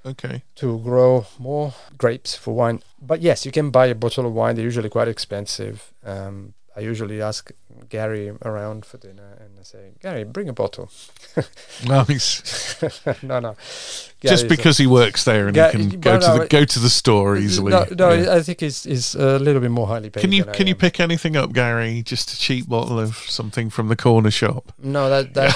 Okay. 0.06 0.42
to 0.56 0.78
grow 0.78 1.26
more 1.38 1.74
grapes 1.96 2.34
for 2.36 2.54
wine. 2.54 2.82
But 3.00 3.20
yes, 3.20 3.44
you 3.44 3.50
can 3.52 3.70
buy 3.70 3.86
a 3.86 3.94
bottle 3.96 4.24
of 4.26 4.32
wine. 4.32 4.54
They're 4.54 4.64
usually 4.64 4.88
quite 4.90 5.08
expensive. 5.08 5.92
Um, 6.04 6.54
I 6.78 6.82
usually 6.82 7.20
ask 7.20 7.50
Gary 7.88 8.30
around 8.44 8.84
for 8.84 8.98
dinner 8.98 9.36
and 9.40 9.58
I 9.58 9.62
say, 9.64 9.94
Gary, 10.00 10.22
bring 10.22 10.48
a 10.48 10.52
bottle. 10.52 10.90
Nice. 11.86 12.82
no, 13.22 13.38
no. 13.38 13.54
Just 13.54 14.20
Gary's 14.20 14.42
a- 14.42 14.46
because 14.46 14.78
he 14.78 14.86
works 14.86 15.24
there 15.24 15.46
and 15.46 15.54
Ga- 15.54 15.70
he 15.70 15.88
can 15.90 16.00
go 16.00 16.18
to 16.18 16.26
no, 16.26 16.38
the 16.38 16.46
go 16.48 16.64
to 16.64 16.78
the 16.78 16.88
store 16.90 17.36
easily. 17.36 17.70
No, 17.70 17.86
no 17.96 18.12
Yeah. 18.12 18.34
I 18.34 18.42
think 18.42 18.60
he's, 18.60 18.82
he's 18.84 19.14
a 19.14 19.38
little 19.38 19.60
bit 19.60 19.70
more 19.70 19.86
highly 19.86 20.10
paid. 20.10 20.20
Can 20.20 20.32
you 20.32 20.44
can 20.44 20.66
you 20.66 20.74
pick 20.74 20.98
anything 21.00 21.36
up, 21.36 21.52
Gary? 21.52 22.02
Just 22.02 22.32
a 22.32 22.38
cheap 22.38 22.68
bottle 22.68 22.98
of 22.98 23.16
something 23.16 23.70
from 23.70 23.88
the 23.88 23.96
corner 23.96 24.30
shop. 24.30 24.72
No, 24.82 25.08
that 25.08 25.34
that 25.38 25.54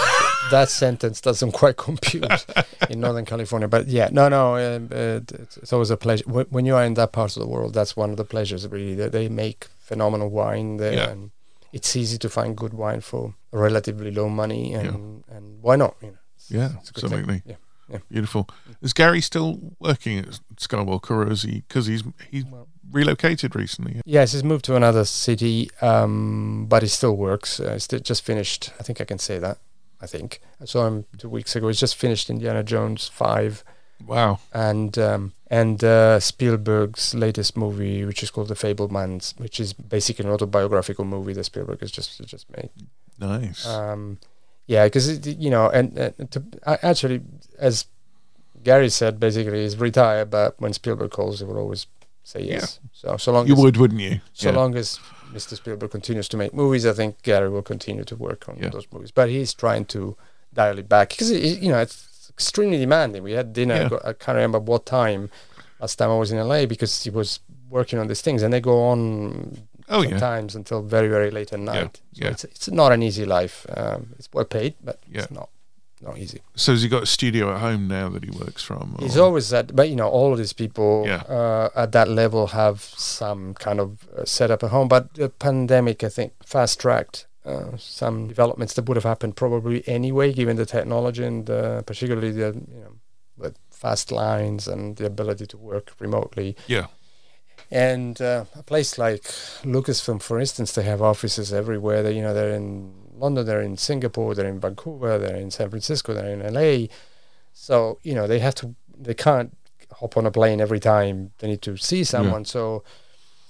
that 0.51 0.69
sentence 0.71 1.21
doesn't 1.21 1.53
quite 1.53 1.77
compute 1.77 2.47
in 2.89 3.01
Northern 3.01 3.25
California. 3.25 3.69
But 3.69 3.89
yeah, 3.89 4.09
no, 4.13 4.29
no, 4.29 4.57
um, 4.57 4.89
uh, 4.93 5.21
it's, 5.41 5.57
it's 5.57 5.73
always 5.73 5.91
a 5.91 5.97
pleasure 5.97 6.25
when 6.27 6.65
you 6.65 6.77
are 6.77 6.85
in 6.85 6.95
that 6.95 7.13
part 7.13 7.37
of 7.37 7.43
the 7.43 7.49
world. 7.49 7.75
That's 7.75 7.97
one 7.97 8.11
of 8.11 8.17
the 8.17 8.25
pleasures, 8.25 8.67
really. 8.69 8.95
That 8.95 9.13
they 9.13 9.29
make 9.29 9.67
phenomenal 9.93 10.31
wine 10.31 10.77
there, 10.79 10.95
Yeah. 10.95 11.11
and 11.13 11.31
it's 11.73 11.95
easy 11.97 12.19
to 12.19 12.29
find 12.29 12.57
good 12.57 12.75
wine 12.75 13.01
for 13.01 13.35
relatively 13.53 14.11
low 14.11 14.29
money, 14.29 14.65
and 14.75 15.25
and 15.35 15.63
why 15.63 15.77
not? 15.77 15.95
You 16.03 16.09
know, 16.09 16.19
it's- 16.37 16.51
Yeah, 16.51 16.71
it's 16.81 16.91
absolutely. 16.91 17.43
Yeah. 17.47 17.57
Beautiful. 18.09 18.45
Is 18.81 18.95
Gary 18.95 19.21
still 19.21 19.51
working 19.79 20.19
at 20.19 20.41
Skywalker, 20.57 21.11
or 21.11 21.31
is 21.31 21.43
he? 21.43 21.55
Because 21.69 21.87
he's 21.93 22.03
he's 22.31 22.45
Well- 22.47 22.69
relocated 22.91 23.55
recently. 23.55 24.01
Yes, 24.05 24.33
he's 24.33 24.45
moved 24.45 24.65
to 24.65 24.77
another 24.77 25.05
city, 25.05 25.71
um, 25.83 26.67
but 26.73 26.83
he 26.83 26.89
still 26.89 27.17
works. 27.17 27.61
Uh, 27.61 27.73
he's 27.77 27.87
just 28.11 28.23
finished. 28.25 28.71
I 28.81 28.83
think 28.83 29.01
I 29.01 29.05
can 29.05 29.19
say 29.19 29.39
that. 29.47 29.59
I 30.05 30.07
think 30.07 30.41
I 30.61 30.65
saw 30.73 30.87
him 30.89 31.05
two 31.19 31.29
weeks 31.29 31.55
ago. 31.57 31.69
He's 31.69 31.81
just 31.81 31.97
finished 31.97 32.31
Indiana 32.31 32.63
Jones 32.63 33.09
five. 33.09 33.63
Wow. 34.07 34.39
and 34.53 34.97
um, 34.99 35.33
and 35.49 35.83
uh, 35.85 36.19
Spielberg's 36.21 37.15
latest 37.15 37.57
movie, 37.57 38.05
which 38.05 38.23
is 38.23 38.31
called 38.31 38.49
The 38.49 38.55
Fabelmans, 38.55 39.39
which 39.39 39.61
is 39.61 39.73
basically 39.73 40.25
an 40.27 40.33
autobiographical 40.33 41.05
movie 41.05 41.33
that 41.35 41.45
Spielberg 41.45 41.81
has 41.81 41.91
just 41.91 42.25
just 42.27 42.47
made. 42.57 42.71
Nice. 43.19 43.67
Um, 43.67 44.19
yeah, 44.67 44.85
because 44.87 45.27
you 45.27 45.51
know, 45.51 45.69
and, 45.71 45.97
and 45.99 46.31
to, 46.31 46.43
uh, 46.65 46.77
actually, 46.83 47.21
as 47.59 47.87
Gary 48.63 48.89
said, 48.91 49.19
basically 49.21 49.63
he's 49.63 49.77
retired, 49.77 50.31
but 50.31 50.61
when 50.61 50.73
Spielberg 50.73 51.11
calls, 51.11 51.41
he 51.41 51.45
will 51.45 51.59
always 51.59 51.87
say 52.25 52.43
yes. 52.43 52.81
So 52.93 53.17
so 53.17 53.33
long 53.33 53.47
you 53.47 53.55
as 53.55 53.59
would, 53.61 53.77
wouldn't 53.77 54.01
you? 54.01 54.21
so 54.33 54.51
Yeah. 54.51 54.57
long 54.57 54.77
as 54.77 54.99
Mr. 55.33 55.57
Spielberg 55.57 55.91
continues 55.91 56.29
to 56.29 56.37
make 56.37 56.55
movies, 56.55 56.87
I 56.87 56.93
think 56.93 57.23
Gary 57.23 57.49
will 57.51 57.63
continue 57.63 58.05
to 58.05 58.17
work 58.17 58.49
on 58.49 58.59
Yeah. 58.61 58.69
those 58.71 58.87
movies. 58.93 59.11
But 59.11 59.29
he's 59.31 59.53
trying 59.55 59.87
to 59.87 60.17
dial 60.55 60.79
it 60.79 60.89
back 60.89 61.09
because 61.11 61.31
you 61.33 61.71
know 61.71 61.79
it's 61.79 62.12
extremely 62.35 62.79
demanding. 62.79 63.23
We 63.23 63.33
had 63.33 63.53
dinner. 63.53 63.89
Yeah. 63.91 63.99
I 64.05 64.13
can't 64.13 64.37
remember 64.37 64.59
what 64.59 64.87
time 64.87 65.31
last 65.81 65.97
time 65.97 66.11
I 66.11 66.19
was 66.19 66.31
in 66.33 66.39
LA 66.39 66.67
because 66.67 67.03
he 67.05 67.11
was 67.11 67.41
working 67.69 67.99
on 67.99 68.07
these 68.09 68.23
things, 68.23 68.43
and 68.43 68.53
they 68.53 68.61
go 68.61 68.83
on 68.93 69.03
Oh 69.89 70.03
yeah. 70.03 70.39
until 70.39 70.83
very 70.83 71.09
very 71.09 71.31
late 71.31 71.53
at 71.53 71.61
night. 71.61 72.01
So 72.15 72.25
yeah. 72.25 72.31
it's 72.31 72.45
it's 72.45 72.71
not 72.71 72.93
an 72.93 73.03
easy 73.03 73.25
life. 73.25 73.67
Um, 73.77 74.01
it's 74.19 74.29
well 74.33 74.45
paid, 74.45 74.75
but 74.83 74.99
Yeah. 75.11 75.23
it's 75.23 75.31
not 75.31 75.49
not 76.01 76.19
easy. 76.19 76.41
So 76.57 76.73
has 76.73 76.83
he 76.83 76.89
got 76.89 77.03
a 77.05 77.07
studio 77.07 77.53
at 77.55 77.61
home 77.61 77.87
now 77.89 78.09
that 78.09 78.25
he 78.25 78.31
works 78.31 78.63
from? 78.63 78.97
He's 78.99 79.17
always 79.17 79.53
at, 79.53 79.75
but 79.77 79.89
you 79.89 79.97
know, 79.97 80.09
all 80.09 80.33
of 80.33 80.39
these 80.39 80.53
people 80.53 81.05
Yeah. 81.07 81.23
uh, 81.29 81.69
at 81.77 81.93
that 81.93 82.09
level 82.09 82.49
have 82.49 82.83
some 82.83 83.55
kind 83.55 83.79
of 83.81 84.09
uh, 84.17 84.25
setup 84.25 84.65
at 84.65 84.71
home. 84.71 84.89
But 84.89 85.15
the 85.15 85.29
pandemic, 85.29 86.03
I 86.03 86.09
think, 86.09 86.33
fast 86.45 86.81
tracked 86.81 87.27
uh, 87.45 87.77
some 87.77 88.29
developments 88.29 88.75
that 88.75 88.89
would 88.89 88.97
have 88.97 89.05
happened 89.05 89.37
probably 89.37 89.87
anyway, 89.89 90.33
given 90.33 90.57
the 90.57 90.67
technology 90.67 91.25
and 91.25 91.49
uh, 91.51 91.83
particularly 91.83 92.31
the 92.31 92.55
you 92.71 92.81
know 92.81 92.95
with 93.37 93.59
fast 93.71 94.13
lines 94.13 94.69
and 94.69 94.97
the 94.97 95.07
ability 95.07 95.47
to 95.47 95.57
work 95.57 95.93
remotely. 95.99 96.57
Yeah. 96.67 96.87
And 97.71 98.21
uh, 98.21 98.45
a 98.55 98.63
place 98.63 98.99
like 98.99 99.23
Lucasfilm, 99.63 100.21
for 100.23 100.39
instance, 100.39 100.73
they 100.73 100.83
have 100.83 101.01
offices 101.01 101.53
everywhere. 101.53 102.03
They, 102.03 102.13
you 102.13 102.23
know, 102.23 102.35
they're 102.35 102.55
in 102.55 102.93
London, 103.15 103.47
they're 103.47 103.63
in 103.63 103.77
Singapore, 103.77 104.35
they're 104.35 104.47
in 104.47 104.61
Vancouver, 104.61 105.19
they're 105.19 105.37
in 105.37 105.51
San 105.51 105.71
Francisco, 105.71 106.13
they're 106.13 106.39
in 106.39 106.55
LA. 106.55 106.89
So 107.55 107.99
you 108.03 108.15
know, 108.15 108.27
they 108.27 108.39
have 108.41 108.55
to, 108.57 108.75
they 108.97 109.15
can't 109.15 109.57
hop 109.93 110.17
on 110.17 110.27
a 110.27 110.31
plane 110.31 110.61
every 110.61 110.81
time 110.81 111.33
they 111.39 111.49
need 111.49 111.63
to 111.63 111.77
see 111.77 112.05
someone. 112.05 112.45
So, 112.45 112.83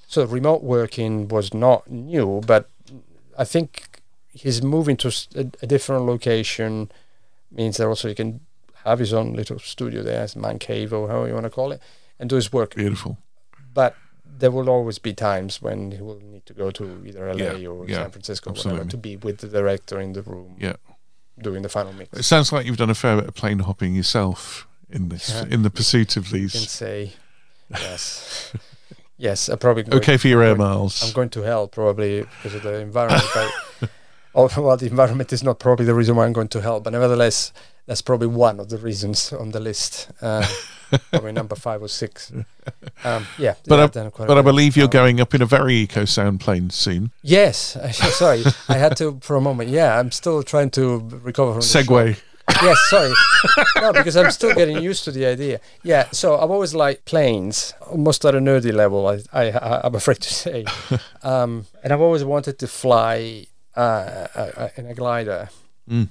so 0.06 0.24
remote 0.24 0.62
working 0.62 1.28
was 1.28 1.52
not 1.54 1.90
new, 1.90 2.42
but 2.46 2.68
I 3.38 3.44
think 3.44 4.00
he's 4.32 4.62
moving 4.62 4.96
to 4.98 5.12
a 5.34 5.66
different 5.66 6.06
location 6.06 6.90
means 7.50 7.76
that 7.76 7.86
also 7.86 8.08
he 8.08 8.14
can 8.14 8.40
have 8.84 8.98
his 8.98 9.12
own 9.12 9.34
little 9.34 9.58
studio 9.58 10.02
there, 10.02 10.22
his 10.22 10.34
man 10.36 10.58
cave 10.58 10.92
or 10.92 11.08
however 11.08 11.28
you 11.28 11.34
want 11.34 11.44
to 11.44 11.50
call 11.50 11.72
it, 11.72 11.80
and 12.18 12.28
do 12.30 12.36
his 12.36 12.52
work. 12.52 12.74
Beautiful. 12.74 13.18
But 13.74 13.94
there 14.24 14.50
will 14.50 14.68
always 14.70 14.98
be 14.98 15.12
times 15.14 15.60
when 15.62 15.92
he 15.92 16.00
will 16.02 16.18
need 16.20 16.46
to 16.46 16.54
go 16.54 16.70
to 16.72 17.04
either 17.06 17.32
LA 17.32 17.52
Yeah, 17.58 17.68
or 17.68 17.86
yeah, 17.86 17.96
San 18.02 18.10
Francisco, 18.10 18.50
absolutely. 18.50 18.78
whatever, 18.78 18.90
to 18.90 18.96
be 18.96 19.16
with 19.16 19.38
the 19.38 19.48
director 19.48 20.00
in 20.00 20.14
the 20.14 20.22
room 20.22 20.56
Yeah. 20.58 20.76
doing 21.40 21.62
the 21.62 21.68
final 21.68 21.92
mix. 21.92 22.18
It 22.18 22.24
sounds 22.24 22.50
like 22.52 22.66
you've 22.66 22.76
done 22.78 22.90
a 22.90 22.94
fair 22.94 23.16
bit 23.16 23.28
of 23.28 23.34
plane 23.34 23.60
hopping 23.60 23.94
yourself 23.94 24.66
in 24.90 25.10
this, 25.10 25.30
Yeah. 25.30 25.44
in 25.54 25.62
the 25.62 25.70
pursuit 25.70 26.16
of 26.16 26.26
You 26.28 26.30
can 26.32 26.40
these. 26.60 26.70
say 26.70 27.12
yes, 27.70 28.52
yes. 29.22 29.48
I 29.48 29.56
probably 29.56 29.84
going- 29.84 30.02
Okay 30.02 30.16
for 30.18 30.28
your 30.28 30.42
air 30.42 30.56
miles. 30.56 31.02
I'm 31.04 31.12
going 31.12 31.30
to 31.30 31.42
hell 31.42 31.66
probably 31.68 32.22
because 32.42 32.54
of 32.54 32.62
the 32.62 32.74
environment. 32.80 33.24
but, 33.34 33.90
oh, 34.34 34.48
well, 34.60 34.76
the 34.76 34.86
environment 34.86 35.32
is 35.32 35.42
not 35.42 35.58
probably 35.58 35.86
the 35.86 35.94
reason 35.94 36.16
why 36.16 36.26
I'm 36.26 36.32
going 36.32 36.48
to 36.48 36.60
hell, 36.60 36.80
but 36.80 36.92
nevertheless, 36.92 37.52
that's 37.86 38.02
probably 38.02 38.28
one 38.28 38.60
of 38.60 38.68
the 38.68 38.78
reasons 38.78 39.32
on 39.32 39.50
the 39.52 39.60
list. 39.60 40.10
Uh, 40.20 40.46
probably 41.10 41.32
number 41.32 41.56
five 41.56 41.82
or 41.82 41.88
six. 41.88 42.30
Um, 43.04 43.26
yeah, 43.38 43.54
But 43.66 43.94
yeah, 43.94 44.02
I- 44.12 44.26
But 44.26 44.38
I 44.38 44.42
believe 44.42 44.76
you're 44.76 44.84
Um, 44.86 44.90
going 45.02 45.20
up 45.20 45.34
in 45.34 45.42
a 45.42 45.46
very 45.46 45.74
eco 45.76 46.04
sound 46.04 46.40
plane 46.40 46.70
soon. 46.70 47.10
Yes, 47.22 47.76
sorry, 48.18 48.42
I 48.68 48.74
had 48.74 48.96
to 48.98 49.18
for 49.22 49.36
a 49.36 49.40
moment. 49.40 49.70
Yeah, 49.70 49.98
I'm 49.98 50.10
still 50.12 50.42
trying 50.42 50.70
to 50.70 50.98
recover 51.22 51.52
from. 51.54 51.62
Segway. 51.62 52.20
Yes, 52.62 52.78
sorry. 52.90 53.12
no, 53.80 53.92
because 53.92 54.16
I'm 54.16 54.30
still 54.30 54.54
getting 54.54 54.82
used 54.82 55.04
to 55.04 55.12
the 55.12 55.26
idea. 55.26 55.60
Yeah, 55.82 56.08
so 56.12 56.38
I've 56.38 56.50
always 56.50 56.74
liked 56.74 57.04
planes, 57.04 57.74
almost 57.90 58.24
at 58.24 58.34
a 58.34 58.38
nerdy 58.38 58.72
level. 58.72 59.06
I, 59.06 59.20
I, 59.32 59.80
I'm 59.84 59.94
afraid 59.94 60.20
to 60.20 60.34
say, 60.34 60.64
um, 61.22 61.66
and 61.82 61.92
I've 61.92 62.00
always 62.00 62.24
wanted 62.24 62.58
to 62.60 62.66
fly 62.66 63.46
uh, 63.76 63.80
uh, 64.34 64.68
in 64.76 64.86
a 64.86 64.94
glider, 64.94 65.48
Mm, 65.90 66.08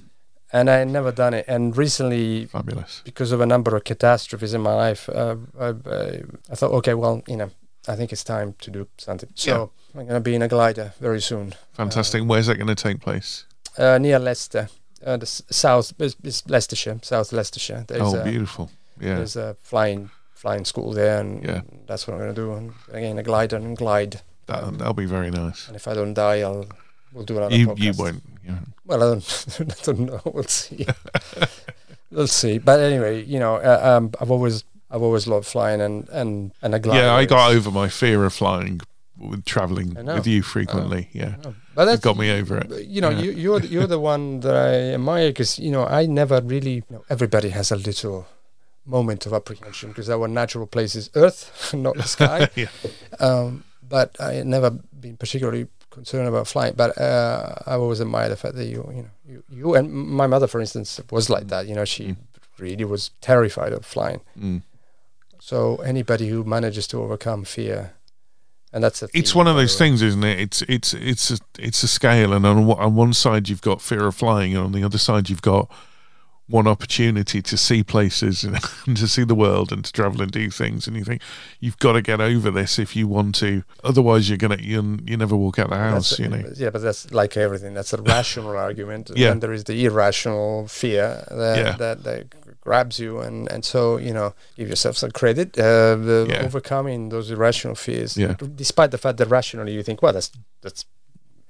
and 0.52 0.70
I 0.70 0.80
had 0.80 0.90
never 0.90 1.14
done 1.14 1.34
it. 1.34 1.46
And 1.48 1.76
recently, 1.78 2.46
fabulous. 2.48 3.02
because 3.06 3.32
of 3.32 3.40
a 3.40 3.46
number 3.46 3.74
of 3.76 3.86
catastrophes 3.86 4.54
in 4.54 4.60
my 4.62 4.74
life, 4.74 5.08
uh, 5.08 5.38
I, 5.58 5.68
I, 5.68 6.22
I 6.52 6.56
thought, 6.56 6.72
okay, 6.80 6.94
well, 6.94 7.24
you 7.26 7.38
know, 7.38 7.52
I 7.88 7.96
think 7.96 8.12
it's 8.12 8.24
time 8.24 8.56
to 8.60 8.70
do 8.72 8.88
something. 8.98 9.30
So 9.36 9.72
I'm 9.96 10.02
going 10.08 10.14
to 10.16 10.20
be 10.20 10.36
in 10.36 10.42
a 10.42 10.50
glider 10.50 10.94
very 11.00 11.22
soon, 11.22 11.54
Fantastic. 11.74 12.24
Where's 12.26 12.48
that 12.48 12.56
going 12.58 12.68
to 12.68 12.76
take 12.76 13.00
place? 13.00 13.46
uh, 13.78 13.98
near 13.98 14.20
Leicester. 14.20 14.68
Uh, 15.06 15.18
the 15.18 15.26
south 15.26 15.94
is, 16.00 16.16
is 16.24 16.44
Leicestershire, 16.48 17.00
South 17.02 17.32
Leicestershire. 17.34 17.86
There's 17.88 18.14
oh, 18.14 18.20
a- 18.20 18.24
beautiful. 18.24 18.72
Yeah. 19.00 19.16
There's 19.16 19.36
a 19.36 19.56
flying 19.62 20.12
flying 20.36 20.66
school 20.66 20.92
there, 20.94 21.20
and 21.20 21.44
Yeah. 21.44 21.62
that's 21.88 22.08
what 22.08 22.14
I'm 22.16 22.20
gonna 22.20 22.34
do. 22.34 22.54
And 22.54 22.74
again, 22.92 23.18
a 23.18 23.24
glider 23.24 23.56
and 23.58 23.78
glide. 23.78 24.22
That, 24.48 24.64
um, 24.64 24.78
that'll 24.78 24.94
be 24.94 25.06
very 25.06 25.30
nice. 25.32 25.68
And 25.68 25.76
if 25.76 25.88
I 25.88 25.94
don't 25.94 26.14
die, 26.14 26.42
I'll 26.42 26.66
we'll 27.14 27.26
do 27.26 27.38
another 27.38 27.56
You, 27.56 27.68
podcast. 27.68 27.80
you 27.80 27.94
won't. 27.98 28.24
Yeah. 28.46 28.60
Well, 28.86 29.04
I 29.04 29.06
don't, 29.14 29.46
I 29.60 29.84
don't 29.84 30.00
know. 30.00 30.22
We'll 30.26 30.44
see. 30.44 30.86
we'll 32.12 32.28
see. 32.28 32.58
But 32.58 32.80
anyway, 32.80 33.24
you 33.24 33.40
know, 33.40 33.56
uh, 33.56 33.80
um, 33.84 34.12
I've 34.20 34.32
always 34.32 34.64
I've 34.90 35.02
always 35.04 35.28
loved 35.28 35.48
flying 35.48 35.82
and 35.82 36.10
and 36.10 36.52
and 36.62 36.76
a 36.76 36.80
glider. 36.80 37.02
Yeah, 37.02 37.14
I 37.14 37.26
got 37.26 37.52
over 37.52 37.72
my 37.72 37.88
fear 37.88 38.26
of 38.26 38.34
flying 38.34 38.82
with 39.18 39.46
traveling 39.46 39.94
with 39.94 40.28
you 40.28 40.42
frequently. 40.42 41.10
yeah. 41.14 41.36
But 41.76 41.86
that's 41.86 42.00
It 42.00 42.04
got 42.04 42.18
me 42.18 42.32
over 42.32 42.58
it. 42.58 42.86
You 42.86 43.02
know, 43.02 43.10
Yeah. 43.10 43.22
you, 43.24 43.32
you're 43.32 43.62
you're 43.62 43.88
the 43.88 44.00
one 44.14 44.40
that 44.42 44.56
I 44.56 44.94
admire 44.94 45.30
because 45.30 45.58
you 45.60 45.72
know 45.72 45.86
I 45.86 46.06
never 46.06 46.42
really. 46.42 46.76
You 46.90 46.96
know, 46.98 47.04
everybody 47.10 47.50
has 47.50 47.72
a 47.72 47.76
little 47.76 48.26
moment 48.86 49.26
of 49.26 49.34
apprehension 49.34 49.90
because 49.90 50.10
our 50.10 50.28
natural 50.28 50.68
place 50.68 50.96
is 50.96 51.10
Earth, 51.16 51.74
not 51.74 51.96
the 51.96 52.04
sky. 52.04 52.50
Yeah. 52.56 52.68
um, 53.20 53.64
but 53.88 54.16
I 54.20 54.44
never 54.44 54.72
been 55.00 55.18
particularly 55.18 55.68
concerned 55.90 56.28
about 56.28 56.48
flying. 56.48 56.74
But 56.76 56.98
uh, 56.98 57.56
I 57.68 57.76
always 57.76 58.02
admire 58.02 58.30
the 58.30 58.36
fact 58.38 58.56
that 58.56 58.66
you, 58.66 58.84
you 58.96 59.04
know, 59.04 59.10
you, 59.28 59.44
you 59.50 59.76
and 59.76 59.92
my 59.92 60.28
mother, 60.28 60.48
for 60.48 60.60
instance, 60.62 61.00
was 61.12 61.30
like 61.30 61.48
that. 61.50 61.68
You 61.68 61.76
know, 61.76 61.86
she 61.86 62.16
really 62.58 62.86
was 62.86 63.12
terrified 63.22 63.74
of 63.74 63.86
flying. 63.86 64.22
Mm. 64.40 64.62
So 65.40 65.78
anybody 65.78 66.30
who 66.30 66.44
manages 66.44 66.88
to 66.88 67.02
overcome 67.02 67.44
fear, 67.44 67.94
and 68.74 68.84
that's 68.84 69.04
It's 69.14 69.36
one 69.36 69.48
of 69.48 69.56
those 69.56 69.78
things, 69.78 70.02
isn't 70.02 70.24
it? 70.24 70.40
It's 70.40 70.62
it's 70.64 70.94
it's 70.94 71.32
a, 71.32 71.38
it's 71.60 71.84
a 71.84 71.88
scale, 71.88 72.34
and 72.34 72.46
on 72.46 72.66
one- 72.66 72.80
on 72.80 72.96
one 72.96 73.14
side 73.14 73.50
you've 73.50 73.62
got 73.62 73.82
fear 73.82 74.06
of 74.08 74.16
flying, 74.16 74.56
and 74.56 74.66
on 74.66 74.72
the 74.72 74.84
other 74.84 74.98
side 74.98 75.30
you've 75.30 75.42
got 75.42 75.70
one 76.48 76.68
opportunity 76.68 77.42
to 77.42 77.56
see 77.56 77.82
places 77.82 78.44
and, 78.44 78.58
and 78.86 78.98
to 78.98 79.08
see 79.08 79.24
the 79.24 79.36
world 79.36 79.72
and 79.72 79.86
to 79.86 79.92
travel 79.94 80.22
and 80.22 80.32
do 80.34 80.50
things. 80.50 80.86
And 80.86 80.98
you 80.98 81.06
think 81.06 81.22
you've 81.62 81.78
got 81.78 81.94
to 81.94 82.02
get 82.02 82.20
over 82.20 82.52
this 82.52 82.78
if 82.78 82.94
you 82.94 83.08
want 83.08 83.36
to, 83.36 83.64
otherwise 83.86 84.28
you're 84.28 84.38
gonna 84.38 84.58
you 84.60 85.00
you 85.06 85.16
never 85.16 85.36
walk 85.36 85.60
out 85.60 85.70
the 85.70 85.78
house. 85.78 86.10
That's- 86.18 86.20
You 86.20 86.44
know. 86.44 86.50
Yeah, 86.58 86.70
but 86.72 86.82
that's 86.82 87.10
like 87.14 87.38
everything. 87.38 87.74
That's 87.74 87.94
a 87.94 88.02
rational 88.02 88.58
argument. 88.58 89.10
And 89.10 89.18
Yeah. 89.20 89.30
then 89.30 89.40
there 89.40 89.54
is 89.54 89.64
the 89.64 89.86
irrational 89.86 90.68
fear 90.68 91.24
that 91.32 91.58
Yeah. 91.58 91.72
that, 91.78 92.04
that 92.04 92.26
grabs 92.62 93.00
you, 93.00 93.20
and 93.20 93.52
and 93.52 93.64
so 93.66 93.98
you 93.98 94.14
know, 94.14 94.34
give 94.58 94.70
yourself 94.70 94.96
some 94.98 95.12
credit. 95.12 95.58
Uh, 95.58 95.96
the 95.96 96.26
Yeah. 96.30 96.46
overcoming 96.46 97.10
those 97.10 97.30
irrational 97.34 97.76
fears, 97.76 98.16
Yeah. 98.18 98.36
despite 98.56 98.92
the 98.92 98.98
fact 98.98 99.18
that 99.18 99.28
rationally 99.30 99.74
you 99.74 99.84
think, 99.84 100.02
well, 100.02 100.14
that's 100.14 100.32
that's 100.62 100.86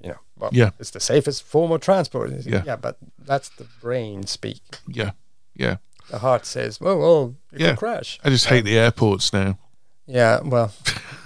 you 0.04 0.08
know, 0.10 0.18
well, 0.36 0.50
Yeah. 0.52 0.70
it's 0.80 0.90
the 0.90 1.00
safest 1.00 1.42
form 1.44 1.70
of 1.72 1.80
transport. 1.80 2.30
Yeah. 2.44 2.62
yeah, 2.66 2.76
but 2.76 2.96
that's 3.26 3.48
the 3.50 3.64
brain 3.80 4.26
speak. 4.26 4.62
Yeah, 4.88 5.10
yeah. 5.54 5.76
The 6.10 6.18
heart 6.18 6.44
says, 6.46 6.80
well, 6.80 6.98
well, 6.98 7.34
you 7.52 7.66
Yeah. 7.66 7.76
crash. 7.76 8.18
I 8.24 8.30
just 8.30 8.46
hate 8.46 8.64
the 8.64 8.76
airports 8.78 9.32
now. 9.32 9.58
Yeah, 10.06 10.40
well, 10.44 10.72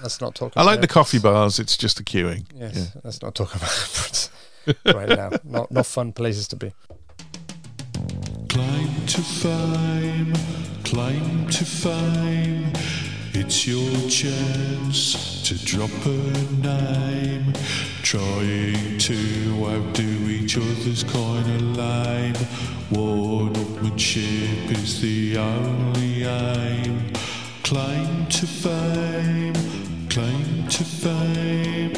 let's 0.03 0.21
not 0.21 0.35
talk. 0.35 0.53
I 0.57 0.63
like 0.63 0.81
the 0.83 0.87
coffee 0.89 1.19
bars. 1.19 1.59
It's 1.59 1.77
just 1.79 1.97
the 1.97 2.05
queuing. 2.05 2.45
Yes, 2.55 2.75
Yeah. 2.77 3.01
let's 3.05 3.23
not 3.23 3.35
talk 3.35 3.55
about 3.55 3.71
airports 3.81 4.31
right 4.85 5.09
now. 5.09 5.31
Not 5.45 5.71
not 5.71 5.87
fun 5.87 6.13
places 6.13 6.47
to 6.49 6.57
be. 6.57 6.73
Climb 8.57 9.07
to 9.09 9.21
fame, 9.21 10.33
climb 10.83 11.47
to 11.49 11.63
fame. 11.63 12.73
It's 13.35 13.67
your 13.67 14.09
chance 14.09 15.43
to 15.47 15.63
drop 15.63 15.91
a 16.07 16.17
name. 16.65 17.53
Trying 18.03 18.97
to 18.97 19.67
outdo 19.67 20.09
each 20.31 20.57
other's 20.57 21.05
kind 21.05 21.47
of 21.55 21.77
lame. 21.77 22.35
One-upmanship 22.89 24.71
is 24.71 25.03
the 25.03 25.37
only 25.37 26.25
aim. 26.25 27.13
Claim 27.63 28.27
to 28.27 28.47
fame, 28.47 29.55
claim 30.09 30.67
to 30.69 30.83
fame, 30.83 31.93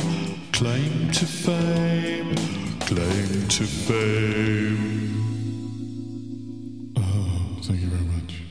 claim 0.51 1.11
to 1.13 1.25
fame, 1.25 2.35
claim 2.81 3.47
to 3.47 3.65
fame. 3.65 4.98
Thank 7.63 7.81
you 7.81 7.89
very 7.89 8.05
much. 8.05 8.43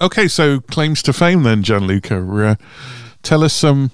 Okay, 0.00 0.28
so 0.28 0.60
claims 0.60 1.02
to 1.02 1.12
fame 1.12 1.42
then, 1.42 1.62
Gianluca. 1.62 2.16
Uh, 2.18 2.54
tell 3.22 3.42
us 3.42 3.52
some. 3.52 3.90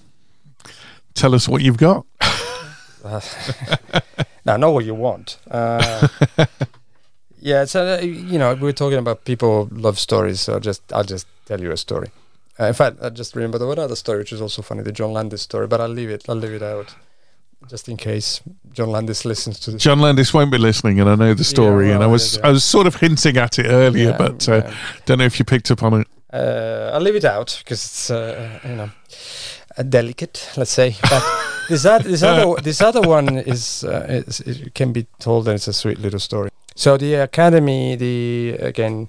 tell 1.15 1.35
us 1.35 1.49
what 1.49 1.63
you've 1.63 1.79
got. 1.79 2.07
Now, 4.47 4.57
know 4.59 4.71
what 4.71 4.85
you 4.85 4.95
want. 4.95 5.39
Uh, 5.51 6.09
yeah, 7.41 7.65
so 7.65 7.97
uh, 7.97 8.01
you 8.01 8.39
know, 8.39 8.55
we 8.55 8.69
are 8.69 8.73
talking 8.73 8.99
about 8.99 9.25
people 9.25 9.69
love 9.73 9.99
stories. 9.99 10.41
So 10.41 10.55
I'll 10.55 10.61
just 10.61 10.93
I'll 10.93 11.05
just 11.05 11.27
tell 11.47 11.61
you 11.61 11.73
a 11.73 11.77
story. 11.77 12.11
Uh, 12.61 12.67
in 12.67 12.75
fact, 12.75 12.99
I 13.03 13.09
just 13.09 13.35
remembered 13.35 13.63
of 13.63 13.71
another 13.71 13.97
story, 13.97 14.19
which 14.19 14.33
is 14.33 14.41
also 14.41 14.63
funny, 14.63 14.83
the 14.83 14.93
John 14.93 15.13
Landis 15.13 15.43
story. 15.43 15.67
But 15.67 15.81
I'll 15.81 15.89
leave 15.89 16.11
it. 16.11 16.29
I'll 16.29 16.37
leave 16.37 16.53
it 16.53 16.63
out, 16.63 16.95
just 17.69 17.89
in 17.89 17.97
case 17.97 18.41
John 18.73 18.91
Landis 18.91 19.25
listens 19.25 19.59
to 19.61 19.71
this. 19.73 19.83
John 19.83 20.01
Landis 20.01 20.33
won't 20.35 20.51
be 20.51 20.59
listening, 20.59 21.01
and 21.01 21.09
I 21.09 21.15
know 21.15 21.35
the 21.35 21.45
story, 21.45 21.91
and 21.93 22.03
I 22.03 22.07
was 22.07 22.37
yeah. 22.37 22.49
I 22.49 22.51
was 22.51 22.65
sort 22.65 22.87
of 22.87 22.97
hinting 22.97 23.37
at 23.37 23.59
it 23.59 23.67
earlier, 23.67 24.11
Yeah, 24.11 24.17
but 24.17 24.49
uh, 24.49 24.57
yeah. 24.57 24.75
don't 25.07 25.19
know 25.19 25.25
if 25.25 25.39
you 25.39 25.45
picked 25.45 25.71
up 25.71 25.83
on 25.83 26.01
it. 26.01 26.09
Uh, 26.33 26.91
I'll 26.93 27.01
leave 27.01 27.17
it 27.17 27.25
out 27.25 27.57
because 27.63 27.85
it's 27.85 28.11
uh, 28.11 28.59
you 28.65 28.75
know 28.75 28.91
uh, 29.77 29.83
delicate, 29.83 30.51
let's 30.57 30.73
say. 30.73 30.97
But 31.03 31.23
this 31.69 31.85
other 31.85 32.09
this 32.09 32.23
other 32.23 32.63
this 32.63 32.81
other 32.81 33.01
one 33.01 33.39
is, 33.39 33.85
uh, 33.85 34.07
is 34.09 34.41
it 34.41 34.75
can 34.75 34.93
be 34.93 35.07
told 35.19 35.49
and 35.49 35.57
it's 35.57 35.69
a 35.69 35.73
sweet 35.73 35.99
little 35.99 36.21
story. 36.21 36.51
So 36.75 36.97
the 36.97 37.15
Academy, 37.15 37.97
the 37.97 38.57
again, 38.61 39.09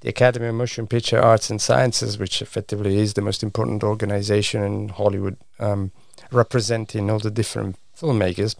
the 0.00 0.08
Academy 0.08 0.46
of 0.46 0.54
Motion 0.54 0.86
Picture 0.86 1.20
Arts 1.20 1.50
and 1.50 1.60
Sciences, 1.60 2.18
which 2.18 2.42
effectively 2.42 2.98
is 2.98 3.14
the 3.14 3.22
most 3.22 3.42
important 3.42 3.82
organization 3.82 4.62
in 4.62 4.88
Hollywood, 4.88 5.36
um, 5.58 5.90
representing 6.30 7.10
all 7.10 7.18
the 7.18 7.30
different 7.30 7.76
filmmakers, 8.02 8.56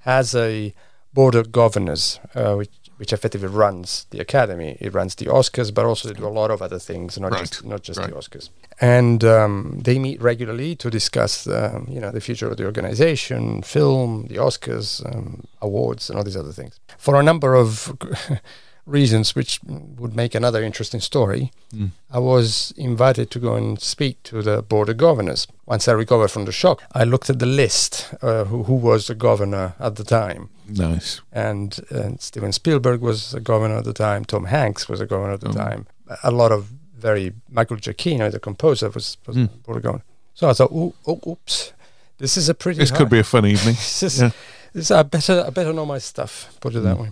has 0.00 0.34
a 0.34 0.72
board 1.12 1.34
of 1.34 1.52
governors, 1.52 2.20
uh, 2.34 2.54
which 2.54 2.70
which 2.98 3.12
effectively 3.12 3.48
runs 3.48 4.06
the 4.10 4.18
Academy. 4.18 4.78
It 4.80 4.94
runs 4.94 5.14
the 5.16 5.26
Oscars, 5.26 5.70
but 5.74 5.84
also 5.84 6.08
they 6.08 6.14
do 6.14 6.26
a 6.26 6.36
lot 6.40 6.50
of 6.50 6.62
other 6.62 6.78
things, 6.78 7.18
not 7.18 7.32
Right, 7.32 7.40
just 7.40 7.64
not 7.64 7.82
just 7.82 7.98
right. 8.00 8.08
the 8.08 8.16
Oscars. 8.16 8.48
And 8.80 9.22
um, 9.22 9.80
they 9.84 9.98
meet 9.98 10.18
regularly 10.22 10.76
to 10.76 10.88
discuss, 10.90 11.46
um, 11.46 11.86
you 11.90 12.00
know, 12.00 12.10
the 12.10 12.20
future 12.22 12.48
of 12.50 12.56
the 12.56 12.64
organization, 12.64 13.62
film, 13.62 14.26
the 14.28 14.36
Oscars, 14.36 15.04
um, 15.04 15.44
awards, 15.60 16.08
and 16.08 16.16
all 16.18 16.24
these 16.24 16.38
other 16.38 16.52
things. 16.52 16.80
For 16.96 17.14
a 17.20 17.22
number 17.22 17.54
of 17.54 17.92
reasons, 18.86 19.34
which 19.34 19.60
would 19.98 20.14
make 20.16 20.34
another 20.34 20.62
interesting 20.62 21.00
story, 21.00 21.50
Mm. 21.74 21.90
I 22.10 22.18
was 22.20 22.72
invited 22.76 23.30
to 23.30 23.38
go 23.40 23.54
and 23.56 23.80
speak 23.82 24.22
to 24.22 24.40
the 24.42 24.62
board 24.62 24.88
of 24.88 24.96
governors. 24.96 25.46
Once 25.66 25.88
I 25.88 25.92
recovered 25.92 26.30
from 26.30 26.44
the 26.44 26.52
shock, 26.52 26.80
I 26.92 27.04
looked 27.04 27.28
at 27.30 27.38
the 27.38 27.46
list 27.46 28.14
uh, 28.22 28.44
who, 28.44 28.62
who 28.64 28.74
was 28.74 29.06
the 29.06 29.14
governor 29.16 29.74
at 29.80 29.96
the 29.96 30.04
time. 30.04 30.48
Nice. 30.68 31.20
And, 31.32 31.78
and 31.90 32.20
Steven 32.20 32.52
Spielberg 32.52 33.00
was 33.00 33.34
a 33.34 33.40
governor 33.40 33.76
at 33.78 33.84
the 33.84 33.92
time. 33.92 34.24
Tom 34.24 34.44
Hanks 34.44 34.88
was 34.88 35.00
a 35.00 35.06
governor 35.06 35.34
at 35.34 35.40
the 35.40 35.48
Oh. 35.48 35.52
time. 35.52 35.86
A 36.22 36.30
lot 36.30 36.52
of 36.52 36.70
very 36.96 37.32
Michael 37.50 37.76
Giacchino, 37.76 38.30
the 38.30 38.38
composer, 38.40 38.88
was, 38.90 39.16
was 39.26 39.36
Mm. 39.36 39.48
board 39.64 39.76
of 39.78 39.82
governor. 39.82 40.04
So 40.34 40.48
I 40.48 40.52
thought, 40.52 40.70
oh, 40.72 40.94
oh, 41.06 41.20
oops, 41.26 41.72
this 42.18 42.36
is 42.36 42.48
a 42.48 42.54
pretty. 42.54 42.78
This 42.78 42.90
could 42.92 43.10
be 43.10 43.18
a 43.18 43.24
fun 43.24 43.44
evening. 43.46 43.74
this 43.78 44.02
is, 44.02 44.20
Yeah. 44.20 44.30
this, 44.72 44.90
I 44.90 45.02
better 45.02 45.44
I 45.46 45.50
better 45.50 45.72
know 45.72 45.86
my 45.86 45.98
stuff. 45.98 46.56
Put 46.60 46.74
it 46.76 46.80
that 46.80 46.96
Mm. 46.96 47.00
way. 47.02 47.10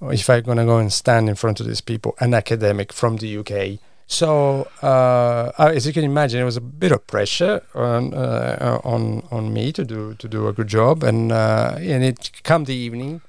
If 0.00 0.30
I'm 0.30 0.42
gonna 0.42 0.64
go 0.64 0.78
and 0.78 0.92
stand 0.92 1.28
in 1.28 1.34
front 1.34 1.60
of 1.60 1.66
these 1.66 1.80
people, 1.80 2.14
an 2.20 2.34
academic 2.34 2.92
from 2.92 3.16
the 3.16 3.38
UK. 3.38 3.80
So 4.06 4.68
uh, 4.82 5.52
uh, 5.58 5.72
as 5.74 5.86
you 5.86 5.92
can 5.92 6.04
imagine, 6.04 6.40
it 6.40 6.44
was 6.44 6.56
a 6.56 6.62
bit 6.62 6.92
of 6.92 7.06
pressure 7.06 7.62
on 7.74 8.14
uh, 8.14 8.80
on 8.84 9.22
on 9.30 9.52
me 9.52 9.72
to 9.72 9.84
do 9.84 10.14
to 10.14 10.28
do 10.28 10.48
a 10.48 10.52
good 10.52 10.68
job, 10.68 11.02
and 11.02 11.30
uh, 11.30 11.74
and 11.78 12.04
it 12.04 12.30
come 12.42 12.64
the 12.64 12.74
evening, 12.74 13.20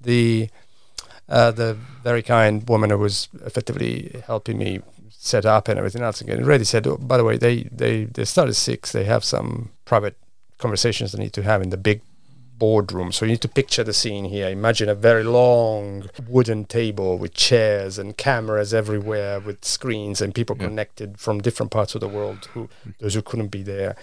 the 0.00 0.50
uh, 1.28 1.50
the 1.50 1.76
very 2.02 2.22
kind 2.22 2.68
woman 2.68 2.90
who 2.90 2.98
was 2.98 3.28
effectively 3.44 4.22
helping 4.26 4.58
me 4.58 4.80
set 5.10 5.44
up 5.44 5.68
and 5.68 5.78
everything 5.78 6.02
else 6.02 6.20
and 6.20 6.30
already 6.30 6.64
said, 6.64 6.86
oh, 6.86 6.96
by 6.98 7.16
the 7.16 7.24
way, 7.24 7.36
they 7.36 7.64
they 7.64 8.04
they 8.04 8.24
start 8.24 8.48
at 8.48 8.56
six. 8.56 8.92
They 8.92 9.04
have 9.04 9.24
some 9.24 9.70
private 9.84 10.16
conversations 10.58 11.12
they 11.12 11.22
need 11.22 11.32
to 11.32 11.42
have 11.42 11.62
in 11.62 11.70
the 11.70 11.76
big 11.76 12.00
boardroom. 12.58 13.12
So 13.12 13.24
you 13.24 13.32
need 13.32 13.40
to 13.42 13.48
picture 13.48 13.84
the 13.84 13.92
scene 13.92 14.24
here. 14.26 14.48
Imagine 14.48 14.88
a 14.88 14.94
very 14.94 15.24
long 15.24 16.08
wooden 16.28 16.64
table 16.64 17.18
with 17.18 17.34
chairs 17.34 17.98
and 17.98 18.16
cameras 18.16 18.72
everywhere 18.72 19.40
with 19.40 19.64
screens 19.64 20.20
and 20.20 20.34
people 20.34 20.56
Yeah. 20.58 20.66
connected 20.66 21.18
from 21.18 21.40
different 21.40 21.70
parts 21.72 21.94
of 21.94 22.00
the 22.00 22.08
world 22.08 22.48
who 22.52 22.68
mm. 22.86 22.94
those 22.98 23.14
who 23.14 23.22
couldn't 23.22 23.48
be 23.48 23.62
there 23.62 23.96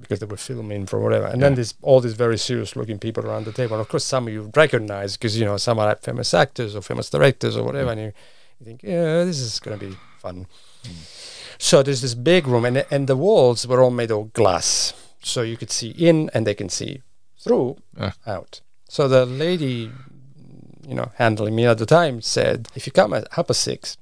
because 0.00 0.20
they 0.20 0.26
were 0.26 0.36
filming 0.36 0.86
for 0.86 1.00
whatever. 1.00 1.26
And 1.26 1.42
then 1.42 1.54
there's 1.56 1.74
all 1.82 2.00
these 2.00 2.14
very 2.14 2.38
serious 2.38 2.76
looking 2.76 2.98
people 2.98 3.26
around 3.26 3.44
the 3.46 3.52
table. 3.52 3.74
And 3.74 3.80
of 3.80 3.88
course 3.88 4.04
some 4.04 4.26
of 4.28 4.32
you 4.32 4.50
recognize 4.54 5.16
because 5.16 5.38
you 5.38 5.44
know 5.44 5.56
some 5.56 5.78
are 5.78 5.86
like 5.86 6.02
famous 6.02 6.32
actors 6.34 6.76
or 6.76 6.82
famous 6.82 7.10
directors 7.10 7.56
or 7.56 7.64
whatever 7.64 7.90
and 7.90 8.00
you, 8.00 8.12
you 8.60 8.66
think, 8.66 8.82
yeah, 8.82 9.24
this 9.24 9.40
is 9.40 9.58
gonna 9.60 9.76
be 9.76 9.96
fun. 10.18 10.46
Mm. 10.84 11.24
So 11.58 11.82
there's 11.82 12.02
this 12.02 12.14
big 12.14 12.46
room, 12.46 12.64
and 12.64 12.86
and 12.88 13.08
the 13.08 13.16
walls 13.16 13.66
were 13.66 13.82
all 13.82 13.90
made 13.90 14.12
of 14.12 14.32
glass, 14.32 14.94
so 15.22 15.42
you 15.42 15.56
could 15.56 15.72
see 15.72 15.90
in, 15.90 16.30
and 16.32 16.46
they 16.46 16.54
can 16.54 16.68
see 16.68 17.02
through, 17.38 17.76
Ah. 17.98 18.12
out. 18.26 18.60
So 18.88 19.08
the 19.08 19.26
lady, 19.26 19.90
you 20.86 20.94
know, 20.94 21.10
handling 21.16 21.54
me 21.54 21.66
at 21.66 21.78
the 21.78 21.86
time 21.86 22.20
said, 22.22 22.68
if 22.74 22.86
you 22.86 22.92
come 22.92 23.12
at 23.12 23.28
half 23.32 23.46
past 23.48 23.60
six, 23.62 23.96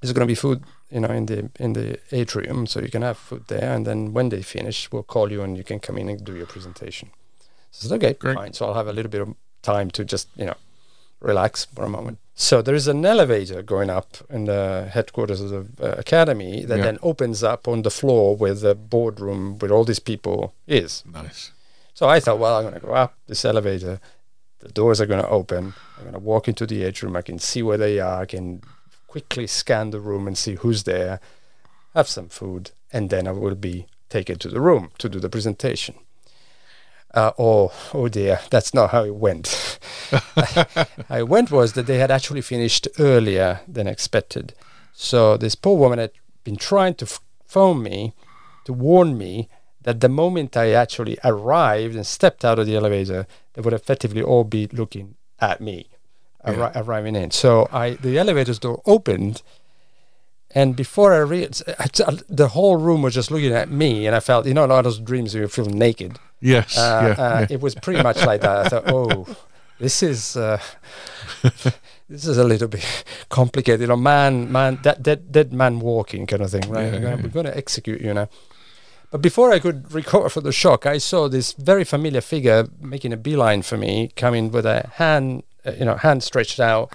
there's 0.00 0.12
going 0.12 0.26
to 0.26 0.30
be 0.30 0.34
food, 0.36 0.62
you 0.90 1.00
know, 1.00 1.08
in 1.10 1.26
the 1.26 1.50
in 1.58 1.72
the 1.72 1.98
atrium, 2.12 2.66
so 2.66 2.80
you 2.80 2.88
can 2.90 3.02
have 3.02 3.18
food 3.18 3.44
there, 3.48 3.74
and 3.74 3.84
then 3.86 4.12
when 4.14 4.28
they 4.28 4.42
finish, 4.42 4.90
we'll 4.92 5.02
call 5.02 5.32
you, 5.32 5.42
and 5.42 5.56
you 5.56 5.64
can 5.64 5.80
come 5.80 5.98
in 6.00 6.08
and 6.08 6.24
do 6.24 6.34
your 6.36 6.46
presentation. 6.46 7.10
So 7.72 7.78
I 7.78 7.88
said, 7.88 7.96
okay, 7.96 8.12
Great. 8.14 8.36
fine. 8.36 8.52
So 8.52 8.66
I'll 8.66 8.74
have 8.74 8.86
a 8.88 8.92
little 8.92 9.10
bit 9.10 9.20
of 9.22 9.34
time 9.62 9.90
to 9.90 10.04
just, 10.04 10.28
you 10.36 10.46
know, 10.46 10.54
relax 11.20 11.64
for 11.74 11.84
a 11.84 11.88
moment. 11.88 12.18
So 12.34 12.62
there 12.62 12.76
is 12.76 12.86
an 12.86 13.04
elevator 13.04 13.60
going 13.62 13.90
up 13.90 14.16
in 14.30 14.44
the 14.44 14.88
headquarters 14.92 15.40
of 15.40 15.50
the 15.50 15.64
uh, 15.96 15.98
academy 15.98 16.64
that 16.64 16.76
Yeah. 16.78 16.84
then 16.84 16.98
opens 17.02 17.42
up 17.42 17.66
on 17.66 17.82
the 17.82 17.90
floor 17.90 18.36
where 18.36 18.54
the 18.54 18.74
boardroom 18.76 19.58
with 19.58 19.72
all 19.72 19.84
these 19.84 19.98
people 20.00 20.54
is. 20.68 21.02
Nice. 21.12 21.50
So 21.98 22.08
I 22.08 22.20
thought, 22.20 22.38
well, 22.38 22.56
I'm 22.56 22.62
going 22.62 22.74
to 22.74 22.86
go 22.86 22.94
up 22.94 23.16
this 23.26 23.44
elevator. 23.44 23.98
The 24.60 24.68
doors 24.68 25.00
are 25.00 25.06
going 25.06 25.20
to 25.20 25.28
open. 25.28 25.74
I'm 25.96 26.04
going 26.04 26.12
to 26.12 26.20
walk 26.20 26.46
into 26.46 26.64
the 26.64 26.84
atrium. 26.84 27.16
I 27.16 27.22
can 27.22 27.40
see 27.40 27.60
where 27.60 27.76
they 27.76 27.98
are. 27.98 28.20
I 28.22 28.24
can 28.24 28.62
quickly 29.08 29.48
scan 29.48 29.90
the 29.90 29.98
room 29.98 30.28
and 30.28 30.38
see 30.38 30.54
who's 30.54 30.84
there, 30.84 31.18
have 31.96 32.06
some 32.06 32.28
food, 32.28 32.70
and 32.92 33.10
then 33.10 33.26
I 33.26 33.32
will 33.32 33.56
be 33.56 33.86
taken 34.10 34.38
to 34.38 34.48
the 34.48 34.60
room 34.60 34.92
to 34.98 35.08
do 35.08 35.18
the 35.18 35.28
presentation. 35.28 35.96
Uh, 37.12 37.32
oh, 37.36 37.72
oh 37.92 38.06
dear, 38.06 38.38
that's 38.48 38.72
not 38.72 38.90
how 38.90 39.02
it 39.02 39.16
went. 39.16 39.80
how 40.12 41.16
it 41.16 41.28
went 41.28 41.50
was 41.50 41.72
that 41.72 41.88
they 41.88 41.98
had 41.98 42.12
actually 42.12 42.42
finished 42.42 42.86
earlier 43.00 43.62
than 43.66 43.88
expected. 43.88 44.54
So 44.92 45.36
this 45.36 45.56
poor 45.56 45.76
woman 45.76 45.98
had 45.98 46.12
been 46.44 46.58
trying 46.58 46.94
to 46.94 47.06
f- 47.06 47.18
phone 47.44 47.82
me 47.82 48.14
to 48.66 48.72
warn 48.72 49.18
me 49.18 49.48
that 49.88 50.00
the 50.00 50.08
moment 50.10 50.54
I 50.54 50.72
actually 50.72 51.16
arrived 51.24 51.94
and 51.94 52.06
stepped 52.06 52.44
out 52.44 52.58
of 52.58 52.66
the 52.66 52.76
elevator, 52.76 53.26
they 53.54 53.62
would 53.62 53.72
effectively 53.72 54.20
all 54.20 54.44
be 54.44 54.66
looking 54.66 55.14
at 55.40 55.62
me 55.62 55.86
arri- 56.44 56.72
arriving 56.76 57.16
in. 57.16 57.30
So 57.30 57.70
I, 57.72 57.92
the 57.92 58.18
elevator's 58.18 58.58
door 58.58 58.82
opened, 58.84 59.40
and 60.54 60.76
before 60.76 61.14
I 61.14 61.20
realized, 61.20 61.64
the 62.28 62.48
whole 62.48 62.76
room 62.76 63.00
was 63.00 63.14
just 63.14 63.30
looking 63.30 63.54
at 63.54 63.70
me, 63.70 64.06
and 64.06 64.14
I 64.14 64.20
felt, 64.20 64.44
you 64.44 64.52
know, 64.52 64.66
a 64.66 64.68
lot 64.68 64.80
of 64.80 64.84
those 64.84 64.98
dreams 64.98 65.32
where 65.32 65.44
you 65.44 65.48
feel 65.48 65.64
naked. 65.64 66.18
Yes. 66.38 66.76
Uh, 66.76 67.14
yeah. 67.16 67.24
uh, 67.24 67.40
yeah. 67.40 67.46
It 67.48 67.62
was 67.62 67.74
pretty 67.74 68.02
much 68.02 68.22
like 68.26 68.42
that. 68.42 68.66
I 68.66 68.68
thought, 68.68 68.84
oh, 68.88 69.26
this 69.78 70.02
is 70.02 70.36
uh, 70.36 70.60
this 72.10 72.26
is 72.26 72.36
a 72.36 72.44
little 72.44 72.68
bit 72.68 72.84
complicated. 73.30 73.88
A 73.88 73.96
man, 73.96 74.52
man, 74.52 74.80
that 74.82 75.02
dead, 75.02 75.32
dead 75.32 75.54
man 75.54 75.80
walking 75.80 76.26
kind 76.26 76.42
of 76.42 76.50
thing, 76.50 76.68
right? 76.68 76.84
Yeah, 76.84 76.90
we're, 76.90 76.98
yeah, 76.98 77.10
gonna, 77.10 77.22
we're 77.22 77.28
gonna 77.30 77.56
execute 77.56 78.02
you 78.02 78.12
now. 78.12 78.28
But 79.10 79.22
before 79.22 79.50
I 79.52 79.58
could 79.58 79.92
recover 79.92 80.28
from 80.28 80.44
the 80.44 80.52
shock, 80.52 80.84
I 80.84 80.98
saw 80.98 81.28
this 81.28 81.52
very 81.52 81.84
familiar 81.84 82.20
figure 82.20 82.66
making 82.80 83.12
a 83.12 83.16
beeline 83.16 83.62
for 83.62 83.76
me, 83.78 84.10
coming 84.16 84.50
with 84.50 84.66
a 84.66 84.90
hand, 84.94 85.44
uh, 85.64 85.72
you 85.78 85.84
know, 85.86 85.96
hand 85.96 86.22
stretched 86.22 86.60
out, 86.60 86.92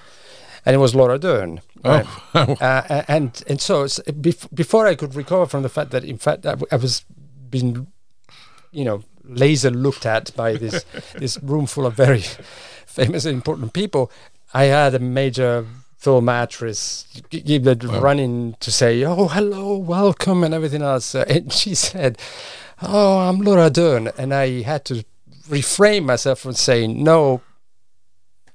and 0.66 0.76
it 0.76 0.80
was 0.80 0.94
Laura 0.94 1.18
Dern. 1.18 1.62
right? 1.84 2.06
Oh, 2.36 2.54
uh, 2.62 3.04
and 3.08 3.44
and 3.48 3.60
so 3.62 3.88
before 4.54 4.88
I 4.88 4.96
could 4.96 5.16
recover 5.16 5.46
from 5.46 5.64
the 5.64 5.70
fact 5.70 5.92
that 5.92 6.04
in 6.04 6.18
fact 6.18 6.46
I, 6.46 6.52
w- 6.52 6.68
I 6.72 6.78
was 6.78 7.04
being, 7.50 7.88
you 8.72 8.84
know, 8.86 9.04
laser 9.24 9.70
looked 9.72 10.06
at 10.06 10.36
by 10.36 10.54
this 10.54 10.84
this 11.16 11.38
room 11.44 11.66
full 11.68 11.86
of 11.86 11.94
very 11.96 12.22
famous 12.86 13.26
and 13.26 13.36
important 13.36 13.74
people, 13.74 14.12
I 14.54 14.66
had 14.66 14.94
a 14.96 15.00
major 15.00 15.66
film 16.04 16.28
actress 16.28 17.06
g- 17.30 17.42
g- 17.42 17.58
that 17.60 17.82
running 17.84 18.56
to 18.60 18.70
say, 18.72 19.04
"Oh, 19.06 19.28
hello, 19.30 19.78
welcome," 19.78 20.44
and 20.44 20.54
everything 20.54 20.82
else, 20.82 21.16
uh, 21.16 21.24
and 21.34 21.52
she 21.52 21.74
said, 21.76 22.18
"Oh, 22.82 23.20
I'm 23.20 23.40
Laura 23.40 23.70
Dern," 23.70 24.10
and 24.18 24.34
I 24.34 24.62
had 24.64 24.84
to 24.86 25.06
refrain 25.50 26.06
myself 26.06 26.40
from 26.40 26.54
saying, 26.54 27.02
"No, 27.04 27.42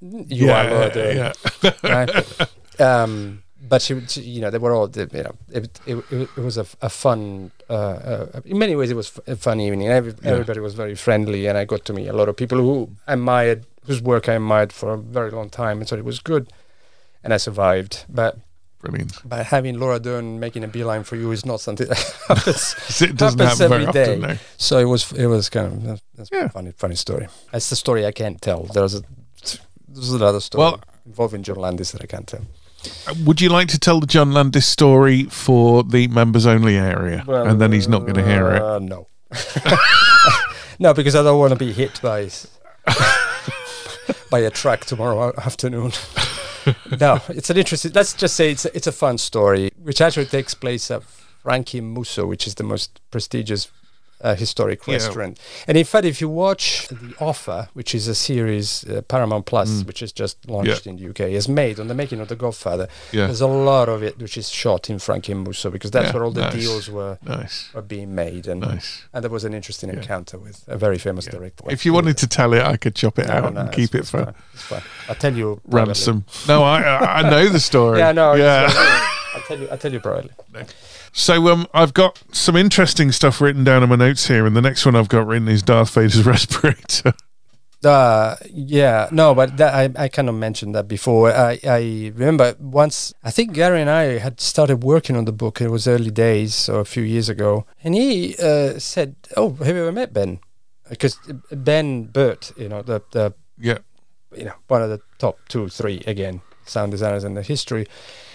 you 0.01 0.51
are 0.51 0.64
Laura 0.70 0.90
Dern." 0.92 1.16
yeah. 1.16 1.72
right? 1.82 2.11
um, 2.80 3.42
but 3.68 3.82
she, 3.82 4.01
she, 4.07 4.20
you 4.22 4.40
know, 4.40 4.51
they 4.51 4.59
were 4.59 4.74
all, 4.74 4.88
you 4.94 5.07
know, 5.12 5.34
it, 5.51 5.80
it, 5.86 5.96
it, 6.11 6.28
it 6.36 6.42
was 6.49 6.57
a, 6.57 6.66
a 6.80 6.88
fun, 6.88 7.51
uh, 7.68 7.72
uh, 7.72 8.40
in 8.44 8.59
many 8.59 8.74
ways, 8.76 8.90
it 8.90 8.96
was 8.96 9.18
a 9.26 9.36
fun 9.36 9.61
evening. 9.61 9.88
Every, 9.88 10.14
Yeah. 10.22 10.30
Everybody 10.32 10.61
was 10.61 10.74
very 10.74 10.94
friendly, 10.94 11.46
and 11.46 11.59
I 11.59 11.64
got 11.64 11.84
to 11.86 11.92
meet 11.92 12.09
a 12.09 12.14
lot 12.14 12.28
of 12.28 12.36
people 12.36 12.59
who 12.59 12.90
I 13.07 13.12
admired, 13.14 13.66
whose 13.86 14.01
work 14.01 14.28
I 14.28 14.34
admired 14.34 14.72
for 14.72 14.92
a 14.94 14.96
very 14.99 15.30
long 15.30 15.51
time, 15.51 15.78
and 15.78 15.88
so 15.88 15.96
it 15.96 16.05
was 16.05 16.20
good, 16.20 16.51
and 17.25 17.33
I 17.35 17.37
survived. 17.39 18.05
But 18.09 18.39
Brilliant. 18.81 19.12
but 19.25 19.47
having 19.47 19.79
Laura 19.81 19.99
Dern 19.99 20.39
making 20.39 20.62
a 20.64 20.69
beeline 20.69 21.03
for 21.05 21.16
you 21.16 21.33
is 21.33 21.45
not 21.45 21.61
something 21.61 21.89
that 21.89 21.99
happens. 22.29 22.75
It 23.03 23.16
doesn't 23.16 23.41
happens 23.41 23.59
happen 23.59 23.69
very 23.69 23.83
every 23.87 23.93
day. 23.93 24.12
often, 24.12 24.21
no. 24.21 24.37
So 24.57 24.79
it 24.79 24.85
was 24.85 25.12
it 25.12 25.27
was 25.27 25.49
kind 25.51 25.66
of 25.66 25.83
that's- 25.83 26.03
that's 26.16 26.31
Yeah. 26.33 26.45
a 26.45 26.49
funny 26.49 26.73
funny 26.77 26.95
story. 26.97 27.27
That's 27.53 27.69
the 27.71 27.77
story 27.77 28.07
I 28.07 28.12
can't 28.12 28.40
tell. 28.40 28.65
There's 28.73 28.95
a 28.95 29.03
there's 29.89 30.12
another 30.12 30.40
story 30.40 30.61
Well- 30.62 30.81
involving 31.07 31.43
John 31.43 31.57
Landis 31.57 31.90
that 31.93 32.03
I 32.03 32.07
can't 32.07 32.27
tell. 32.28 32.43
Uh, 33.09 33.15
Would 33.24 33.40
you 33.40 33.49
like 33.49 33.66
to 33.69 33.78
tell 33.78 33.99
the 33.99 34.07
John 34.07 34.32
Landis 34.32 34.66
story 34.66 35.24
for 35.24 35.82
the 35.82 36.07
members 36.09 36.47
only 36.47 36.77
area? 36.77 37.24
and 37.27 37.61
then 37.61 37.73
he's 37.73 37.89
not 37.89 38.03
going 38.03 38.15
to 38.15 38.24
hear 38.24 38.53
it. 38.55 38.62
Uh, 38.62 38.78
no. 38.78 39.07
no, 40.78 40.95
because 40.95 41.16
I 41.16 41.23
don't 41.24 41.39
want 41.40 41.53
to 41.53 41.59
be 41.59 41.73
hit 41.73 42.01
by 42.01 42.28
by 44.31 44.39
a 44.40 44.51
truck 44.51 44.85
tomorrow 44.85 45.32
afternoon. 45.36 45.90
no, 47.01 47.20
it's 47.28 47.51
an 47.51 47.57
interesting. 47.57 47.93
Let's 47.95 48.15
just 48.15 48.35
say 48.36 48.53
it's 48.53 48.65
a, 48.65 48.77
it's 48.77 48.86
a 48.86 48.93
fun 48.93 49.19
story, 49.19 49.70
which 49.82 50.01
actually 50.01 50.27
takes 50.27 50.55
place 50.55 50.90
at 50.90 51.03
Frankie 51.43 51.81
Musso, 51.81 52.27
which 52.27 52.47
is 52.47 52.55
the 52.57 52.65
most 52.65 53.01
prestigious 53.11 53.70
uh, 54.20 54.35
historic 54.35 54.86
Yeah. 54.86 54.95
restaurant. 54.95 55.39
And 55.66 55.77
in 55.78 55.85
fact, 55.85 56.05
if 56.05 56.20
you 56.20 56.28
watch 56.28 56.89
The 56.89 57.15
Offer, 57.20 57.69
which 57.74 57.95
is 57.95 58.09
a 58.09 58.15
series 58.15 58.85
uh, 58.85 59.03
Paramount 59.03 59.47
Plus, 59.47 59.69
Mm. 59.70 59.86
which 59.86 60.03
is 60.03 60.12
just 60.12 60.36
launched 60.49 60.86
in 60.86 60.97
the 60.97 61.09
UK, 61.11 61.20
is 61.35 61.49
made 61.49 61.78
on 61.81 61.89
the 61.89 61.95
making 61.95 62.20
of 62.20 62.28
The 62.28 62.36
Godfather. 62.36 62.89
Yeah. 63.12 63.27
There's 63.27 63.40
a 63.40 63.47
lot 63.47 63.89
of 63.89 64.03
it 64.03 64.19
which 64.19 64.36
is 64.36 64.49
shot 64.51 64.90
in 64.90 64.99
Frankie 64.99 65.35
because 65.35 65.90
that's 65.90 66.07
Yeah, 66.07 66.12
where 66.15 66.24
all 66.24 66.31
the 66.32 66.40
nice. 66.43 66.55
deals 66.55 66.89
were 66.90 67.19
Nice. 67.24 67.69
were 67.74 67.82
being 67.82 68.15
made, 68.15 68.47
and 68.47 68.61
Nice. 68.61 69.03
and 69.12 69.23
there 69.23 69.31
was 69.31 69.45
an 69.45 69.55
interesting 69.55 69.89
Yeah. 69.90 69.97
encounter 69.97 70.39
with 70.39 70.65
a 70.66 70.77
very 70.77 70.99
famous 70.99 71.27
Yeah. 71.27 71.32
director. 71.39 71.65
If 71.70 71.85
you 71.86 71.93
wanted 71.93 72.16
to 72.19 72.27
tell 72.27 72.53
it, 72.55 72.62
I 72.62 72.77
could 72.77 72.95
chop 72.95 73.19
it 73.19 73.27
No, 73.28 73.35
out 73.35 73.55
no, 73.55 73.61
and 73.61 73.73
keep 73.73 73.95
it 73.95 74.07
for 74.07 74.24
fine, 74.24 74.35
fine. 74.55 74.82
I'll 75.09 75.15
tell 75.15 75.35
you 75.35 75.61
ransom. 75.66 76.24
No, 76.47 76.62
I 76.65 76.78
I 77.20 77.23
know 77.31 77.49
the 77.49 77.61
story. 77.70 77.99
Yeah, 77.99 78.12
no. 78.12 78.35
Yeah. 78.35 78.70
Yeah. 78.73 79.07
I'll 79.35 79.43
tell 79.43 79.59
you. 79.61 79.69
I'll 79.70 79.78
tell 79.78 79.93
you 79.93 80.01
privately. 80.01 80.32
So 81.12 81.48
um, 81.48 81.66
I've 81.74 81.94
got 81.94 82.22
some 82.32 82.56
interesting 82.56 83.12
stuff 83.12 83.40
written 83.40 83.64
down 83.64 83.82
in 83.82 83.89
my 83.89 83.97
notes 83.97 84.26
here, 84.28 84.47
and 84.47 84.56
the 84.56 84.60
next 84.62 84.85
one 84.86 84.94
I've 84.97 85.09
got 85.09 85.26
written 85.26 85.48
is 85.48 85.62
Darth 85.62 85.94
Vader's 85.94 86.24
respirator. 86.26 87.12
Uh, 87.85 88.35
yeah, 88.51 89.09
no, 89.12 89.35
but 89.36 89.56
that, 89.56 89.72
I, 89.72 90.05
I 90.05 90.09
kind 90.09 90.28
of 90.28 90.35
mentioned 90.35 90.74
that 90.74 90.89
before. 90.89 91.30
I, 91.32 91.60
I 91.64 92.12
remember 92.14 92.56
once, 92.59 93.14
I 93.22 93.30
think 93.30 93.52
Gary 93.52 93.80
and 93.80 93.89
I 93.89 94.18
had 94.18 94.40
started 94.40 94.82
working 94.82 95.14
on 95.16 95.26
the 95.26 95.32
book. 95.32 95.60
It 95.60 95.68
was 95.68 95.86
early 95.86 96.10
days, 96.10 96.55
so 96.56 96.80
a 96.80 96.85
few 96.85 97.05
years 97.05 97.28
ago. 97.28 97.66
And 97.85 97.94
he 97.94 98.35
uh, 98.43 98.80
said, 98.80 99.14
Oh, 99.36 99.51
have 99.55 99.76
you 99.76 99.82
ever 99.82 99.93
met 99.93 100.12
Ben? 100.12 100.40
Because 100.90 101.18
Ben 101.52 102.05
Burtt, 102.06 102.51
you 102.56 102.68
know, 102.68 102.82
the, 102.82 103.01
the 103.12 103.35
Yeah. 103.56 103.78
you 104.36 104.44
know, 104.47 104.55
one 104.66 104.82
of 104.82 104.90
the 104.90 105.01
top 105.18 105.39
two, 105.48 105.68
three, 105.68 106.02
again, 106.06 106.40
sound 106.64 106.90
designers 106.90 107.22
in 107.22 107.35
the 107.35 107.43
history, 107.43 107.86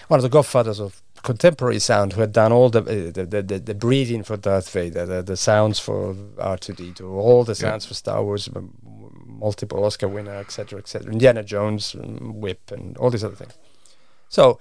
one 0.08 0.18
of 0.18 0.22
the 0.22 0.30
godfathers 0.30 0.80
of 0.80 1.02
contemporary 1.24 1.80
sound 1.80 2.12
who 2.12 2.20
had 2.20 2.32
done 2.32 2.52
all 2.52 2.68
the 2.70 2.80
uh, 2.80 3.10
the, 3.10 3.42
the, 3.42 3.58
the, 3.58 3.74
breathing 3.74 4.22
for 4.22 4.36
Darth 4.36 4.70
Vader, 4.70 5.04
the, 5.06 5.22
the 5.22 5.36
sounds 5.36 5.80
for 5.80 6.14
R2D2, 6.36 7.00
all 7.10 7.42
the 7.44 7.54
sounds 7.54 7.84
for 7.86 7.94
Star 7.94 8.22
Wars, 8.22 8.48
multiple 9.26 9.84
Oscar 9.84 10.06
winner, 10.06 10.36
etc., 10.36 10.78
etc., 10.78 11.10
Indiana 11.10 11.42
Jones, 11.42 11.96
um, 11.96 12.40
Whip, 12.40 12.70
and 12.70 12.96
all 12.98 13.10
these 13.10 13.24
other 13.24 13.34
things. 13.34 13.54
So 14.28 14.60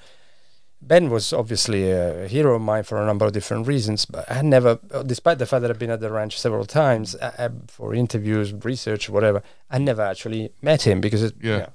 Ben 0.81 1.10
was 1.10 1.31
obviously 1.34 1.91
a 1.91 2.27
hero 2.27 2.56
of 2.56 2.61
mine 2.61 2.84
for 2.84 3.02
a 3.02 3.06
number 3.06 3.26
of 3.26 3.34
different 3.34 3.68
reasons, 3.68 4.06
but 4.06 4.30
I 4.30 4.35
had 4.35 4.45
never, 4.45 4.80
despite 5.06 5.40
the 5.40 5.45
fact 5.45 5.61
that 5.61 5.72
I've 5.72 5.80
been 5.80 5.90
at 5.90 5.99
the 6.02 6.11
ranch 6.11 6.40
several 6.40 6.65
times 6.65 7.15
uh, 7.15 7.31
uh, 7.38 7.49
for 7.68 7.94
interviews, 7.94 8.53
research, 8.53 9.10
whatever, 9.10 9.44
I 9.69 9.77
never 9.77 10.02
actually 10.02 10.52
met 10.61 10.81
him 10.88 11.02
because 11.02 11.23
it, 11.23 11.35
Yeah. 11.41 11.52
you 11.52 11.57
know, 11.57 11.73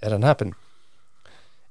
it 0.00 0.04
hadn't 0.04 0.22
happened. 0.22 0.54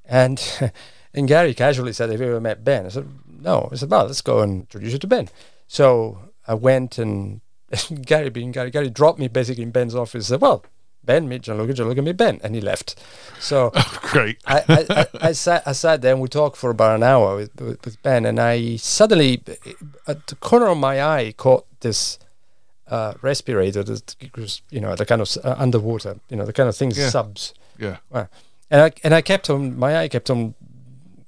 And 0.06 0.40
and 1.16 1.28
Gary 1.28 1.54
casually 1.54 1.94
said, 1.94 2.10
"Have 2.12 2.20
you 2.22 2.28
ever 2.28 2.42
met 2.42 2.64
Ben?" 2.64 2.86
I 2.86 2.90
said, 2.90 3.08
"No." 3.42 3.70
I 3.72 3.76
said, 3.76 3.90
"Well, 3.90 4.06
let's 4.06 4.22
go 4.22 4.42
and 4.42 4.62
introduce 4.62 4.94
you 4.94 5.00
to 5.00 5.08
Ben." 5.08 5.30
So 5.68 6.20
I 6.48 6.54
went 6.54 6.98
and 6.98 7.42
Gary, 8.06 8.30
being 8.30 8.52
Gary, 8.52 8.70
Gary 8.72 8.90
dropped 8.90 9.20
me 9.20 9.28
basically 9.28 9.64
in 9.64 9.72
Ben's 9.72 9.96
office. 9.96 10.14
And 10.16 10.26
said, 10.26 10.42
"Well, 10.42 10.64
Ben, 11.04 11.28
meet 11.28 11.42
Gianluca, 11.44 11.74
Gianluca, 11.74 12.02
meet 12.02 12.18
Ben," 12.18 12.40
and 12.44 12.54
he 12.56 12.62
left. 12.62 12.96
So 13.40 13.72
Great. 14.02 14.38
I, 14.46 14.64
I, 14.68 14.86
I, 15.02 15.06
I 15.30 15.32
sat 15.34 15.64
I 15.68 15.72
sat 15.74 16.02
there 16.02 16.14
and 16.14 16.22
we 16.22 16.28
talked 16.28 16.58
for 16.58 16.70
about 16.70 16.96
an 16.96 17.04
hour 17.04 17.36
with, 17.36 17.60
with, 17.62 17.84
with 17.86 18.02
Ben 18.04 18.26
and 18.26 18.40
I 18.40 18.76
suddenly 18.78 19.42
at 20.08 20.28
the 20.28 20.36
corner 20.36 20.68
of 20.68 20.78
my 20.78 21.02
eye 21.04 21.34
caught 21.38 21.66
this 21.82 22.18
uh, 22.88 23.14
respirator 23.22 23.84
that 23.84 24.16
was 24.36 24.62
you 24.70 24.80
know 24.80 24.96
the 24.96 25.06
kind 25.06 25.22
of 25.22 25.36
uh, 25.44 25.56
underwater 25.58 26.20
you 26.30 26.38
know 26.38 26.46
the 26.46 26.54
kind 26.54 26.70
of 26.70 26.76
things 26.76 26.98
Yeah. 26.98 27.10
subs 27.10 27.54
Yeah. 27.80 27.98
Well, 28.10 28.30
and 28.72 28.82
I 28.82 28.92
and 29.04 29.14
I 29.14 29.22
kept 29.22 29.50
on 29.50 29.78
my 29.78 29.98
eye 29.98 30.08
kept 30.08 30.30
on 30.30 30.54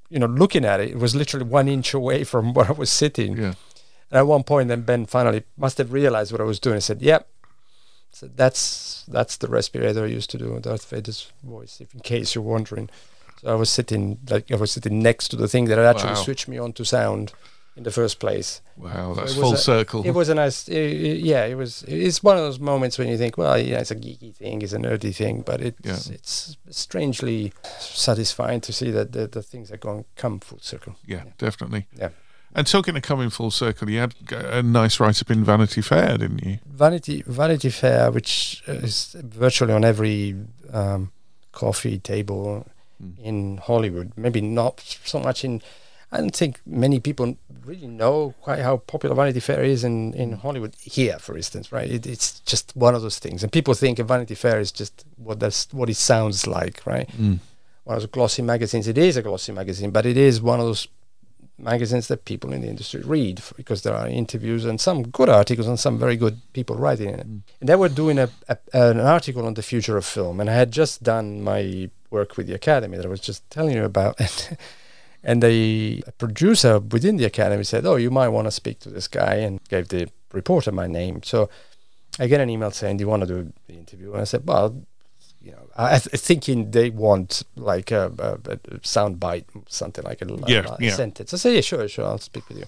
you 0.10 0.20
know 0.20 0.26
looking 0.28 0.66
at 0.66 0.80
it 0.80 0.90
it 0.92 0.98
was 0.98 1.16
literally 1.16 1.46
one 1.46 1.68
inch 1.68 1.94
away 1.94 2.24
from 2.24 2.54
where 2.56 2.68
I 2.68 2.72
was 2.72 2.90
sitting 2.90 3.38
Yeah. 3.38 3.54
and 4.10 4.20
at 4.20 4.28
one 4.28 4.44
point 4.44 4.68
then 4.70 4.82
Ben 4.82 5.06
finally 5.06 5.44
must 5.58 5.78
have 5.80 5.92
realized 5.92 6.32
what 6.32 6.42
I 6.42 6.46
was 6.46 6.60
doing 6.60 6.76
he 6.78 6.82
said 6.82 7.02
yep 7.02 7.28
so 8.12 8.28
that's 8.36 9.04
that's 9.08 9.38
the 9.38 9.48
respirator 9.48 10.04
I 10.04 10.08
used 10.08 10.30
to 10.32 10.38
do 10.38 10.60
Darth 10.60 10.90
Vader's 10.90 11.32
voice, 11.44 11.80
if 11.82 11.94
in 11.94 12.00
case 12.00 12.34
you're 12.34 12.44
wondering. 12.44 12.90
So 13.42 13.52
I 13.52 13.56
was 13.56 13.70
sitting 13.70 14.18
like 14.30 14.52
I 14.52 14.56
was 14.56 14.72
sitting 14.72 15.04
next 15.04 15.28
to 15.30 15.36
the 15.36 15.48
thing 15.48 15.66
that 15.66 15.78
had 15.78 15.86
actually 15.86 16.14
Wow. 16.14 16.24
switched 16.24 16.48
me 16.48 16.58
on 16.58 16.74
to 16.74 16.84
sound 16.86 17.34
in 17.78 17.84
the 17.84 17.92
first 17.92 18.20
place. 18.20 18.62
Wow, 18.76 19.14
that's 19.14 19.34
it 19.34 19.38
was 19.40 19.44
full 19.44 19.54
a- 19.54 19.58
circle. 19.58 20.04
It 20.06 20.12
was 20.12 20.30
a 20.30 20.36
nice, 20.36 20.68
i- 20.70 20.74
i- 20.74 21.22
yeah. 21.32 21.46
It 21.46 21.56
was. 21.56 21.84
It's 21.88 22.22
one 22.24 22.36
of 22.38 22.44
those 22.44 22.60
moments 22.60 22.98
when 22.98 23.08
you 23.08 23.18
think, 23.18 23.38
well, 23.38 23.58
yeah, 23.58 23.80
it's 23.80 23.92
a 23.92 23.96
geeky 23.96 24.36
thing, 24.36 24.62
it's 24.64 24.74
a 24.74 24.78
nerdy 24.78 25.14
thing, 25.16 25.44
but 25.46 25.62
it's 25.62 25.80
Yeah. 26.10 26.16
it's 26.16 26.58
strangely 26.72 27.54
satisfying 27.80 28.62
to 28.62 28.74
see 28.74 28.92
that 28.92 29.12
the, 29.12 29.28
the 29.28 29.42
things 29.42 29.72
are 29.72 29.78
going 29.78 30.06
come 30.16 30.40
full 30.40 30.60
circle. 30.60 30.96
yeah, 31.06 31.24
definitely. 31.38 31.86
Yeah. 31.98 32.10
And 32.56 32.66
talking 32.66 32.96
of 32.96 33.04
coming 33.04 33.30
full 33.30 33.52
circle, 33.52 33.90
you 33.90 34.00
had 34.00 34.16
a 34.32 34.64
nice 34.64 35.00
write 35.00 35.22
up 35.22 35.30
in 35.30 35.44
Vanity 35.44 35.82
Fair, 35.82 36.18
didn't 36.18 36.44
you? 36.44 36.58
Vanity 36.66 37.22
Vanity 37.28 37.70
Fair, 37.70 38.10
which 38.12 38.64
is 38.68 39.16
virtually 39.22 39.74
on 39.74 39.84
every 39.86 40.36
um, 40.74 41.12
coffee 41.52 42.00
table 42.00 42.66
in 43.22 43.58
Hollywood. 43.58 44.12
Maybe 44.16 44.42
not 44.42 44.80
so 45.06 45.20
much 45.20 45.44
in. 45.46 45.62
I 46.12 46.18
don't 46.20 46.36
think 46.36 46.62
many 46.66 47.00
people 47.00 47.38
really 47.66 47.88
know 47.88 48.34
quite 48.42 48.60
how 48.60 48.78
popular 48.78 49.14
Vanity 49.14 49.42
Fair 49.42 49.62
is 49.64 49.84
in, 49.84 50.14
in 50.14 50.34
Hollywood 50.34 50.76
here, 50.80 51.20
for 51.20 51.36
instance. 51.36 51.72
Right? 51.72 51.90
It, 51.90 52.08
it's 52.08 52.40
just 52.42 52.76
one 52.76 52.96
of 52.96 53.02
those 53.02 53.20
things, 53.20 53.44
and 53.44 53.52
people 53.52 53.74
think 53.74 54.00
a 54.00 54.04
Vanity 54.04 54.36
Fair 54.36 54.60
is 54.60 54.72
just 54.72 55.06
what 55.18 55.40
that's 55.40 55.72
what 55.74 55.90
it 55.90 55.98
sounds 55.98 56.48
like, 56.48 56.86
right? 56.86 57.10
One 57.84 57.96
of 57.98 58.02
those 58.02 58.10
glossy 58.10 58.42
magazines. 58.42 58.88
It 58.88 58.98
is 58.98 59.18
a 59.18 59.22
glossy 59.22 59.52
magazine, 59.52 59.92
but 59.92 60.06
it 60.06 60.18
is 60.18 60.42
one 60.42 60.60
of 60.60 60.66
those 60.66 60.88
magazines 61.60 62.08
that 62.08 62.26
people 62.26 62.54
in 62.54 62.62
the 62.62 62.68
industry 62.68 63.02
read 63.02 63.42
because 63.56 63.82
there 63.82 63.96
are 63.96 64.08
interviews 64.08 64.66
and 64.66 64.80
some 64.80 65.04
good 65.04 65.28
articles 65.30 65.68
and 65.68 65.80
some 65.80 65.98
very 65.98 66.16
good 66.16 66.40
people 66.54 66.76
writing 66.76 67.10
in 67.10 67.20
it. 67.20 67.28
Mm. 67.28 67.42
And 67.60 67.70
they 67.70 67.76
were 67.76 67.90
doing 67.90 68.20
a, 68.20 68.30
a, 68.48 68.58
an 68.74 69.00
article 69.00 69.46
on 69.46 69.56
the 69.56 69.64
future 69.64 69.98
of 69.98 70.06
film, 70.06 70.40
and 70.40 70.50
I 70.50 70.54
had 70.54 70.72
just 70.72 71.04
done 71.04 71.42
my 71.42 71.90
work 72.10 72.38
with 72.38 72.48
the 72.48 72.54
Academy 72.54 72.98
that 72.98 73.06
I 73.06 73.10
was 73.10 73.20
just 73.20 73.50
telling 73.50 73.76
you 73.76 73.84
about. 73.84 74.20
And, 75.28 75.44
the 75.44 76.04
producer 76.18 76.80
within 76.80 77.18
the 77.18 77.26
Academy 77.26 77.64
said, 77.64 77.86
"Oh, 77.86 77.98
you 77.98 78.10
might 78.10 78.30
want 78.30 78.48
to 78.48 78.52
speak 78.52 78.80
to 78.80 78.90
this 78.90 79.08
guy," 79.10 79.36
and 79.46 79.60
gave 79.70 79.88
the 79.90 80.08
reporter 80.34 80.72
my 80.72 80.88
name. 80.88 81.22
So 81.24 81.50
I 82.20 82.28
get 82.28 82.40
an 82.42 82.50
email 82.50 82.72
saying, 82.72 82.98
"Do 82.98 83.04
you 83.04 83.10
want 83.10 83.24
to 83.28 83.28
do 83.28 83.54
the 83.68 83.74
interview?" 83.74 84.14
And 84.14 84.22
I 84.22 84.26
said, 84.26 84.48
"Well." 84.48 84.70
You 85.40 85.54
know, 85.54 85.68
I, 85.78 85.96
I 85.96 86.00
th- 86.00 86.22
thinking 86.22 86.72
they 86.72 86.90
want 86.90 87.44
like 87.56 87.90
a, 87.92 88.12
a, 88.20 88.76
a 88.76 88.80
sound 88.84 89.18
bite, 89.20 89.46
something 89.70 90.04
like 90.04 90.22
a, 90.22 90.26
a- 90.26 90.38
Yeah, 90.48 90.76
a 90.78 90.84
yeah. 90.84 90.92
sentence. 90.96 91.34
I 91.34 91.38
said, 91.38 91.54
yeah, 91.54 91.62
sure, 91.62 91.88
sure, 91.88 92.06
I'll 92.06 92.18
speak 92.18 92.50
with 92.50 92.58
you. 92.58 92.66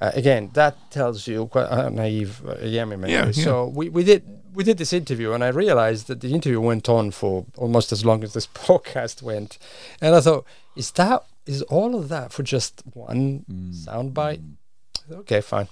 Uh, 0.00 0.12
again, 0.14 0.50
that 0.52 0.76
tells 0.92 1.26
you 1.26 1.46
quite 1.46 1.68
how 1.68 1.88
naive 1.88 2.40
uh, 2.46 2.52
I 2.62 2.66
am 2.82 2.92
in 2.92 3.00
many 3.00 3.12
Yeah, 3.14 3.26
yeah. 3.26 3.44
So 3.44 3.66
we, 3.66 3.88
we 3.88 4.04
did 4.04 4.22
we 4.54 4.62
did 4.62 4.78
this 4.78 4.92
interview, 4.92 5.32
and 5.32 5.42
I 5.42 5.48
realized 5.48 6.06
that 6.06 6.20
the 6.20 6.32
interview 6.32 6.60
went 6.60 6.88
on 6.88 7.10
for 7.10 7.46
almost 7.56 7.90
as 7.90 8.04
long 8.04 8.22
as 8.22 8.32
this 8.34 8.46
podcast 8.68 9.22
went, 9.22 9.58
and 10.00 10.14
I 10.14 10.20
thought, 10.20 10.44
is 10.76 10.90
that 10.92 11.24
is 11.46 11.62
all 11.62 11.94
of 11.94 12.08
that 12.08 12.32
for 12.32 12.42
just 12.42 12.82
one 12.92 13.44
Mm. 13.50 13.72
soundbite? 13.86 14.42
Okay, 15.10 15.40
fine. 15.40 15.68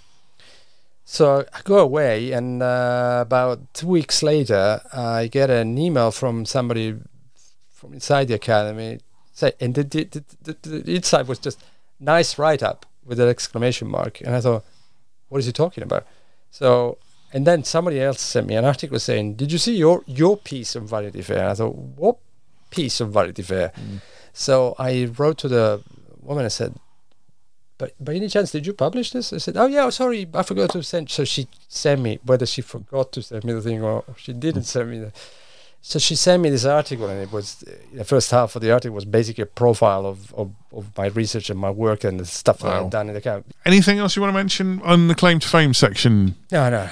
So 1.05 1.45
I 1.53 1.61
go 1.65 1.79
away, 1.79 2.33
and 2.33 2.63
uh, 2.63 3.19
about 3.21 3.75
two 3.75 3.89
weeks 3.89 4.23
later, 4.23 4.81
I 4.93 5.27
get 5.27 5.51
an 5.51 5.77
email 5.77 6.11
from 6.11 6.47
somebody 6.47 6.95
from 7.73 7.93
inside 7.93 8.29
the 8.29 8.35
academy. 8.35 9.01
Say, 9.33 9.53
and 9.61 9.75
the, 9.75 9.83
the, 9.83 10.25
the, 10.43 10.57
the, 10.63 10.95
inside 10.97 11.27
was 11.29 11.39
just 11.39 11.63
nice 12.01 12.39
write 12.39 12.63
up 12.63 12.87
with 13.05 13.21
an 13.21 13.29
exclamation 13.29 13.89
mark, 13.89 14.21
and 14.23 14.35
I 14.35 14.41
thought, 14.41 14.65
what 15.29 15.39
is 15.41 15.47
he 15.47 15.53
talking 15.53 15.83
about? 15.83 16.07
So, 16.51 16.97
and 17.33 17.47
then 17.47 17.65
somebody 17.65 18.01
else 18.01 18.21
sent 18.21 18.47
me 18.47 18.55
an 18.55 18.65
article 18.65 18.99
saying, 18.99 19.35
"Did 19.35 19.53
you 19.53 19.59
see 19.59 19.77
your 19.77 20.03
your 20.07 20.37
piece 20.37 20.75
of 20.77 20.85
Vanity 20.89 21.21
Fair?" 21.21 21.41
And 21.41 21.49
I 21.49 21.55
thought, 21.55 21.75
what 21.75 22.17
piece 22.71 23.01
of 23.01 23.11
Vanity 23.13 23.43
Fair? 23.43 23.73
So 24.35 24.74
I 24.78 25.09
wrote 25.16 25.39
to 25.39 25.48
the 25.48 25.81
woman. 26.20 26.44
I 26.44 26.48
said, 26.48 26.74
but 27.78 27.93
by 28.05 28.15
any 28.15 28.28
chance, 28.28 28.51
did 28.51 28.66
you 28.66 28.73
publish 28.73 29.12
this? 29.12 29.32
I 29.32 29.39
said, 29.39 29.56
oh 29.56 29.66
yeah, 29.66 29.89
sorry, 29.90 30.28
I 30.35 30.43
forgot 30.43 30.70
to 30.70 30.82
send. 30.82 31.09
So 31.09 31.24
she 31.24 31.48
sent 31.69 32.01
me 32.02 32.19
whether 32.24 32.44
she 32.44 32.61
forgot 32.61 33.12
to 33.12 33.23
send 33.23 33.44
me 33.44 33.52
the 33.52 33.62
thing 33.62 33.82
or 33.82 34.05
she 34.16 34.32
didn't 34.32 34.65
send 34.65 34.90
me 34.90 34.98
the. 34.98 35.12
So 35.81 35.98
she 35.98 36.16
sent 36.16 36.43
me 36.43 36.48
this 36.48 36.65
article, 36.65 37.09
and 37.09 37.20
it 37.20 37.31
was 37.31 37.62
the 37.93 38.05
first 38.05 38.31
half 38.31 38.56
of 38.56 38.62
the 38.62 38.73
article 38.73 38.94
was 38.94 39.05
basically 39.05 39.43
a 39.43 39.47
profile 39.47 40.06
of, 40.06 40.32
of, 40.32 40.51
of 40.73 40.97
my 40.97 41.09
research 41.09 41.51
and 41.51 41.61
my 41.61 41.69
work 41.70 42.05
and 42.05 42.19
the 42.19 42.24
stuff 42.24 42.61
that 42.61 42.73
I've 42.73 42.89
done 42.89 43.09
in 43.09 43.15
the 43.15 43.20
camp. 43.20 43.47
Anything 43.66 43.98
else 43.98 44.16
you 44.16 44.23
want 44.23 44.32
to 44.32 44.39
mention 44.39 44.81
on 44.81 45.09
the 45.09 45.15
claim 45.15 45.40
to 45.40 45.48
fame 45.48 45.74
section? 45.74 46.36
No, 46.51 46.70
no, 46.70 46.89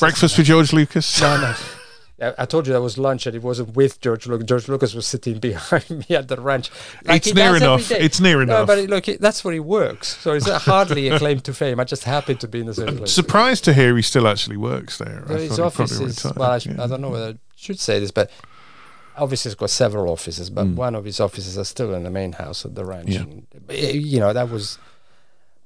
Breakfast 0.00 0.38
with 0.38 0.46
George 0.46 0.72
Lucas? 0.72 1.20
no, 1.20 1.40
no. 1.40 1.54
I, 2.18 2.46
told 2.46 2.66
you 2.66 2.72
that 2.72 2.80
was 2.80 2.96
lunch, 2.96 3.26
and 3.26 3.36
it 3.36 3.42
wasn't 3.42 3.76
with 3.76 4.00
George 4.00 4.26
Lucas. 4.26 4.46
George 4.46 4.68
Lucas 4.68 4.94
was 4.94 5.06
sitting 5.06 5.38
behind 5.50 5.90
me 6.08 6.16
at 6.16 6.28
the 6.28 6.40
ranch. 6.40 6.70
It's 7.04 7.26
near 7.34 7.34
does 7.34 7.62
every 7.62 7.66
enough. 7.66 7.90
It's 7.90 8.20
near 8.20 8.36
No, 8.36 8.42
enough. 8.42 8.66
but 8.68 8.78
look, 8.88 9.08
it, 9.08 9.20
that's 9.20 9.44
where 9.44 9.52
he 9.52 9.60
works. 9.60 10.16
So 10.18 10.32
it's 10.32 10.48
hardly 10.48 11.08
a 11.08 11.18
claim 11.18 11.40
to 11.40 11.52
fame. 11.52 11.78
I 11.78 11.84
just 11.84 12.04
happened 12.04 12.40
to 12.40 12.48
be 12.48 12.60
in 12.60 12.66
the 12.66 12.74
same 12.74 12.88
I'm 12.88 12.96
place. 12.98 13.12
surprised 13.12 13.64
to 13.64 13.74
hear 13.74 13.94
he 13.96 14.02
still 14.02 14.26
actually 14.26 14.56
works 14.56 14.96
there. 14.96 15.24
I 15.26 15.32
Well, 15.32 15.38
his 15.40 15.60
office 15.60 15.92
is 16.00 16.24
well. 16.36 16.52
I, 16.52 16.58
sh- 16.58 16.66
Yeah. 16.66 16.82
I 16.84 16.86
don't 16.86 17.02
know 17.02 17.10
whether 17.10 17.28
I 17.32 17.38
should 17.54 17.78
say 17.78 18.00
this, 18.00 18.10
but 18.12 18.30
obviously 19.16 19.50
he's 19.50 19.54
got 19.56 19.68
several 19.70 20.08
offices. 20.10 20.48
But 20.48 20.68
one 20.68 20.94
of 20.94 21.04
his 21.04 21.20
offices 21.20 21.58
are 21.58 21.64
still 21.64 21.92
in 21.94 22.02
the 22.04 22.10
main 22.10 22.32
house 22.32 22.64
at 22.64 22.74
the 22.74 22.84
ranch. 22.86 23.08
Mm. 23.08 23.12
Yeah. 23.14 23.20
And, 23.20 23.46
eh, 23.68 23.90
you 23.92 24.20
know 24.20 24.32
that 24.32 24.48
was 24.50 24.78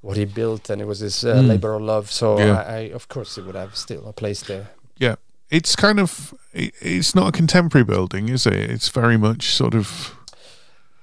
what 0.01 0.16
he 0.16 0.24
built, 0.24 0.68
and 0.68 0.82
it 0.82 0.86
was 0.86 0.98
his 0.98 1.24
uh, 1.24 1.35
labor 1.35 1.74
of 1.74 1.82
love. 1.82 2.10
So 2.10 2.36
Mm. 2.39 2.47
Yeah. 2.47 2.56
I, 2.60 2.74
I, 2.74 2.78
of 2.90 3.06
course, 3.09 3.36
he 3.36 3.43
would 3.43 3.55
have 3.55 3.77
still 3.77 4.09
a 4.09 4.12
place 4.12 4.43
there. 4.43 4.70
Yeah, 4.98 5.14
it's 5.51 5.77
kind 5.77 5.98
of 6.01 6.35
it, 6.52 6.72
it's 6.81 7.14
not 7.14 7.28
a 7.28 7.32
contemporary 7.32 7.85
building, 7.85 8.28
is 8.28 8.47
it? 8.47 8.55
It's 8.55 8.89
very 8.89 9.16
much 9.16 9.55
sort 9.55 9.74
of 9.74 10.14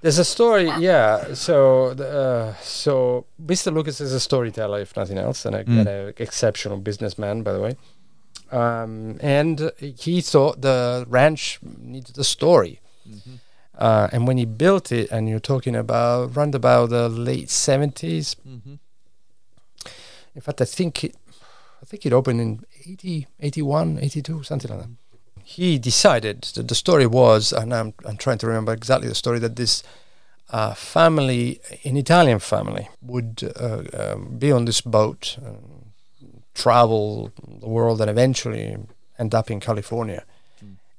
There's 0.01 0.19
a 0.19 0.25
story, 0.25 0.69
yeah. 0.79 1.33
So, 1.33 1.87
uh, 1.89 2.53
so 2.61 3.25
Mr. 3.43 3.73
Lucas 3.73 3.99
is 3.99 4.13
a 4.13 4.19
storyteller, 4.19 4.79
if 4.81 4.95
nothing 4.95 5.17
else, 5.17 5.45
and 5.45 5.55
an 5.55 5.65
Mm. 5.65 6.19
exceptional 6.19 6.77
businessman, 6.77 7.43
by 7.43 7.51
the 7.53 7.59
way. 7.59 7.75
Um, 8.51 9.17
and 9.21 9.71
he 9.79 10.21
thought 10.21 10.61
the 10.61 11.05
ranch 11.09 11.59
needed 11.63 12.17
a 12.17 12.23
story. 12.23 12.79
Uh, 13.77 14.07
and 14.11 14.27
when 14.27 14.37
he 14.37 14.45
built 14.45 14.91
it, 14.91 15.11
and 15.11 15.27
you're 15.29 15.39
talking 15.53 15.75
about 15.75 16.35
round 16.37 16.55
about 16.55 16.89
the 16.89 17.09
late 17.09 17.49
70s. 17.49 18.35
In 20.35 20.41
fact, 20.41 20.61
I 20.61 20.65
think 20.65 21.03
it, 21.03 21.15
I 21.81 21.85
think 21.85 22.05
it 22.05 22.13
opened 22.13 22.41
in 22.41 22.63
80, 22.88 23.27
81, 23.39 23.99
82, 24.01 24.43
something 24.43 24.72
like 24.72 24.80
that. 24.81 24.89
he 25.43 25.77
decided 25.80 26.41
that 26.55 26.68
the 26.68 26.76
story 26.76 27.05
was, 27.07 27.53
and 27.53 27.73
I'm 27.73 27.93
I'm 28.05 28.18
trying 28.18 28.38
to 28.39 28.47
remember 28.47 28.73
exactly 28.73 29.07
the 29.09 29.15
story 29.15 29.39
that 29.39 29.55
this 29.55 29.84
uh, 30.49 30.73
family, 30.73 31.59
an 31.84 31.97
Italian 31.97 32.39
family, 32.39 32.88
would 33.01 33.34
uh, 33.59 33.84
um, 34.01 34.38
be 34.39 34.51
on 34.51 34.65
this 34.65 34.81
boat, 34.81 35.38
travel 36.53 37.31
the 37.61 37.68
world, 37.68 38.01
and 38.01 38.09
eventually 38.09 38.76
end 39.19 39.34
up 39.35 39.49
in 39.51 39.59
California, 39.59 40.23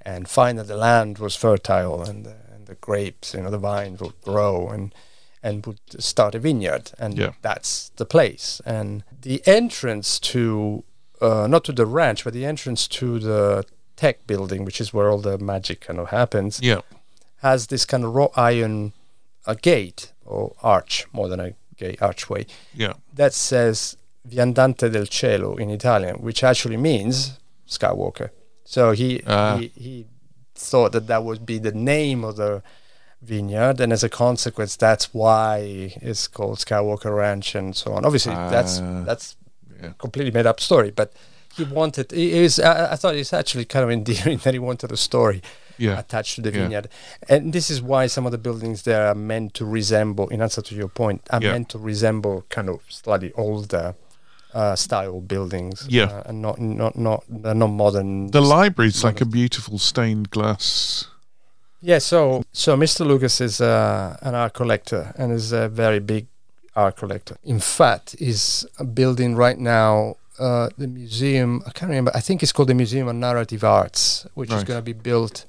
and 0.03 0.29
find 0.29 0.59
that 0.59 0.67
the 0.69 0.77
land 0.77 1.19
was 1.19 1.35
fertile 1.37 2.03
and 2.03 2.25
the, 2.27 2.37
and 2.55 2.67
the 2.67 2.75
grapes, 2.77 3.35
you 3.35 3.43
know, 3.43 3.51
the 3.51 3.59
vines 3.59 4.01
would 4.01 4.21
grow 4.23 4.69
and 4.69 4.95
and 5.41 5.65
would 5.67 5.79
start 6.03 6.35
a 6.35 6.39
vineyard, 6.41 6.91
and 6.99 7.17
Yeah. 7.17 7.31
that's 7.43 7.91
the 7.97 8.05
place. 8.05 8.61
And 8.67 9.05
the 9.23 9.41
entrance 9.47 10.19
to 10.33 10.83
uh, 11.21 11.47
not 11.47 11.65
to 11.65 11.73
the 11.73 11.87
ranch, 11.87 12.25
but 12.25 12.33
the 12.33 12.45
entrance 12.45 12.87
to 12.89 13.19
the 13.19 13.65
tech 13.97 14.27
building, 14.27 14.65
which 14.65 14.81
is 14.81 14.93
where 14.95 15.09
all 15.11 15.19
the 15.19 15.39
magic 15.39 15.81
kind 15.81 15.99
of 15.99 16.09
happens, 16.11 16.61
Yeah. 16.63 16.81
has 17.43 17.67
this 17.69 17.85
kind 17.85 18.05
of 18.05 18.15
wrought 18.15 18.33
iron 18.37 18.93
a 19.47 19.55
gate 19.55 20.13
or 20.25 20.55
arch 20.63 21.07
more 21.13 21.29
than 21.29 21.41
a 21.41 21.55
gate 21.77 22.01
archway 22.03 22.47
Yeah. 22.75 22.95
that 23.15 23.33
says 23.35 23.97
Viandante 24.29 24.91
del 24.93 25.07
Cielo 25.07 25.57
in 25.57 25.71
Italian, 25.71 26.17
which 26.17 26.45
actually 26.45 26.77
means 26.77 27.39
Skywalker. 27.69 28.31
So 28.65 28.93
he 28.93 29.23
Ah. 29.27 29.57
he, 29.59 29.69
he 29.75 30.07
thought 30.55 30.93
that 30.93 31.07
that 31.07 31.25
would 31.25 31.47
be 31.47 31.59
the 31.59 31.73
name 31.73 32.25
of 32.25 32.37
the 32.37 32.63
vineyard, 33.23 33.81
and 33.81 33.93
as 33.93 34.05
a 34.05 34.09
consequence, 34.09 34.77
that's 34.77 35.13
why 35.15 35.93
it's 36.03 36.29
called 36.29 36.59
Skywalker 36.59 37.17
Ranch 37.17 37.55
and 37.55 37.75
so 37.75 37.93
on. 37.95 38.05
Obviously, 38.05 38.35
that's 38.35 38.79
Ah. 38.81 39.03
that's 39.05 39.37
Yeah. 39.83 39.93
completely 39.99 40.33
made 40.33 40.47
up 40.47 40.61
story, 40.61 40.91
but 40.91 41.13
he 41.57 41.65
wanted. 41.65 42.13
It 42.13 42.19
is. 42.33 42.59
I, 42.61 42.93
I 42.93 42.97
thought 42.97 43.15
it's 43.17 43.33
actually 43.33 43.65
kind 43.65 43.85
of 43.85 43.91
endearing 43.99 44.39
that 44.39 44.55
he 44.55 44.59
wanted 44.61 44.93
a 44.93 44.97
story 44.97 45.41
Yeah. 45.79 45.99
attached 45.99 46.35
to 46.37 46.43
the 46.43 46.51
Yeah. 46.51 46.63
vineyard. 46.63 46.89
And 47.29 47.53
this 47.53 47.71
is 47.71 47.81
why 47.81 48.07
some 48.09 48.27
of 48.27 48.33
the 48.33 48.39
buildings 48.39 48.83
there 48.83 49.07
are 49.09 49.15
meant 49.15 49.55
to 49.55 49.65
resemble, 49.65 50.29
in 50.29 50.43
answer 50.43 50.63
to 50.63 50.75
your 50.75 50.89
point, 50.89 51.21
are 51.31 51.41
meant 51.41 51.69
to 51.71 51.79
resemble 51.79 52.45
kind 52.49 52.69
of 52.69 52.81
slightly 52.89 53.33
older 53.35 53.95
uh, 54.55 54.75
style 54.77 55.21
buildings. 55.21 55.87
Yeah. 55.89 56.05
Uh, 56.05 56.23
and 56.27 56.43
not, 56.43 56.59
not, 56.59 56.97
not, 56.97 57.25
they're 57.29 57.55
not 57.55 57.69
modern. 57.71 58.31
The 58.31 58.41
library's 58.43 59.05
like 59.05 59.21
a 59.21 59.27
beautiful 59.27 59.79
stained 59.79 60.31
glass. 60.31 61.07
yeah, 61.81 61.99
so, 62.01 62.43
so 62.53 62.77
Mr. 62.77 63.07
Lucas 63.07 63.41
is 63.41 63.61
uh, 63.61 64.17
an 64.23 64.35
art 64.35 64.55
collector 64.55 65.13
and 65.17 65.33
is 65.33 65.53
a 65.53 65.69
very 65.69 66.01
big 66.01 66.27
art 66.79 66.97
collector. 66.97 67.37
In 67.45 67.61
fact, 67.61 68.15
is 68.21 68.67
building 68.95 69.35
right 69.35 69.59
now 69.59 70.17
uh, 70.39 70.69
the 70.79 70.87
museum, 70.87 71.63
I 71.67 71.71
can't 71.71 71.91
remember, 71.91 72.13
I 72.15 72.21
think 72.21 72.43
it's 72.43 72.53
called 72.53 72.69
the 72.69 72.75
Museum 72.75 73.09
of 73.09 73.17
Narrative 73.17 73.65
Arts, 73.65 74.27
which 74.35 74.53
is 74.53 74.63
going 74.63 74.79
to 74.79 74.83
be 74.83 74.93
built 74.93 75.45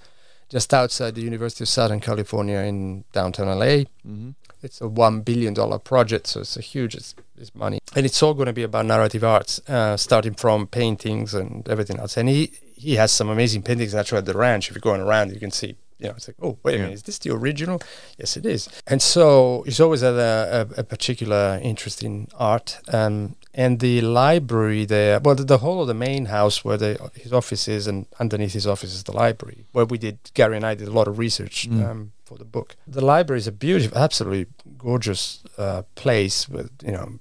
just 0.49 0.73
outside 0.73 1.13
the 1.13 1.21
University 1.21 1.63
of 1.63 1.69
Southern 1.69 1.99
California 1.99 2.57
in 2.59 3.03
downtown 3.13 3.47
LA. 3.47 3.85
Mm-hmm. 4.05 4.31
It's 4.63 4.81
a 4.81 4.87
one 4.87 5.21
billion 5.21 5.53
dollar 5.53 5.77
project, 5.77 6.27
so 6.27 6.41
it's 6.41 6.57
a 6.57 6.61
huge 6.61 6.95
it's, 6.95 7.15
it's 7.37 7.53
money, 7.55 7.79
and 7.95 8.05
it's 8.05 8.21
all 8.21 8.33
going 8.33 8.47
to 8.47 8.53
be 8.53 8.63
about 8.63 8.85
narrative 8.87 9.23
arts, 9.23 9.61
uh, 9.69 9.95
starting 9.95 10.33
from 10.33 10.67
paintings 10.67 11.33
and 11.33 11.65
everything 11.69 11.97
else. 11.97 12.17
And 12.17 12.27
he 12.27 12.51
he 12.75 12.95
has 12.95 13.11
some 13.11 13.29
amazing 13.29 13.61
paintings 13.61 13.95
actually 13.95 14.17
at 14.17 14.25
the 14.25 14.33
ranch. 14.33 14.67
If 14.67 14.75
you're 14.75 14.81
going 14.81 14.99
around, 14.99 15.31
you 15.31 15.39
can 15.39 15.51
see. 15.51 15.75
You 15.99 16.07
know, 16.07 16.13
it's 16.15 16.27
like, 16.29 16.37
oh, 16.41 16.57
wait 16.63 16.75
a 16.75 16.77
Yeah. 16.77 16.83
minute, 16.83 16.93
is 16.95 17.03
this 17.03 17.19
the 17.19 17.31
original? 17.31 17.81
Yes, 18.17 18.37
it 18.37 18.45
is. 18.45 18.69
And 18.87 19.01
so 19.01 19.63
he's 19.65 19.81
always 19.81 19.99
had 20.01 20.13
a, 20.13 20.67
a, 20.77 20.79
a 20.79 20.83
particular 20.83 21.59
interest 21.61 22.03
in 22.03 22.27
art. 22.37 22.77
Um, 22.93 23.35
and 23.53 23.79
the 23.81 23.99
library 24.01 24.85
there, 24.85 25.19
well, 25.19 25.35
the, 25.35 25.43
the 25.43 25.57
whole 25.57 25.81
of 25.81 25.87
the 25.87 25.93
main 25.93 26.25
house 26.27 26.63
where 26.63 26.77
the, 26.77 27.11
his 27.15 27.33
office 27.33 27.67
is, 27.67 27.85
and 27.87 28.05
underneath 28.19 28.53
his 28.53 28.65
office 28.65 28.93
is 28.93 29.03
the 29.03 29.11
library, 29.11 29.65
where 29.73 29.83
we 29.85 29.97
did, 29.97 30.19
Gary 30.33 30.55
and 30.55 30.65
I 30.65 30.73
did 30.75 30.87
a 30.87 30.91
lot 30.91 31.07
of 31.09 31.19
research 31.19 31.67
Mm. 31.69 31.85
um, 31.85 32.11
for 32.23 32.37
the 32.37 32.45
book. 32.45 32.75
The 32.87 33.03
library 33.03 33.39
is 33.39 33.47
a 33.47 33.51
beautiful, 33.51 33.97
absolutely 33.97 34.45
gorgeous 34.77 35.43
uh, 35.57 35.81
place 35.95 36.47
with, 36.47 36.71
you 36.85 36.91
know, 36.93 37.19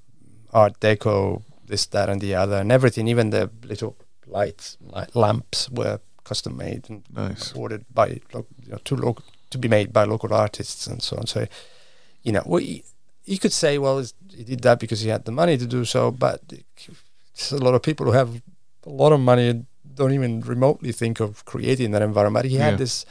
art 0.53 0.79
deco, 0.81 1.43
this, 1.67 1.85
that, 1.87 2.09
and 2.09 2.21
the 2.21 2.35
other, 2.37 2.57
and 2.57 2.71
everything, 2.71 3.09
even 3.09 3.31
the 3.31 3.51
little 3.65 3.97
lights, 4.27 4.77
light 4.81 5.17
lamps 5.17 5.69
were 5.71 5.99
custom 6.29 6.57
made 6.57 6.83
and 6.91 7.03
Nice. 7.15 7.53
ordered 7.63 7.85
by 7.93 8.07
you 8.65 8.71
know, 8.73 8.79
to 8.85 8.95
local 8.97 9.25
to 9.51 9.59
be 9.59 9.69
made 9.69 9.89
by 9.93 10.05
local 10.05 10.33
artists 10.35 10.87
and 10.87 11.03
so 11.03 11.17
on. 11.17 11.27
So, 11.27 11.47
you 12.23 12.33
know, 12.33 12.43
we, 12.47 12.85
you 13.25 13.39
could 13.39 13.53
say, 13.63 13.79
well, 13.79 13.99
he 14.37 14.45
did 14.45 14.61
that 14.61 14.79
because 14.79 15.01
he 15.05 15.09
had 15.09 15.25
the 15.25 15.33
money 15.33 15.57
to 15.59 15.67
do 15.67 15.85
so, 15.85 16.11
but 16.11 16.41
there's 16.49 17.53
a 17.53 17.65
lot 17.67 17.75
of 17.75 17.83
people 17.83 18.05
who 18.07 18.13
have 18.13 18.31
a 18.87 18.91
lot 19.03 19.13
of 19.13 19.21
money 19.21 19.49
and 19.49 19.67
don't 19.95 20.13
even 20.13 20.41
remotely 20.43 20.93
think 20.93 21.21
of 21.21 21.45
creating 21.53 21.93
that 21.93 22.03
environment. 22.03 22.45
He 22.47 22.57
had 22.57 22.79
this 22.79 23.07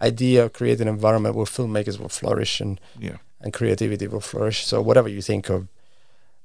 idea 0.00 0.44
of 0.46 0.52
creating 0.52 0.88
an 0.88 0.94
environment 0.94 1.34
where 1.36 1.46
filmmakers 1.46 1.98
will 2.00 2.08
flourish 2.08 2.60
and 2.60 2.80
Yeah. 2.98 3.18
and 3.40 3.52
creativity 3.52 4.06
will 4.08 4.20
flourish. 4.32 4.64
So 4.66 4.80
whatever 4.88 5.08
you 5.08 5.22
think 5.22 5.50
of 5.50 5.68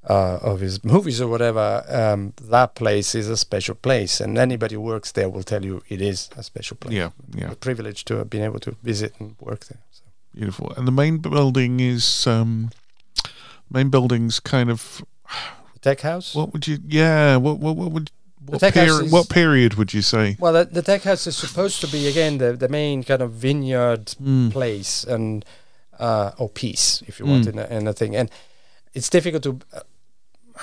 uh, 0.07 0.39
of 0.41 0.59
his 0.61 0.83
movies 0.83 1.19
or 1.21 1.27
whatever, 1.27 1.83
um, 1.89 2.33
that 2.41 2.73
place 2.75 3.13
is 3.15 3.27
a 3.29 3.35
special 3.37 3.75
place, 3.75 4.19
and 4.21 4.37
anybody 4.37 4.75
who 4.75 4.81
works 4.81 5.11
there 5.11 5.29
will 5.29 5.43
tell 5.43 5.65
you 5.65 5.81
it 5.89 6.01
is 6.01 6.29
a 6.37 6.43
special 6.43 6.77
place. 6.77 6.93
Yeah. 6.95 7.09
Yeah. 7.35 7.49
We're 7.49 7.55
privileged 7.55 8.07
to 8.07 8.15
have 8.17 8.29
been 8.29 8.43
able 8.43 8.59
to 8.61 8.71
visit 8.83 9.13
and 9.19 9.35
work 9.39 9.65
there. 9.65 9.79
So. 9.91 10.03
Beautiful. 10.33 10.71
And 10.77 10.87
the 10.87 10.91
main 10.91 11.17
building 11.17 11.79
is 11.79 12.25
um 12.27 12.69
main 13.69 13.89
building's 13.89 14.39
kind 14.39 14.69
of 14.69 15.03
The 15.73 15.79
tech 15.79 16.01
house. 16.01 16.33
what 16.35 16.53
would 16.53 16.67
you 16.67 16.77
yeah, 16.87 17.35
what 17.37 17.59
what, 17.59 17.75
what 17.75 17.91
would 17.91 18.11
what, 18.45 18.61
peri- 18.61 19.05
is- 19.05 19.11
what 19.11 19.27
period 19.29 19.73
would 19.75 19.93
you 19.93 20.01
say? 20.01 20.37
well, 20.39 20.53
the, 20.53 20.65
the 20.65 20.81
tech 20.81 21.03
house 21.03 21.27
is 21.27 21.35
supposed 21.37 21.81
to 21.81 21.87
be 21.87 22.07
again 22.07 22.37
the, 22.37 22.53
the 22.53 22.69
main 22.69 23.03
kind 23.03 23.21
of 23.21 23.31
vineyard 23.33 24.05
Mm. 24.21 24.51
place 24.51 25.03
and 25.03 25.45
uh, 25.99 26.31
or 26.37 26.47
piece, 26.49 27.03
if 27.07 27.19
you 27.19 27.25
Mm. 27.25 27.29
want, 27.29 27.47
in 27.47 27.59
a, 27.59 27.65
in 27.67 27.87
a 27.87 27.93
thing. 27.93 28.15
And 28.15 28.31
it's 28.93 29.09
difficult 29.09 29.43
to. 29.43 29.59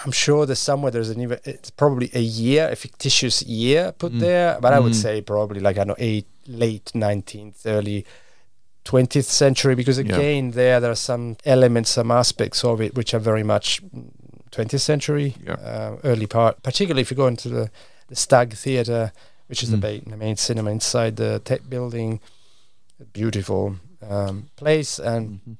I'm 0.04 0.12
sure 0.12 0.44
there's 0.46 0.58
somewhere 0.58 0.90
there's 0.90 1.10
an 1.10 1.20
even 1.20 1.38
it's 1.44 1.70
probably 1.70 2.10
a 2.14 2.20
year, 2.20 2.68
a 2.70 2.76
fictitious 2.76 3.42
year 3.42 3.92
put 3.92 4.12
Mm. 4.12 4.20
there, 4.20 4.58
but 4.60 4.72
I 4.72 4.78
would 4.80 4.92
Mm. 4.92 5.02
say 5.02 5.20
probably 5.22 5.60
like 5.60 5.76
I 5.76 5.84
don't 5.84 5.88
know, 5.88 5.94
eight, 5.98 6.26
late 6.46 6.90
19th, 6.94 7.64
early 7.66 8.04
20th 8.84 9.24
century, 9.30 9.74
because 9.74 9.98
Yeah. 9.98 10.04
again 10.16 10.50
there 10.52 10.80
there 10.80 10.90
are 10.90 10.94
some 11.10 11.36
elements, 11.44 11.90
some 11.90 12.10
aspects 12.10 12.62
of 12.64 12.80
it 12.80 12.94
which 12.94 13.14
are 13.14 13.18
very 13.18 13.42
much 13.42 13.82
mm, 13.82 14.10
20th 14.52 14.82
century, 14.82 15.34
Yeah. 15.44 15.54
uh, 15.54 15.96
early 16.04 16.26
part. 16.26 16.62
Particularly 16.62 17.02
if 17.02 17.10
you 17.10 17.16
go 17.16 17.26
into 17.26 17.48
the 17.48 17.70
the 18.08 18.14
Stag 18.16 18.52
Theatre, 18.54 19.12
which 19.48 19.62
is 19.64 19.70
Mm. 19.70 19.80
the, 19.80 20.10
the 20.10 20.16
main 20.16 20.36
cinema 20.36 20.70
inside 20.70 21.16
the 21.16 21.40
tech 21.44 21.62
building, 21.68 22.20
a 23.00 23.04
beautiful 23.04 23.76
um, 24.08 24.48
place 24.56 24.98
and 25.00 25.40
Mhm. 25.48 25.56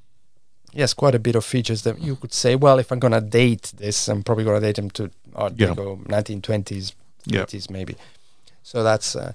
Yes, 0.77 0.93
quite 0.93 1.15
a 1.15 1.19
bit 1.19 1.35
of 1.35 1.43
features 1.43 1.81
that 1.81 1.99
you 1.99 2.15
could 2.15 2.33
say, 2.33 2.55
well, 2.55 2.79
if 2.79 2.91
I'm 2.91 2.99
going 2.99 3.13
to 3.13 3.21
date 3.21 3.73
this, 3.77 4.07
I'm 4.07 4.23
probably 4.23 4.43
going 4.45 4.61
to 4.61 4.67
date 4.67 4.75
them 4.75 4.89
to 4.91 5.09
Art 5.35 5.53
Yeah. 5.57 5.73
Deco, 5.73 5.97
1920s, 6.07 6.93
Yeah. 7.25 7.43
30s 7.45 7.69
maybe. 7.69 7.95
So 8.63 8.83
that's 8.83 9.15
uh, 9.15 9.31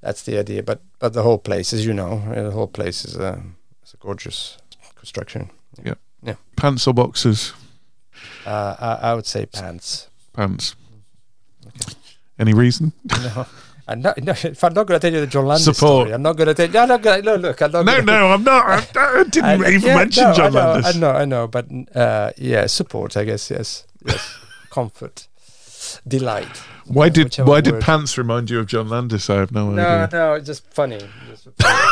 that's 0.00 0.22
the 0.22 0.38
idea. 0.38 0.62
But 0.62 0.80
but 0.98 1.12
the 1.12 1.22
whole 1.22 1.38
place, 1.38 1.72
as 1.76 1.84
you 1.86 1.92
know, 1.94 2.22
uh, 2.34 2.42
the 2.42 2.50
whole 2.50 2.68
place 2.68 3.04
is 3.04 3.16
a, 3.16 3.42
is 3.84 3.94
a 3.94 3.96
gorgeous 3.98 4.58
construction. 4.94 5.50
Yeah. 5.84 5.94
Yeah. 6.22 6.36
Pants 6.56 6.86
or 6.86 6.94
boxers? 6.94 7.52
Uh, 8.46 8.74
I, 8.80 9.10
I 9.10 9.14
would 9.14 9.26
say 9.26 9.46
pants. 9.46 10.08
Pants. 10.32 10.74
Any 12.38 12.54
reason? 12.54 12.92
no. 13.10 13.46
I'm 13.88 14.02
not, 14.02 14.22
no, 14.22 14.32
if 14.44 14.62
I'm 14.62 14.74
not 14.74 14.86
going 14.86 15.00
to 15.00 15.04
tell 15.06 15.12
you 15.14 15.20
the 15.20 15.26
John 15.26 15.46
Landis 15.46 15.64
Support. 15.64 15.76
story, 16.06 16.12
I'm 16.12 16.22
not 16.22 16.36
going 16.36 16.48
to 16.48 16.54
tell 16.54 16.68
you. 16.70 16.78
I'm 16.78 16.88
not 16.88 17.02
going. 17.02 17.24
No, 17.24 17.36
look, 17.36 17.60
I'm 17.62 17.72
not 17.72 17.84
No, 17.86 17.92
gonna, 18.00 18.04
no, 18.04 18.32
I'm 18.32 18.44
not. 18.44 18.64
I, 18.96 19.20
I 19.20 19.24
didn't 19.30 19.44
I- 19.44 19.54
even 19.54 19.80
yeah, 19.88 19.96
mention 19.96 20.24
no, 20.24 20.34
John 20.34 20.46
I 20.46 20.50
know, 20.50 20.72
Landis. 20.72 20.96
I 20.96 20.98
know, 20.98 21.10
I 21.10 21.24
know, 21.24 21.46
but 21.48 21.66
uh, 21.94 22.30
yeah, 22.36 22.66
support, 22.66 23.16
I 23.16 23.24
guess. 23.24 23.50
Yes, 23.50 23.86
yes, 24.06 24.38
comfort, 24.70 25.26
delight. 26.06 26.56
Why 26.86 27.06
uh, 27.06 27.08
did 27.10 27.34
why 27.36 27.60
did 27.60 27.80
pants 27.80 28.16
remind 28.18 28.50
you 28.50 28.60
of 28.60 28.66
John 28.66 28.88
Landis? 28.88 29.28
I 29.30 29.36
have 29.36 29.52
no, 29.52 29.70
No, 29.70 29.82
idea. 29.82 30.08
no, 30.12 30.18
no, 30.30 30.34
it's 30.34 30.46
just 30.46 30.66
funny. 30.72 31.00
Just 31.28 31.48
funny, 31.58 31.88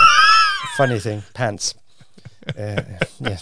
funny 0.77 0.98
thing, 1.01 1.23
pants. 1.35 1.74
Uh, 2.48 2.81
yeah, 3.20 3.39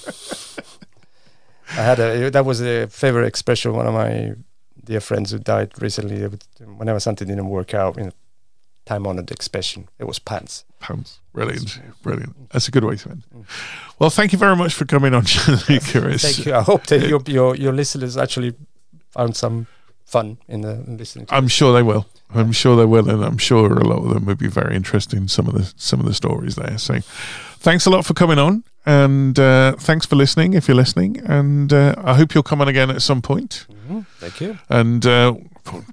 I 1.71 1.83
had 1.83 1.99
a. 2.01 2.31
That 2.31 2.45
was 2.45 2.61
a 2.61 2.87
favorite 2.89 3.27
expression. 3.27 3.71
of 3.71 3.77
One 3.77 3.87
of 3.87 3.95
my 3.95 4.35
dear 4.85 5.01
friends 5.01 5.31
who 5.31 5.39
died 5.39 5.73
recently. 5.81 6.27
Whenever 6.77 7.01
something 7.01 7.27
didn't 7.27 7.49
work 7.49 7.75
out, 7.75 7.97
you 7.97 8.05
know, 8.05 8.13
time-honored 8.87 9.31
expression. 9.31 9.89
It 9.99 10.05
was 10.05 10.19
pants. 10.19 10.65
Pants. 10.81 11.21
Brilliant, 11.33 11.81
brilliant. 12.03 12.51
That's 12.51 12.69
a 12.69 12.71
good 12.71 12.85
way 12.85 12.97
to 12.97 13.11
end. 13.11 13.23
Well, 13.99 14.11
thank 14.11 14.33
you 14.33 14.39
very 14.39 14.57
much 14.57 14.75
for 14.75 14.85
coming 14.85 15.15
on, 15.15 15.25
Gianluca. 15.27 16.19
Thank 16.19 16.47
you. 16.47 16.55
I 16.55 16.63
hope 16.63 16.87
that 16.87 17.09
your 17.09 17.21
your 17.27 17.57
your 17.57 17.73
listeners 17.73 18.17
actually 18.17 18.55
found 19.11 19.37
some 19.37 19.67
fun 20.05 20.37
in 20.49 20.61
the 20.61 20.73
in 20.87 20.97
listening. 20.99 21.27
To 21.27 21.35
I'm 21.35 21.49
sure 21.49 21.73
they 21.73 21.83
will. 21.83 22.07
I'm 22.35 22.53
sure 22.53 22.77
they 22.77 22.85
will, 22.85 23.09
and 23.09 23.25
I'm 23.25 23.39
sure 23.39 23.73
a 23.73 23.85
lot 23.87 24.05
of 24.05 24.13
them 24.15 24.25
would 24.27 24.39
be 24.39 24.49
very 24.49 24.75
interested 24.77 25.17
in 25.19 25.29
some 25.29 25.49
of 25.49 25.55
the 25.55 25.73
some 25.77 26.01
of 26.01 26.07
the 26.07 26.15
stories 26.15 26.55
there. 26.57 26.79
So, 26.79 26.99
thanks 27.61 27.87
a 27.87 27.91
lot 27.91 28.05
for 28.05 28.15
coming 28.15 28.39
on, 28.39 28.65
and 28.87 29.39
uh, 29.39 29.77
thanks 29.79 30.07
for 30.07 30.17
listening. 30.17 30.53
If 30.55 30.69
you're 30.69 30.77
listening, 30.77 31.21
and 31.25 31.73
uh, 31.73 31.95
I 32.05 32.15
hope 32.15 32.35
you'll 32.35 32.43
come 32.43 32.61
on 32.61 32.69
again 32.69 32.91
at 32.91 33.03
some 33.03 33.23
point, 33.23 33.67
Mhm. 33.89 34.07
Thank 34.21 34.41
you. 34.41 34.59
and 34.69 35.05
uh, 35.07 35.35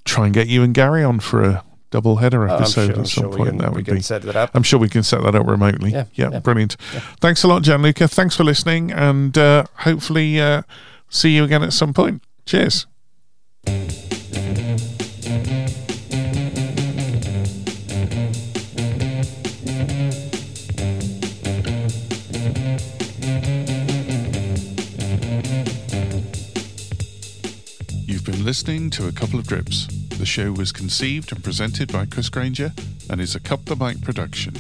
try 0.06 0.26
and 0.26 0.34
get 0.34 0.48
you 0.48 0.64
and 0.64 0.74
Gary 0.74 1.04
on 1.04 1.20
for 1.20 1.44
a 1.44 1.64
double 1.92 2.16
header 2.18 2.48
I'm 2.50 2.56
episode 2.56 2.88
sure- 2.94 3.02
at 3.02 3.08
some 3.08 3.24
sure 3.26 3.38
point. 3.38 3.50
can- 3.50 3.58
that 3.60 3.70
we 3.72 3.76
would 3.78 3.86
can 3.86 3.96
be. 3.96 4.02
set 4.02 4.24
that 4.24 4.36
up. 4.36 4.52
I'm 4.54 4.64
sure 4.64 4.80
we 4.80 4.90
can 4.90 5.04
set 5.04 5.22
that 5.24 5.36
up 5.36 5.46
remotely. 5.46 5.92
Yeah, 5.92 6.06
yeah. 6.16 6.40
brilliant. 6.40 6.76
Thanks 7.20 7.44
a 7.44 7.48
lot, 7.48 7.62
Gianluca. 7.64 8.08
Thanks 8.08 8.36
for 8.36 8.44
listening, 8.44 8.92
and 8.92 9.38
uh, 9.38 9.66
hopefully 9.80 10.42
uh, 10.42 10.64
see 11.10 11.36
you 11.36 11.44
again 11.44 11.62
at 11.64 11.74
some 11.74 11.94
point. 11.94 12.24
Cheers. 12.46 12.88
You've 28.06 28.26
been 28.26 28.44
listening 28.44 28.90
to 28.92 29.08
A 29.08 29.12
Couple 29.12 29.40
of 29.40 29.48
Drips. 29.48 29.88
The 30.18 30.26
show 30.26 30.52
was 30.52 30.72
conceived 30.72 31.32
and 31.32 31.44
presented 31.44 31.92
by 31.92 32.06
Chris 32.06 32.30
Granger 32.30 32.74
and 33.10 33.20
is 33.20 33.34
a 33.36 33.40
Cup 33.40 33.66
the 33.66 33.76
Mic 33.76 34.02
production. 34.02 34.54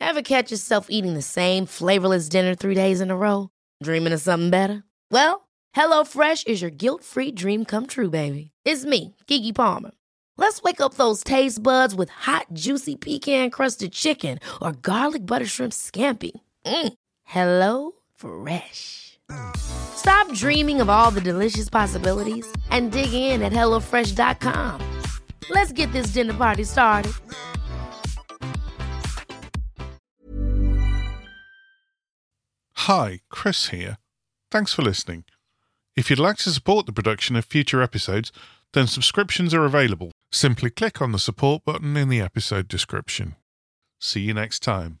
Ever 0.00 0.22
catch 0.22 0.50
yourself 0.50 0.86
eating 0.90 1.14
the 1.14 1.22
same 1.22 1.66
flavorless 1.66 2.28
dinner 2.28 2.54
three 2.54 2.74
days 2.74 3.00
in 3.00 3.10
a 3.10 3.16
row? 3.16 3.50
Dreaming 3.82 4.12
of 4.12 4.20
something 4.20 4.50
better? 4.50 4.84
Well, 5.10 5.48
HelloFresh 5.74 6.46
is 6.46 6.62
your 6.62 6.70
guilt-free 6.70 7.32
dream 7.32 7.64
come 7.64 7.86
true, 7.86 8.10
baby. 8.10 8.50
It's 8.64 8.84
me, 8.84 9.16
Keke 9.26 9.54
Palmer. 9.54 9.92
Let's 10.36 10.62
wake 10.62 10.80
up 10.80 10.94
those 10.94 11.24
taste 11.24 11.62
buds 11.62 11.94
with 11.94 12.10
hot, 12.10 12.46
juicy 12.52 12.96
pecan-crusted 12.96 13.92
chicken 13.92 14.38
or 14.60 14.72
garlic 14.72 15.24
butter 15.26 15.46
shrimp 15.46 15.72
scampi. 15.72 16.32
Mm. 16.66 16.92
Hello 17.24 17.92
Fresh. 18.14 19.18
Stop 19.56 20.32
dreaming 20.32 20.80
of 20.80 20.90
all 20.90 21.10
the 21.10 21.20
delicious 21.20 21.68
possibilities 21.68 22.46
and 22.70 22.92
dig 22.92 23.12
in 23.12 23.42
at 23.42 23.52
HelloFresh.com. 23.52 24.80
Let's 25.50 25.72
get 25.72 25.92
this 25.92 26.08
dinner 26.08 26.34
party 26.34 26.64
started. 26.64 27.12
Hi, 32.72 33.20
Chris 33.30 33.68
here. 33.68 33.96
Thanks 34.50 34.74
for 34.74 34.82
listening. 34.82 35.24
If 35.96 36.10
you'd 36.10 36.18
like 36.18 36.36
to 36.38 36.50
support 36.50 36.86
the 36.86 36.92
production 36.92 37.34
of 37.36 37.44
future 37.44 37.82
episodes, 37.82 38.30
then 38.72 38.86
subscriptions 38.86 39.54
are 39.54 39.64
available. 39.64 40.10
Simply 40.34 40.68
click 40.68 41.00
on 41.00 41.12
the 41.12 41.20
support 41.20 41.64
button 41.64 41.96
in 41.96 42.08
the 42.08 42.20
episode 42.20 42.66
description. 42.66 43.36
See 44.00 44.22
you 44.22 44.34
next 44.34 44.64
time. 44.64 44.98